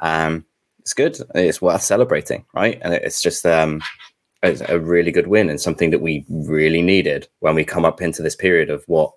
um, 0.00 0.44
it's 0.82 0.94
good. 0.94 1.16
It's 1.34 1.62
worth 1.62 1.82
celebrating, 1.82 2.44
right? 2.54 2.78
And 2.82 2.92
it's 2.92 3.22
just 3.22 3.46
um, 3.46 3.80
it's 4.42 4.60
a 4.62 4.78
really 4.78 5.12
good 5.12 5.28
win 5.28 5.48
and 5.48 5.60
something 5.60 5.90
that 5.90 6.02
we 6.02 6.26
really 6.28 6.82
needed 6.82 7.28
when 7.38 7.54
we 7.54 7.64
come 7.64 7.84
up 7.84 8.02
into 8.02 8.20
this 8.20 8.36
period 8.36 8.68
of 8.68 8.84
what 8.88 9.12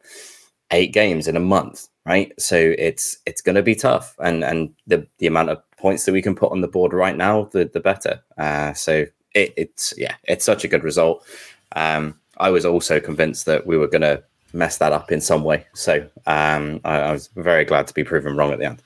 eight 0.72 0.93
games 0.93 1.28
in 1.28 1.36
a 1.36 1.41
month, 1.41 1.88
right? 2.05 2.34
So 2.39 2.55
it's 2.78 3.18
it's 3.26 3.41
going 3.41 3.55
to 3.55 3.63
be 3.63 3.76
tough, 3.76 4.16
and 4.20 4.43
and 4.43 4.74
the 4.88 5.07
the 5.20 5.28
amount 5.28 5.49
of 5.49 5.61
points 5.78 6.05
that 6.05 6.13
we 6.13 6.22
can 6.22 6.36
put 6.36 6.51
on 6.51 6.61
the 6.61 6.68
board 6.68 6.93
right 6.93 7.16
now, 7.16 7.45
the 7.51 7.66
the 7.66 7.80
better. 7.80 8.22
Uh, 8.38 8.74
so 8.74 9.05
it, 9.34 9.53
it's 9.57 9.93
yeah, 9.97 10.16
it's 10.24 10.45
such 10.45 10.63
a 10.63 10.68
good 10.68 10.84
result. 10.84 11.26
Um, 11.76 12.20
I 12.38 12.49
was 12.49 12.66
also 12.66 12.99
convinced 12.99 13.45
that 13.45 13.66
we 13.66 13.78
were 13.78 13.88
going 13.88 14.01
to 14.01 14.24
mess 14.53 14.78
that 14.78 14.93
up 14.93 15.11
in 15.11 15.22
some 15.22 15.43
way. 15.43 15.66
So 15.74 16.07
um, 16.26 16.82
I, 16.84 16.99
I 16.99 17.11
was 17.11 17.30
very 17.36 17.66
glad 17.66 17.88
to 17.88 17.93
be 17.93 18.03
proven 18.03 18.36
wrong 18.36 18.51
at 18.51 18.59
the 18.59 18.66
end. 18.66 18.82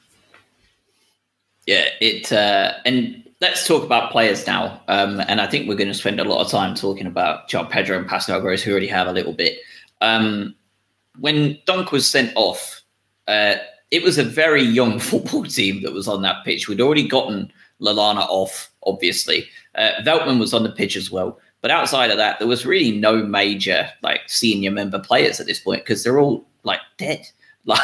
Yeah, 1.65 1.85
it 2.01 2.31
uh, 2.31 2.73
and 2.85 3.23
let's 3.41 3.67
talk 3.67 3.83
about 3.83 4.11
players 4.11 4.45
now. 4.47 4.81
Um, 4.87 5.21
and 5.21 5.39
I 5.39 5.47
think 5.47 5.67
we're 5.67 5.75
going 5.75 5.89
to 5.89 5.93
spend 5.93 6.19
a 6.19 6.23
lot 6.23 6.43
of 6.43 6.49
time 6.49 6.75
talking 6.75 7.05
about 7.05 7.49
João 7.49 7.69
Pedro 7.69 7.97
and 7.97 8.07
Pascal 8.07 8.41
Gross, 8.41 8.63
who 8.63 8.71
already 8.71 8.87
have 8.87 9.07
a 9.07 9.11
little 9.11 9.33
bit. 9.33 9.59
Um, 10.01 10.55
when 11.19 11.57
Dunk 11.65 11.91
was 11.91 12.09
sent 12.09 12.31
off, 12.35 12.81
uh, 13.27 13.55
it 13.91 14.03
was 14.03 14.17
a 14.17 14.23
very 14.23 14.63
young 14.63 14.99
football 15.09 15.43
team 15.43 15.81
that 15.83 15.93
was 15.93 16.07
on 16.07 16.21
that 16.23 16.43
pitch. 16.45 16.67
We'd 16.67 16.81
already 16.81 17.07
gotten 17.07 17.51
Lallana 17.81 18.27
off, 18.29 18.69
obviously. 18.83 19.47
Uh, 19.75 19.91
Veltman 20.01 20.39
was 20.39 20.53
on 20.53 20.63
the 20.63 20.71
pitch 20.71 20.95
as 20.95 21.11
well. 21.11 21.39
But 21.61 21.71
outside 21.71 22.09
of 22.09 22.17
that, 22.17 22.39
there 22.39 22.47
was 22.47 22.65
really 22.65 22.97
no 22.97 23.17
major 23.23 23.89
like 24.01 24.21
senior 24.27 24.71
member 24.71 24.99
players 24.99 25.39
at 25.41 25.45
this 25.45 25.59
point 25.59 25.83
because 25.83 26.03
they're 26.03 26.19
all 26.19 26.45
like 26.63 26.81
dead. 26.97 27.27
Like, 27.65 27.81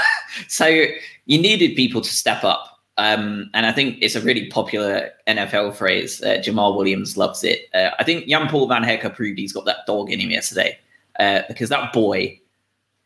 so 0.47 0.65
you 0.67 1.37
needed 1.37 1.75
people 1.75 2.01
to 2.01 2.09
step 2.09 2.43
up 2.43 2.75
um, 2.97 3.49
and 3.53 3.65
I 3.65 3.71
think 3.71 3.97
it's 4.01 4.15
a 4.15 4.21
really 4.21 4.47
popular 4.47 5.11
NFL 5.27 5.75
phrase. 5.75 6.21
Uh, 6.21 6.37
Jamaal 6.37 6.77
Williams 6.77 7.17
loves 7.17 7.43
it. 7.43 7.67
Uh, 7.73 7.89
I 7.99 8.03
think 8.03 8.27
Jan 8.27 8.47
Paul 8.47 8.67
Van 8.67 8.83
Hecke 8.83 9.13
proved 9.13 9.37
he's 9.37 9.51
got 9.51 9.65
that 9.65 9.85
dog 9.85 10.11
in 10.11 10.19
him 10.19 10.29
yesterday 10.29 10.79
uh, 11.19 11.41
because 11.47 11.69
that 11.69 11.91
boy, 11.91 12.39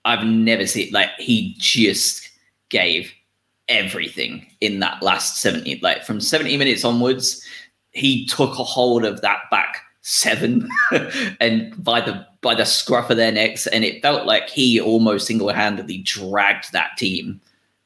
I've 0.06 0.26
never 0.26 0.66
seen, 0.66 0.92
like, 0.92 1.10
he 1.18 1.56
just 1.58 2.30
gave 2.70 3.12
everything 3.68 4.46
in 4.62 4.80
that 4.80 5.02
last 5.04 5.38
70, 5.38 5.80
like 5.82 6.04
from 6.04 6.20
70 6.20 6.58
minutes 6.58 6.84
onwards. 6.84 7.46
He 7.92 8.26
took 8.26 8.52
a 8.58 8.64
hold 8.64 9.06
of 9.06 9.22
that 9.22 9.40
back 9.52 9.84
seven, 10.02 10.70
and 11.40 11.84
by 11.84 12.02
the 12.02 12.26
by 12.42 12.56
the 12.56 12.66
scruff 12.66 13.10
of 13.10 13.18
their 13.18 13.32
necks, 13.32 13.68
and 13.68 13.84
it 13.84 14.02
felt 14.02 14.26
like 14.26 14.50
he 14.50 14.80
almost 14.80 15.28
single 15.28 15.50
handedly 15.50 16.00
dragged 16.00 16.72
that 16.72 16.98
team 16.98 17.40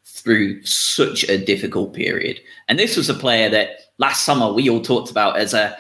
through 0.06 0.64
such 0.64 1.24
a 1.26 1.44
difficult 1.44 1.94
period. 1.94 2.40
And 2.68 2.80
this 2.80 2.96
was 2.96 3.10
a 3.10 3.14
player 3.14 3.50
that 3.50 3.92
last 3.98 4.26
summer 4.26 4.52
we 4.52 4.70
all 4.70 4.82
talked 4.82 5.12
about 5.12 5.38
as 5.38 5.54
a 5.54 5.76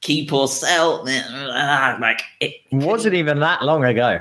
keep 0.00 0.32
or 0.32 0.46
sell. 0.46 1.04
Like 1.04 2.22
it 2.40 2.54
wasn't 2.70 3.14
even 3.14 3.40
that 3.40 3.64
long 3.64 3.84
ago. 3.84 4.20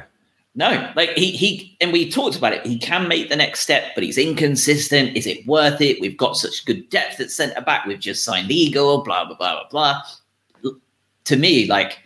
No, 0.58 0.92
like 0.96 1.12
he 1.12 1.30
he 1.30 1.78
and 1.80 1.94
we 1.94 2.10
talked 2.10 2.36
about 2.36 2.52
it. 2.52 2.66
He 2.66 2.80
can 2.80 3.08
make 3.08 3.30
the 3.30 3.36
next 3.36 3.60
step, 3.60 3.92
but 3.94 4.04
he's 4.04 4.18
inconsistent. 4.18 5.16
Is 5.16 5.28
it 5.28 5.46
worth 5.46 5.80
it? 5.82 6.02
We've 6.02 6.18
got 6.18 6.36
such 6.36 6.66
good 6.66 6.90
depth 6.90 7.20
at 7.20 7.30
centre 7.30 7.62
back. 7.62 7.86
We've 7.86 8.00
just 8.00 8.24
signed 8.24 8.50
Igor, 8.50 9.04
blah 9.04 9.26
blah 9.26 9.38
blah 9.38 9.70
blah 9.70 10.02
blah. 10.64 10.82
To 11.26 11.36
me, 11.36 11.68
like 11.68 12.00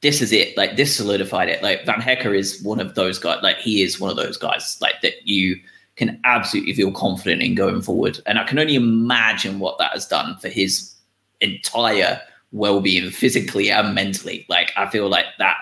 this 0.00 0.22
is 0.22 0.32
it. 0.32 0.56
Like 0.56 0.76
this 0.76 0.96
solidified 0.96 1.50
it. 1.50 1.62
Like 1.62 1.84
Van 1.84 2.00
Hecke 2.00 2.34
is 2.34 2.62
one 2.62 2.80
of 2.80 2.94
those 2.94 3.18
guys. 3.18 3.42
Like 3.42 3.58
he 3.58 3.82
is 3.82 4.00
one 4.00 4.08
of 4.10 4.16
those 4.16 4.38
guys. 4.38 4.78
Like 4.80 5.02
that 5.02 5.28
you 5.28 5.60
can 5.96 6.18
absolutely 6.24 6.72
feel 6.72 6.92
confident 6.92 7.42
in 7.42 7.54
going 7.54 7.82
forward. 7.82 8.18
And 8.24 8.38
I 8.38 8.44
can 8.44 8.58
only 8.58 8.76
imagine 8.76 9.58
what 9.58 9.76
that 9.78 9.92
has 9.92 10.06
done 10.06 10.38
for 10.38 10.48
his 10.48 10.94
entire 11.42 12.22
well-being, 12.52 13.10
physically 13.10 13.70
and 13.70 13.94
mentally. 13.94 14.46
Like 14.48 14.72
I 14.78 14.88
feel 14.88 15.10
like 15.10 15.26
that 15.38 15.58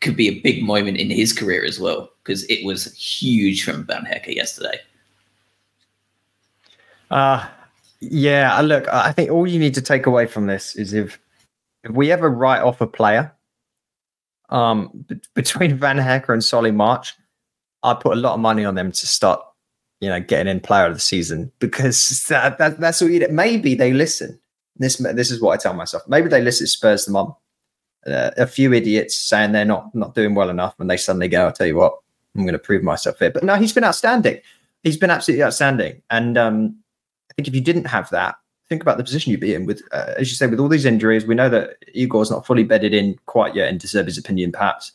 could 0.00 0.16
be 0.16 0.28
a 0.28 0.40
big 0.40 0.62
moment 0.62 0.96
in 0.96 1.10
his 1.10 1.32
career 1.32 1.64
as 1.64 1.78
well 1.78 2.10
because 2.22 2.44
it 2.44 2.64
was 2.64 2.94
huge 2.94 3.64
from 3.64 3.86
Van 3.86 4.04
Hecke 4.04 4.34
yesterday. 4.34 4.78
Uh 7.10 7.46
yeah, 8.00 8.58
look, 8.62 8.88
I 8.88 9.12
think 9.12 9.30
all 9.30 9.46
you 9.46 9.58
need 9.58 9.74
to 9.74 9.82
take 9.82 10.06
away 10.06 10.26
from 10.26 10.46
this 10.46 10.74
is 10.74 10.94
if 10.94 11.18
if 11.84 11.90
we 11.90 12.10
ever 12.12 12.30
write 12.30 12.62
off 12.62 12.80
a 12.80 12.86
player 12.86 13.32
um 14.48 14.90
b- 15.06 15.20
between 15.34 15.76
Van 15.78 15.98
Hecke 15.98 16.32
and 16.32 16.42
Solly 16.42 16.70
March, 16.70 17.14
I 17.82 17.94
put 17.94 18.16
a 18.16 18.20
lot 18.20 18.34
of 18.34 18.40
money 18.40 18.64
on 18.64 18.74
them 18.74 18.92
to 18.92 19.06
start, 19.06 19.40
you 20.00 20.08
know, 20.08 20.20
getting 20.20 20.50
in 20.50 20.60
player 20.60 20.86
of 20.86 20.94
the 20.94 21.00
season 21.00 21.52
because 21.58 22.24
that, 22.28 22.58
that 22.58 22.80
that's 22.80 23.02
all 23.02 23.10
you 23.10 23.20
need. 23.20 23.32
Maybe 23.32 23.74
they 23.74 23.92
listen. 23.92 24.38
This 24.76 24.96
this 24.96 25.30
is 25.30 25.42
what 25.42 25.52
I 25.52 25.56
tell 25.62 25.74
myself. 25.74 26.02
Maybe 26.08 26.28
they 26.28 26.40
listen 26.40 26.66
Spurs 26.66 27.04
them 27.04 27.16
on 27.16 27.34
uh, 28.06 28.30
a 28.36 28.46
few 28.46 28.72
idiots 28.72 29.14
saying 29.16 29.52
they're 29.52 29.64
not 29.64 29.94
not 29.94 30.14
doing 30.14 30.34
well 30.34 30.50
enough, 30.50 30.74
and 30.78 30.90
they 30.90 30.96
suddenly 30.96 31.28
go, 31.28 31.46
"I'll 31.46 31.52
tell 31.52 31.66
you 31.66 31.76
what, 31.76 31.98
I'm 32.34 32.42
going 32.42 32.52
to 32.52 32.58
prove 32.58 32.82
myself 32.82 33.18
here." 33.18 33.30
But 33.30 33.44
no, 33.44 33.56
he's 33.56 33.72
been 33.72 33.84
outstanding. 33.84 34.40
He's 34.82 34.96
been 34.96 35.10
absolutely 35.10 35.44
outstanding, 35.44 36.02
and 36.10 36.38
um, 36.38 36.76
I 37.30 37.34
think 37.34 37.48
if 37.48 37.54
you 37.54 37.60
didn't 37.60 37.84
have 37.84 38.08
that, 38.10 38.36
think 38.70 38.82
about 38.82 38.96
the 38.96 39.04
position 39.04 39.30
you'd 39.32 39.40
be 39.40 39.54
in 39.54 39.66
with, 39.66 39.82
uh, 39.92 40.14
as 40.16 40.30
you 40.30 40.36
say, 40.36 40.46
with 40.46 40.60
all 40.60 40.68
these 40.68 40.86
injuries. 40.86 41.26
We 41.26 41.34
know 41.34 41.48
that 41.50 41.76
Igor's 41.92 42.30
not 42.30 42.46
fully 42.46 42.64
bedded 42.64 42.94
in 42.94 43.18
quite 43.26 43.54
yet, 43.54 43.68
in 43.68 43.78
De 43.78 43.86
Zerbi's 43.86 44.16
opinion, 44.16 44.52
perhaps. 44.52 44.92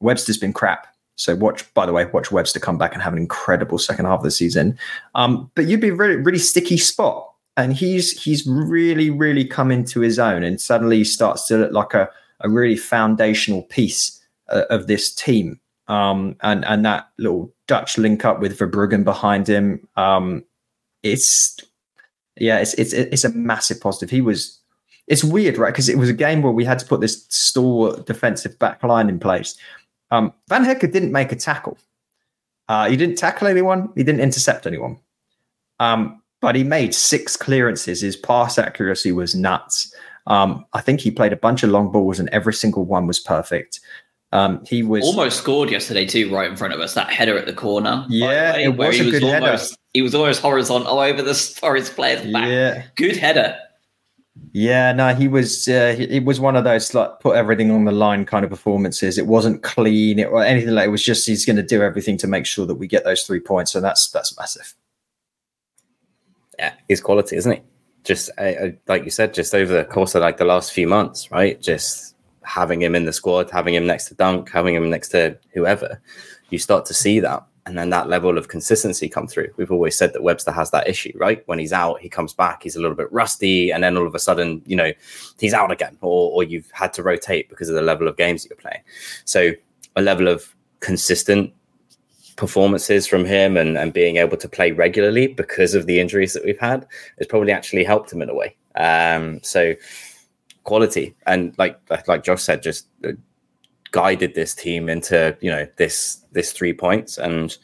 Webster's 0.00 0.36
been 0.36 0.52
crap. 0.52 0.88
So 1.16 1.36
watch, 1.36 1.72
by 1.74 1.86
the 1.86 1.92
way, 1.92 2.06
watch 2.06 2.32
Webster 2.32 2.58
come 2.58 2.76
back 2.76 2.92
and 2.92 3.02
have 3.02 3.12
an 3.12 3.20
incredible 3.20 3.78
second 3.78 4.06
half 4.06 4.18
of 4.18 4.24
the 4.24 4.30
season. 4.32 4.76
Um, 5.14 5.50
but 5.54 5.66
you'd 5.66 5.80
be 5.80 5.92
really, 5.92 6.16
really 6.16 6.38
sticky 6.38 6.76
spot. 6.76 7.30
And 7.56 7.72
he's 7.72 8.20
he's 8.20 8.44
really, 8.48 9.10
really 9.10 9.44
come 9.44 9.70
into 9.70 10.00
his 10.00 10.18
own 10.18 10.42
and 10.42 10.60
suddenly 10.60 11.04
starts 11.04 11.46
to 11.46 11.58
look 11.58 11.72
like 11.72 11.94
a 11.94 12.10
a 12.44 12.48
really 12.48 12.76
foundational 12.76 13.62
piece 13.62 14.20
uh, 14.48 14.62
of 14.70 14.86
this 14.86 15.12
team. 15.12 15.58
Um, 15.88 16.36
and 16.40 16.64
and 16.64 16.84
that 16.84 17.10
little 17.18 17.52
Dutch 17.66 17.98
link 17.98 18.24
up 18.24 18.40
with 18.40 18.58
Verbruggen 18.58 19.04
behind 19.04 19.48
him, 19.48 19.86
um, 19.96 20.44
it's 21.02 21.58
yeah, 22.36 22.58
it's 22.58 22.74
it's 22.74 22.92
it's 22.92 23.24
a 23.24 23.30
massive 23.30 23.80
positive. 23.80 24.10
He 24.10 24.20
was. 24.20 24.60
It's 25.06 25.22
weird, 25.22 25.58
right? 25.58 25.70
Because 25.70 25.90
it 25.90 25.98
was 25.98 26.08
a 26.08 26.14
game 26.14 26.40
where 26.40 26.52
we 26.52 26.64
had 26.64 26.78
to 26.78 26.86
put 26.86 27.02
this 27.02 27.26
stalwart 27.28 28.06
defensive 28.06 28.58
back 28.58 28.82
line 28.82 29.10
in 29.10 29.20
place. 29.20 29.54
Um, 30.10 30.32
Van 30.48 30.64
Hecke 30.64 30.90
didn't 30.90 31.12
make 31.12 31.30
a 31.30 31.36
tackle. 31.36 31.76
Uh, 32.68 32.88
he 32.88 32.96
didn't 32.96 33.16
tackle 33.16 33.46
anyone. 33.46 33.90
He 33.94 34.02
didn't 34.02 34.22
intercept 34.22 34.66
anyone. 34.66 34.98
Um, 35.78 36.22
but 36.40 36.54
he 36.54 36.64
made 36.64 36.94
six 36.94 37.36
clearances. 37.36 38.00
His 38.00 38.16
pass 38.16 38.58
accuracy 38.58 39.12
was 39.12 39.34
nuts. 39.34 39.94
Um, 40.26 40.64
I 40.72 40.80
think 40.80 41.00
he 41.00 41.10
played 41.10 41.32
a 41.32 41.36
bunch 41.36 41.62
of 41.62 41.70
long 41.70 41.92
balls 41.92 42.18
and 42.18 42.28
every 42.30 42.54
single 42.54 42.84
one 42.84 43.06
was 43.06 43.20
perfect. 43.20 43.80
Um, 44.32 44.64
he 44.66 44.82
was 44.82 45.04
almost 45.04 45.38
scored 45.38 45.70
yesterday 45.70 46.06
too, 46.06 46.34
right 46.34 46.50
in 46.50 46.56
front 46.56 46.74
of 46.74 46.80
us. 46.80 46.94
That 46.94 47.08
header 47.08 47.38
at 47.38 47.46
the 47.46 47.52
corner. 47.52 48.04
Yeah, 48.08 48.54
way, 48.54 48.64
it 48.64 48.76
was 48.76 48.98
a 48.98 49.04
was 49.04 49.12
good 49.12 49.22
almost, 49.22 49.70
header. 49.70 49.80
He 49.92 50.02
was 50.02 50.14
almost 50.14 50.42
horizontal 50.42 50.98
over 50.98 51.22
the 51.22 51.34
Forest 51.34 51.94
player's 51.94 52.32
back. 52.32 52.48
Yeah, 52.48 52.82
good 52.96 53.16
header. 53.16 53.56
Yeah, 54.50 54.90
no, 54.90 55.14
he 55.14 55.28
was. 55.28 55.68
Uh, 55.68 55.94
he, 55.96 56.04
it 56.04 56.24
was 56.24 56.40
one 56.40 56.56
of 56.56 56.64
those 56.64 56.94
like 56.94 57.20
put 57.20 57.36
everything 57.36 57.70
on 57.70 57.84
the 57.84 57.92
line 57.92 58.24
kind 58.24 58.44
of 58.44 58.50
performances. 58.50 59.18
It 59.18 59.28
wasn't 59.28 59.62
clean 59.62 60.18
it, 60.18 60.24
or 60.26 60.42
anything 60.42 60.74
like. 60.74 60.86
It 60.86 60.90
was 60.90 61.04
just 61.04 61.26
he's 61.26 61.46
going 61.46 61.56
to 61.56 61.62
do 61.62 61.82
everything 61.82 62.16
to 62.18 62.26
make 62.26 62.44
sure 62.44 62.66
that 62.66 62.74
we 62.74 62.88
get 62.88 63.04
those 63.04 63.22
three 63.22 63.40
points, 63.40 63.76
and 63.76 63.84
that's 63.84 64.10
that's 64.10 64.36
massive. 64.36 64.74
Yeah, 66.58 66.72
he's 66.88 67.00
quality, 67.00 67.36
isn't 67.36 67.52
he? 67.52 67.62
Just 68.04 68.30
uh, 68.38 68.68
like 68.86 69.04
you 69.04 69.10
said, 69.10 69.34
just 69.34 69.54
over 69.54 69.72
the 69.72 69.84
course 69.84 70.14
of 70.14 70.22
like 70.22 70.36
the 70.36 70.44
last 70.44 70.72
few 70.72 70.86
months, 70.86 71.30
right? 71.30 71.60
Just 71.60 72.14
having 72.42 72.80
him 72.82 72.94
in 72.94 73.06
the 73.06 73.12
squad, 73.12 73.50
having 73.50 73.74
him 73.74 73.86
next 73.86 74.06
to 74.06 74.14
Dunk, 74.14 74.50
having 74.50 74.74
him 74.74 74.90
next 74.90 75.08
to 75.08 75.36
whoever, 75.52 76.00
you 76.50 76.58
start 76.58 76.84
to 76.86 76.94
see 76.94 77.18
that. 77.20 77.44
And 77.66 77.78
then 77.78 77.88
that 77.90 78.10
level 78.10 78.36
of 78.36 78.48
consistency 78.48 79.08
come 79.08 79.26
through. 79.26 79.48
We've 79.56 79.72
always 79.72 79.96
said 79.96 80.12
that 80.12 80.22
Webster 80.22 80.52
has 80.52 80.70
that 80.72 80.86
issue, 80.86 81.12
right? 81.16 81.42
When 81.46 81.58
he's 81.58 81.72
out, 81.72 82.00
he 82.00 82.10
comes 82.10 82.34
back, 82.34 82.62
he's 82.62 82.76
a 82.76 82.80
little 82.80 82.96
bit 82.96 83.10
rusty, 83.10 83.70
and 83.70 83.82
then 83.82 83.96
all 83.96 84.06
of 84.06 84.14
a 84.14 84.18
sudden, 84.18 84.60
you 84.66 84.76
know, 84.76 84.92
he's 85.40 85.54
out 85.54 85.72
again, 85.72 85.96
or, 86.02 86.30
or 86.32 86.42
you've 86.42 86.70
had 86.72 86.92
to 86.92 87.02
rotate 87.02 87.48
because 87.48 87.70
of 87.70 87.74
the 87.74 87.80
level 87.80 88.06
of 88.06 88.18
games 88.18 88.42
that 88.42 88.50
you're 88.50 88.58
playing. 88.58 88.82
So 89.24 89.52
a 89.96 90.02
level 90.02 90.28
of 90.28 90.54
consistent 90.80 91.54
performances 92.36 93.06
from 93.06 93.24
him 93.24 93.56
and, 93.56 93.78
and 93.78 93.92
being 93.92 94.16
able 94.16 94.36
to 94.36 94.48
play 94.48 94.72
regularly 94.72 95.28
because 95.28 95.74
of 95.74 95.86
the 95.86 96.00
injuries 96.00 96.32
that 96.32 96.44
we've 96.44 96.58
had 96.58 96.86
has 97.18 97.26
probably 97.26 97.52
actually 97.52 97.84
helped 97.84 98.12
him 98.12 98.22
in 98.22 98.28
a 98.28 98.34
way. 98.34 98.56
Um, 98.74 99.40
so 99.42 99.74
quality 100.64 101.14
and 101.26 101.56
like 101.58 101.78
like 102.08 102.24
Josh 102.24 102.42
said, 102.42 102.62
just 102.62 102.88
uh, 103.06 103.12
guided 103.92 104.34
this 104.34 104.54
team 104.54 104.88
into 104.88 105.36
you 105.40 105.50
know 105.50 105.66
this 105.76 106.24
this 106.32 106.52
three 106.52 106.72
points 106.72 107.18
and 107.18 107.56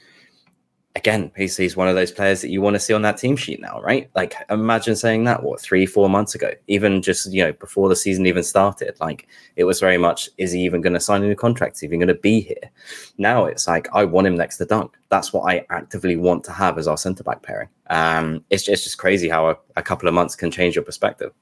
again, 0.97 1.31
he's, 1.37 1.57
he's 1.57 1.77
one 1.77 1.89
of 1.89 1.95
those 1.95 2.11
players 2.11 2.41
that 2.41 2.51
you 2.51 2.61
want 2.61 2.75
to 2.75 2.81
see 2.81 2.93
on 2.93 3.03
that 3.03 3.17
team 3.17 3.37
sheet 3.37 3.61
now, 3.61 3.81
right? 3.81 4.11
Like, 4.15 4.35
imagine 4.51 4.97
saying 4.97 5.25
that, 5.25 5.43
what, 5.43 5.61
three, 5.61 5.87
four 5.87 6.11
months 6.11 6.35
ago, 6.35 6.51
even 6.67 7.01
just, 7.01 7.33
you 7.33 7.45
know, 7.45 7.53
before 7.53 7.89
the 7.89 7.97
season 7.97 8.27
even 8.27 8.43
started. 8.43 8.97
Like, 9.01 9.29
it 9.57 9.65
was 9.65 9.79
very 9.79 9.99
much, 9.99 10.29
is 10.37 10.53
he 10.53 10.61
even 10.63 10.81
going 10.81 10.95
to 10.95 11.01
sign 11.01 11.23
a 11.23 11.27
new 11.27 11.37
contract? 11.37 11.77
Is 11.77 11.81
he 11.81 11.87
even 11.87 12.01
going 12.01 12.09
to 12.09 12.15
be 12.15 12.41
here? 12.41 12.71
Now 13.19 13.45
it's 13.45 13.69
like, 13.69 13.89
I 13.93 14.05
want 14.05 14.27
him 14.27 14.37
next 14.37 14.59
to 14.59 14.65
Dunk. 14.65 14.97
That's 15.11 15.33
what 15.33 15.43
I 15.43 15.65
actively 15.71 16.17
want 16.17 16.45
to 16.45 16.53
have 16.53 16.77
as 16.77 16.89
our 16.89 16.99
centre 16.99 17.25
back 17.25 17.43
pairing. 17.43 17.69
Um, 17.89 18.45
it's, 18.51 18.69
it's 18.69 18.85
just 18.85 18.99
crazy 18.99 19.29
how 19.29 19.49
a, 19.49 19.57
a 19.77 19.83
couple 19.83 20.09
of 20.09 20.15
months 20.15 20.35
can 20.35 20.51
change 20.51 20.75
your 20.75 20.85
perspective. 20.85 21.33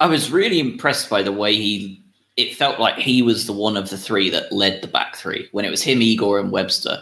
I 0.00 0.06
was 0.06 0.30
really 0.30 0.60
impressed 0.60 1.08
by 1.08 1.22
the 1.22 1.32
way 1.32 1.54
he 1.54 2.00
it 2.36 2.56
felt 2.56 2.80
like 2.80 2.96
he 2.96 3.22
was 3.22 3.46
the 3.46 3.52
one 3.52 3.76
of 3.76 3.90
the 3.90 3.96
three 3.96 4.28
that 4.30 4.52
led 4.52 4.82
the 4.82 4.88
back 4.88 5.14
three 5.14 5.48
when 5.52 5.64
it 5.64 5.70
was 5.70 5.82
him, 5.82 6.02
Igor, 6.02 6.40
and 6.40 6.50
Webster 6.50 6.98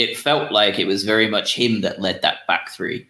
it 0.00 0.16
felt 0.16 0.50
like 0.50 0.78
it 0.78 0.86
was 0.86 1.04
very 1.04 1.28
much 1.28 1.54
him 1.54 1.82
that 1.82 2.00
led 2.00 2.22
that 2.22 2.46
back 2.48 2.70
three. 2.70 3.06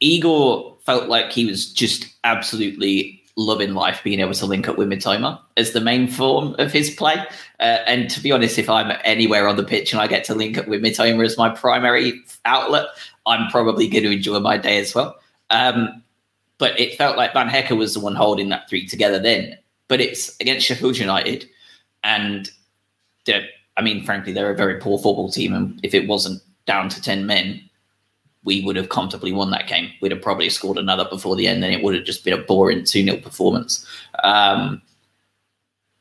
Igor 0.00 0.74
felt 0.86 1.06
like 1.06 1.30
he 1.30 1.44
was 1.44 1.70
just 1.70 2.06
absolutely 2.24 3.22
loving 3.36 3.74
life, 3.74 4.00
being 4.02 4.20
able 4.20 4.32
to 4.32 4.46
link 4.46 4.66
up 4.66 4.78
with 4.78 4.88
Mitoma 4.88 5.38
as 5.58 5.72
the 5.72 5.82
main 5.82 6.08
form 6.08 6.56
of 6.58 6.72
his 6.72 6.88
play. 6.88 7.16
Uh, 7.60 7.84
and 7.86 8.08
to 8.08 8.20
be 8.22 8.32
honest, 8.32 8.58
if 8.58 8.70
I'm 8.70 8.96
anywhere 9.04 9.48
on 9.48 9.56
the 9.56 9.62
pitch 9.62 9.92
and 9.92 10.00
I 10.00 10.06
get 10.06 10.24
to 10.24 10.34
link 10.34 10.56
up 10.56 10.66
with 10.66 10.80
Mitoma 10.80 11.22
as 11.26 11.36
my 11.36 11.50
primary 11.50 12.22
outlet, 12.46 12.86
I'm 13.26 13.50
probably 13.50 13.86
going 13.86 14.04
to 14.04 14.10
enjoy 14.10 14.40
my 14.40 14.56
day 14.56 14.78
as 14.78 14.94
well. 14.94 15.18
Um, 15.50 16.02
but 16.56 16.78
it 16.80 16.96
felt 16.96 17.18
like 17.18 17.34
Van 17.34 17.50
Hecke 17.50 17.76
was 17.76 17.92
the 17.92 18.00
one 18.00 18.14
holding 18.14 18.48
that 18.48 18.66
three 18.66 18.86
together 18.86 19.18
then. 19.18 19.58
But 19.88 20.00
it's 20.00 20.34
against 20.40 20.64
Sheffield 20.64 20.96
United, 20.96 21.46
and 22.02 22.50
the 23.26 23.42
I 23.80 23.82
mean, 23.82 24.04
frankly, 24.04 24.34
they're 24.34 24.50
a 24.50 24.56
very 24.56 24.78
poor 24.78 24.98
football 24.98 25.30
team, 25.30 25.54
and 25.54 25.80
if 25.82 25.94
it 25.94 26.06
wasn't 26.06 26.42
down 26.66 26.90
to 26.90 27.00
ten 27.00 27.24
men, 27.24 27.62
we 28.44 28.62
would 28.62 28.76
have 28.76 28.90
comfortably 28.90 29.32
won 29.32 29.50
that 29.52 29.68
game. 29.68 29.90
We'd 30.02 30.12
have 30.12 30.20
probably 30.20 30.50
scored 30.50 30.76
another 30.76 31.06
before 31.08 31.34
the 31.34 31.46
end, 31.46 31.64
and 31.64 31.72
it 31.72 31.82
would 31.82 31.94
have 31.94 32.04
just 32.04 32.22
been 32.22 32.34
a 32.34 32.42
boring 32.42 32.84
2 32.84 33.04
0 33.04 33.16
performance. 33.16 33.86
Um, 34.22 34.82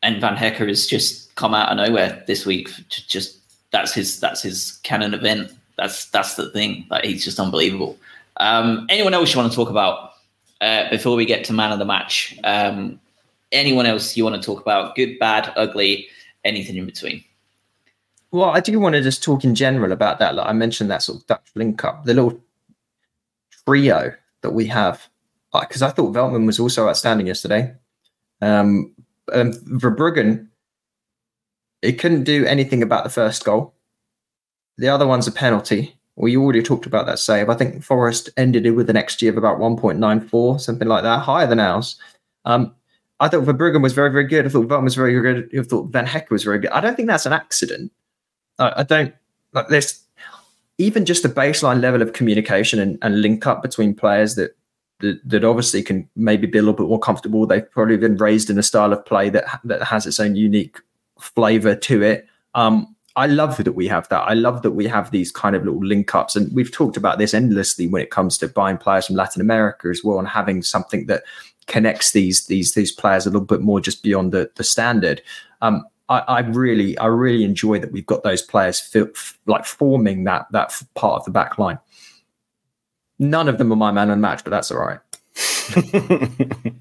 and 0.04 0.20
Van 0.20 0.36
Hecke 0.36 0.68
has 0.68 0.88
just 0.88 1.34
come 1.36 1.54
out 1.54 1.72
of 1.72 1.78
nowhere 1.78 2.22
this 2.28 2.46
week. 2.46 2.70
Just 2.90 3.38
that's 3.72 3.94
his 3.94 4.20
that's 4.20 4.42
his 4.42 4.78
canon 4.84 5.14
event. 5.14 5.54
That's 5.78 6.10
that's 6.10 6.36
the 6.36 6.50
thing. 6.52 6.86
Like 6.90 7.06
he's 7.06 7.24
just 7.24 7.40
unbelievable. 7.40 7.98
Um, 8.42 8.88
anyone 8.90 9.14
else 9.14 9.34
you 9.34 9.40
want 9.40 9.54
to 9.54 9.56
talk 9.56 9.70
about 9.70 10.16
uh, 10.60 10.90
before 10.90 11.16
we 11.16 11.26
get 11.26 11.46
to 11.46 11.54
man 11.54 11.72
of 11.72 11.80
the 11.80 11.86
match? 11.86 12.38
Um, 12.44 13.00
anyone 13.54 13.86
else 13.86 14.18
you 14.18 14.26
want 14.26 14.36
to 14.36 14.46
talk 14.46 14.60
about? 14.62 14.96
Good, 14.96 15.18
bad, 15.18 15.54
ugly, 15.56 16.10
anything 16.44 16.76
in 16.76 16.86
between? 16.86 17.24
Well, 18.32 18.50
I 18.52 18.60
do 18.60 18.80
want 18.80 18.94
to 18.94 19.02
just 19.02 19.24
talk 19.24 19.44
in 19.44 19.56
general 19.56 19.92
about 19.92 20.20
that. 20.20 20.36
Like 20.36 20.48
I 20.48 20.54
mentioned 20.54 20.92
that 20.92 21.02
sort 21.02 21.20
of 21.20 21.28
Dutch 21.28 21.50
link 21.56 21.84
up, 21.84 22.06
the 22.06 22.14
little 22.14 22.40
trio 23.66 24.14
that 24.42 24.52
we 24.52 24.68
have. 24.68 25.08
Because 25.52 25.82
I 25.82 25.90
thought 25.90 26.14
Veltman 26.14 26.46
was 26.46 26.60
also 26.60 26.88
outstanding 26.88 27.26
yesterday. 27.26 27.74
Um, 28.42 28.94
um, 29.34 29.54
Verbruggen, 29.54 30.48
it 31.82 31.94
couldn't 31.94 32.24
do 32.24 32.46
anything 32.46 32.84
about 32.84 33.04
the 33.04 33.10
first 33.10 33.44
goal. 33.44 33.74
The 34.78 34.90
other 34.90 35.08
one's 35.08 35.28
a 35.28 35.32
penalty. 35.32 35.96
We 36.16 36.38
already 36.38 36.62
talked 36.62 36.86
about 36.86 37.08
that 37.08 37.18
save. 37.18 37.50
I 37.50 37.56
think 37.56 37.84
Forest 37.84 38.30
ended 38.38 38.66
it 38.66 38.72
with 38.72 38.90
an 38.90 38.96
XG 38.96 39.28
of 39.30 39.38
about 39.38 39.58
1.94, 39.58 40.60
something 40.62 40.88
like 40.88 41.04
that, 41.04 41.20
higher 41.20 41.48
than 41.48 41.60
ours. 41.60 41.98
Um, 42.46 42.76
I 43.20 43.28
thought 43.28 43.44
Verbruggen 43.44 43.82
was 43.82 43.94
very, 43.94 44.12
very 44.12 44.28
good. 44.28 44.46
I 44.46 44.50
thought 44.50 44.68
Van 44.68 44.84
was 44.84 44.96
very 44.96 45.20
good. 45.20 45.50
I 45.58 45.64
thought 45.64 45.92
Van 45.92 46.06
Heck 46.06 46.30
was 46.30 46.44
very 46.44 46.60
good. 46.60 46.72
I 46.72 46.82
don't 46.82 46.96
think 46.96 47.08
that's 47.08 47.26
an 47.26 47.34
accident. 47.34 47.92
I, 48.60 48.84
don't 48.84 49.14
like 49.54 49.68
this. 49.70 50.04
Even 50.78 51.06
just 51.06 51.24
the 51.24 51.30
baseline 51.30 51.82
level 51.82 52.02
of 52.02 52.14
communication 52.14 52.80
and, 52.80 52.98
and 53.02 53.22
link 53.22 53.48
up 53.48 53.62
between 53.62 53.96
players 53.96 54.36
that, 54.36 54.56
that 55.00 55.20
that 55.28 55.44
obviously 55.44 55.82
can 55.82 56.10
maybe 56.16 56.48
be 56.48 56.58
a 56.58 56.62
little 56.62 56.74
bit 56.74 56.88
more 56.88 57.00
comfortable. 57.00 57.46
They've 57.46 57.70
probably 57.72 57.98
been 57.98 58.18
raised 58.18 58.50
in 58.50 58.60
a 58.60 58.64
style 58.64 58.94
of 58.94 59.06
play 59.06 59.30
that 59.30 59.60
that 59.64 59.84
has 59.84 60.06
its 60.06 60.20
own 60.20 60.36
unique 60.36 60.78
flavor 61.20 61.76
to 61.76 62.02
it. 62.02 62.28
Um, 62.56 62.96
I 63.16 63.28
love 63.28 63.58
that 63.58 63.74
we 63.74 63.88
have 63.88 64.08
that. 64.10 64.22
I 64.22 64.34
love 64.34 64.62
that 64.62 64.72
we 64.72 64.88
have 64.88 65.12
these 65.12 65.32
kind 65.32 65.56
of 65.56 65.66
little 65.66 65.84
link 65.84 66.14
ups. 66.16 66.36
And 66.36 66.54
we've 66.56 66.72
talked 66.72 66.96
about 66.96 67.18
this 67.18 67.34
endlessly 67.34 67.88
when 67.88 68.02
it 68.02 68.12
comes 68.12 68.38
to 68.38 68.48
buying 68.48 68.78
players 68.78 69.08
from 69.08 69.18
Latin 69.18 69.42
America 69.42 69.90
as 69.90 70.04
well 70.04 70.20
and 70.20 70.28
having 70.28 70.62
something 70.62 71.08
that 71.08 71.24
connects 71.68 72.12
these 72.12 72.48
these 72.48 72.74
these 72.74 72.92
players 72.92 73.26
a 73.26 73.30
little 73.30 73.46
bit 73.46 73.62
more 73.62 73.80
just 73.82 74.04
beyond 74.04 74.32
the, 74.32 74.50
the 74.56 74.64
standard. 74.64 75.22
Um, 75.62 75.86
I, 76.10 76.20
I, 76.20 76.40
really 76.40 76.98
I 76.98 77.06
really 77.06 77.44
enjoy 77.44 77.80
that 77.80 77.92
we've 77.92 78.06
got 78.06 78.24
those 78.24 78.42
players 78.42 78.80
feel, 78.80 79.08
like 79.46 79.66
forming 79.66 80.24
that 80.26 80.48
that 80.52 80.74
part 80.96 81.20
of 81.20 81.26
the 81.26 81.32
back 81.32 81.58
line. 81.60 81.80
None 83.20 83.48
of 83.48 83.58
them 83.58 83.72
are 83.72 83.78
my 83.78 83.92
man 83.92 84.10
on 84.10 84.20
match, 84.22 84.44
but 84.44 84.52
that's 84.52 84.72
all 84.72 84.80
right. 84.80 85.00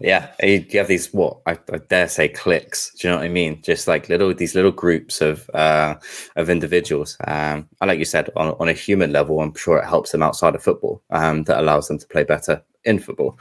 yeah, 0.00 0.32
you 0.42 0.64
have 0.74 0.88
these 0.88 1.12
what 1.12 1.38
I, 1.46 1.52
I, 1.72 1.78
dare 1.88 2.08
say 2.08 2.28
clicks. 2.28 2.92
Do 2.94 3.08
you 3.08 3.12
know 3.12 3.18
what 3.18 3.24
I 3.24 3.28
mean? 3.28 3.62
Just 3.62 3.88
like 3.88 4.08
little 4.08 4.34
these 4.34 4.54
little 4.54 4.72
groups 4.72 5.20
of 5.20 5.48
uh, 5.54 5.94
of 6.36 6.50
individuals. 6.50 7.16
Um, 7.26 7.68
and 7.80 7.88
like 7.88 7.98
you 7.98 8.04
said, 8.04 8.28
on 8.36 8.54
on 8.58 8.68
a 8.68 8.72
human 8.74 9.12
level, 9.12 9.40
I'm 9.40 9.54
sure 9.54 9.78
it 9.78 9.86
helps 9.86 10.12
them 10.12 10.22
outside 10.22 10.54
of 10.54 10.62
football. 10.62 11.02
Um, 11.10 11.44
that 11.44 11.60
allows 11.60 11.88
them 11.88 11.98
to 11.98 12.06
play 12.06 12.24
better 12.24 12.62
in 12.84 12.98
football. 12.98 13.38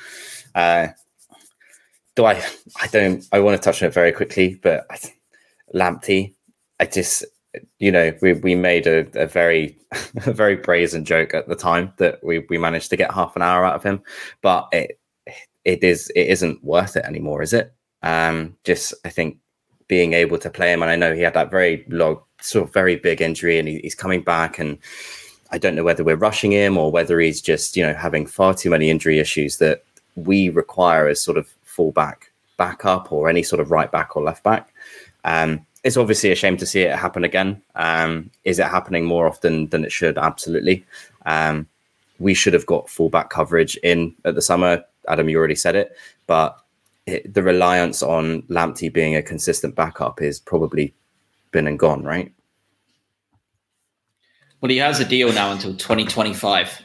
Uh, 0.55 0.87
do 2.15 2.25
I? 2.25 2.43
I 2.81 2.87
don't. 2.87 3.23
I 3.31 3.39
want 3.39 3.61
to 3.61 3.63
touch 3.63 3.81
on 3.81 3.87
it 3.87 3.93
very 3.93 4.11
quickly, 4.11 4.59
but 4.61 4.85
I, 4.89 4.97
Lamptey, 5.73 6.33
I 6.79 6.85
just 6.85 7.25
you 7.79 7.91
know, 7.91 8.13
we, 8.21 8.33
we 8.33 8.55
made 8.55 8.87
a, 8.87 9.07
a 9.19 9.27
very 9.27 9.77
a 10.25 10.33
very 10.33 10.55
brazen 10.55 11.05
joke 11.05 11.33
at 11.33 11.47
the 11.47 11.55
time 11.55 11.93
that 11.97 12.23
we, 12.23 12.39
we 12.49 12.57
managed 12.57 12.89
to 12.89 12.97
get 12.97 13.13
half 13.13 13.35
an 13.35 13.41
hour 13.41 13.65
out 13.65 13.75
of 13.75 13.83
him, 13.83 14.01
but 14.41 14.67
it 14.71 14.99
it 15.65 15.83
is 15.83 16.09
it 16.15 16.27
isn't 16.27 16.63
worth 16.63 16.95
it 16.95 17.05
anymore, 17.05 17.41
is 17.41 17.53
it? 17.53 17.73
Um, 18.03 18.57
just 18.63 18.93
I 19.05 19.09
think 19.09 19.37
being 19.87 20.13
able 20.13 20.37
to 20.39 20.49
play 20.49 20.71
him, 20.71 20.81
and 20.81 20.91
I 20.91 20.95
know 20.95 21.13
he 21.13 21.21
had 21.21 21.33
that 21.33 21.51
very 21.51 21.85
long, 21.89 22.21
sort 22.39 22.67
of 22.67 22.73
very 22.73 22.95
big 22.95 23.21
injury, 23.21 23.59
and 23.59 23.67
he, 23.67 23.79
he's 23.79 23.95
coming 23.95 24.21
back, 24.21 24.57
and 24.57 24.77
I 25.51 25.57
don't 25.57 25.75
know 25.75 25.83
whether 25.83 26.03
we're 26.03 26.15
rushing 26.15 26.51
him 26.51 26.77
or 26.77 26.91
whether 26.91 27.19
he's 27.19 27.41
just 27.41 27.75
you 27.75 27.85
know 27.85 27.93
having 27.93 28.25
far 28.25 28.53
too 28.53 28.69
many 28.69 28.89
injury 28.89 29.19
issues 29.19 29.57
that 29.57 29.83
we 30.15 30.49
require 30.49 31.07
as 31.07 31.21
sort 31.21 31.37
of 31.37 31.53
fullback 31.81 32.31
backup 32.57 33.11
or 33.11 33.27
any 33.27 33.41
sort 33.41 33.59
of 33.59 33.71
right 33.71 33.91
back 33.91 34.15
or 34.15 34.21
left 34.21 34.43
back. 34.43 34.71
Um, 35.23 35.65
it's 35.83 35.97
obviously 35.97 36.31
a 36.31 36.35
shame 36.35 36.57
to 36.57 36.65
see 36.67 36.81
it 36.81 36.95
happen 36.95 37.23
again. 37.23 37.59
Um, 37.73 38.29
is 38.43 38.59
it 38.59 38.67
happening 38.67 39.03
more 39.03 39.25
often 39.27 39.67
than 39.69 39.83
it 39.83 39.91
should? 39.91 40.19
Absolutely. 40.19 40.85
Um, 41.25 41.67
we 42.19 42.35
should 42.35 42.53
have 42.53 42.67
got 42.67 42.87
fullback 42.87 43.31
coverage 43.31 43.77
in 43.77 44.13
at 44.25 44.35
the 44.35 44.43
summer. 44.43 44.83
Adam, 45.07 45.27
you 45.27 45.39
already 45.39 45.55
said 45.55 45.75
it, 45.75 45.97
but 46.27 46.55
it, 47.07 47.33
the 47.33 47.41
reliance 47.41 48.03
on 48.03 48.43
Lamptey 48.43 48.93
being 48.93 49.15
a 49.15 49.23
consistent 49.23 49.73
backup 49.73 50.21
is 50.21 50.39
probably 50.39 50.93
been 51.49 51.65
and 51.65 51.79
gone, 51.79 52.03
right? 52.03 52.31
Well, 54.61 54.69
he 54.69 54.77
has 54.77 54.99
a 54.99 55.05
deal 55.05 55.33
now 55.33 55.51
until 55.51 55.75
2025. 55.75 56.79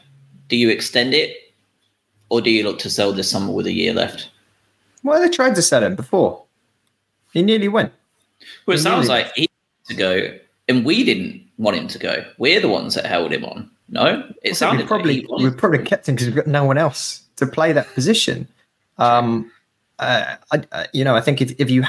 Do 0.48 0.56
you 0.56 0.70
extend 0.70 1.12
it 1.12 1.36
or 2.30 2.40
do 2.40 2.48
you 2.48 2.64
look 2.64 2.78
to 2.78 2.88
sell 2.88 3.12
this 3.12 3.30
summer 3.30 3.52
with 3.52 3.66
a 3.66 3.72
year 3.72 3.92
left? 3.92 4.30
Well, 5.06 5.20
they 5.20 5.28
tried 5.28 5.54
to 5.54 5.62
sell 5.62 5.84
him 5.84 5.94
before. 5.94 6.42
He 7.32 7.40
nearly 7.42 7.68
went. 7.68 7.92
Well, 8.66 8.76
it 8.76 8.80
sounds 8.80 9.08
like 9.08 9.32
he 9.36 9.48
to 9.86 9.94
go, 9.94 10.36
and 10.68 10.84
we 10.84 11.04
didn't 11.04 11.46
want 11.58 11.76
him 11.76 11.86
to 11.86 11.98
go. 11.98 12.24
We're 12.38 12.60
the 12.60 12.68
ones 12.68 12.96
that 12.96 13.06
held 13.06 13.32
him 13.32 13.44
on. 13.44 13.70
No, 13.88 14.28
it 14.42 14.56
sounded 14.56 14.82
we 14.82 14.88
probably 14.88 15.22
like 15.22 15.42
we 15.42 15.50
probably 15.56 15.84
kept 15.84 16.08
him 16.08 16.16
because 16.16 16.26
we've 16.26 16.34
got 16.34 16.48
no 16.48 16.64
one 16.64 16.76
else 16.76 17.22
to 17.36 17.46
play 17.46 17.72
that 17.72 17.86
position. 17.94 18.48
Um, 18.98 19.52
uh, 20.00 20.34
I, 20.50 20.62
uh, 20.72 20.86
you 20.92 21.04
know, 21.04 21.14
I 21.14 21.20
think 21.20 21.40
if, 21.40 21.54
if 21.60 21.70
you, 21.70 21.84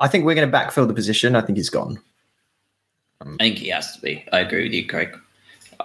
I 0.00 0.08
think 0.08 0.24
we're 0.24 0.34
going 0.34 0.50
to 0.50 0.56
backfill 0.56 0.88
the 0.88 0.94
position. 0.94 1.36
I 1.36 1.42
think 1.42 1.58
he's 1.58 1.68
gone. 1.68 1.98
Um, 3.20 3.36
I 3.38 3.44
think 3.44 3.58
he 3.58 3.68
has 3.68 3.94
to 3.94 4.00
be. 4.00 4.24
I 4.32 4.40
agree 4.40 4.62
with 4.62 4.72
you, 4.72 4.86
Craig. 4.86 5.14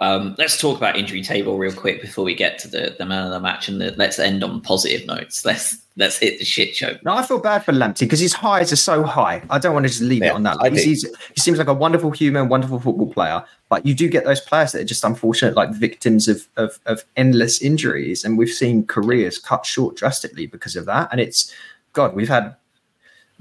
Um, 0.02 0.34
let's 0.40 0.60
talk 0.60 0.78
about 0.78 0.98
injury 0.98 1.22
table 1.22 1.60
real 1.60 1.72
quick 1.72 2.02
before 2.02 2.26
we 2.26 2.34
get 2.34 2.58
to 2.60 2.68
the, 2.68 2.96
the 2.98 3.06
man 3.06 3.24
of 3.24 3.32
the 3.32 3.40
match, 3.40 3.70
and 3.70 3.80
the, 3.80 3.94
let's 3.98 4.18
end 4.18 4.44
on 4.44 4.60
positive 4.60 5.06
notes. 5.06 5.46
Let's 5.46 5.78
let's 5.96 6.18
hit 6.18 6.40
the 6.40 6.46
shit 6.46 6.76
show. 6.76 6.98
No, 7.06 7.14
I 7.14 7.22
feel 7.22 7.38
bad 7.38 7.64
for 7.64 7.72
Lamptey 7.72 8.00
because 8.00 8.20
his 8.20 8.34
highs 8.34 8.74
are 8.74 8.78
so 8.78 9.04
high. 9.04 9.44
I 9.52 9.60
don't 9.60 9.74
want 9.74 9.86
to 9.86 9.90
just 9.90 10.02
leave 10.02 10.24
yeah, 10.24 10.30
it 10.30 10.34
on 10.34 10.44
that. 10.44 10.58
Like, 10.58 10.74
he 10.74 10.96
seems 11.38 11.60
like 11.60 11.68
a 11.68 11.74
wonderful 11.74 12.10
human, 12.10 12.50
wonderful 12.50 12.80
football 12.80 13.14
player, 13.14 13.44
but 13.70 13.86
you 13.86 13.94
do 13.94 14.10
get 14.10 14.26
those 14.26 14.42
players 14.42 14.72
that 14.72 14.82
are 14.82 14.86
just 14.86 15.04
unfortunate, 15.04 15.54
like 15.54 15.70
victims 15.70 16.28
of, 16.28 16.48
of, 16.58 16.80
of 16.88 17.06
endless 17.16 17.62
injuries, 17.62 18.26
and 18.26 18.40
we've 18.40 18.50
seen 18.50 18.88
careers 18.88 19.38
cut 19.38 19.68
short 19.68 19.96
drastically 19.96 20.48
because 20.48 20.76
of 20.76 20.86
that. 20.86 21.10
And 21.12 21.22
it's 21.22 21.54
God, 21.94 22.16
we've 22.16 22.28
had 22.28 22.56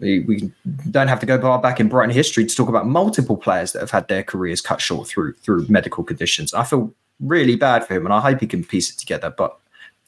we, 0.01 0.21
we 0.21 0.53
don't 0.91 1.09
have 1.09 1.21
to 1.21 1.27
go 1.27 1.41
far 1.41 1.61
back 1.61 1.81
in 1.81 1.89
Brighton 1.89 2.15
history 2.15 2.45
to 2.47 2.55
talk 2.55 2.69
about 2.69 2.87
multiple 2.87 3.37
players 3.37 3.73
that 3.73 3.81
have 3.81 3.91
had 3.91 4.09
their 4.09 4.23
careers 4.23 4.61
cut 4.61 4.81
short 4.81 5.09
through 5.09 5.35
through 5.35 5.67
medical 5.69 6.05
conditions. 6.05 6.55
I 6.55 6.65
feel 6.65 6.93
really 7.21 7.57
bad 7.57 7.87
for 7.87 7.95
him, 7.95 8.07
and 8.07 8.13
I 8.13 8.21
hope 8.21 8.41
he 8.41 8.47
can 8.47 8.65
piece 8.65 8.91
it 8.91 8.99
together. 8.99 9.33
But 9.37 9.57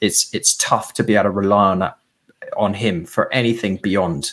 it's 0.01 0.32
it's 0.34 0.55
tough 0.57 0.95
to 0.95 1.05
be 1.05 1.14
able 1.14 1.24
to 1.24 1.30
rely 1.30 1.70
on 1.70 1.78
that 1.80 1.99
on 2.57 2.74
him 2.74 3.05
for 3.05 3.32
anything 3.32 3.76
beyond 3.76 4.32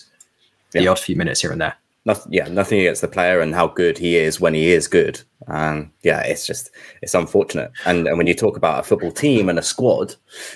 yeah. 0.73 0.81
the 0.81 0.87
odd 0.87 0.99
few 0.99 1.15
minutes 1.15 1.41
here 1.41 1.51
and 1.51 1.61
there 1.61 1.75
nothing, 2.05 2.33
yeah, 2.33 2.47
nothing 2.47 2.79
against 2.79 3.01
the 3.01 3.07
player 3.07 3.39
and 3.39 3.53
how 3.53 3.67
good 3.67 3.97
he 3.97 4.15
is 4.15 4.39
when 4.39 4.53
he 4.53 4.71
is 4.71 4.87
good. 4.87 5.21
Um, 5.47 5.91
yeah, 6.01 6.21
it's 6.21 6.45
just 6.45 6.71
it's 7.01 7.13
unfortunate. 7.13 7.71
And, 7.85 8.07
and 8.07 8.17
when 8.17 8.27
you 8.27 8.33
talk 8.33 8.57
about 8.57 8.79
a 8.79 8.83
football 8.83 9.11
team 9.11 9.49
and 9.49 9.57
a 9.57 9.63
squad, 9.63 10.15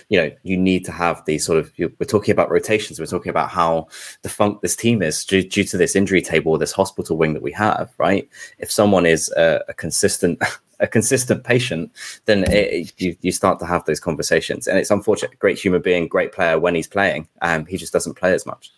you 0.09 0.19
know, 0.19 0.31
you 0.43 0.57
need 0.57 0.85
to 0.85 0.91
have 0.91 1.23
these 1.25 1.45
sort 1.45 1.59
of. 1.59 1.71
We're 1.77 2.05
talking 2.07 2.31
about 2.31 2.51
rotations. 2.51 2.99
We're 2.99 3.05
talking 3.05 3.29
about 3.29 3.49
how 3.49 3.87
defunct 4.21 4.61
this 4.61 4.75
team 4.75 5.01
is 5.01 5.23
due, 5.25 5.47
due 5.47 5.63
to 5.65 5.77
this 5.77 5.95
injury 5.95 6.21
table, 6.21 6.57
this 6.57 6.71
hospital 6.71 7.17
wing 7.17 7.33
that 7.33 7.43
we 7.43 7.51
have. 7.53 7.93
Right? 7.97 8.29
If 8.59 8.71
someone 8.71 9.05
is 9.05 9.31
a, 9.37 9.63
a 9.67 9.73
consistent. 9.73 10.41
a 10.79 10.87
consistent 10.87 11.45
patient, 11.45 11.89
then 12.25 12.43
it, 12.51 12.91
you, 12.97 13.15
you 13.21 13.31
start 13.31 13.57
to 13.57 13.65
have 13.65 13.85
those 13.85 14.01
conversations. 14.01 14.67
And 14.67 14.77
it's 14.77 14.91
unfortunate. 14.91 15.39
Great 15.39 15.57
human 15.57 15.81
being, 15.81 16.09
great 16.09 16.33
player 16.33 16.59
when 16.59 16.75
he's 16.75 16.87
playing. 16.87 17.29
Um, 17.41 17.65
he 17.67 17.77
just 17.77 17.93
doesn't 17.93 18.15
play 18.15 18.33
as 18.33 18.45
much. 18.45 18.69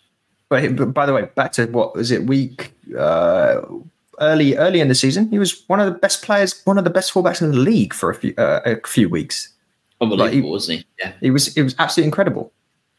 But, 0.48 0.94
by 0.94 1.06
the 1.06 1.12
way, 1.12 1.28
back 1.34 1.52
to 1.52 1.66
what 1.66 1.94
was 1.96 2.10
it? 2.10 2.24
Week 2.26 2.72
uh, 2.96 3.60
early 4.20 4.56
early 4.56 4.80
in 4.80 4.88
the 4.88 4.94
season, 4.94 5.28
he 5.30 5.38
was 5.38 5.64
one 5.66 5.80
of 5.80 5.86
the 5.86 5.98
best 5.98 6.22
players, 6.22 6.62
one 6.64 6.78
of 6.78 6.84
the 6.84 6.90
best 6.90 7.12
fullbacks 7.12 7.42
in 7.42 7.50
the 7.50 7.56
league 7.56 7.92
for 7.92 8.10
a 8.10 8.14
few 8.14 8.34
uh, 8.38 8.60
a 8.64 8.86
few 8.86 9.08
weeks. 9.08 9.50
Unbelievable, 10.00 10.24
like 10.26 10.34
he, 10.34 10.40
wasn't 10.40 10.78
he? 10.80 10.86
Yeah, 10.98 11.12
he 11.20 11.30
was. 11.30 11.56
It 11.56 11.62
was 11.62 11.74
absolutely 11.78 12.08
incredible. 12.08 12.52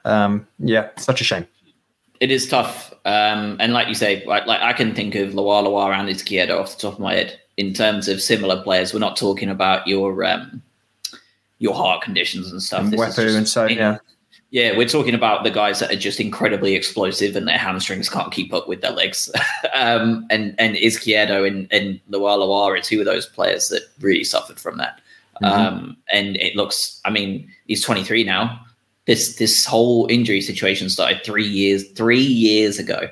Um, 0.03 0.47
yeah, 0.59 0.89
such 0.97 1.21
a 1.21 1.23
shame. 1.23 1.47
It 2.19 2.31
is 2.31 2.47
tough, 2.47 2.93
um, 3.05 3.57
and 3.59 3.73
like 3.73 3.87
you 3.87 3.93
say, 3.93 4.25
like, 4.25 4.47
like 4.47 4.61
I 4.61 4.73
can 4.73 4.95
think 4.95 5.15
of 5.15 5.35
Loa 5.35 5.91
and 5.91 6.09
Izquierdo 6.09 6.59
off 6.59 6.75
the 6.75 6.81
top 6.81 6.93
of 6.93 6.99
my 6.99 7.13
head 7.13 7.39
in 7.57 7.73
terms 7.73 8.07
of 8.07 8.21
similar 8.21 8.61
players. 8.61 8.93
We're 8.93 8.99
not 8.99 9.15
talking 9.15 9.49
about 9.49 9.87
your 9.87 10.23
um, 10.25 10.61
your 11.59 11.75
heart 11.75 12.01
conditions 12.01 12.51
and 12.51 12.61
stuff. 12.61 12.91
And 12.91 13.19
and 13.19 13.47
so 13.47 13.67
yeah. 13.67 13.99
Yeah, 14.49 14.77
we're 14.77 14.87
talking 14.87 15.13
about 15.13 15.43
the 15.43 15.51
guys 15.51 15.79
that 15.79 15.91
are 15.91 15.97
just 15.97 16.21
incredibly 16.21 16.73
explosive 16.73 17.35
and 17.35 17.47
their 17.47 17.57
hamstrings 17.57 18.07
can't 18.07 18.31
keep 18.31 18.53
up 18.53 18.67
with 18.67 18.81
their 18.81 18.91
legs. 18.91 19.29
um, 19.73 20.25
and 20.29 20.55
and 20.57 20.75
Izquierdo 20.77 21.45
and, 21.45 21.67
and 21.71 21.99
Loa 22.09 22.71
are 22.71 22.79
two 22.79 22.99
of 22.99 23.05
those 23.05 23.25
players 23.25 23.67
that 23.69 23.83
really 23.99 24.23
suffered 24.23 24.59
from 24.59 24.77
that. 24.77 25.01
Mm-hmm. 25.41 25.45
Um, 25.45 25.97
and 26.11 26.37
it 26.37 26.55
looks, 26.55 27.01
I 27.03 27.09
mean, 27.09 27.51
he's 27.67 27.83
23 27.83 28.23
now. 28.23 28.59
This 29.05 29.35
this 29.35 29.65
whole 29.65 30.07
injury 30.07 30.41
situation 30.41 30.89
started 30.89 31.23
three 31.23 31.47
years 31.47 31.89
three 31.91 32.19
years 32.19 32.79
ago. 32.79 33.09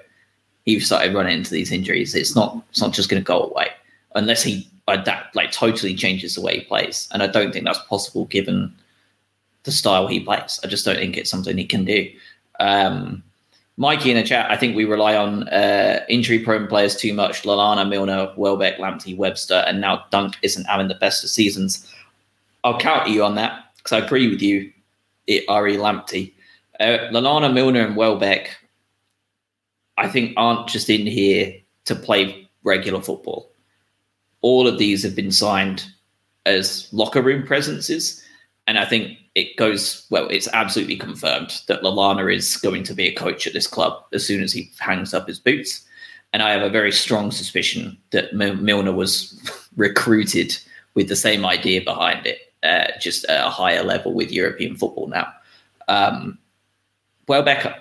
He 0.65 0.79
started 0.79 1.13
running 1.13 1.37
into 1.37 1.51
these 1.51 1.71
injuries. 1.71 2.15
It's 2.15 2.35
not 2.35 2.61
it's 2.69 2.81
not 2.81 2.93
just 2.93 3.09
going 3.09 3.21
to 3.21 3.25
go 3.25 3.43
away 3.43 3.69
unless 4.15 4.43
he 4.43 4.67
adapt 4.87 5.35
like 5.35 5.51
totally 5.51 5.95
changes 5.95 6.35
the 6.35 6.41
way 6.41 6.59
he 6.59 6.65
plays. 6.65 7.07
And 7.11 7.23
I 7.23 7.27
don't 7.27 7.51
think 7.51 7.65
that's 7.65 7.79
possible 7.79 8.25
given 8.25 8.73
the 9.65 9.71
style 9.71 10.07
he 10.07 10.19
plays. 10.19 10.59
I 10.63 10.67
just 10.67 10.85
don't 10.85 10.95
think 10.95 11.17
it's 11.17 11.29
something 11.29 11.57
he 11.57 11.65
can 11.65 11.85
do. 11.85 12.09
Um, 12.59 13.23
Mikey 13.77 14.09
in 14.11 14.17
the 14.17 14.23
chat, 14.23 14.49
I 14.49 14.55
think 14.55 14.75
we 14.75 14.85
rely 14.85 15.17
on 15.17 15.49
uh, 15.49 16.05
injury 16.07 16.39
prone 16.39 16.67
players 16.67 16.95
too 16.95 17.13
much. 17.13 17.43
Lallana, 17.43 17.87
Milner, 17.87 18.31
Welbeck, 18.37 18.77
Lamptey, 18.77 19.17
Webster, 19.17 19.65
and 19.67 19.81
now 19.81 20.05
Dunk 20.11 20.37
isn't 20.41 20.63
having 20.65 20.87
the 20.87 20.95
best 20.95 21.23
of 21.23 21.29
seasons. 21.29 21.91
I'll 22.63 22.79
counter 22.79 23.09
you 23.09 23.23
on 23.23 23.35
that 23.35 23.65
because 23.77 23.91
I 23.91 24.05
agree 24.05 24.29
with 24.29 24.41
you, 24.41 24.71
it, 25.27 25.43
Ari 25.49 25.75
Lamptey. 25.75 26.31
Uh, 26.79 27.09
Lallana, 27.11 27.53
Milner, 27.53 27.85
and 27.85 27.97
Welbeck 27.97 28.57
I 29.97 30.09
think 30.09 30.33
aren't 30.37 30.67
just 30.67 30.89
in 30.89 31.05
here 31.05 31.53
to 31.85 31.95
play 31.95 32.47
regular 32.63 33.01
football. 33.01 33.51
All 34.41 34.67
of 34.67 34.77
these 34.77 35.03
have 35.03 35.15
been 35.15 35.31
signed 35.31 35.85
as 36.45 36.89
locker 36.91 37.21
room 37.21 37.45
presences. 37.45 38.23
And 38.67 38.79
I 38.79 38.85
think 38.85 39.17
it 39.35 39.57
goes, 39.57 40.05
well, 40.09 40.27
it's 40.29 40.47
absolutely 40.53 40.95
confirmed 40.95 41.61
that 41.67 41.81
Lallana 41.81 42.33
is 42.33 42.57
going 42.57 42.83
to 42.83 42.93
be 42.93 43.07
a 43.07 43.13
coach 43.13 43.45
at 43.45 43.53
this 43.53 43.67
club 43.67 44.03
as 44.13 44.25
soon 44.25 44.41
as 44.41 44.51
he 44.51 44.71
hangs 44.79 45.13
up 45.13 45.27
his 45.27 45.39
boots. 45.39 45.85
And 46.33 46.41
I 46.41 46.51
have 46.51 46.63
a 46.63 46.69
very 46.69 46.91
strong 46.91 47.31
suspicion 47.31 47.97
that 48.11 48.33
Milner 48.33 48.91
was 48.91 49.39
recruited 49.77 50.57
with 50.95 51.09
the 51.09 51.15
same 51.15 51.45
idea 51.45 51.81
behind 51.81 52.25
it, 52.25 52.53
uh, 52.63 52.87
just 52.99 53.25
at 53.25 53.45
a 53.45 53.49
higher 53.49 53.83
level 53.83 54.13
with 54.13 54.31
European 54.31 54.75
football 54.75 55.07
now. 55.07 55.31
Um, 55.87 56.39
Welbeck 57.27 57.75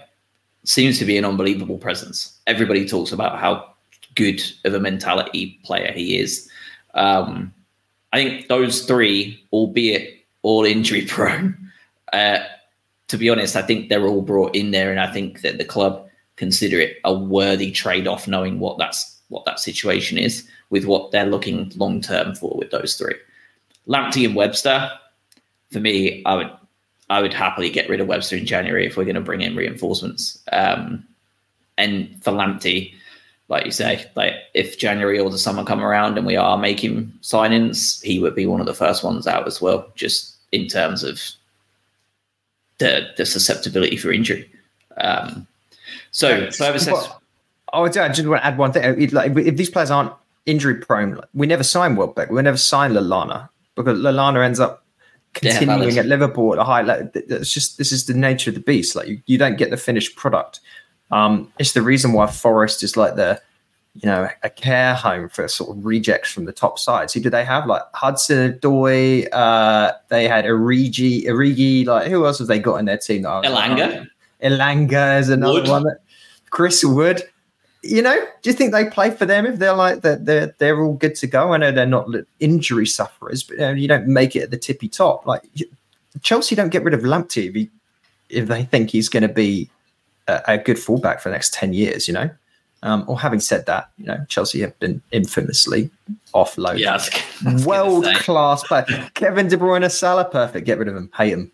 seems 0.64 0.98
to 0.98 1.04
be 1.04 1.16
an 1.16 1.24
unbelievable 1.24 1.78
presence. 1.78 2.38
Everybody 2.46 2.86
talks 2.86 3.12
about 3.12 3.38
how 3.38 3.74
good 4.14 4.42
of 4.64 4.74
a 4.74 4.80
mentality 4.80 5.58
player 5.64 5.92
he 5.92 6.18
is. 6.18 6.48
Um, 6.94 7.52
I 8.12 8.22
think 8.22 8.48
those 8.48 8.82
three, 8.84 9.44
albeit 9.52 10.23
all 10.44 10.64
injury 10.64 11.06
prone, 11.06 11.56
uh, 12.12 12.38
to 13.08 13.16
be 13.16 13.28
honest, 13.28 13.56
I 13.56 13.62
think 13.62 13.88
they're 13.88 14.06
all 14.06 14.22
brought 14.22 14.54
in 14.54 14.70
there, 14.70 14.90
and 14.90 15.00
I 15.00 15.12
think 15.12 15.40
that 15.40 15.58
the 15.58 15.64
club 15.64 16.06
consider 16.36 16.78
it 16.78 16.98
a 17.04 17.12
worthy 17.12 17.72
trade 17.72 18.06
off, 18.06 18.28
knowing 18.28 18.60
what 18.60 18.78
that's 18.78 19.20
what 19.28 19.44
that 19.46 19.58
situation 19.58 20.18
is 20.18 20.46
with 20.70 20.84
what 20.84 21.10
they're 21.10 21.26
looking 21.26 21.72
long 21.76 22.00
term 22.00 22.34
for 22.34 22.56
with 22.56 22.70
those 22.70 22.96
three. 22.96 23.14
Lamptey 23.88 24.24
and 24.24 24.36
Webster, 24.36 24.90
for 25.70 25.80
me, 25.80 26.22
I 26.24 26.36
would 26.36 26.50
I 27.10 27.20
would 27.20 27.34
happily 27.34 27.70
get 27.70 27.88
rid 27.88 28.00
of 28.00 28.06
Webster 28.06 28.36
in 28.36 28.46
January 28.46 28.86
if 28.86 28.96
we're 28.96 29.04
going 29.04 29.14
to 29.14 29.20
bring 29.20 29.40
in 29.40 29.56
reinforcements. 29.56 30.42
Um, 30.52 31.06
and 31.76 32.22
for 32.22 32.32
Lamptey, 32.32 32.94
like 33.48 33.66
you 33.66 33.72
say, 33.72 34.10
like 34.14 34.34
if 34.54 34.78
January 34.78 35.18
or 35.18 35.30
the 35.30 35.38
summer 35.38 35.64
come 35.64 35.82
around 35.82 36.16
and 36.16 36.26
we 36.26 36.36
are 36.36 36.56
making 36.56 37.12
signings, 37.20 38.02
he 38.02 38.18
would 38.18 38.34
be 38.34 38.46
one 38.46 38.60
of 38.60 38.66
the 38.66 38.74
first 38.74 39.04
ones 39.04 39.26
out 39.26 39.46
as 39.46 39.60
well, 39.60 39.90
just 39.96 40.33
in 40.54 40.66
terms 40.68 41.02
of 41.02 41.20
the 42.78 43.08
the 43.16 43.26
susceptibility 43.26 43.96
for 43.96 44.12
injury. 44.12 44.50
Um, 44.96 45.46
so 46.10 46.50
further 46.52 46.78
says, 46.78 47.08
oh, 47.72 47.84
I 47.84 47.88
just 47.88 48.26
want 48.26 48.42
to 48.42 48.46
add 48.46 48.58
one 48.58 48.72
thing. 48.72 49.10
Like, 49.10 49.36
if 49.36 49.56
these 49.56 49.70
players 49.70 49.90
aren't 49.90 50.12
injury 50.46 50.76
prone, 50.76 51.20
we 51.34 51.46
never 51.46 51.64
sign 51.64 51.96
Welbeck. 51.96 52.30
We 52.30 52.42
never 52.42 52.56
sign 52.56 52.92
Lallana 52.92 53.48
because 53.74 53.98
Lallana 53.98 54.44
ends 54.44 54.60
up 54.60 54.84
continuing 55.34 55.94
yeah, 55.94 56.02
at 56.02 56.06
Liverpool 56.06 56.52
at 56.52 56.58
a 56.58 56.64
high 56.64 56.82
level. 56.82 57.10
It's 57.14 57.52
just 57.52 57.78
this 57.78 57.90
is 57.92 58.06
the 58.06 58.14
nature 58.14 58.50
of 58.50 58.54
the 58.54 58.60
beast. 58.60 58.94
Like 58.94 59.08
you, 59.08 59.20
you 59.26 59.38
don't 59.38 59.58
get 59.58 59.70
the 59.70 59.76
finished 59.76 60.16
product. 60.16 60.60
Um, 61.10 61.52
it's 61.58 61.72
the 61.72 61.82
reason 61.82 62.12
why 62.12 62.26
Forest 62.28 62.82
is 62.82 62.96
like 62.96 63.16
the, 63.16 63.40
you 63.94 64.08
know, 64.08 64.28
a 64.42 64.50
care 64.50 64.94
home 64.94 65.28
for 65.28 65.46
sort 65.46 65.76
of 65.76 65.84
rejects 65.84 66.32
from 66.32 66.46
the 66.46 66.52
top 66.52 66.78
sides. 66.78 67.12
Who 67.12 67.20
do 67.20 67.30
they 67.30 67.44
have? 67.44 67.66
Like 67.66 67.82
Hudson 67.94 68.54
Odoi. 68.54 69.28
Uh, 69.32 69.92
they 70.08 70.26
had 70.26 70.44
Origi, 70.44 71.26
Origi. 71.26 71.86
Like 71.86 72.08
who 72.08 72.26
else 72.26 72.38
have 72.38 72.48
they 72.48 72.58
got 72.58 72.76
in 72.76 72.86
their 72.86 72.98
team? 72.98 73.22
That 73.22 73.44
Elanga. 73.44 74.06
Elanga 74.42 75.20
is 75.20 75.28
another 75.28 75.60
Wood. 75.60 75.68
one. 75.68 75.82
That, 75.84 75.98
Chris 76.50 76.84
Wood 76.84 77.22
you 77.84 78.00
know, 78.00 78.18
do 78.42 78.50
you 78.50 78.54
think 78.54 78.72
they 78.72 78.86
play 78.86 79.10
for 79.10 79.26
them 79.26 79.44
if 79.44 79.58
they're 79.58 79.74
like 79.74 80.00
that? 80.02 80.24
They're, 80.24 80.54
they're 80.58 80.82
all 80.82 80.94
good 80.94 81.14
to 81.16 81.26
go. 81.26 81.52
I 81.52 81.58
know 81.58 81.70
they're 81.70 81.86
not 81.86 82.08
injury 82.40 82.86
sufferers, 82.86 83.42
but 83.42 83.58
you, 83.58 83.60
know, 83.60 83.72
you 83.72 83.88
don't 83.88 84.08
make 84.08 84.34
it 84.34 84.44
at 84.44 84.50
the 84.50 84.56
tippy 84.56 84.88
top. 84.88 85.26
Like 85.26 85.42
Chelsea 86.22 86.54
don't 86.54 86.70
get 86.70 86.82
rid 86.82 86.94
of 86.94 87.00
Lamptey 87.00 87.48
if, 87.48 87.54
he, 87.54 87.70
if 88.30 88.48
they 88.48 88.64
think 88.64 88.90
he's 88.90 89.10
going 89.10 89.22
to 89.22 89.28
be 89.28 89.68
a, 90.28 90.40
a, 90.48 90.58
good 90.58 90.78
fullback 90.78 91.20
for 91.20 91.28
the 91.28 91.34
next 91.34 91.52
ten 91.52 91.74
years. 91.74 92.08
You 92.08 92.14
know, 92.14 92.30
um, 92.84 93.02
or 93.08 93.18
having 93.18 93.40
said 93.40 93.64
that, 93.66 93.90
you 93.96 94.04
know, 94.04 94.24
Chelsea 94.28 94.60
have 94.60 94.78
been 94.78 95.02
infamously 95.10 95.90
offloaded. 96.34 96.78
Yes, 96.78 97.10
world 97.64 98.06
class 98.16 98.62
player. 98.62 98.84
Kevin 99.14 99.48
De 99.48 99.56
Bruyne, 99.56 99.90
Salah, 99.90 100.26
perfect. 100.26 100.66
Get 100.66 100.78
rid 100.78 100.88
of 100.88 100.94
him. 100.94 101.10
Hate 101.16 101.32
him. 101.32 101.50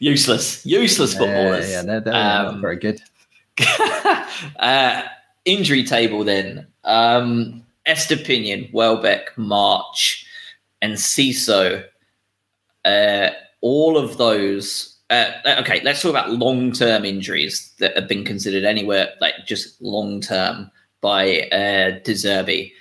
Useless, 0.00 0.64
useless 0.66 1.14
footballers. 1.14 1.68
Yeah, 1.68 1.76
yeah 1.76 1.82
they're, 1.82 2.00
they're 2.00 2.14
um, 2.14 2.44
not 2.44 2.60
very 2.60 2.76
good. 2.76 3.00
uh, 4.58 5.02
injury 5.46 5.82
table 5.82 6.24
then. 6.24 6.66
Um, 6.84 7.64
Estupiñán, 7.88 8.70
Welbeck, 8.72 9.36
March, 9.38 10.26
and 10.82 10.94
Ciso. 10.94 11.84
Uh, 12.84 13.30
all 13.62 13.96
of 13.96 14.18
those. 14.18 14.95
Uh, 15.08 15.30
okay, 15.60 15.80
let's 15.84 16.02
talk 16.02 16.10
about 16.10 16.32
long-term 16.32 17.04
injuries 17.04 17.72
that 17.78 17.94
have 17.96 18.08
been 18.08 18.24
considered 18.24 18.64
anywhere 18.64 19.10
like 19.20 19.34
just 19.46 19.80
long-term 19.80 20.70
by 21.00 21.42
uh, 21.52 21.98
De 22.02 22.12
Zerbi. 22.12 22.72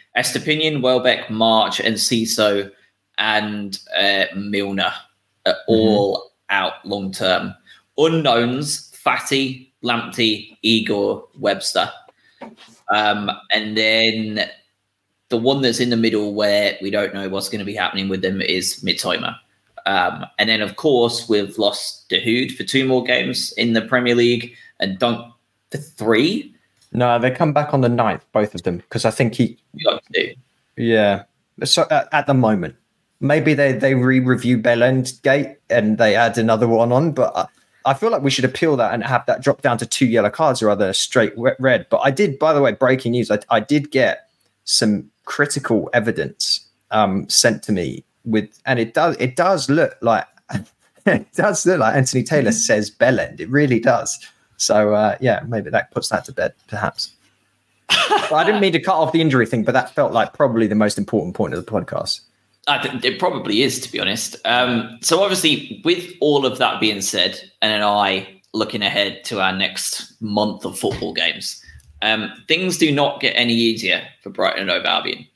Welbeck, 0.82 1.30
March, 1.30 1.80
and 1.80 1.96
Ciso, 1.98 2.72
and 3.18 3.80
uh, 3.96 4.26
Milner 4.36 4.92
are 5.46 5.54
mm-hmm. 5.54 5.72
all 5.72 6.32
out 6.50 6.74
long-term. 6.86 7.54
Unknowns: 7.98 8.92
Fati, 8.92 9.72
Lamptey, 9.84 10.58
Igor, 10.64 11.28
Webster. 11.38 11.92
Um, 12.92 13.30
and 13.52 13.78
then 13.78 14.50
the 15.30 15.38
one 15.38 15.62
that's 15.62 15.80
in 15.80 15.90
the 15.90 15.98
middle 15.98 16.34
where 16.34 16.78
we 16.82 16.90
don't 16.90 17.14
know 17.14 17.30
what's 17.30 17.50
going 17.50 17.60
to 17.60 17.66
be 17.66 17.76
happening 17.76 18.10
with 18.10 18.22
them 18.22 18.42
is 18.42 18.84
Mitoma. 18.84 19.38
Um, 19.86 20.26
and 20.40 20.50
then, 20.50 20.62
of 20.62 20.76
course, 20.78 21.30
we've 21.30 21.58
lost 21.58 22.10
Dahoud 22.10 22.52
for 22.52 22.64
two 22.64 22.86
more 22.88 23.04
games 23.04 23.54
in 23.54 23.74
the 23.74 23.82
Premier 23.82 24.16
League 24.16 24.56
and 24.80 24.98
Dunk 24.98 25.32
for 25.72 25.78
three. 25.78 26.54
No, 26.92 27.20
they 27.20 27.30
come 27.30 27.54
back 27.54 27.74
on 27.74 27.82
the 27.82 27.90
ninth, 27.90 28.26
both 28.32 28.56
of 28.56 28.64
them, 28.64 28.78
because 28.78 29.06
I 29.06 29.12
think 29.12 29.36
he. 29.36 29.58
Yeah. 30.78 31.24
So 31.64 31.84
uh, 31.84 32.06
at 32.12 32.26
the 32.26 32.34
moment, 32.34 32.76
maybe 33.20 33.54
they 33.54 33.74
they 33.74 33.96
re-review 33.96 34.58
Bellend 34.58 35.22
Gate 35.22 35.58
and 35.70 35.98
they 35.98 36.16
add 36.16 36.38
another 36.38 36.68
one 36.68 36.92
on, 36.92 37.12
but 37.12 37.36
uh, 37.36 37.46
I 37.86 37.94
feel 37.94 38.10
like 38.10 38.24
we 38.24 38.32
should 38.32 38.46
appeal 38.46 38.76
that 38.78 38.94
and 38.94 39.04
have 39.04 39.26
that 39.28 39.44
drop 39.44 39.62
down 39.62 39.78
to 39.78 39.86
two 39.86 40.06
yellow 40.06 40.30
cards 40.30 40.64
rather 40.64 40.86
than 40.86 40.94
straight 40.94 41.34
red. 41.38 41.86
But 41.90 42.00
I 42.00 42.12
did, 42.12 42.40
by 42.40 42.54
the 42.54 42.62
way, 42.62 42.72
breaking 42.72 43.12
news. 43.12 43.30
I, 43.30 43.40
I 43.50 43.60
did 43.60 43.92
get 43.92 44.30
some 44.64 45.10
critical 45.26 45.90
evidence 45.94 46.68
um, 46.92 47.30
sent 47.30 47.62
to 47.64 47.72
me 47.72 48.04
with, 48.26 48.60
and 48.66 48.80
it 48.80 48.94
does 48.94 49.16
it 49.20 49.36
does 49.36 49.70
look 49.70 49.96
like 50.02 50.26
it 51.06 51.32
does 51.34 51.66
look 51.66 51.80
like 51.80 51.96
Anthony 51.96 52.24
Taylor 52.24 52.50
mm-hmm. 52.50 52.58
says 52.58 52.92
Bellend. 52.92 53.40
It 53.40 53.50
really 53.50 53.80
does. 53.80 54.20
So 54.58 54.94
uh, 54.94 55.18
yeah, 55.22 55.44
maybe 55.48 55.70
that 55.70 55.92
puts 55.92 56.10
that 56.10 56.26
to 56.26 56.32
bed, 56.32 56.54
perhaps. 56.68 57.12
I 57.90 58.44
didn't 58.46 58.62
mean 58.62 58.74
to 58.74 58.80
cut 58.80 58.96
off 58.96 59.12
the 59.12 59.22
injury 59.22 59.46
thing, 59.46 59.64
but 59.64 59.74
that 59.74 59.94
felt 59.94 60.12
like 60.12 60.34
probably 60.34 60.68
the 60.68 60.76
most 60.76 60.98
important 60.98 61.36
point 61.36 61.54
of 61.54 61.64
the 61.64 61.72
podcast. 61.72 62.22
I 62.68 62.82
think 62.82 63.06
it 63.06 63.20
probably 63.20 63.62
is, 63.62 63.80
to 63.82 63.92
be 63.92 64.00
honest. 64.00 64.38
Um, 64.46 64.98
so, 65.02 65.22
obviously, 65.22 65.82
with 65.86 66.12
all 66.20 66.46
of 66.46 66.58
that 66.58 66.80
being 66.80 67.02
said, 67.02 67.40
and 67.62 67.72
an 67.72 67.84
eye 67.84 68.42
looking 68.54 68.82
ahead 68.82 69.24
to 69.26 69.40
our 69.40 69.54
next 69.54 70.20
month 70.20 70.66
of 70.66 70.80
football 70.80 71.14
games, 71.14 71.64
um, 72.02 72.32
things 72.48 72.78
do 72.78 72.92
not 72.92 73.22
get 73.22 73.34
any 73.36 73.54
easier 73.54 74.02
for 74.24 74.32
Brighton 74.32 74.62
and 74.62 74.70
Hove 74.72 74.86
Albion. 74.86 75.28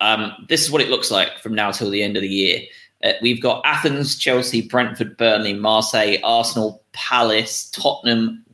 Um, 0.00 0.46
this 0.48 0.62
is 0.62 0.70
what 0.70 0.82
it 0.82 0.90
looks 0.90 1.10
like 1.10 1.38
from 1.38 1.54
now 1.54 1.70
till 1.70 1.90
the 1.90 2.02
end 2.02 2.16
of 2.16 2.22
the 2.22 2.28
year. 2.28 2.62
Uh, 3.02 3.12
we've 3.22 3.42
got 3.42 3.62
Athens, 3.64 4.16
Chelsea, 4.16 4.62
Brentford, 4.62 5.16
Burnley, 5.16 5.52
Marseille, 5.52 6.16
Arsenal, 6.24 6.82
Palace, 6.92 7.70
Tottenham. 7.70 8.44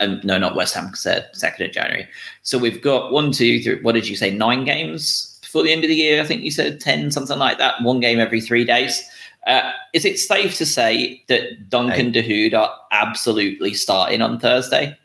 Um, 0.00 0.20
no, 0.24 0.38
not 0.38 0.56
West 0.56 0.74
Ham, 0.74 0.86
because 0.86 1.02
they're 1.02 1.28
second 1.32 1.66
of 1.66 1.72
January. 1.72 2.08
So 2.42 2.58
we've 2.58 2.82
got 2.82 3.12
one, 3.12 3.32
two, 3.32 3.62
three. 3.62 3.80
What 3.82 3.92
did 3.92 4.08
you 4.08 4.16
say? 4.16 4.30
Nine 4.30 4.64
games 4.64 5.38
before 5.42 5.62
the 5.62 5.72
end 5.72 5.84
of 5.84 5.88
the 5.88 5.94
year. 5.94 6.20
I 6.20 6.26
think 6.26 6.42
you 6.42 6.50
said 6.50 6.80
10, 6.80 7.10
something 7.10 7.38
like 7.38 7.58
that, 7.58 7.82
one 7.82 8.00
game 8.00 8.18
every 8.18 8.40
three 8.40 8.64
days. 8.64 9.02
Uh, 9.46 9.72
is 9.92 10.04
it 10.04 10.18
safe 10.18 10.56
to 10.56 10.66
say 10.66 11.22
that 11.28 11.68
Duncan 11.68 12.12
hey. 12.14 12.50
Dahoud 12.50 12.58
are 12.58 12.74
absolutely 12.90 13.74
starting 13.74 14.22
on 14.22 14.40
Thursday? 14.40 14.96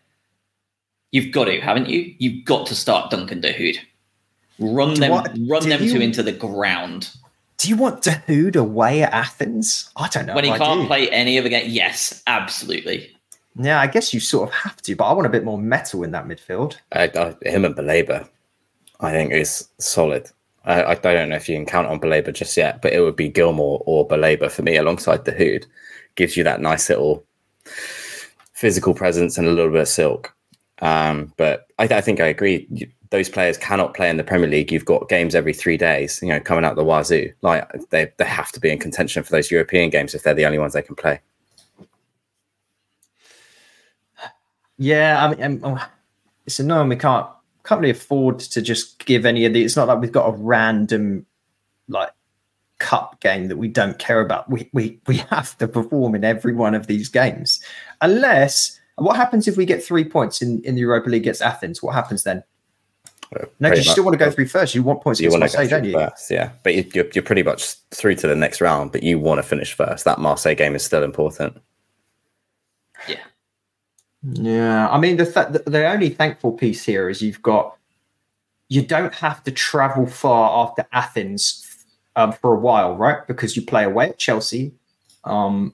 You've 1.11 1.33
got 1.33 1.45
to, 1.45 1.59
haven't 1.59 1.89
you? 1.89 2.15
You've 2.19 2.45
got 2.45 2.67
to 2.67 2.75
start 2.75 3.11
Duncan 3.11 3.41
Dahoud. 3.41 3.77
Run 4.59 4.93
them, 4.95 5.11
what, 5.11 5.31
run 5.47 5.69
them 5.69 5.83
you, 5.83 5.91
two 5.91 6.01
into 6.01 6.23
the 6.23 6.31
ground. 6.31 7.11
Do 7.57 7.69
you 7.69 7.75
want 7.75 8.03
Dahoud 8.03 8.55
away 8.55 9.03
at 9.03 9.13
Athens? 9.13 9.89
I 9.95 10.07
don't 10.09 10.25
know. 10.25 10.35
When 10.35 10.45
he 10.45 10.51
can't 10.51 10.87
play 10.87 11.09
any 11.09 11.37
other 11.37 11.49
game, 11.49 11.69
yes, 11.69 12.23
absolutely. 12.27 13.09
Yeah, 13.55 13.81
I 13.81 13.87
guess 13.87 14.13
you 14.13 14.19
sort 14.19 14.49
of 14.49 14.55
have 14.55 14.81
to, 14.83 14.95
but 14.95 15.05
I 15.05 15.13
want 15.13 15.25
a 15.25 15.29
bit 15.29 15.43
more 15.43 15.57
metal 15.57 16.03
in 16.03 16.11
that 16.11 16.25
midfield. 16.25 16.77
Uh, 16.93 17.07
uh, 17.15 17.33
him 17.41 17.65
and 17.65 17.75
Baleba, 17.75 18.29
I 19.01 19.11
think, 19.11 19.33
is 19.33 19.67
solid. 19.79 20.29
I, 20.65 20.83
I 20.83 20.95
don't 20.95 21.29
know 21.29 21.35
if 21.35 21.49
you 21.49 21.55
can 21.55 21.65
count 21.65 21.87
on 21.87 21.99
Baleba 21.99 22.33
just 22.33 22.55
yet, 22.55 22.81
but 22.81 22.93
it 22.93 23.01
would 23.01 23.15
be 23.15 23.29
Gilmour 23.29 23.81
or 23.85 24.07
Baleba 24.07 24.51
for 24.51 24.61
me 24.61 24.77
alongside 24.77 25.25
Dahoud. 25.25 25.65
Gives 26.15 26.37
you 26.37 26.43
that 26.43 26.61
nice 26.61 26.89
little 26.89 27.25
physical 28.53 28.93
presence 28.93 29.37
and 29.37 29.47
a 29.47 29.51
little 29.51 29.71
bit 29.71 29.81
of 29.81 29.87
silk. 29.87 30.33
Um, 30.81 31.33
but 31.37 31.67
I, 31.77 31.83
I, 31.85 32.01
think 32.01 32.19
I 32.19 32.27
agree. 32.27 32.67
Those 33.11 33.27
players 33.27 33.57
cannot 33.57 33.95
play 33.95 34.09
in 34.09 34.17
the 34.17 34.23
Premier 34.23 34.47
League. 34.47 34.71
You've 34.71 34.85
got 34.85 35.09
games 35.09 35.33
every 35.33 35.53
three 35.53 35.77
days, 35.77 36.19
you 36.21 36.29
know, 36.29 36.39
coming 36.39 36.63
out 36.63 36.75
the 36.75 36.83
wazoo. 36.83 37.33
Like 37.41 37.67
they, 37.89 38.11
they 38.17 38.25
have 38.25 38.51
to 38.51 38.59
be 38.59 38.69
in 38.69 38.77
contention 38.77 39.23
for 39.23 39.31
those 39.31 39.49
European 39.49 39.89
games 39.89 40.13
if 40.13 40.21
they're 40.21 40.35
the 40.35 40.45
only 40.45 40.59
ones 40.59 40.73
they 40.73 40.83
can 40.83 40.95
play. 40.95 41.19
Yeah, 44.77 45.25
I 45.25 45.35
mean, 45.35 45.63
um, 45.63 45.79
it's 46.45 46.59
annoying. 46.59 46.89
We 46.89 46.95
can't 46.95 47.27
can't 47.63 47.81
really 47.81 47.91
afford 47.91 48.39
to 48.39 48.61
just 48.61 49.03
give 49.05 49.25
any 49.25 49.45
of 49.45 49.53
the. 49.53 49.63
It's 49.63 49.75
not 49.75 49.87
like 49.87 49.99
we've 49.99 50.11
got 50.11 50.27
a 50.27 50.37
random 50.37 51.25
like 51.87 52.11
cup 52.77 53.19
game 53.19 53.49
that 53.49 53.57
we 53.57 53.67
don't 53.67 53.99
care 53.99 54.21
about. 54.21 54.49
We 54.49 54.69
we 54.71 54.99
we 55.07 55.17
have 55.29 55.57
to 55.57 55.67
perform 55.67 56.15
in 56.15 56.23
every 56.23 56.53
one 56.53 56.75
of 56.75 56.87
these 56.87 57.09
games, 57.09 57.59
unless. 58.01 58.75
What 58.95 59.15
happens 59.15 59.47
if 59.47 59.55
we 59.55 59.65
get 59.65 59.81
three 59.81 60.03
points 60.03 60.41
in, 60.41 60.61
in 60.65 60.75
the 60.75 60.81
Europa 60.81 61.09
League 61.09 61.21
against 61.21 61.41
Athens? 61.41 61.81
What 61.81 61.95
happens 61.95 62.23
then? 62.23 62.43
Uh, 63.35 63.39
No, 63.41 63.69
pretty 63.69 63.69
because 63.69 63.85
you 63.85 63.91
still 63.91 64.03
want 64.03 64.13
to 64.17 64.25
go 64.25 64.31
through 64.31 64.47
first. 64.47 64.73
You 64.75 64.81
want 64.83 65.01
points 65.01 65.19
You 65.19 65.27
against 65.27 65.39
want 65.41 65.51
to 65.51 65.57
Marseille, 65.57 65.69
go 65.69 65.81
don't 65.81 65.89
you? 65.91 66.09
first, 66.09 66.31
yeah. 66.31 66.51
But 66.63 66.75
you, 66.75 66.89
you're, 66.93 67.05
you're 67.13 67.23
pretty 67.23 67.43
much 67.43 67.73
through 67.91 68.15
to 68.15 68.27
the 68.27 68.35
next 68.35 68.59
round, 68.61 68.91
but 68.91 69.03
you 69.03 69.19
want 69.19 69.37
to 69.39 69.43
finish 69.43 69.73
first. 69.73 70.05
That 70.05 70.19
Marseille 70.19 70.55
game 70.55 70.75
is 70.75 70.83
still 70.83 71.03
important. 71.03 71.61
Yeah. 73.07 73.17
Yeah, 74.23 74.89
I 74.89 74.99
mean 74.99 75.17
the 75.17 75.25
th- 75.25 75.47
the- 75.63 75.69
the 75.69 75.85
only 75.87 76.09
thankful 76.09 76.51
piece 76.51 76.83
here 76.83 77.09
is 77.09 77.21
you've 77.21 77.41
got 77.41 77.75
you 78.67 78.81
don't 78.81 79.13
have 79.15 79.43
to 79.45 79.51
travel 79.51 80.05
far 80.05 80.67
after 80.67 80.85
Athens 80.91 81.65
um, 82.15 82.33
for 82.33 82.53
a 82.53 82.59
while, 82.59 82.95
right? 82.97 83.25
Because 83.27 83.55
you 83.55 83.61
play 83.63 83.83
away 83.85 84.09
at 84.09 84.19
Chelsea, 84.19 84.73
um, 85.23 85.73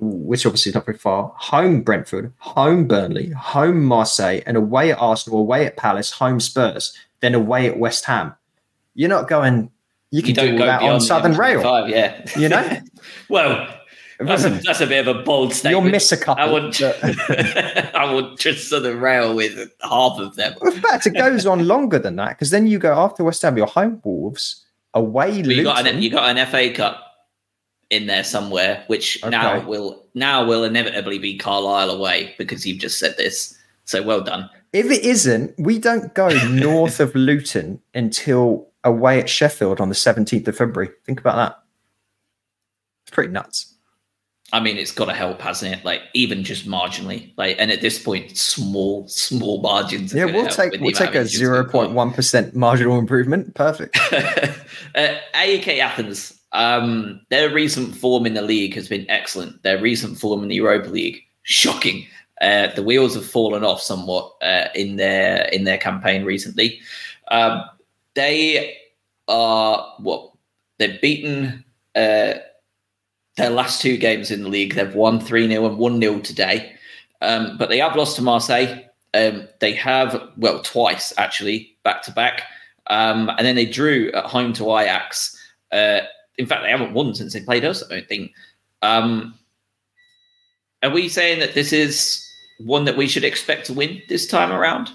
which 0.00 0.46
obviously 0.46 0.70
is 0.70 0.74
not 0.74 0.86
very 0.86 0.98
far. 0.98 1.32
Home 1.36 1.82
Brentford, 1.82 2.32
home 2.38 2.86
Burnley, 2.86 3.30
home 3.30 3.84
Marseille, 3.84 4.40
and 4.46 4.56
away 4.56 4.92
at 4.92 4.98
Arsenal, 4.98 5.40
away 5.40 5.66
at 5.66 5.76
Palace, 5.76 6.10
home 6.12 6.40
Spurs, 6.40 6.96
then 7.20 7.34
away 7.34 7.66
at 7.66 7.78
West 7.78 8.04
Ham. 8.04 8.34
You're 8.94 9.08
not 9.08 9.28
going. 9.28 9.70
You 10.10 10.22
can 10.22 10.34
do 10.34 10.52
all 10.52 10.58
that 10.58 10.82
on 10.82 11.00
Southern 11.00 11.34
Rail. 11.34 11.60
M25, 11.60 11.90
yeah. 11.90 12.24
You 12.38 12.48
know? 12.48 12.80
well, 13.28 13.68
that's 14.18 14.44
a, 14.44 14.50
that's 14.50 14.80
a 14.80 14.86
bit 14.86 15.06
of 15.06 15.16
a 15.16 15.22
bold 15.22 15.48
You'll 15.50 15.56
statement. 15.56 15.92
miss 15.92 16.10
a 16.12 16.16
couple. 16.16 16.42
I 16.42 16.50
would, 16.50 16.76
but- 16.78 16.98
I 17.94 18.12
would 18.12 18.38
just 18.38 18.68
Southern 18.68 19.00
Rail 19.00 19.34
with 19.34 19.70
half 19.82 20.18
of 20.18 20.34
them. 20.36 20.54
In 20.62 20.72
fact, 20.80 21.06
it 21.06 21.10
goes 21.10 21.46
on 21.46 21.66
longer 21.66 21.98
than 21.98 22.16
that 22.16 22.30
because 22.30 22.50
then 22.50 22.66
you 22.66 22.78
go 22.78 22.94
after 22.94 23.22
West 23.22 23.42
Ham, 23.42 23.56
you're 23.56 23.66
home 23.66 24.00
Wolves, 24.02 24.64
away 24.94 25.30
you 25.30 25.62
got 25.62 25.86
an 25.86 26.02
you 26.02 26.10
got 26.10 26.36
an 26.36 26.46
FA 26.46 26.72
Cup 26.72 27.07
in 27.90 28.06
there 28.06 28.24
somewhere, 28.24 28.84
which 28.86 29.18
now 29.24 29.66
will 29.66 30.04
now 30.14 30.44
will 30.44 30.64
inevitably 30.64 31.18
be 31.18 31.36
Carlisle 31.38 31.90
away 31.90 32.34
because 32.38 32.66
you've 32.66 32.78
just 32.78 32.98
said 32.98 33.16
this. 33.16 33.56
So 33.84 34.02
well 34.02 34.20
done. 34.20 34.50
if 34.72 34.86
it 34.86 35.02
isn't, 35.02 35.54
we 35.58 35.78
don't 35.78 36.14
go 36.14 36.28
north 36.50 37.00
of 37.00 37.14
Luton 37.14 37.80
until 37.94 38.68
away 38.84 39.18
at 39.18 39.28
Sheffield 39.28 39.80
on 39.80 39.88
the 39.88 39.94
17th 39.94 40.46
of 40.46 40.56
February. 40.56 40.90
Think 41.06 41.20
about 41.20 41.36
that. 41.36 41.62
It's 43.04 43.14
pretty 43.14 43.32
nuts. 43.32 43.74
I 44.50 44.60
mean, 44.60 44.78
it's 44.78 44.92
got 44.92 45.06
to 45.06 45.14
help, 45.14 45.42
hasn't 45.42 45.74
it? 45.74 45.84
Like 45.84 46.02
even 46.14 46.42
just 46.42 46.66
marginally. 46.66 47.32
Like, 47.36 47.56
and 47.58 47.70
at 47.70 47.82
this 47.82 48.02
point, 48.02 48.36
small 48.36 49.06
small 49.06 49.60
margins. 49.60 50.14
Yeah, 50.14 50.24
we'll 50.24 50.46
take 50.46 50.80
we'll 50.80 50.92
take 50.92 51.14
a 51.14 51.20
injuries 51.20 51.64
we've 51.64 51.72
got. 51.72 51.90
0.1% 51.90 52.54
marginal 52.54 52.98
improvement. 52.98 53.54
Perfect. 53.54 53.98
uh, 54.94 55.16
AEK 55.34 55.80
Athens, 55.80 56.37
um, 56.52 57.20
their 57.30 57.52
recent 57.52 57.94
form 57.94 58.26
in 58.26 58.34
the 58.34 58.42
league 58.42 58.74
has 58.74 58.88
been 58.88 59.08
excellent. 59.08 59.62
Their 59.62 59.80
recent 59.80 60.18
form 60.18 60.42
in 60.42 60.48
the 60.48 60.54
Europa 60.56 60.88
League, 60.88 61.22
shocking. 61.42 62.06
Uh, 62.40 62.68
the 62.74 62.82
wheels 62.82 63.14
have 63.14 63.26
fallen 63.26 63.64
off 63.64 63.82
somewhat 63.82 64.32
uh, 64.42 64.68
in 64.74 64.96
their 64.96 65.46
in 65.48 65.64
their 65.64 65.78
campaign 65.78 66.24
recently. 66.24 66.80
Um, 67.30 67.64
they 68.14 68.76
are 69.26 69.94
what 69.98 70.30
they've 70.78 71.00
beaten 71.00 71.64
uh, 71.94 72.34
their 73.36 73.50
last 73.50 73.82
two 73.82 73.96
games 73.96 74.30
in 74.30 74.42
the 74.42 74.48
league. 74.48 74.74
They've 74.74 74.94
won 74.94 75.20
three 75.20 75.48
0 75.48 75.66
and 75.66 75.78
one 75.78 76.00
0 76.00 76.20
today, 76.20 76.72
um, 77.20 77.58
but 77.58 77.68
they 77.68 77.78
have 77.78 77.96
lost 77.96 78.16
to 78.16 78.22
Marseille. 78.22 78.84
Um, 79.14 79.48
they 79.60 79.72
have 79.72 80.30
well 80.36 80.62
twice 80.62 81.12
actually 81.18 81.76
back 81.82 82.02
to 82.02 82.12
back. 82.12 82.42
Um, 82.88 83.30
and 83.30 83.46
then 83.46 83.56
they 83.56 83.66
drew 83.66 84.10
at 84.12 84.24
home 84.24 84.52
to 84.54 84.78
Ajax. 84.78 85.34
Uh, 85.72 86.00
in 86.38 86.46
fact, 86.46 86.62
they 86.62 86.70
haven't 86.70 86.94
won 86.94 87.14
since 87.14 87.32
they 87.32 87.40
played 87.40 87.64
us. 87.64 87.82
I 87.84 87.96
don't 87.96 88.08
think. 88.08 88.32
Um, 88.82 89.34
are 90.82 90.90
we 90.90 91.08
saying 91.08 91.40
that 91.40 91.54
this 91.54 91.72
is 91.72 92.24
one 92.60 92.84
that 92.84 92.96
we 92.96 93.08
should 93.08 93.24
expect 93.24 93.66
to 93.66 93.72
win 93.72 94.00
this 94.08 94.26
time 94.26 94.52
around 94.52 94.90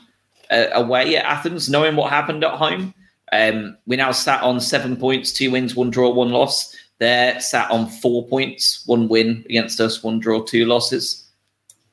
uh, 0.49 0.67
away 0.73 1.17
at 1.17 1.25
Athens, 1.25 1.69
knowing 1.69 1.95
what 1.95 2.09
happened 2.09 2.43
at 2.43 2.53
home? 2.53 2.93
Um, 3.33 3.77
we 3.85 3.97
now 3.97 4.11
sat 4.11 4.41
on 4.41 4.61
seven 4.61 4.95
points, 4.95 5.33
two 5.33 5.51
wins, 5.51 5.75
one 5.75 5.89
draw, 5.89 6.09
one 6.09 6.31
loss. 6.31 6.75
They're 6.99 7.39
sat 7.41 7.69
on 7.69 7.89
four 7.89 8.25
points, 8.27 8.83
one 8.85 9.09
win 9.09 9.43
against 9.49 9.79
us, 9.81 10.03
one 10.03 10.19
draw, 10.19 10.41
two 10.41 10.65
losses. 10.65 11.27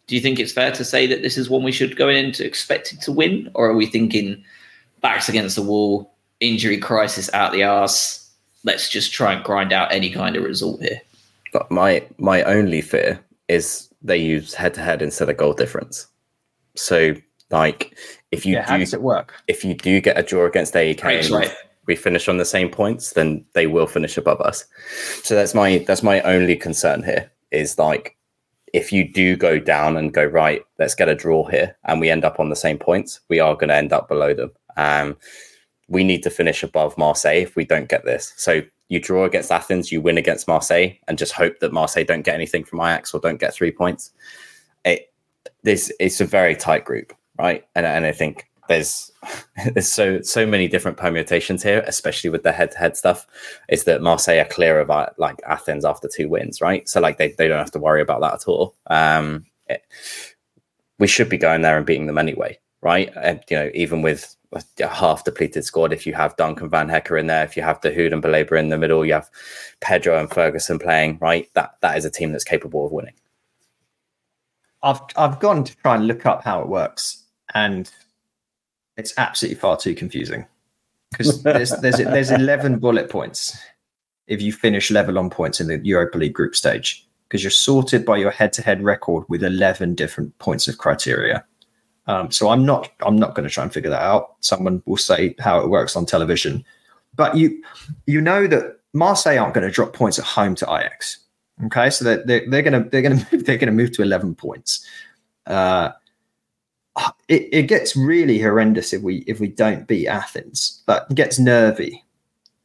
Do 0.07 0.15
you 0.15 0.21
think 0.21 0.39
it's 0.39 0.53
fair 0.53 0.71
to 0.73 0.85
say 0.85 1.07
that 1.07 1.23
this 1.23 1.39
is 1.39 1.51
one 1.51 1.63
we 1.63 1.73
should 1.73 1.97
go 1.97 2.09
into 2.09 2.45
expecting 2.45 2.99
to 3.01 3.13
win, 3.13 3.51
or 3.55 3.69
are 3.69 3.75
we 3.75 3.87
thinking 3.87 4.45
backs 5.01 5.29
against 5.29 5.57
the 5.57 5.63
wall, 5.63 6.13
injury 6.41 6.79
crisis 6.79 7.33
out 7.33 7.53
the 7.53 7.65
arse? 7.65 8.20
Let's 8.65 8.89
just 8.89 9.13
try 9.13 9.33
and 9.33 9.45
grind 9.45 9.73
out 9.73 9.93
any 9.93 10.11
kind 10.11 10.37
of 10.37 10.45
result 10.45 10.81
here. 10.81 11.01
But 11.53 11.71
my 11.71 12.05
my 12.19 12.43
only 12.45 12.81
fear 12.81 13.21
is 13.49 13.89
they 14.03 14.17
use 14.17 14.55
head 14.55 14.75
to 14.75 14.81
head 14.81 15.03
instead 15.03 15.29
of 15.29 15.37
goal 15.37 15.53
difference. 15.53 16.07
So 16.77 17.15
like 17.51 17.97
if 18.31 18.47
you 18.47 18.55
yeah, 18.55 18.63
how 18.63 18.77
do 18.77 18.81
does 18.81 18.95
it 18.95 19.03
work? 19.03 19.35
if 19.49 19.65
you 19.65 19.75
do 19.75 20.01
get 20.01 20.19
a 20.19 20.23
draw 20.23 20.47
against 20.47 20.75
AEK 20.75 21.01
Craig's 21.01 21.27
and 21.27 21.37
right. 21.37 21.53
we 21.87 21.97
finish 21.97 22.29
on 22.29 22.37
the 22.37 22.45
same 22.45 22.69
points, 22.69 23.13
then 23.13 23.45
they 23.55 23.67
will 23.67 23.87
finish 23.87 24.17
above 24.17 24.41
us. 24.41 24.65
So 25.23 25.35
that's 25.35 25.55
my 25.55 25.79
that's 25.87 26.03
my 26.03 26.21
only 26.23 26.57
concern 26.57 27.03
here 27.03 27.31
is 27.51 27.79
like 27.79 28.17
if 28.73 28.93
you 28.93 29.11
do 29.11 29.37
go 29.37 29.59
down 29.59 29.97
and 29.97 30.15
go 30.15 30.25
right, 30.25 30.63
let's 30.79 30.95
get 30.95 31.09
a 31.09 31.15
draw 31.15 31.45
here, 31.49 31.77
and 31.85 32.01
we 32.01 32.11
end 32.11 32.25
up 32.25 32.39
on 32.39 32.51
the 32.51 32.57
same 32.57 32.79
points, 32.79 33.21
we 33.29 33.41
are 33.41 33.55
going 33.55 33.69
to 33.69 33.75
end 33.75 33.93
up 33.93 34.09
below 34.09 34.33
them. 34.35 34.53
Um, 34.77 35.17
we 35.91 36.05
need 36.05 36.23
to 36.23 36.31
finish 36.31 36.63
above 36.63 36.97
Marseille 36.97 37.43
if 37.43 37.57
we 37.57 37.65
don't 37.67 37.89
get 37.89 38.05
this. 38.05 38.33
So 38.37 38.63
you 38.89 39.01
draw 39.01 39.25
against 39.25 39.53
Athens, 39.53 39.93
you 39.93 40.01
win 40.01 40.17
against 40.17 40.49
Marseille, 40.49 40.91
and 41.09 41.19
just 41.19 41.33
hope 41.33 41.59
that 41.59 41.73
Marseille 41.73 42.05
don't 42.05 42.23
get 42.23 42.37
anything 42.37 42.65
from 42.65 42.81
Ajax 42.81 43.13
or 43.13 43.21
don't 43.21 43.41
get 43.41 43.53
three 43.53 43.73
points. 43.73 44.13
It 44.85 45.13
this 45.63 45.93
it's 46.01 46.21
a 46.21 46.25
very 46.25 46.57
tight 46.57 46.85
group, 46.85 47.13
right? 47.39 47.65
And 47.75 47.85
and 47.85 48.07
I 48.07 48.13
think 48.13 48.47
there's 48.69 49.11
there's 49.75 49.89
so 49.89 50.23
so 50.23 50.47
many 50.47 50.69
different 50.69 50.97
permutations 50.97 51.63
here, 51.63 51.85
especially 51.87 52.31
with 52.31 52.45
the 52.45 52.53
head 52.53 52.71
to 52.71 52.79
head 52.79 52.97
stuff. 52.97 53.27
Is 53.69 53.85
that 53.85 54.01
Marseille 54.01 54.41
are 54.41 54.45
clear 54.49 54.79
of 54.81 54.91
uh, 54.91 55.09
like 55.19 55.41
Athens 55.47 55.85
after 55.85 56.09
two 56.09 56.29
wins, 56.29 56.61
right? 56.61 56.89
So 56.89 57.01
like 57.01 57.19
they, 57.19 57.33
they 57.37 57.49
don't 57.49 57.59
have 57.59 57.73
to 57.73 57.81
worry 57.81 58.01
about 58.01 58.21
that 58.21 58.35
at 58.35 58.49
all. 58.49 58.77
Um, 58.87 59.45
it- 59.69 59.83
we 60.99 61.07
should 61.07 61.31
be 61.31 61.39
going 61.39 61.63
there 61.63 61.79
and 61.79 61.87
beating 61.87 62.07
them 62.07 62.19
anyway, 62.19 62.59
right? 62.83 63.11
And 63.17 63.43
you 63.49 63.57
know, 63.57 63.71
even 63.73 64.03
with 64.03 64.37
half 64.79 65.25
depleted 65.25 65.65
squad, 65.65 65.93
if 65.93 66.07
you 66.07 66.15
have 66.15 66.37
Duncan 66.37 66.69
Van 66.69 66.89
Hecke 66.89 67.19
in 67.19 67.27
there, 67.27 67.45
if 67.45 67.57
you 67.57 67.63
have 67.63 67.81
Dahoud 67.81 68.13
and 68.13 68.23
Baleba 68.23 68.59
in 68.59 68.69
the 68.69 68.79
middle, 68.79 69.05
you 69.05 69.13
have 69.13 69.31
Pedro 69.81 70.19
and 70.19 70.31
Ferguson 70.31 70.79
playing, 70.79 71.19
right? 71.21 71.49
That 71.55 71.77
that 71.83 71.97
is 71.97 72.05
a 72.05 72.11
team 72.11 72.33
that's 72.33 72.45
capable 72.45 72.87
of 72.87 72.93
winning. 72.93 73.15
I've 74.83 75.01
I've 75.17 75.39
gone 75.41 75.65
to 75.65 75.77
try 75.79 75.97
and 75.97 76.07
look 76.07 76.27
up 76.27 76.43
how 76.43 76.61
it 76.61 76.69
works, 76.69 77.23
and 77.55 77.91
it's 78.97 79.15
absolutely 79.19 79.61
far 79.61 79.77
too 79.77 79.95
confusing 79.95 80.47
because 81.13 81.43
there's 81.45 81.71
there's 81.81 81.99
there's 81.99 82.31
eleven 82.31 82.79
bullet 82.79 83.09
points 83.09 83.59
if 84.27 84.41
you 84.41 84.53
finish 84.53 84.91
level 84.91 85.19
on 85.19 85.31
points 85.31 85.61
in 85.61 85.67
the 85.67 85.79
Europa 85.85 86.19
League 86.19 86.35
group 86.35 86.55
stage 86.55 87.07
because 87.29 87.43
you're 87.43 87.51
sorted 87.51 88.05
by 88.05 88.17
your 88.17 88.31
head-to-head 88.31 88.83
record 88.83 89.25
with 89.29 89.45
eleven 89.45 89.95
different 89.95 90.37
points 90.39 90.67
of 90.67 90.79
criteria. 90.79 91.45
Um, 92.11 92.29
so 92.33 92.49
I'm 92.49 92.67
not 92.67 92.91
I'm 93.07 93.15
not 93.15 93.37
going 93.37 93.49
to 93.49 93.55
try 93.55 93.63
and 93.63 93.73
figure 93.73 93.91
that 93.91 94.03
out. 94.03 94.35
Someone 94.41 94.83
will 94.85 94.97
say 94.97 95.37
how 95.39 95.61
it 95.61 95.69
works 95.69 95.95
on 95.95 96.07
television, 96.07 96.65
but 97.15 97.37
you 97.37 97.63
you 98.07 98.21
know 98.21 98.49
that 98.49 98.81
Marseille 98.93 99.39
aren't 99.39 99.55
going 99.55 99.67
to 99.67 99.73
drop 99.73 99.93
points 99.93 100.19
at 100.19 100.25
home 100.25 100.57
to 100.57 100.65
Ajax. 100.65 101.19
Okay, 101.67 101.89
so 101.89 102.05
they're 102.05 102.25
they're, 102.25 102.51
they're 102.51 102.63
gonna 102.63 102.89
they're 102.89 103.03
gonna 103.03 103.25
move, 103.33 103.45
they're 103.45 103.59
gonna 103.59 103.71
move 103.71 103.93
to 103.93 104.03
eleven 104.03 104.35
points. 104.35 104.85
Uh, 105.47 105.91
it, 107.29 107.49
it 107.53 107.63
gets 107.69 107.95
really 107.95 108.41
horrendous 108.41 108.93
if 108.93 109.03
we 109.03 109.19
if 109.29 109.39
we 109.39 109.47
don't 109.47 109.87
beat 109.87 110.09
Athens. 110.09 110.83
But 110.87 111.07
it 111.11 111.15
gets 111.15 111.39
nervy, 111.39 112.05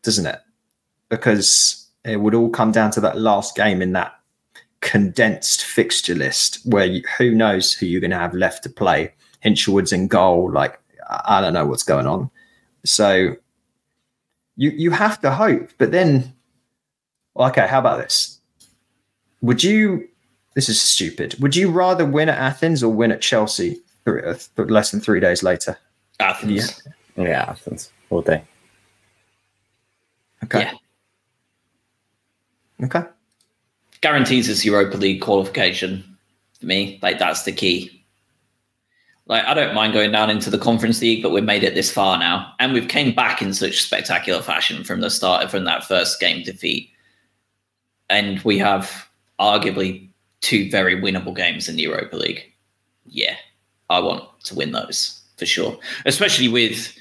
doesn't 0.01 0.26
it? 0.26 0.39
Because 1.09 1.88
it 2.03 2.19
would 2.19 2.34
all 2.34 2.49
come 2.49 2.72
down 2.72 2.89
to 2.91 3.01
that 3.01 3.19
last 3.19 3.55
game 3.55 3.84
in 3.84 3.91
that 3.91 4.13
condensed 4.81 5.65
fixture 5.65 6.15
list 6.15 6.61
where 6.65 6.85
you, 6.85 7.03
who 7.17 7.31
knows 7.31 7.73
who 7.73 7.85
you're 7.85 8.01
going 8.01 8.11
to 8.11 8.17
have 8.17 8.34
left 8.34 8.63
to 8.63 8.69
play. 8.69 9.11
Hinchwood's 9.45 9.93
in 9.93 10.07
goal. 10.07 10.51
Like 10.51 10.80
I 11.09 11.38
I 11.38 11.41
don't 11.41 11.53
know 11.53 11.65
what's 11.65 11.84
going 11.84 12.07
on. 12.07 12.30
So 12.84 13.35
you 14.55 14.72
you 14.72 14.91
have 14.91 15.22
to 15.22 15.31
hope, 15.31 15.69
but 15.77 15.91
then 15.91 16.34
okay, 17.38 17.67
how 17.67 17.80
about 17.80 17.99
this? 17.99 18.39
Would 19.41 19.63
you? 19.63 20.07
This 20.55 20.69
is 20.69 20.81
stupid. 20.81 21.35
Would 21.39 21.55
you 21.55 21.69
rather 21.69 22.05
win 22.05 22.30
at 22.30 22.38
Athens 22.38 22.81
or 22.81 22.89
win 22.89 23.11
at 23.11 23.22
Chelsea 23.22 23.77
three, 24.05 24.23
uh, 24.23 24.35
th- 24.55 24.69
less 24.69 24.91
than 24.91 25.01
three 25.01 25.19
days 25.19 25.43
later? 25.43 25.77
Athens. 26.19 26.81
Yeah, 27.17 27.45
Athens 27.49 27.91
all 28.09 28.22
day. 28.22 28.41
Okay. 30.45 30.61
Yeah. 30.61 30.73
Okay. 32.85 33.03
Guarantees 34.01 34.49
us 34.49 34.63
Europa 34.63 34.97
League 34.97 35.22
qualification 35.22 36.03
for 36.59 36.65
me. 36.65 36.99
Like 37.01 37.19
that's 37.19 37.43
the 37.43 37.51
key. 37.51 37.94
Like 39.27 39.43
I 39.45 39.53
don't 39.53 39.73
mind 39.73 39.93
going 39.93 40.11
down 40.11 40.30
into 40.30 40.49
the 40.49 40.57
conference 40.57 41.02
league, 41.02 41.23
but 41.23 41.31
we've 41.31 41.43
made 41.43 41.64
it 41.64 41.73
this 41.73 41.91
far 41.91 42.18
now, 42.19 42.53
and 42.60 42.73
we've 42.73 42.88
came 42.88 43.14
back 43.15 43.41
in 43.41 43.53
such 43.53 43.81
spectacular 43.81 44.41
fashion 44.41 44.84
from 44.84 45.02
the 45.02 45.10
start 45.10 45.49
from 45.49 45.64
that 45.65 45.84
first 45.84 46.19
game 46.19 46.43
defeat, 46.43 46.91
and 48.10 48.39
we 48.41 48.60
have 48.60 49.07
arguably 49.39 50.07
two 50.41 50.69
very 50.69 51.02
winnable 51.02 51.35
games 51.35 51.68
in 51.68 51.76
the 51.76 51.84
Europa 51.84 52.15
League. 52.15 52.43
Yeah, 53.07 53.35
I 53.89 53.99
want 53.99 54.23
to 54.43 54.56
win 54.56 54.73
those 54.73 55.22
for 55.38 55.45
sure, 55.45 55.77
especially 56.06 56.47
with. 56.47 56.95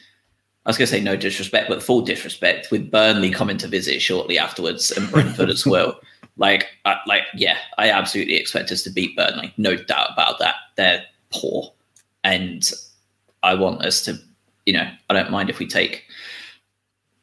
I 0.67 0.71
was 0.71 0.79
going 0.79 0.87
to 0.87 0.93
say 0.93 1.01
no 1.03 1.15
disrespect, 1.15 1.69
but 1.69 1.83
full 1.83 2.01
disrespect 2.01 2.71
with 2.71 2.91
Burnley 2.91 3.31
coming 3.31 3.59
to 3.59 3.69
visit 3.69 4.01
shortly 4.01 4.39
afterwards 4.39 4.91
and 4.91 5.11
Brentford 5.11 5.51
as 5.51 5.67
well. 5.67 6.01
Like, 6.37 6.67
I, 6.85 6.97
like, 7.07 7.23
yeah, 7.35 7.59
I 7.79 7.91
absolutely 7.91 8.35
expect 8.35 8.73
us 8.73 8.83
to 8.83 8.91
beat 8.91 9.17
Burnley, 9.17 9.55
no 9.57 9.77
doubt 9.77 10.09
about 10.13 10.41
that. 10.41 10.57
They're 10.75 11.05
poor, 11.31 11.73
and 12.25 12.71
I 13.43 13.55
want 13.55 13.85
us 13.85 14.03
to, 14.07 14.19
you 14.67 14.73
know, 14.73 14.91
I 15.11 15.15
don't 15.15 15.31
mind 15.31 15.51
if 15.51 15.59
we 15.59 15.67
take 15.67 16.05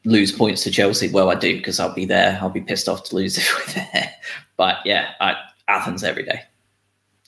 lose 0.04 0.32
points 0.32 0.64
to 0.64 0.70
Chelsea. 0.70 1.08
Well, 1.08 1.30
I 1.30 1.34
do 1.34 1.56
because 1.56 1.78
I'll 1.78 1.94
be 1.94 2.04
there. 2.04 2.38
I'll 2.40 2.48
be 2.50 2.60
pissed 2.60 2.88
off 2.88 3.04
to 3.04 3.16
lose 3.16 3.36
if 3.38 3.54
we're 3.54 3.74
there. 3.74 4.14
But 4.56 4.78
yeah, 4.84 5.12
I, 5.20 5.34
Athens 5.68 6.04
every 6.04 6.24
day. 6.24 6.42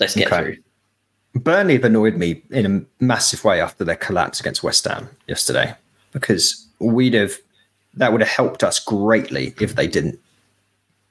Let's 0.00 0.14
get 0.14 0.32
Okay. 0.32 0.42
through. 0.42 0.56
Burnley 1.42 1.74
have 1.74 1.84
annoyed 1.84 2.16
me 2.16 2.42
in 2.50 2.64
a 2.66 3.02
massive 3.04 3.44
way 3.44 3.60
after 3.60 3.84
their 3.84 3.96
collapse 3.96 4.38
against 4.38 4.62
West 4.62 4.84
Ham 4.84 5.08
yesterday 5.26 5.74
because 6.12 6.64
we'd 6.78 7.14
have 7.14 7.34
that 7.94 8.12
would 8.12 8.20
have 8.20 8.30
helped 8.30 8.62
us 8.62 8.78
greatly 8.78 9.54
if 9.60 9.74
they 9.74 9.86
didn't 9.86 10.18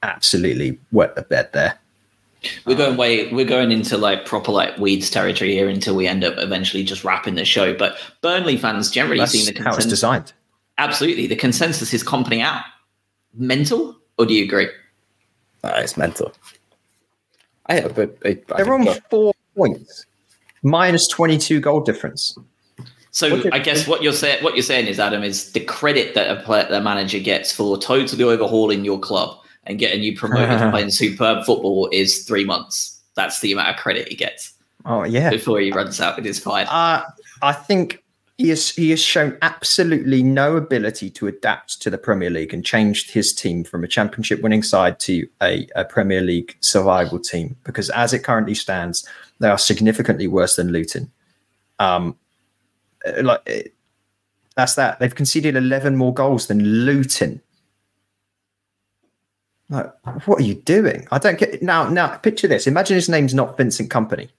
absolutely 0.02 0.80
wet 0.92 1.16
the 1.16 1.22
bed 1.22 1.50
there. 1.54 1.78
We're 2.66 2.76
going 2.76 2.98
way. 2.98 3.32
We're 3.32 3.46
going 3.46 3.72
into 3.72 3.98
like 3.98 4.26
proper 4.26 4.52
like 4.52 4.78
weeds 4.78 5.10
territory 5.10 5.52
here 5.54 5.70
until 5.70 5.96
we 5.96 6.08
end 6.08 6.24
up 6.24 6.36
eventually 6.38 6.84
just 6.84 7.04
wrapping 7.04 7.36
the 7.36 7.46
show. 7.46 7.74
But 7.74 7.98
Burnley 8.22 8.58
fans 8.58 8.92
generally 8.92 9.20
That's 9.20 9.32
seem 9.32 9.54
the 9.54 9.62
how 9.62 9.70
it's 9.70 9.78
consensus. 9.78 9.90
designed. 9.90 10.34
Absolutely, 10.78 11.28
the 11.28 11.36
consensus 11.36 11.94
is 11.94 12.04
Kompany 12.04 12.42
out. 12.42 12.64
Mental, 13.36 13.96
or 14.18 14.26
do 14.26 14.34
you 14.34 14.44
agree? 14.44 14.68
Uh, 15.64 15.72
it's 15.78 15.98
mental. 15.98 16.34
I, 17.68 17.82
but 17.82 18.18
I, 18.26 18.30
I 18.30 18.64
They're 18.64 18.66
think- 18.78 18.90
on 18.90 19.00
four 19.10 19.34
points, 19.56 20.06
minus 20.64 21.08
twenty-two 21.08 21.60
goal 21.62 21.80
difference. 21.82 22.38
So 23.12 23.44
I 23.52 23.60
guess 23.60 23.88
what 23.88 24.02
you're 24.02 24.12
saying, 24.12 24.44
what 24.44 24.56
you're 24.56 24.64
saying 24.64 24.88
is, 24.88 25.00
Adam, 25.00 25.24
is 25.24 25.52
the 25.52 25.60
credit 25.60 26.16
that 26.16 26.36
a 26.36 26.42
player, 26.42 26.68
the 26.68 26.82
manager 26.82 27.20
gets 27.20 27.52
for 27.54 27.78
totally 27.78 28.24
overhauling 28.24 28.84
your 28.84 29.00
club 29.00 29.38
and 29.66 29.80
getting 29.80 30.04
you 30.04 30.18
promoted 30.18 30.60
to 30.60 30.70
playing 30.72 30.92
superb 30.92 31.46
football 31.46 31.90
is 31.92 32.24
three 32.24 32.46
months. 32.46 33.02
That's 33.16 33.42
the 33.42 33.52
amount 33.54 33.70
of 33.70 33.76
credit 33.78 34.08
he 34.08 34.16
gets 34.16 34.54
Oh 34.86 35.04
yeah, 35.04 35.30
before 35.30 35.60
he 35.60 35.72
runs 35.72 36.02
out 36.02 36.16
with 36.16 36.26
his 36.26 36.40
five. 36.40 36.68
Uh, 36.70 37.04
I 37.42 37.54
think 37.54 38.04
he 38.38 38.50
has 38.50 38.72
he 38.72 38.90
has 38.90 39.02
shown 39.02 39.38
absolutely 39.42 40.22
no 40.24 40.58
ability 40.58 41.10
to 41.12 41.28
adapt 41.28 41.82
to 41.82 41.90
the 41.90 41.98
Premier 41.98 42.30
League 42.30 42.54
and 42.54 42.66
changed 42.66 43.12
his 43.12 43.34
team 43.34 43.64
from 43.64 43.84
a 43.84 43.88
championship 43.88 44.42
winning 44.42 44.64
side 44.64 45.00
to 45.02 45.28
a, 45.42 45.68
a 45.76 45.86
Premier 45.86 46.22
League 46.22 46.58
survival 46.60 47.20
team 47.20 47.56
because 47.64 47.90
as 47.92 48.14
it 48.14 48.24
currently 48.24 48.56
stands, 48.56 49.08
they 49.40 49.48
are 49.48 49.58
significantly 49.58 50.28
worse 50.28 50.58
than 50.58 50.72
Luton. 50.72 51.10
Um, 51.80 52.18
like 53.22 53.74
that's 54.56 54.76
that 54.76 55.00
they've 55.00 55.16
conceded 55.16 55.56
eleven 55.56 55.96
more 55.96 56.14
goals 56.14 56.48
than 56.48 56.62
Luton. 56.62 57.42
Like, 59.74 59.92
what 60.28 60.40
are 60.40 60.44
you 60.44 60.54
doing? 60.54 61.08
I 61.12 61.18
don't 61.18 61.40
get 61.40 61.64
now. 61.64 61.90
Now, 61.90 62.16
picture 62.18 62.48
this. 62.48 62.68
Imagine 62.68 62.94
his 62.94 63.10
name's 63.10 63.34
not 63.34 63.58
Vincent 63.58 63.90
Kompany. 63.90 64.30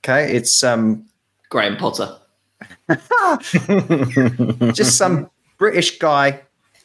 Okay, 0.00 0.34
it's 0.34 0.64
um 0.64 1.06
Graham 1.50 1.76
Potter. 1.76 2.16
just 4.72 4.96
some 4.96 5.30
British 5.58 5.98
guy 5.98 6.40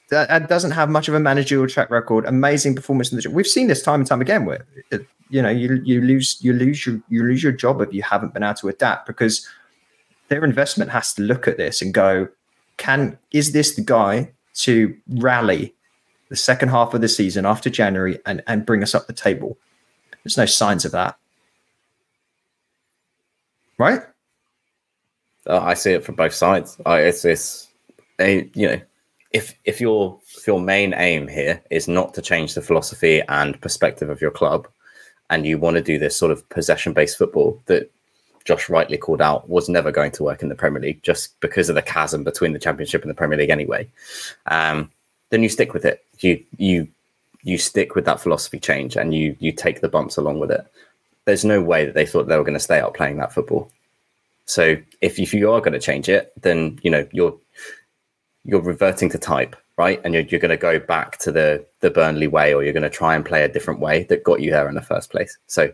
that 0.10 0.50
doesn't 0.50 0.72
have 0.72 0.90
much 0.90 1.08
of 1.08 1.14
a 1.14 1.20
managerial 1.22 1.68
track 1.68 1.90
record. 1.90 2.26
Amazing 2.26 2.76
performance 2.76 3.10
in 3.10 3.16
the 3.16 3.22
job. 3.22 3.32
We've 3.34 3.48
seen 3.48 3.68
this 3.68 3.82
time 3.82 4.02
and 4.02 4.08
time 4.08 4.20
again. 4.20 4.44
Where 4.46 4.66
uh, 4.92 4.98
you 5.30 5.42
know 5.42 5.50
you 5.50 5.82
you 5.86 6.02
lose 6.02 6.40
you 6.42 6.52
lose 6.52 6.86
your 6.86 7.02
you 7.08 7.24
lose 7.24 7.42
your 7.42 7.54
job 7.54 7.80
if 7.80 7.94
you 7.94 8.04
haven't 8.04 8.34
been 8.34 8.44
able 8.44 8.56
to 8.56 8.68
adapt 8.68 9.08
because 9.08 9.48
their 10.28 10.44
investment 10.44 10.92
has 10.92 11.14
to 11.14 11.22
look 11.22 11.48
at 11.48 11.56
this 11.56 11.82
and 11.82 11.94
go, 11.94 12.28
can 12.76 13.18
is 13.32 13.54
this 13.54 13.76
the 13.76 13.82
guy 13.82 14.30
to 14.56 14.94
rally 15.08 15.74
the 16.32 16.38
second 16.38 16.70
half 16.70 16.94
of 16.94 17.02
the 17.02 17.10
season 17.10 17.46
after 17.46 17.70
January 17.70 18.18
and 18.26 18.42
and 18.48 18.66
bring 18.66 18.82
us 18.82 18.96
up 18.96 19.06
the 19.06 19.14
table? 19.14 19.58
There's 20.24 20.38
no 20.38 20.46
signs 20.46 20.86
of 20.86 20.94
that, 20.94 21.18
right? 23.78 24.02
Uh, 25.46 25.60
I 25.60 25.74
see 25.74 25.92
it 25.92 26.06
from 26.06 26.16
both 26.16 26.34
sides. 26.34 26.78
I, 26.86 27.02
it's 27.02 27.24
this, 27.24 27.68
you 28.20 28.50
know, 28.56 28.82
if 29.32 29.54
if 29.66 29.82
your 29.82 30.20
if 30.38 30.48
your 30.48 30.62
main 30.62 30.94
aim 30.96 31.28
here 31.28 31.62
is 31.70 31.90
not 31.90 32.14
to 32.14 32.22
change 32.22 32.54
the 32.54 32.62
philosophy 32.62 33.22
and 33.28 33.60
perspective 33.60 34.10
of 34.10 34.22
your 34.22 34.32
club, 34.32 34.70
and 35.30 35.46
you 35.46 35.58
want 35.58 35.76
to 35.76 35.84
do 35.84 36.00
this 36.00 36.16
sort 36.16 36.32
of 36.32 36.48
possession 36.48 36.94
based 36.94 37.18
football 37.18 37.62
that 37.66 37.92
Josh 38.46 38.70
rightly 38.70 38.98
called 38.98 39.22
out 39.22 39.50
was 39.50 39.68
never 39.68 39.92
going 39.92 40.12
to 40.12 40.24
work 40.24 40.42
in 40.42 40.50
the 40.50 40.56
Premier 40.56 40.82
League 40.82 41.04
just 41.04 41.38
because 41.42 41.68
of 41.68 41.76
the 41.76 41.82
chasm 41.82 42.24
between 42.24 42.54
the 42.54 42.60
Championship 42.60 43.02
and 43.02 43.10
the 43.10 43.16
Premier 43.16 43.38
League 43.38 43.50
anyway, 43.50 43.90
um, 44.46 44.90
then 45.32 45.44
you 45.44 45.50
stick 45.50 45.74
with 45.74 45.86
it. 45.86 46.06
You 46.24 46.44
you 46.58 46.88
you 47.44 47.58
stick 47.58 47.96
with 47.96 48.06
that 48.06 48.22
philosophy 48.22 48.60
change 48.60 48.96
and 48.96 49.14
you 49.14 49.36
you 49.40 49.52
take 49.52 49.82
the 49.82 49.90
bumps 49.90 50.18
along 50.18 50.40
with 50.40 50.52
it. 50.52 50.66
There's 51.26 51.46
no 51.46 51.62
way 51.62 51.86
that 51.86 51.94
they 51.94 52.06
thought 52.06 52.28
they 52.28 52.38
were 52.38 52.44
going 52.44 52.54
to 52.54 52.60
stay 52.60 52.80
out 52.80 52.94
playing 52.94 53.18
that 53.18 53.34
football. 53.34 53.72
So 54.46 54.76
if, 55.02 55.20
if 55.20 55.34
you 55.34 55.52
are 55.52 55.62
going 55.62 55.74
to 55.74 55.80
change 55.80 56.10
it, 56.10 56.34
then 56.42 56.80
you 56.84 56.92
know 56.92 57.08
you're 57.12 57.38
you're 58.44 58.62
reverting 58.62 59.10
to 59.10 59.20
type, 59.20 59.56
right? 59.78 60.02
And 60.04 60.14
you're, 60.14 60.24
you're 60.24 60.40
going 60.40 60.50
to 60.50 60.58
go 60.58 60.80
back 60.80 61.20
to 61.20 61.32
the 61.32 61.66
the 61.80 61.92
Burnley 61.92 62.28
way, 62.28 62.54
or 62.54 62.64
you're 62.64 62.74
going 62.74 62.84
to 62.84 62.90
try 62.90 63.16
and 63.16 63.26
play 63.26 63.44
a 63.44 63.50
different 63.50 63.80
way 63.80 64.04
that 64.04 64.24
got 64.24 64.42
you 64.42 64.52
there 64.52 64.68
in 64.68 64.76
the 64.76 64.82
first 64.82 65.12
place. 65.12 65.38
So 65.48 65.72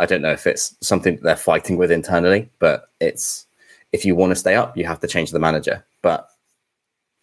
I 0.00 0.06
don't 0.06 0.22
know 0.22 0.32
if 0.32 0.46
it's 0.46 0.76
something 0.80 1.16
that 1.16 1.22
they're 1.22 1.36
fighting 1.36 1.76
with 1.76 1.90
internally, 1.90 2.50
but 2.58 2.90
it's 3.00 3.46
if 3.92 4.04
you 4.04 4.14
want 4.14 4.30
to 4.30 4.36
stay 4.36 4.54
up, 4.54 4.76
you 4.76 4.84
have 4.84 5.00
to 5.00 5.08
change 5.08 5.30
the 5.30 5.38
manager. 5.38 5.84
But 6.02 6.28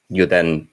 you're 0.10 0.26
then 0.26 0.68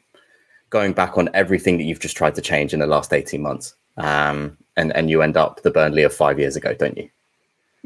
going 0.70 0.92
back 0.92 1.16
on 1.16 1.28
everything 1.34 1.76
that 1.78 1.84
you've 1.84 2.00
just 2.00 2.16
tried 2.16 2.34
to 2.34 2.40
change 2.42 2.72
in 2.74 2.80
the 2.80 2.86
last 2.86 3.12
18 3.12 3.40
months. 3.40 3.74
Um, 3.96 4.56
and, 4.76 4.94
and 4.94 5.08
you 5.08 5.22
end 5.22 5.36
up 5.36 5.62
the 5.62 5.70
Burnley 5.70 6.02
of 6.02 6.12
five 6.14 6.38
years 6.38 6.56
ago, 6.56 6.74
don't 6.74 6.96
you? 6.96 7.08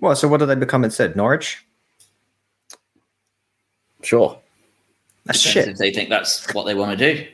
Well, 0.00 0.16
so 0.16 0.26
what 0.28 0.38
do 0.40 0.46
they 0.46 0.54
become 0.54 0.82
instead? 0.84 1.14
Norwich? 1.14 1.64
Sure. 4.02 4.38
That's 5.26 5.38
shit. 5.38 5.68
If 5.68 5.76
they 5.78 5.92
think 5.92 6.08
that's 6.08 6.52
what 6.54 6.64
they 6.64 6.74
want 6.74 6.98
to 6.98 7.14
do. 7.14 7.26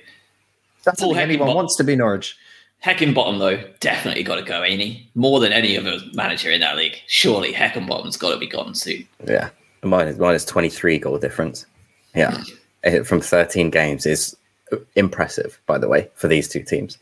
That's 0.84 1.02
all 1.02 1.16
anyone 1.16 1.48
Heckingbottom. 1.48 1.54
wants 1.54 1.76
to 1.76 1.84
be 1.84 1.96
Norwich. 1.96 2.36
Heckingbottom, 2.84 3.38
though, 3.38 3.62
definitely 3.80 4.22
got 4.22 4.36
to 4.36 4.42
go, 4.42 4.62
ain't 4.62 4.80
he? 4.80 5.08
More 5.14 5.40
than 5.40 5.52
any 5.52 5.78
other 5.78 5.98
manager 6.14 6.50
in 6.50 6.60
that 6.60 6.76
league. 6.76 6.96
Surely 7.06 7.52
Heckingbottom's 7.52 8.16
got 8.16 8.32
to 8.32 8.38
be 8.38 8.46
gone 8.46 8.74
soon. 8.74 9.06
Yeah, 9.26 9.50
mine 9.82 10.08
is 10.08 10.18
mine 10.18 10.34
is 10.34 10.44
twenty 10.44 10.68
three 10.68 10.98
goal 10.98 11.18
difference. 11.18 11.66
Yeah, 12.14 12.42
Eh, 12.84 13.02
from 13.02 13.20
thirteen 13.20 13.70
games 13.70 14.04
is 14.06 14.36
impressive, 14.94 15.58
by 15.66 15.78
the 15.78 15.88
way, 15.88 16.08
for 16.14 16.28
these 16.28 16.48
two 16.48 16.62
teams. 16.62 16.98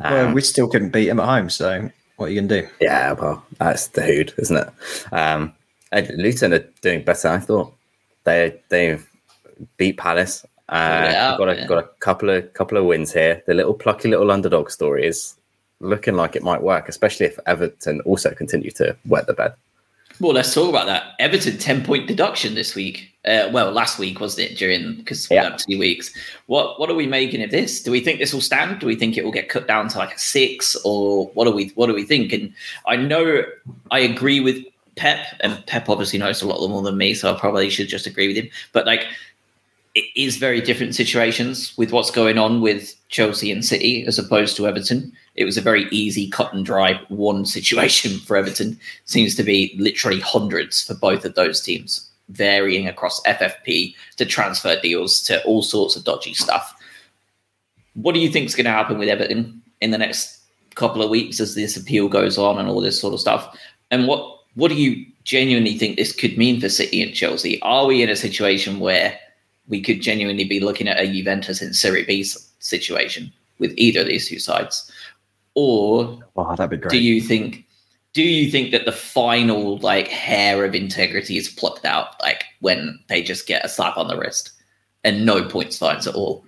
well, 0.00 0.26
Um, 0.28 0.34
we 0.34 0.40
still 0.42 0.68
couldn't 0.68 0.90
beat 0.90 1.06
them 1.08 1.20
at 1.20 1.26
home, 1.26 1.50
so 1.50 1.90
what 2.16 2.26
are 2.26 2.28
you 2.30 2.40
gonna 2.40 2.62
do? 2.62 2.68
yeah, 2.80 3.12
well, 3.12 3.44
that's 3.58 3.88
the 3.88 4.02
hood, 4.02 4.32
isn't 4.38 4.56
it? 4.56 4.68
Um, 5.12 5.52
Luton 6.16 6.52
are 6.52 6.64
doing 6.82 7.02
better. 7.04 7.28
than 7.28 7.32
I 7.32 7.38
thought 7.44 7.72
they 8.24 8.60
they've 8.68 9.06
beat 9.76 9.96
Palace. 9.96 10.44
Uh, 10.68 11.12
out, 11.14 11.38
got 11.38 11.48
a 11.48 11.54
yeah. 11.56 11.66
got 11.66 11.78
a 11.78 11.88
couple 12.00 12.28
of 12.28 12.52
couple 12.52 12.76
of 12.76 12.84
wins 12.86 13.12
here. 13.12 13.42
The 13.46 13.54
little 13.54 13.72
plucky 13.74 14.08
little 14.08 14.30
underdog 14.32 14.68
story 14.70 15.06
is 15.06 15.36
looking 15.80 16.14
like 16.16 16.34
it 16.34 16.42
might 16.42 16.62
work, 16.62 16.88
especially 16.88 17.26
if 17.26 17.38
Everton 17.46 18.00
also 18.00 18.32
continue 18.34 18.72
to 18.72 18.96
wet 19.06 19.26
the 19.28 19.32
bed. 19.34 19.54
Well, 20.20 20.32
let's 20.32 20.54
talk 20.54 20.68
about 20.68 20.86
that. 20.86 21.14
Everton 21.18 21.58
10 21.58 21.84
point 21.84 22.06
deduction 22.06 22.54
this 22.54 22.74
week. 22.74 23.10
Uh, 23.26 23.50
well, 23.52 23.70
last 23.72 23.98
week, 23.98 24.20
wasn't 24.20 24.50
it? 24.50 24.56
During 24.56 24.94
because 24.96 25.28
we 25.28 25.36
Yeah. 25.36 25.50
had 25.50 25.58
two 25.58 25.78
weeks. 25.78 26.12
What 26.46 26.78
what 26.78 26.88
are 26.88 26.94
we 26.94 27.06
making 27.06 27.42
of 27.42 27.50
this? 27.50 27.82
Do 27.82 27.90
we 27.90 28.00
think 28.00 28.18
this 28.20 28.32
will 28.32 28.40
stand? 28.40 28.78
Do 28.78 28.86
we 28.86 28.94
think 28.94 29.16
it 29.18 29.24
will 29.24 29.32
get 29.32 29.48
cut 29.48 29.66
down 29.66 29.88
to 29.88 29.98
like 29.98 30.14
a 30.14 30.18
six? 30.18 30.76
Or 30.84 31.26
what 31.34 31.44
do 31.46 31.50
we 31.50 31.72
what 31.74 31.88
do 31.88 31.94
we 31.94 32.04
think? 32.04 32.32
And 32.32 32.52
I 32.86 32.96
know 32.96 33.42
I 33.90 33.98
agree 33.98 34.40
with 34.40 34.64
Pep, 34.94 35.26
and 35.40 35.64
Pep 35.66 35.88
obviously 35.90 36.18
knows 36.18 36.40
a 36.40 36.46
lot 36.46 36.66
more 36.68 36.82
than 36.82 36.96
me, 36.96 37.12
so 37.14 37.34
I 37.34 37.38
probably 37.38 37.68
should 37.68 37.88
just 37.88 38.06
agree 38.06 38.28
with 38.28 38.36
him. 38.36 38.48
But 38.72 38.86
like 38.86 39.06
it 39.96 40.04
is 40.14 40.36
very 40.36 40.60
different 40.60 40.94
situations 40.94 41.72
with 41.76 41.90
what's 41.90 42.10
going 42.10 42.38
on 42.38 42.60
with 42.60 42.94
Chelsea 43.08 43.50
and 43.50 43.64
City 43.64 44.04
as 44.06 44.18
opposed 44.18 44.56
to 44.56 44.68
Everton. 44.68 45.10
It 45.36 45.44
was 45.44 45.56
a 45.56 45.62
very 45.62 45.86
easy 45.90 46.28
cut 46.28 46.52
and 46.52 46.64
dry 46.64 47.00
one 47.08 47.44
situation 47.44 48.18
for 48.26 48.36
Everton. 48.36 48.78
Seems 49.04 49.34
to 49.36 49.42
be 49.42 49.74
literally 49.78 50.20
hundreds 50.20 50.82
for 50.82 50.94
both 50.94 51.24
of 51.24 51.34
those 51.34 51.60
teams, 51.60 52.10
varying 52.30 52.88
across 52.88 53.22
FFP 53.22 53.94
to 54.16 54.26
transfer 54.26 54.80
deals 54.80 55.22
to 55.24 55.42
all 55.44 55.62
sorts 55.62 55.96
of 55.96 56.04
dodgy 56.04 56.34
stuff. 56.34 56.74
What 57.94 58.14
do 58.14 58.20
you 58.20 58.30
think 58.30 58.46
is 58.46 58.54
going 58.54 58.66
to 58.66 58.70
happen 58.70 58.98
with 58.98 59.08
Everton 59.08 59.62
in 59.80 59.90
the 59.90 59.98
next 59.98 60.40
couple 60.74 61.02
of 61.02 61.10
weeks 61.10 61.40
as 61.40 61.54
this 61.54 61.76
appeal 61.76 62.08
goes 62.08 62.36
on 62.36 62.58
and 62.58 62.68
all 62.68 62.80
this 62.80 63.00
sort 63.00 63.14
of 63.14 63.20
stuff? 63.20 63.56
And 63.90 64.06
what 64.06 64.36
what 64.54 64.68
do 64.68 64.74
you 64.74 65.06
genuinely 65.24 65.76
think 65.76 65.96
this 65.96 66.12
could 66.12 66.38
mean 66.38 66.60
for 66.60 66.68
City 66.68 67.02
and 67.02 67.14
Chelsea? 67.14 67.60
Are 67.60 67.86
we 67.86 68.02
in 68.02 68.08
a 68.08 68.16
situation 68.16 68.80
where 68.80 69.18
we 69.68 69.82
could 69.82 70.00
genuinely 70.00 70.44
be 70.44 70.60
looking 70.60 70.88
at 70.88 70.98
a 70.98 71.06
Juventus 71.06 71.60
in 71.60 71.74
Serie 71.74 72.04
B 72.04 72.24
situation 72.24 73.32
with 73.58 73.74
either 73.76 74.00
of 74.00 74.06
these 74.06 74.28
two 74.28 74.38
sides? 74.38 74.90
Or 75.56 76.20
wow, 76.34 76.54
that'd 76.54 76.70
be 76.70 76.76
great. 76.76 76.90
do 76.90 76.98
you 76.98 77.20
think 77.20 77.64
do 78.12 78.22
you 78.22 78.50
think 78.50 78.70
that 78.70 78.84
the 78.84 78.92
final 78.92 79.78
like 79.78 80.08
hair 80.08 80.64
of 80.64 80.74
integrity 80.74 81.36
is 81.36 81.48
plucked 81.48 81.84
out 81.84 82.20
like 82.22 82.44
when 82.60 82.98
they 83.08 83.22
just 83.22 83.46
get 83.46 83.64
a 83.64 83.68
slap 83.68 83.96
on 83.96 84.06
the 84.06 84.16
wrist 84.16 84.52
and 85.02 85.26
no 85.26 85.48
points 85.48 85.78
fines 85.78 86.06
at 86.06 86.14
all? 86.14 86.44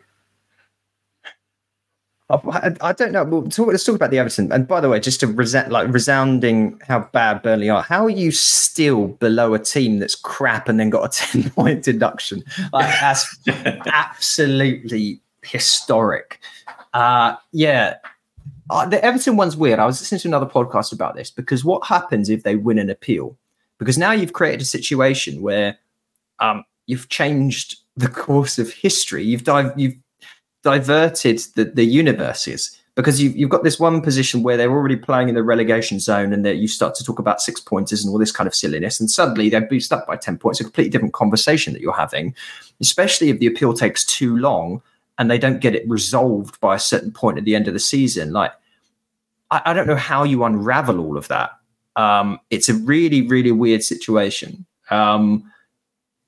I, 2.30 2.74
I 2.82 2.92
don't 2.92 3.12
know. 3.12 3.24
We'll 3.24 3.48
talk, 3.48 3.68
let's 3.68 3.84
talk 3.84 3.96
about 3.96 4.10
the 4.10 4.18
Everton. 4.18 4.52
And 4.52 4.68
by 4.68 4.82
the 4.82 4.88
way, 4.90 5.00
just 5.00 5.20
to 5.20 5.26
resent, 5.26 5.70
like 5.70 5.88
resounding 5.92 6.78
how 6.86 7.00
bad 7.00 7.42
Burnley 7.42 7.70
are. 7.70 7.82
How 7.82 8.04
are 8.04 8.10
you 8.10 8.32
still 8.32 9.08
below 9.08 9.54
a 9.54 9.58
team 9.58 9.98
that's 9.98 10.14
crap 10.14 10.68
and 10.68 10.78
then 10.78 10.90
got 10.90 11.04
a 11.04 11.08
ten 11.26 11.50
point 11.50 11.84
deduction? 11.84 12.44
Like 12.72 12.94
that's 13.00 13.38
absolutely 13.48 15.22
historic. 15.42 16.38
Uh, 16.92 17.36
yeah, 17.52 17.96
uh, 18.70 18.86
the 18.86 19.02
Everton 19.04 19.36
one's 19.36 19.56
weird. 19.56 19.78
I 19.78 19.86
was 19.86 20.00
listening 20.00 20.20
to 20.20 20.28
another 20.28 20.46
podcast 20.46 20.92
about 20.92 21.14
this 21.14 21.30
because 21.30 21.64
what 21.64 21.86
happens 21.86 22.28
if 22.28 22.42
they 22.42 22.56
win 22.56 22.78
an 22.78 22.90
appeal? 22.90 23.36
Because 23.78 23.98
now 23.98 24.12
you've 24.12 24.32
created 24.32 24.60
a 24.60 24.66
situation 24.66 25.42
where 25.42 25.78
um, 26.40 26.64
you've 26.86 27.08
changed 27.08 27.76
the 27.96 28.08
course 28.08 28.58
of 28.58 28.72
history. 28.72 29.24
You've 29.24 29.44
dive, 29.44 29.72
you've 29.76 29.96
diverted 30.62 31.38
the, 31.54 31.64
the 31.64 31.84
universes 31.84 32.78
because 32.98 33.22
you, 33.22 33.30
you've 33.30 33.48
got 33.48 33.62
this 33.62 33.78
one 33.78 34.00
position 34.00 34.42
where 34.42 34.56
they're 34.56 34.72
already 34.72 34.96
playing 34.96 35.28
in 35.28 35.36
the 35.36 35.42
relegation 35.42 36.00
zone 36.00 36.32
and 36.32 36.44
that 36.44 36.56
you 36.56 36.66
start 36.66 36.96
to 36.96 37.04
talk 37.04 37.20
about 37.20 37.40
six 37.40 37.60
pointers 37.60 38.04
and 38.04 38.12
all 38.12 38.18
this 38.18 38.32
kind 38.32 38.48
of 38.48 38.54
silliness 38.54 38.98
and 38.98 39.08
suddenly 39.08 39.48
they're 39.48 39.60
boosted 39.60 39.96
up 39.96 40.06
by 40.08 40.16
10 40.16 40.36
points 40.36 40.60
a 40.60 40.64
completely 40.64 40.90
different 40.90 41.14
conversation 41.14 41.72
that 41.72 41.80
you're 41.80 41.92
having 41.92 42.34
especially 42.80 43.30
if 43.30 43.38
the 43.38 43.46
appeal 43.46 43.72
takes 43.72 44.04
too 44.04 44.36
long 44.36 44.82
and 45.18 45.30
they 45.30 45.38
don't 45.38 45.60
get 45.60 45.74
it 45.74 45.88
resolved 45.88 46.60
by 46.60 46.74
a 46.74 46.80
certain 46.80 47.12
point 47.12 47.38
at 47.38 47.44
the 47.44 47.54
end 47.54 47.68
of 47.68 47.74
the 47.74 47.80
season 47.80 48.32
like 48.32 48.52
i, 49.50 49.60
I 49.66 49.72
don't 49.72 49.86
know 49.86 49.96
how 49.96 50.24
you 50.24 50.44
unravel 50.44 51.00
all 51.00 51.16
of 51.16 51.28
that 51.28 51.50
um, 51.96 52.38
it's 52.50 52.68
a 52.68 52.74
really 52.74 53.26
really 53.26 53.50
weird 53.52 53.82
situation 53.82 54.64
um, 54.90 55.50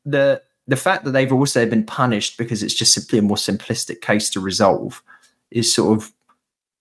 the 0.05 0.43
the 0.67 0.77
fact 0.77 1.05
that 1.05 1.11
they've 1.11 1.33
also 1.33 1.67
been 1.67 1.85
punished 1.85 2.39
because 2.39 2.63
it's 2.63 2.75
just 2.75 2.95
simply 2.95 3.19
a 3.19 3.23
more 3.23 3.37
simplistic 3.37 4.01
case 4.01 4.31
to 4.31 4.41
resolve 4.41 5.03
is 5.51 5.73
sort 5.75 5.99
of 5.99 6.13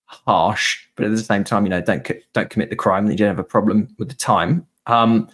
harsh. 0.05 0.85
But 0.95 1.05
at 1.05 1.11
the 1.11 1.17
same 1.17 1.43
time, 1.43 1.65
you 1.65 1.69
know, 1.69 1.81
don't 1.81 2.07
don't 2.33 2.49
commit 2.49 2.69
the 2.69 2.75
crime, 2.75 3.05
and 3.05 3.11
you 3.11 3.17
don't 3.17 3.35
have 3.35 3.39
a 3.39 3.43
problem 3.43 3.87
with 3.97 4.09
the 4.09 4.15
time. 4.15 4.67
Um, 4.85 5.27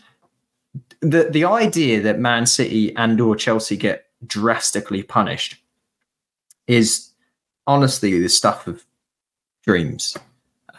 the 1.01 1.29
the 1.29 1.43
idea 1.45 2.01
that 2.01 2.19
Man 2.19 2.45
City 2.45 2.95
and 2.95 3.19
or 3.19 3.35
Chelsea 3.35 3.75
get 3.75 4.05
drastically 4.25 5.03
punished 5.03 5.57
is 6.67 7.11
honestly 7.67 8.19
the 8.19 8.29
stuff 8.29 8.67
of 8.67 8.85
dreams. 9.63 10.17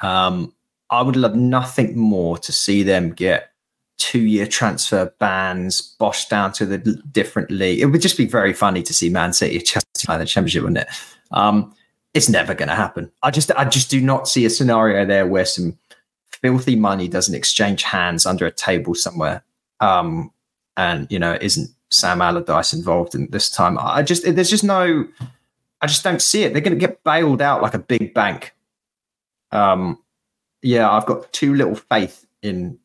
Um, 0.02 0.52
I 0.90 1.02
would 1.02 1.16
love 1.16 1.34
nothing 1.34 1.98
more 1.98 2.38
to 2.38 2.52
see 2.52 2.82
them 2.82 3.12
get 3.12 3.50
two 3.98 4.20
year 4.20 4.46
transfer 4.46 5.12
bans, 5.18 5.80
Bosch 5.98 6.26
down 6.26 6.52
to 6.52 6.66
the 6.66 6.78
different 6.78 7.50
league. 7.50 7.80
It 7.80 7.86
would 7.86 8.00
just 8.00 8.16
be 8.16 8.26
very 8.26 8.52
funny 8.52 8.82
to 8.82 8.94
see 8.94 9.08
Man 9.08 9.32
City 9.32 9.58
Chelsea 9.58 9.84
in 10.08 10.18
the 10.18 10.26
championship, 10.26 10.62
wouldn't 10.62 10.86
it? 10.86 10.88
Um, 11.32 11.74
it's 12.14 12.28
never 12.28 12.54
going 12.54 12.68
to 12.68 12.74
happen. 12.74 13.10
I 13.22 13.30
just, 13.30 13.50
I 13.52 13.64
just 13.64 13.90
do 13.90 14.00
not 14.00 14.28
see 14.28 14.44
a 14.44 14.50
scenario 14.50 15.04
there 15.04 15.26
where 15.26 15.44
some 15.44 15.76
filthy 16.28 16.76
money 16.76 17.08
doesn't 17.08 17.34
exchange 17.34 17.82
hands 17.82 18.26
under 18.26 18.46
a 18.46 18.50
table 18.50 18.94
somewhere, 18.94 19.42
um, 19.80 20.30
and 20.76 21.06
you 21.10 21.18
know, 21.18 21.36
isn't 21.40 21.68
Sam 21.90 22.22
Allardyce 22.22 22.72
involved 22.72 23.14
in 23.14 23.28
this 23.30 23.50
time? 23.50 23.78
I 23.78 24.02
just, 24.02 24.22
there's 24.24 24.50
just 24.50 24.64
no, 24.64 25.06
I 25.86 25.88
just 25.88 26.02
don't 26.02 26.20
see 26.20 26.42
it. 26.42 26.52
They're 26.52 26.62
going 26.62 26.76
to 26.76 26.84
get 26.84 27.04
bailed 27.04 27.40
out 27.40 27.62
like 27.62 27.74
a 27.74 27.78
big 27.78 28.12
bank. 28.12 28.52
Um, 29.52 30.02
yeah, 30.60 30.90
I've 30.90 31.06
got 31.06 31.32
too 31.32 31.54
little 31.54 31.76
faith 31.76 32.26
in 32.42 32.76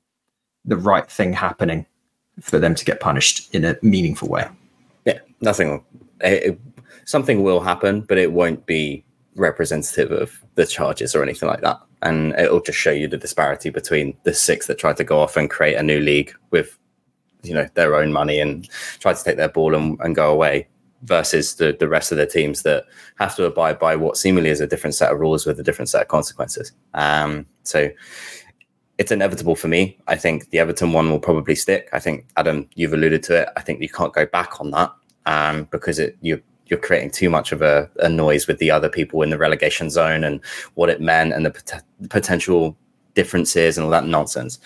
the 0.65 0.77
right 0.77 1.09
thing 1.09 1.33
happening 1.33 1.87
for 2.41 2.59
them 2.59 2.75
to 2.75 2.85
get 2.85 2.99
punished 2.99 3.55
in 3.55 3.65
a 3.65 3.75
meaningful 3.81 4.29
way. 4.29 4.47
Yeah, 5.05 5.17
nothing. 5.39 5.83
It, 6.19 6.59
something 7.05 7.41
will 7.41 7.59
happen, 7.59 8.01
but 8.01 8.19
it 8.19 8.33
won't 8.33 8.67
be 8.67 9.03
representative 9.35 10.11
of 10.11 10.39
the 10.53 10.67
charges 10.67 11.15
or 11.15 11.23
anything 11.23 11.49
like 11.49 11.61
that. 11.61 11.79
And 12.03 12.33
it'll 12.33 12.61
just 12.61 12.77
show 12.77 12.91
you 12.91 13.07
the 13.07 13.17
disparity 13.17 13.71
between 13.71 14.15
the 14.25 14.33
six 14.35 14.67
that 14.67 14.77
tried 14.77 14.97
to 14.97 15.03
go 15.03 15.19
off 15.19 15.37
and 15.37 15.49
create 15.49 15.73
a 15.73 15.81
new 15.81 16.01
league 16.01 16.35
with, 16.51 16.77
you 17.41 17.55
know, 17.55 17.67
their 17.73 17.95
own 17.95 18.13
money 18.13 18.39
and 18.39 18.69
try 18.99 19.11
to 19.11 19.23
take 19.23 19.37
their 19.37 19.49
ball 19.49 19.73
and, 19.73 19.99
and 20.01 20.15
go 20.15 20.31
away 20.31 20.67
versus 21.03 21.55
the, 21.55 21.75
the 21.79 21.87
rest 21.87 22.11
of 22.11 22.17
the 22.17 22.25
teams 22.25 22.63
that 22.63 22.85
have 23.17 23.35
to 23.35 23.45
abide 23.45 23.79
by 23.79 23.95
what 23.95 24.17
seemingly 24.17 24.49
is 24.49 24.61
a 24.61 24.67
different 24.67 24.95
set 24.95 25.11
of 25.11 25.19
rules 25.19 25.45
with 25.45 25.59
a 25.59 25.63
different 25.63 25.89
set 25.89 26.01
of 26.01 26.07
consequences. 26.07 26.71
Um, 26.93 27.45
so 27.63 27.89
it's 28.97 29.11
inevitable 29.11 29.55
for 29.55 29.67
me. 29.67 29.97
I 30.07 30.15
think 30.15 30.49
the 30.51 30.59
Everton 30.59 30.93
one 30.93 31.09
will 31.09 31.19
probably 31.19 31.55
stick. 31.55 31.89
I 31.91 31.99
think 31.99 32.27
Adam, 32.37 32.69
you've 32.75 32.93
alluded 32.93 33.23
to 33.23 33.41
it. 33.41 33.49
I 33.57 33.61
think 33.61 33.81
you 33.81 33.89
can't 33.89 34.13
go 34.13 34.25
back 34.25 34.61
on 34.61 34.71
that 34.71 34.93
um, 35.25 35.67
because 35.71 35.97
it 35.97 36.17
you 36.21 36.41
you're 36.67 36.79
creating 36.79 37.11
too 37.11 37.29
much 37.29 37.51
of 37.51 37.61
a, 37.61 37.89
a, 37.97 38.07
noise 38.07 38.47
with 38.47 38.57
the 38.59 38.71
other 38.71 38.87
people 38.87 39.21
in 39.23 39.29
the 39.29 39.37
relegation 39.37 39.89
zone 39.89 40.23
and 40.23 40.39
what 40.75 40.89
it 40.89 41.01
meant 41.01 41.33
and 41.33 41.45
the 41.45 41.51
pot- 41.51 41.83
potential 42.09 42.77
differences 43.13 43.77
and 43.77 43.83
all 43.83 43.91
that 43.91 44.05
nonsense. 44.05 44.57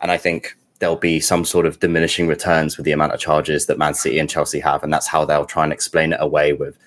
And 0.00 0.10
I 0.10 0.16
think 0.16 0.56
there'll 0.78 0.96
be 0.96 1.20
some 1.20 1.44
sort 1.44 1.66
of 1.66 1.80
diminishing 1.80 2.26
returns 2.26 2.76
with 2.76 2.84
the 2.84 2.92
amount 2.92 3.12
of 3.12 3.20
charges 3.20 3.66
that 3.66 3.78
Man 3.78 3.94
City 3.94 4.18
and 4.18 4.28
Chelsea 4.28 4.60
have, 4.60 4.82
and 4.82 4.92
that's 4.92 5.06
how 5.06 5.24
they'll 5.24 5.46
try 5.46 5.64
and 5.64 5.72
explain 5.72 6.12
it 6.12 6.20
away 6.20 6.52
with 6.52 6.78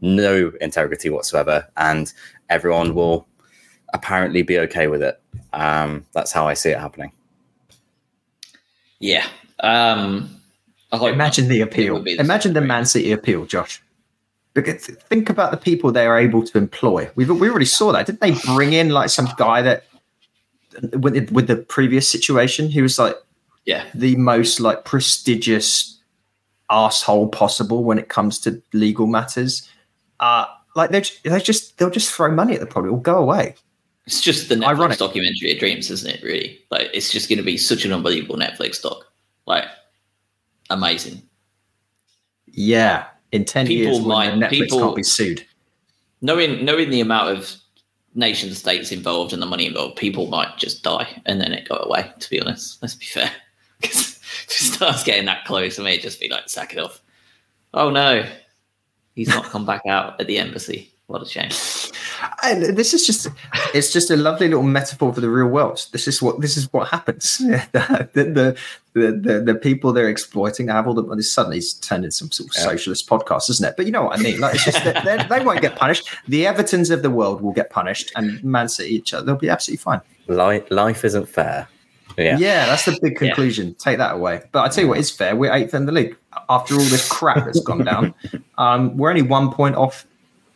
no 0.00 0.52
integrity 0.60 1.10
whatsoever, 1.10 1.66
and 1.76 2.12
everyone 2.48 2.94
will 2.94 3.26
apparently 3.92 4.42
be 4.42 4.58
okay 4.58 4.86
with 4.86 5.02
it. 5.02 5.20
Um, 5.52 6.06
that's 6.12 6.32
how 6.32 6.46
I 6.46 6.54
see 6.54 6.70
it 6.70 6.78
happening. 6.78 7.12
Yeah. 8.98 9.26
Um, 9.60 10.40
Imagine 10.92 11.48
the 11.48 11.60
appeal. 11.60 12.04
Imagine 12.06 12.52
the 12.52 12.60
Man 12.60 12.84
City 12.84 13.12
appeal, 13.12 13.46
Josh. 13.46 13.82
Because 14.54 14.86
think 14.86 15.30
about 15.30 15.52
the 15.52 15.56
people 15.56 15.92
they 15.92 16.06
are 16.06 16.18
able 16.18 16.42
to 16.44 16.58
employ. 16.58 17.08
We've 17.14 17.30
we 17.30 17.48
already 17.48 17.66
saw 17.66 17.92
that. 17.92 18.06
Didn't 18.06 18.20
they 18.20 18.32
bring 18.54 18.72
in 18.72 18.88
like 18.88 19.08
some 19.10 19.28
guy 19.36 19.62
that 19.62 19.84
with 20.92 21.30
with 21.30 21.46
the 21.46 21.56
previous 21.56 22.08
situation, 22.08 22.68
he 22.68 22.82
was 22.82 22.98
like 22.98 23.14
yeah 23.70 23.84
the 23.94 24.16
most 24.16 24.60
like 24.60 24.84
prestigious 24.84 25.98
asshole 26.70 27.28
possible 27.28 27.84
when 27.84 27.98
it 27.98 28.08
comes 28.08 28.38
to 28.40 28.62
legal 28.72 29.06
matters. 29.06 29.68
Uh 30.18 30.46
like 30.76 30.90
they 30.90 31.02
they 31.24 31.40
just 31.40 31.78
they'll 31.78 31.90
just 31.90 32.12
throw 32.12 32.30
money 32.30 32.54
at 32.54 32.60
the 32.60 32.66
problem. 32.66 32.90
It 32.90 32.96
will 32.96 33.00
go 33.14 33.18
away. 33.18 33.54
It's 34.06 34.20
just 34.20 34.48
the 34.48 34.56
Netflix 34.56 34.78
Ironic. 34.78 34.98
documentary 34.98 35.52
of 35.52 35.58
dreams, 35.58 35.90
isn't 35.90 36.10
it? 36.10 36.22
Really, 36.22 36.58
like 36.70 36.88
it's 36.92 37.12
just 37.12 37.28
going 37.28 37.38
to 37.38 37.44
be 37.44 37.56
such 37.56 37.84
an 37.84 37.92
unbelievable 37.92 38.36
Netflix 38.36 38.82
doc, 38.82 39.04
like 39.46 39.64
amazing. 40.68 41.22
Yeah, 42.46 43.06
in 43.30 43.44
ten 43.44 43.66
people 43.66 43.92
years, 43.92 44.04
might, 44.04 44.32
Netflix 44.32 44.50
people, 44.50 44.78
can't 44.80 44.96
be 44.96 45.02
sued. 45.02 45.46
Knowing 46.22 46.64
knowing 46.64 46.90
the 46.90 47.00
amount 47.00 47.36
of 47.36 47.54
nation 48.14 48.52
states 48.54 48.90
involved 48.90 49.32
and 49.32 49.40
the 49.40 49.46
money 49.46 49.66
involved, 49.66 49.96
people 49.96 50.26
might 50.26 50.56
just 50.56 50.82
die 50.82 51.22
and 51.26 51.40
then 51.40 51.52
it 51.52 51.68
go 51.68 51.76
away. 51.76 52.12
To 52.18 52.30
be 52.30 52.40
honest, 52.40 52.82
let's 52.82 52.94
be 52.94 53.06
fair, 53.06 53.30
because 53.90 54.18
if 54.48 54.50
it 54.50 54.74
starts 54.74 55.04
getting 55.04 55.26
that 55.26 55.44
close, 55.44 55.78
I 55.78 55.82
may 55.82 55.98
just 55.98 56.20
be 56.20 56.28
like, 56.28 56.48
sack 56.48 56.72
it 56.72 56.78
off. 56.78 57.00
Oh 57.72 57.90
no, 57.90 58.26
he's 59.14 59.28
not 59.28 59.44
come 59.44 59.64
back 59.64 59.82
out 59.86 60.20
at 60.20 60.26
the 60.26 60.38
embassy. 60.38 60.92
What 61.06 61.22
a 61.22 61.26
shame. 61.26 61.50
And 62.44 62.76
this 62.76 62.94
is 62.94 63.04
just 63.04 63.26
it's 63.74 63.92
just 63.92 64.12
a 64.12 64.16
lovely 64.16 64.46
little 64.46 64.62
metaphor 64.62 65.12
for 65.12 65.20
the 65.20 65.28
real 65.28 65.48
world. 65.48 65.84
This 65.90 66.06
is 66.06 66.22
what 66.22 66.40
this 66.40 66.56
is 66.56 66.72
what 66.72 66.86
happens. 66.86 67.38
the, 67.38 68.08
the, 68.12 68.56
the, 68.92 69.12
the, 69.12 69.40
the 69.40 69.54
people 69.56 69.92
they're 69.92 70.08
exploiting 70.08 70.68
have 70.68 70.86
all 70.86 70.94
the 70.94 71.02
money. 71.02 71.22
Suddenly 71.22 71.58
it's 71.58 71.74
turned 71.74 72.04
into 72.04 72.16
some 72.16 72.30
sort 72.30 72.50
of 72.50 72.56
yeah. 72.56 72.62
socialist 72.62 73.08
podcast, 73.08 73.50
isn't 73.50 73.66
it? 73.66 73.76
But 73.76 73.86
you 73.86 73.92
know 73.92 74.04
what 74.04 74.20
I 74.20 74.22
mean. 74.22 74.38
Like 74.38 74.54
it's 74.54 74.64
just 74.66 74.84
that 74.84 75.28
they 75.28 75.44
won't 75.44 75.60
get 75.60 75.74
punished. 75.74 76.08
The 76.28 76.44
Evertons 76.44 76.92
of 76.92 77.02
the 77.02 77.10
world 77.10 77.40
will 77.40 77.52
get 77.52 77.70
punished, 77.70 78.12
and 78.14 78.42
Man 78.44 78.68
City 78.68 78.94
each 78.94 79.12
other 79.12 79.26
they'll 79.26 79.34
be 79.36 79.48
absolutely 79.48 79.82
fine. 79.82 80.00
Life, 80.28 80.70
life 80.70 81.04
isn't 81.04 81.28
fair. 81.28 81.66
Yeah. 82.18 82.38
yeah, 82.38 82.66
that's 82.66 82.84
the 82.84 82.98
big 83.00 83.16
conclusion. 83.16 83.68
Yeah. 83.68 83.74
Take 83.78 83.98
that 83.98 84.14
away. 84.14 84.42
But 84.52 84.64
I 84.64 84.68
tell 84.68 84.84
you 84.84 84.88
what 84.88 84.98
is 84.98 85.10
fair. 85.10 85.36
We're 85.36 85.52
eighth 85.52 85.74
in 85.74 85.86
the 85.86 85.92
league 85.92 86.16
after 86.48 86.74
all 86.74 86.80
this 86.80 87.08
crap 87.08 87.44
that's 87.44 87.60
gone 87.60 87.84
down. 87.84 88.14
Um, 88.58 88.94
we're 88.98 89.08
only 89.08 89.22
one 89.22 89.50
point 89.50 89.74
off 89.74 90.06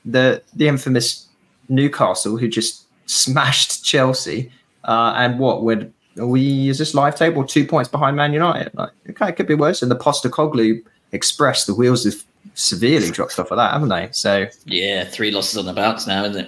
the 0.04 0.42
the 0.54 0.68
infamous 0.68 1.28
Newcastle 1.70 2.36
who 2.36 2.48
just 2.48 2.84
smashed 3.06 3.82
Chelsea. 3.82 4.52
Uh, 4.84 5.14
and 5.16 5.38
what 5.38 5.62
would 5.62 5.90
we 6.16 6.68
is 6.68 6.76
this 6.76 6.92
live 6.94 7.16
table 7.16 7.46
two 7.46 7.66
points 7.66 7.88
behind 7.88 8.14
Man 8.16 8.34
United? 8.34 8.74
Like, 8.74 8.90
okay, 9.08 9.30
it 9.30 9.36
could 9.36 9.46
be 9.46 9.54
worse. 9.54 9.80
And 9.80 9.90
the 9.90 9.96
Postecoglou 9.96 10.82
Express, 11.12 11.64
the 11.64 11.74
wheels 11.74 12.04
have 12.04 12.22
severely 12.52 13.10
dropped 13.10 13.38
off 13.38 13.50
of 13.50 13.56
that, 13.56 13.72
haven't 13.72 13.88
they? 13.88 14.10
So 14.12 14.46
yeah, 14.66 15.04
three 15.04 15.30
losses 15.30 15.56
on 15.56 15.64
the 15.64 15.72
bounce 15.72 16.06
now, 16.06 16.24
isn't 16.24 16.44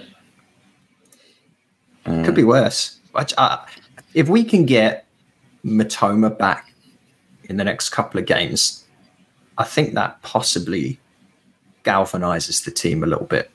it? 2.05 2.23
Could 2.23 2.35
be 2.35 2.43
worse. 2.43 2.99
I, 3.15 3.67
if 4.17 4.27
we 4.27 4.43
can 4.43 4.65
get 4.65 5.05
Mitoma 5.63 6.35
back 6.35 6.73
in 7.43 7.57
the 7.57 7.63
next 7.63 7.89
couple 7.89 8.19
of 8.19 8.25
games, 8.25 8.83
I 9.59 9.63
think 9.63 9.93
that 9.93 10.19
possibly 10.23 10.99
galvanizes 11.83 12.65
the 12.65 12.71
team 12.71 13.03
a 13.03 13.05
little 13.05 13.27
bit. 13.27 13.51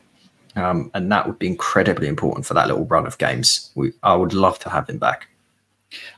Um, 0.55 0.89
and 0.95 1.11
that 1.11 1.27
would 1.27 1.41
be 1.41 1.49
incredibly 1.49 2.07
important 2.07 2.47
for 2.47 2.55
that 2.55 2.69
little 2.69 2.85
run 2.87 3.07
of 3.07 3.19
games. 3.19 3.73
We, 3.75 3.93
I 4.05 4.15
would 4.15 4.35
love 4.35 4.61
to 4.61 4.71
have 4.71 4.89
him 4.89 4.99
back. 4.99 5.27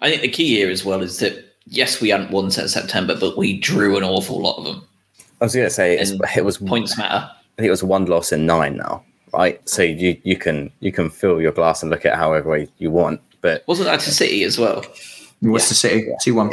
I 0.03 0.11
think 0.11 0.21
the 0.21 0.29
key 0.29 0.57
here 0.57 0.71
as 0.71 0.85
well 0.85 1.01
is 1.01 1.21
that 1.21 1.57
yes, 1.67 2.03
we 2.03 2.11
hadn't 2.11 2.31
won 2.31 2.51
since 2.51 2.75
September, 2.75 3.17
but 3.19 3.39
we 3.39 3.59
drew 3.59 3.97
an 3.97 4.05
awful 4.05 4.43
lot 4.43 4.59
of 4.59 4.65
them. 4.65 4.87
I 5.41 5.45
was 5.47 5.55
going 5.55 5.67
to 5.67 5.71
say 5.71 5.99
it's, 5.99 6.13
it 6.37 6.45
was 6.45 6.59
Points 6.59 6.99
matter. 6.99 7.31
I 7.31 7.57
think 7.57 7.69
it 7.69 7.71
was 7.71 7.83
one 7.83 8.05
loss 8.05 8.31
in 8.31 8.45
nine 8.45 8.77
now, 8.77 9.05
right? 9.33 9.67
So 9.67 9.81
you 9.83 10.21
you 10.23 10.37
can 10.37 10.71
you 10.81 10.93
can 10.93 11.09
fill 11.09 11.41
your 11.41 11.53
glass 11.53 11.83
and 11.83 11.91
look 11.91 12.05
at 12.05 12.13
it 12.13 12.17
however 12.17 12.51
way 12.51 12.69
you 12.79 12.91
want. 12.91 13.21
But 13.45 13.63
Wasn't 13.69 13.85
that 13.87 14.01
to 14.01 14.11
City 14.11 14.43
as 14.43 14.59
well? 14.59 14.83
Worcester 15.43 15.75
City, 15.75 16.09
2 16.23 16.35
1. 16.35 16.51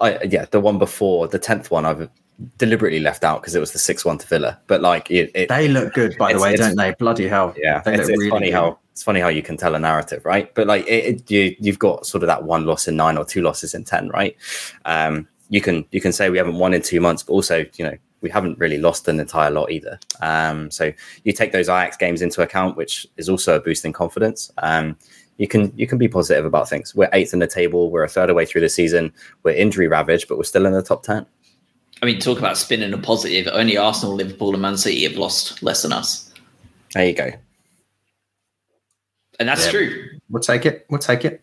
I 0.00 0.22
yeah, 0.22 0.44
the 0.52 0.60
one 0.60 0.78
before 0.78 1.26
the 1.26 1.40
tenth 1.40 1.72
one 1.72 1.84
I've 1.84 2.08
deliberately 2.56 3.00
left 3.00 3.24
out 3.24 3.40
because 3.42 3.56
it 3.56 3.58
was 3.58 3.72
the 3.72 3.80
six 3.80 4.04
one 4.04 4.16
to 4.18 4.26
Villa. 4.28 4.60
But 4.68 4.80
like 4.80 5.10
it, 5.10 5.32
it 5.34 5.48
They 5.48 5.66
look 5.66 5.92
good, 5.94 6.16
by 6.16 6.32
the 6.32 6.38
way, 6.38 6.54
don't 6.54 6.76
they? 6.76 6.94
Bloody 7.00 7.26
hell. 7.26 7.52
yeah, 7.56 7.80
They 7.80 7.94
it's, 7.94 8.02
look 8.02 8.10
it's 8.10 8.18
really 8.18 8.30
funny 8.30 8.46
good. 8.46 8.54
how 8.54 8.78
it's 8.92 9.02
funny 9.02 9.18
how 9.18 9.26
you 9.26 9.42
can 9.42 9.56
tell 9.56 9.74
a 9.74 9.78
narrative, 9.80 10.24
right? 10.24 10.54
But 10.54 10.68
like 10.68 10.86
it, 10.86 11.04
it, 11.04 11.30
you 11.32 11.56
you've 11.58 11.80
got 11.80 12.06
sort 12.06 12.22
of 12.22 12.28
that 12.28 12.44
one 12.44 12.64
loss 12.64 12.86
in 12.86 12.94
nine 12.94 13.18
or 13.18 13.24
two 13.24 13.42
losses 13.42 13.74
in 13.74 13.82
ten, 13.82 14.08
right? 14.10 14.36
Um, 14.84 15.26
you 15.48 15.60
can 15.60 15.84
you 15.90 16.00
can 16.00 16.12
say 16.12 16.30
we 16.30 16.38
haven't 16.38 16.58
won 16.60 16.74
in 16.74 16.82
two 16.82 17.00
months, 17.00 17.24
but 17.24 17.32
also 17.32 17.64
you 17.74 17.84
know 17.84 17.96
we 18.20 18.30
haven't 18.30 18.56
really 18.58 18.78
lost 18.78 19.08
an 19.08 19.18
entire 19.18 19.50
lot 19.50 19.72
either. 19.72 19.98
Um, 20.20 20.70
so 20.70 20.92
you 21.24 21.32
take 21.32 21.50
those 21.50 21.68
Ajax 21.68 21.96
games 21.96 22.22
into 22.22 22.40
account, 22.42 22.76
which 22.76 23.04
is 23.16 23.28
also 23.28 23.56
a 23.56 23.60
boost 23.60 23.84
in 23.84 23.92
confidence. 23.92 24.52
Um, 24.58 24.96
you 25.38 25.48
can 25.48 25.72
you 25.76 25.86
can 25.86 25.98
be 25.98 26.08
positive 26.08 26.44
about 26.44 26.68
things. 26.68 26.94
We're 26.94 27.08
eighth 27.12 27.32
in 27.32 27.38
the 27.38 27.46
table. 27.46 27.90
We're 27.90 28.04
a 28.04 28.08
third 28.08 28.28
away 28.30 28.44
through 28.46 28.60
the 28.60 28.68
season. 28.68 29.12
We're 29.42 29.54
injury 29.54 29.88
ravaged, 29.88 30.28
but 30.28 30.36
we're 30.36 30.44
still 30.44 30.66
in 30.66 30.72
the 30.72 30.82
top 30.82 31.02
ten. 31.04 31.24
I 32.02 32.06
mean, 32.06 32.20
talk 32.20 32.38
about 32.38 32.56
spinning 32.56 32.92
a 32.92 32.98
positive. 32.98 33.48
Only 33.52 33.76
Arsenal, 33.76 34.14
Liverpool, 34.14 34.52
and 34.52 34.62
Man 34.62 34.76
City 34.76 35.02
have 35.04 35.16
lost 35.16 35.62
less 35.64 35.82
than 35.82 35.92
us, 35.92 36.32
There 36.94 37.04
you 37.06 37.12
go. 37.14 37.32
and 39.40 39.48
that's 39.48 39.64
Yeah. 39.66 39.70
true. 39.72 40.04
We'll 40.30 40.42
take 40.42 40.66
it. 40.66 40.86
We'll 40.90 40.98
take 41.00 41.24
it. 41.24 41.40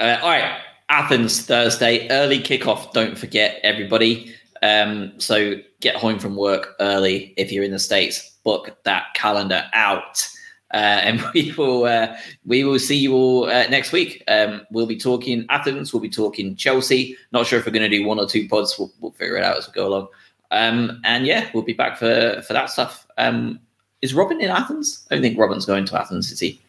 Uh, 0.00 0.18
all 0.22 0.30
right, 0.30 0.60
Athens 0.88 1.42
Thursday, 1.42 2.08
early 2.10 2.38
kickoff. 2.40 2.92
Don't 2.92 3.18
forget, 3.18 3.60
everybody. 3.62 4.34
Um, 4.62 5.12
so 5.18 5.54
get 5.80 5.96
home 5.96 6.18
from 6.18 6.36
work 6.36 6.74
early 6.80 7.32
if 7.36 7.50
you're 7.52 7.64
in 7.64 7.70
the 7.70 7.78
states. 7.78 8.38
Book 8.44 8.76
that 8.84 9.06
calendar 9.14 9.64
out, 9.72 10.26
uh, 10.72 10.76
and 10.76 11.22
we 11.34 11.52
will 11.56 11.84
uh, 11.84 12.16
we 12.44 12.64
will 12.64 12.78
see 12.78 12.96
you 12.96 13.14
all 13.14 13.44
uh, 13.44 13.66
next 13.68 13.92
week. 13.92 14.22
Um, 14.28 14.62
we'll 14.70 14.86
be 14.86 14.98
talking 14.98 15.46
Athens. 15.48 15.92
We'll 15.92 16.02
be 16.02 16.10
talking 16.10 16.56
Chelsea. 16.56 17.16
Not 17.32 17.46
sure 17.46 17.58
if 17.58 17.66
we're 17.66 17.72
going 17.72 17.90
to 17.90 17.96
do 17.98 18.04
one 18.06 18.18
or 18.18 18.26
two 18.26 18.48
pods. 18.48 18.78
We'll, 18.78 18.90
we'll 19.00 19.12
figure 19.12 19.36
it 19.36 19.44
out 19.44 19.56
as 19.56 19.66
we 19.66 19.72
go 19.72 19.86
along. 19.88 20.08
Um, 20.52 21.00
and 21.04 21.26
yeah, 21.26 21.48
we'll 21.54 21.62
be 21.62 21.72
back 21.72 21.96
for 21.98 22.42
for 22.46 22.52
that 22.52 22.70
stuff. 22.70 23.06
Um, 23.18 23.60
is 24.02 24.14
Robin 24.14 24.40
in 24.40 24.48
Athens? 24.50 25.06
I 25.10 25.14
don't 25.14 25.22
think 25.22 25.38
Robin's 25.38 25.66
going 25.66 25.84
to 25.84 26.00
Athens, 26.00 26.30
is 26.32 26.40
he? 26.40 26.60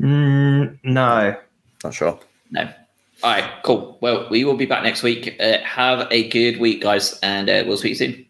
Mm, 0.00 0.78
no. 0.82 1.36
Not 1.84 1.94
sure. 1.94 2.18
No. 2.50 2.68
All 3.22 3.30
right, 3.30 3.48
cool. 3.62 3.98
Well, 4.00 4.26
we 4.30 4.44
will 4.44 4.56
be 4.56 4.66
back 4.66 4.82
next 4.82 5.04
week. 5.04 5.36
Uh, 5.40 5.58
have 5.58 6.08
a 6.10 6.28
good 6.28 6.58
week, 6.58 6.82
guys, 6.82 7.18
and 7.22 7.48
uh, 7.48 7.62
we'll 7.66 7.76
speak 7.76 7.96
soon. 7.96 8.26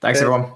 Thanks, 0.00 0.18
Okay. 0.20 0.26
everyone. 0.26 0.52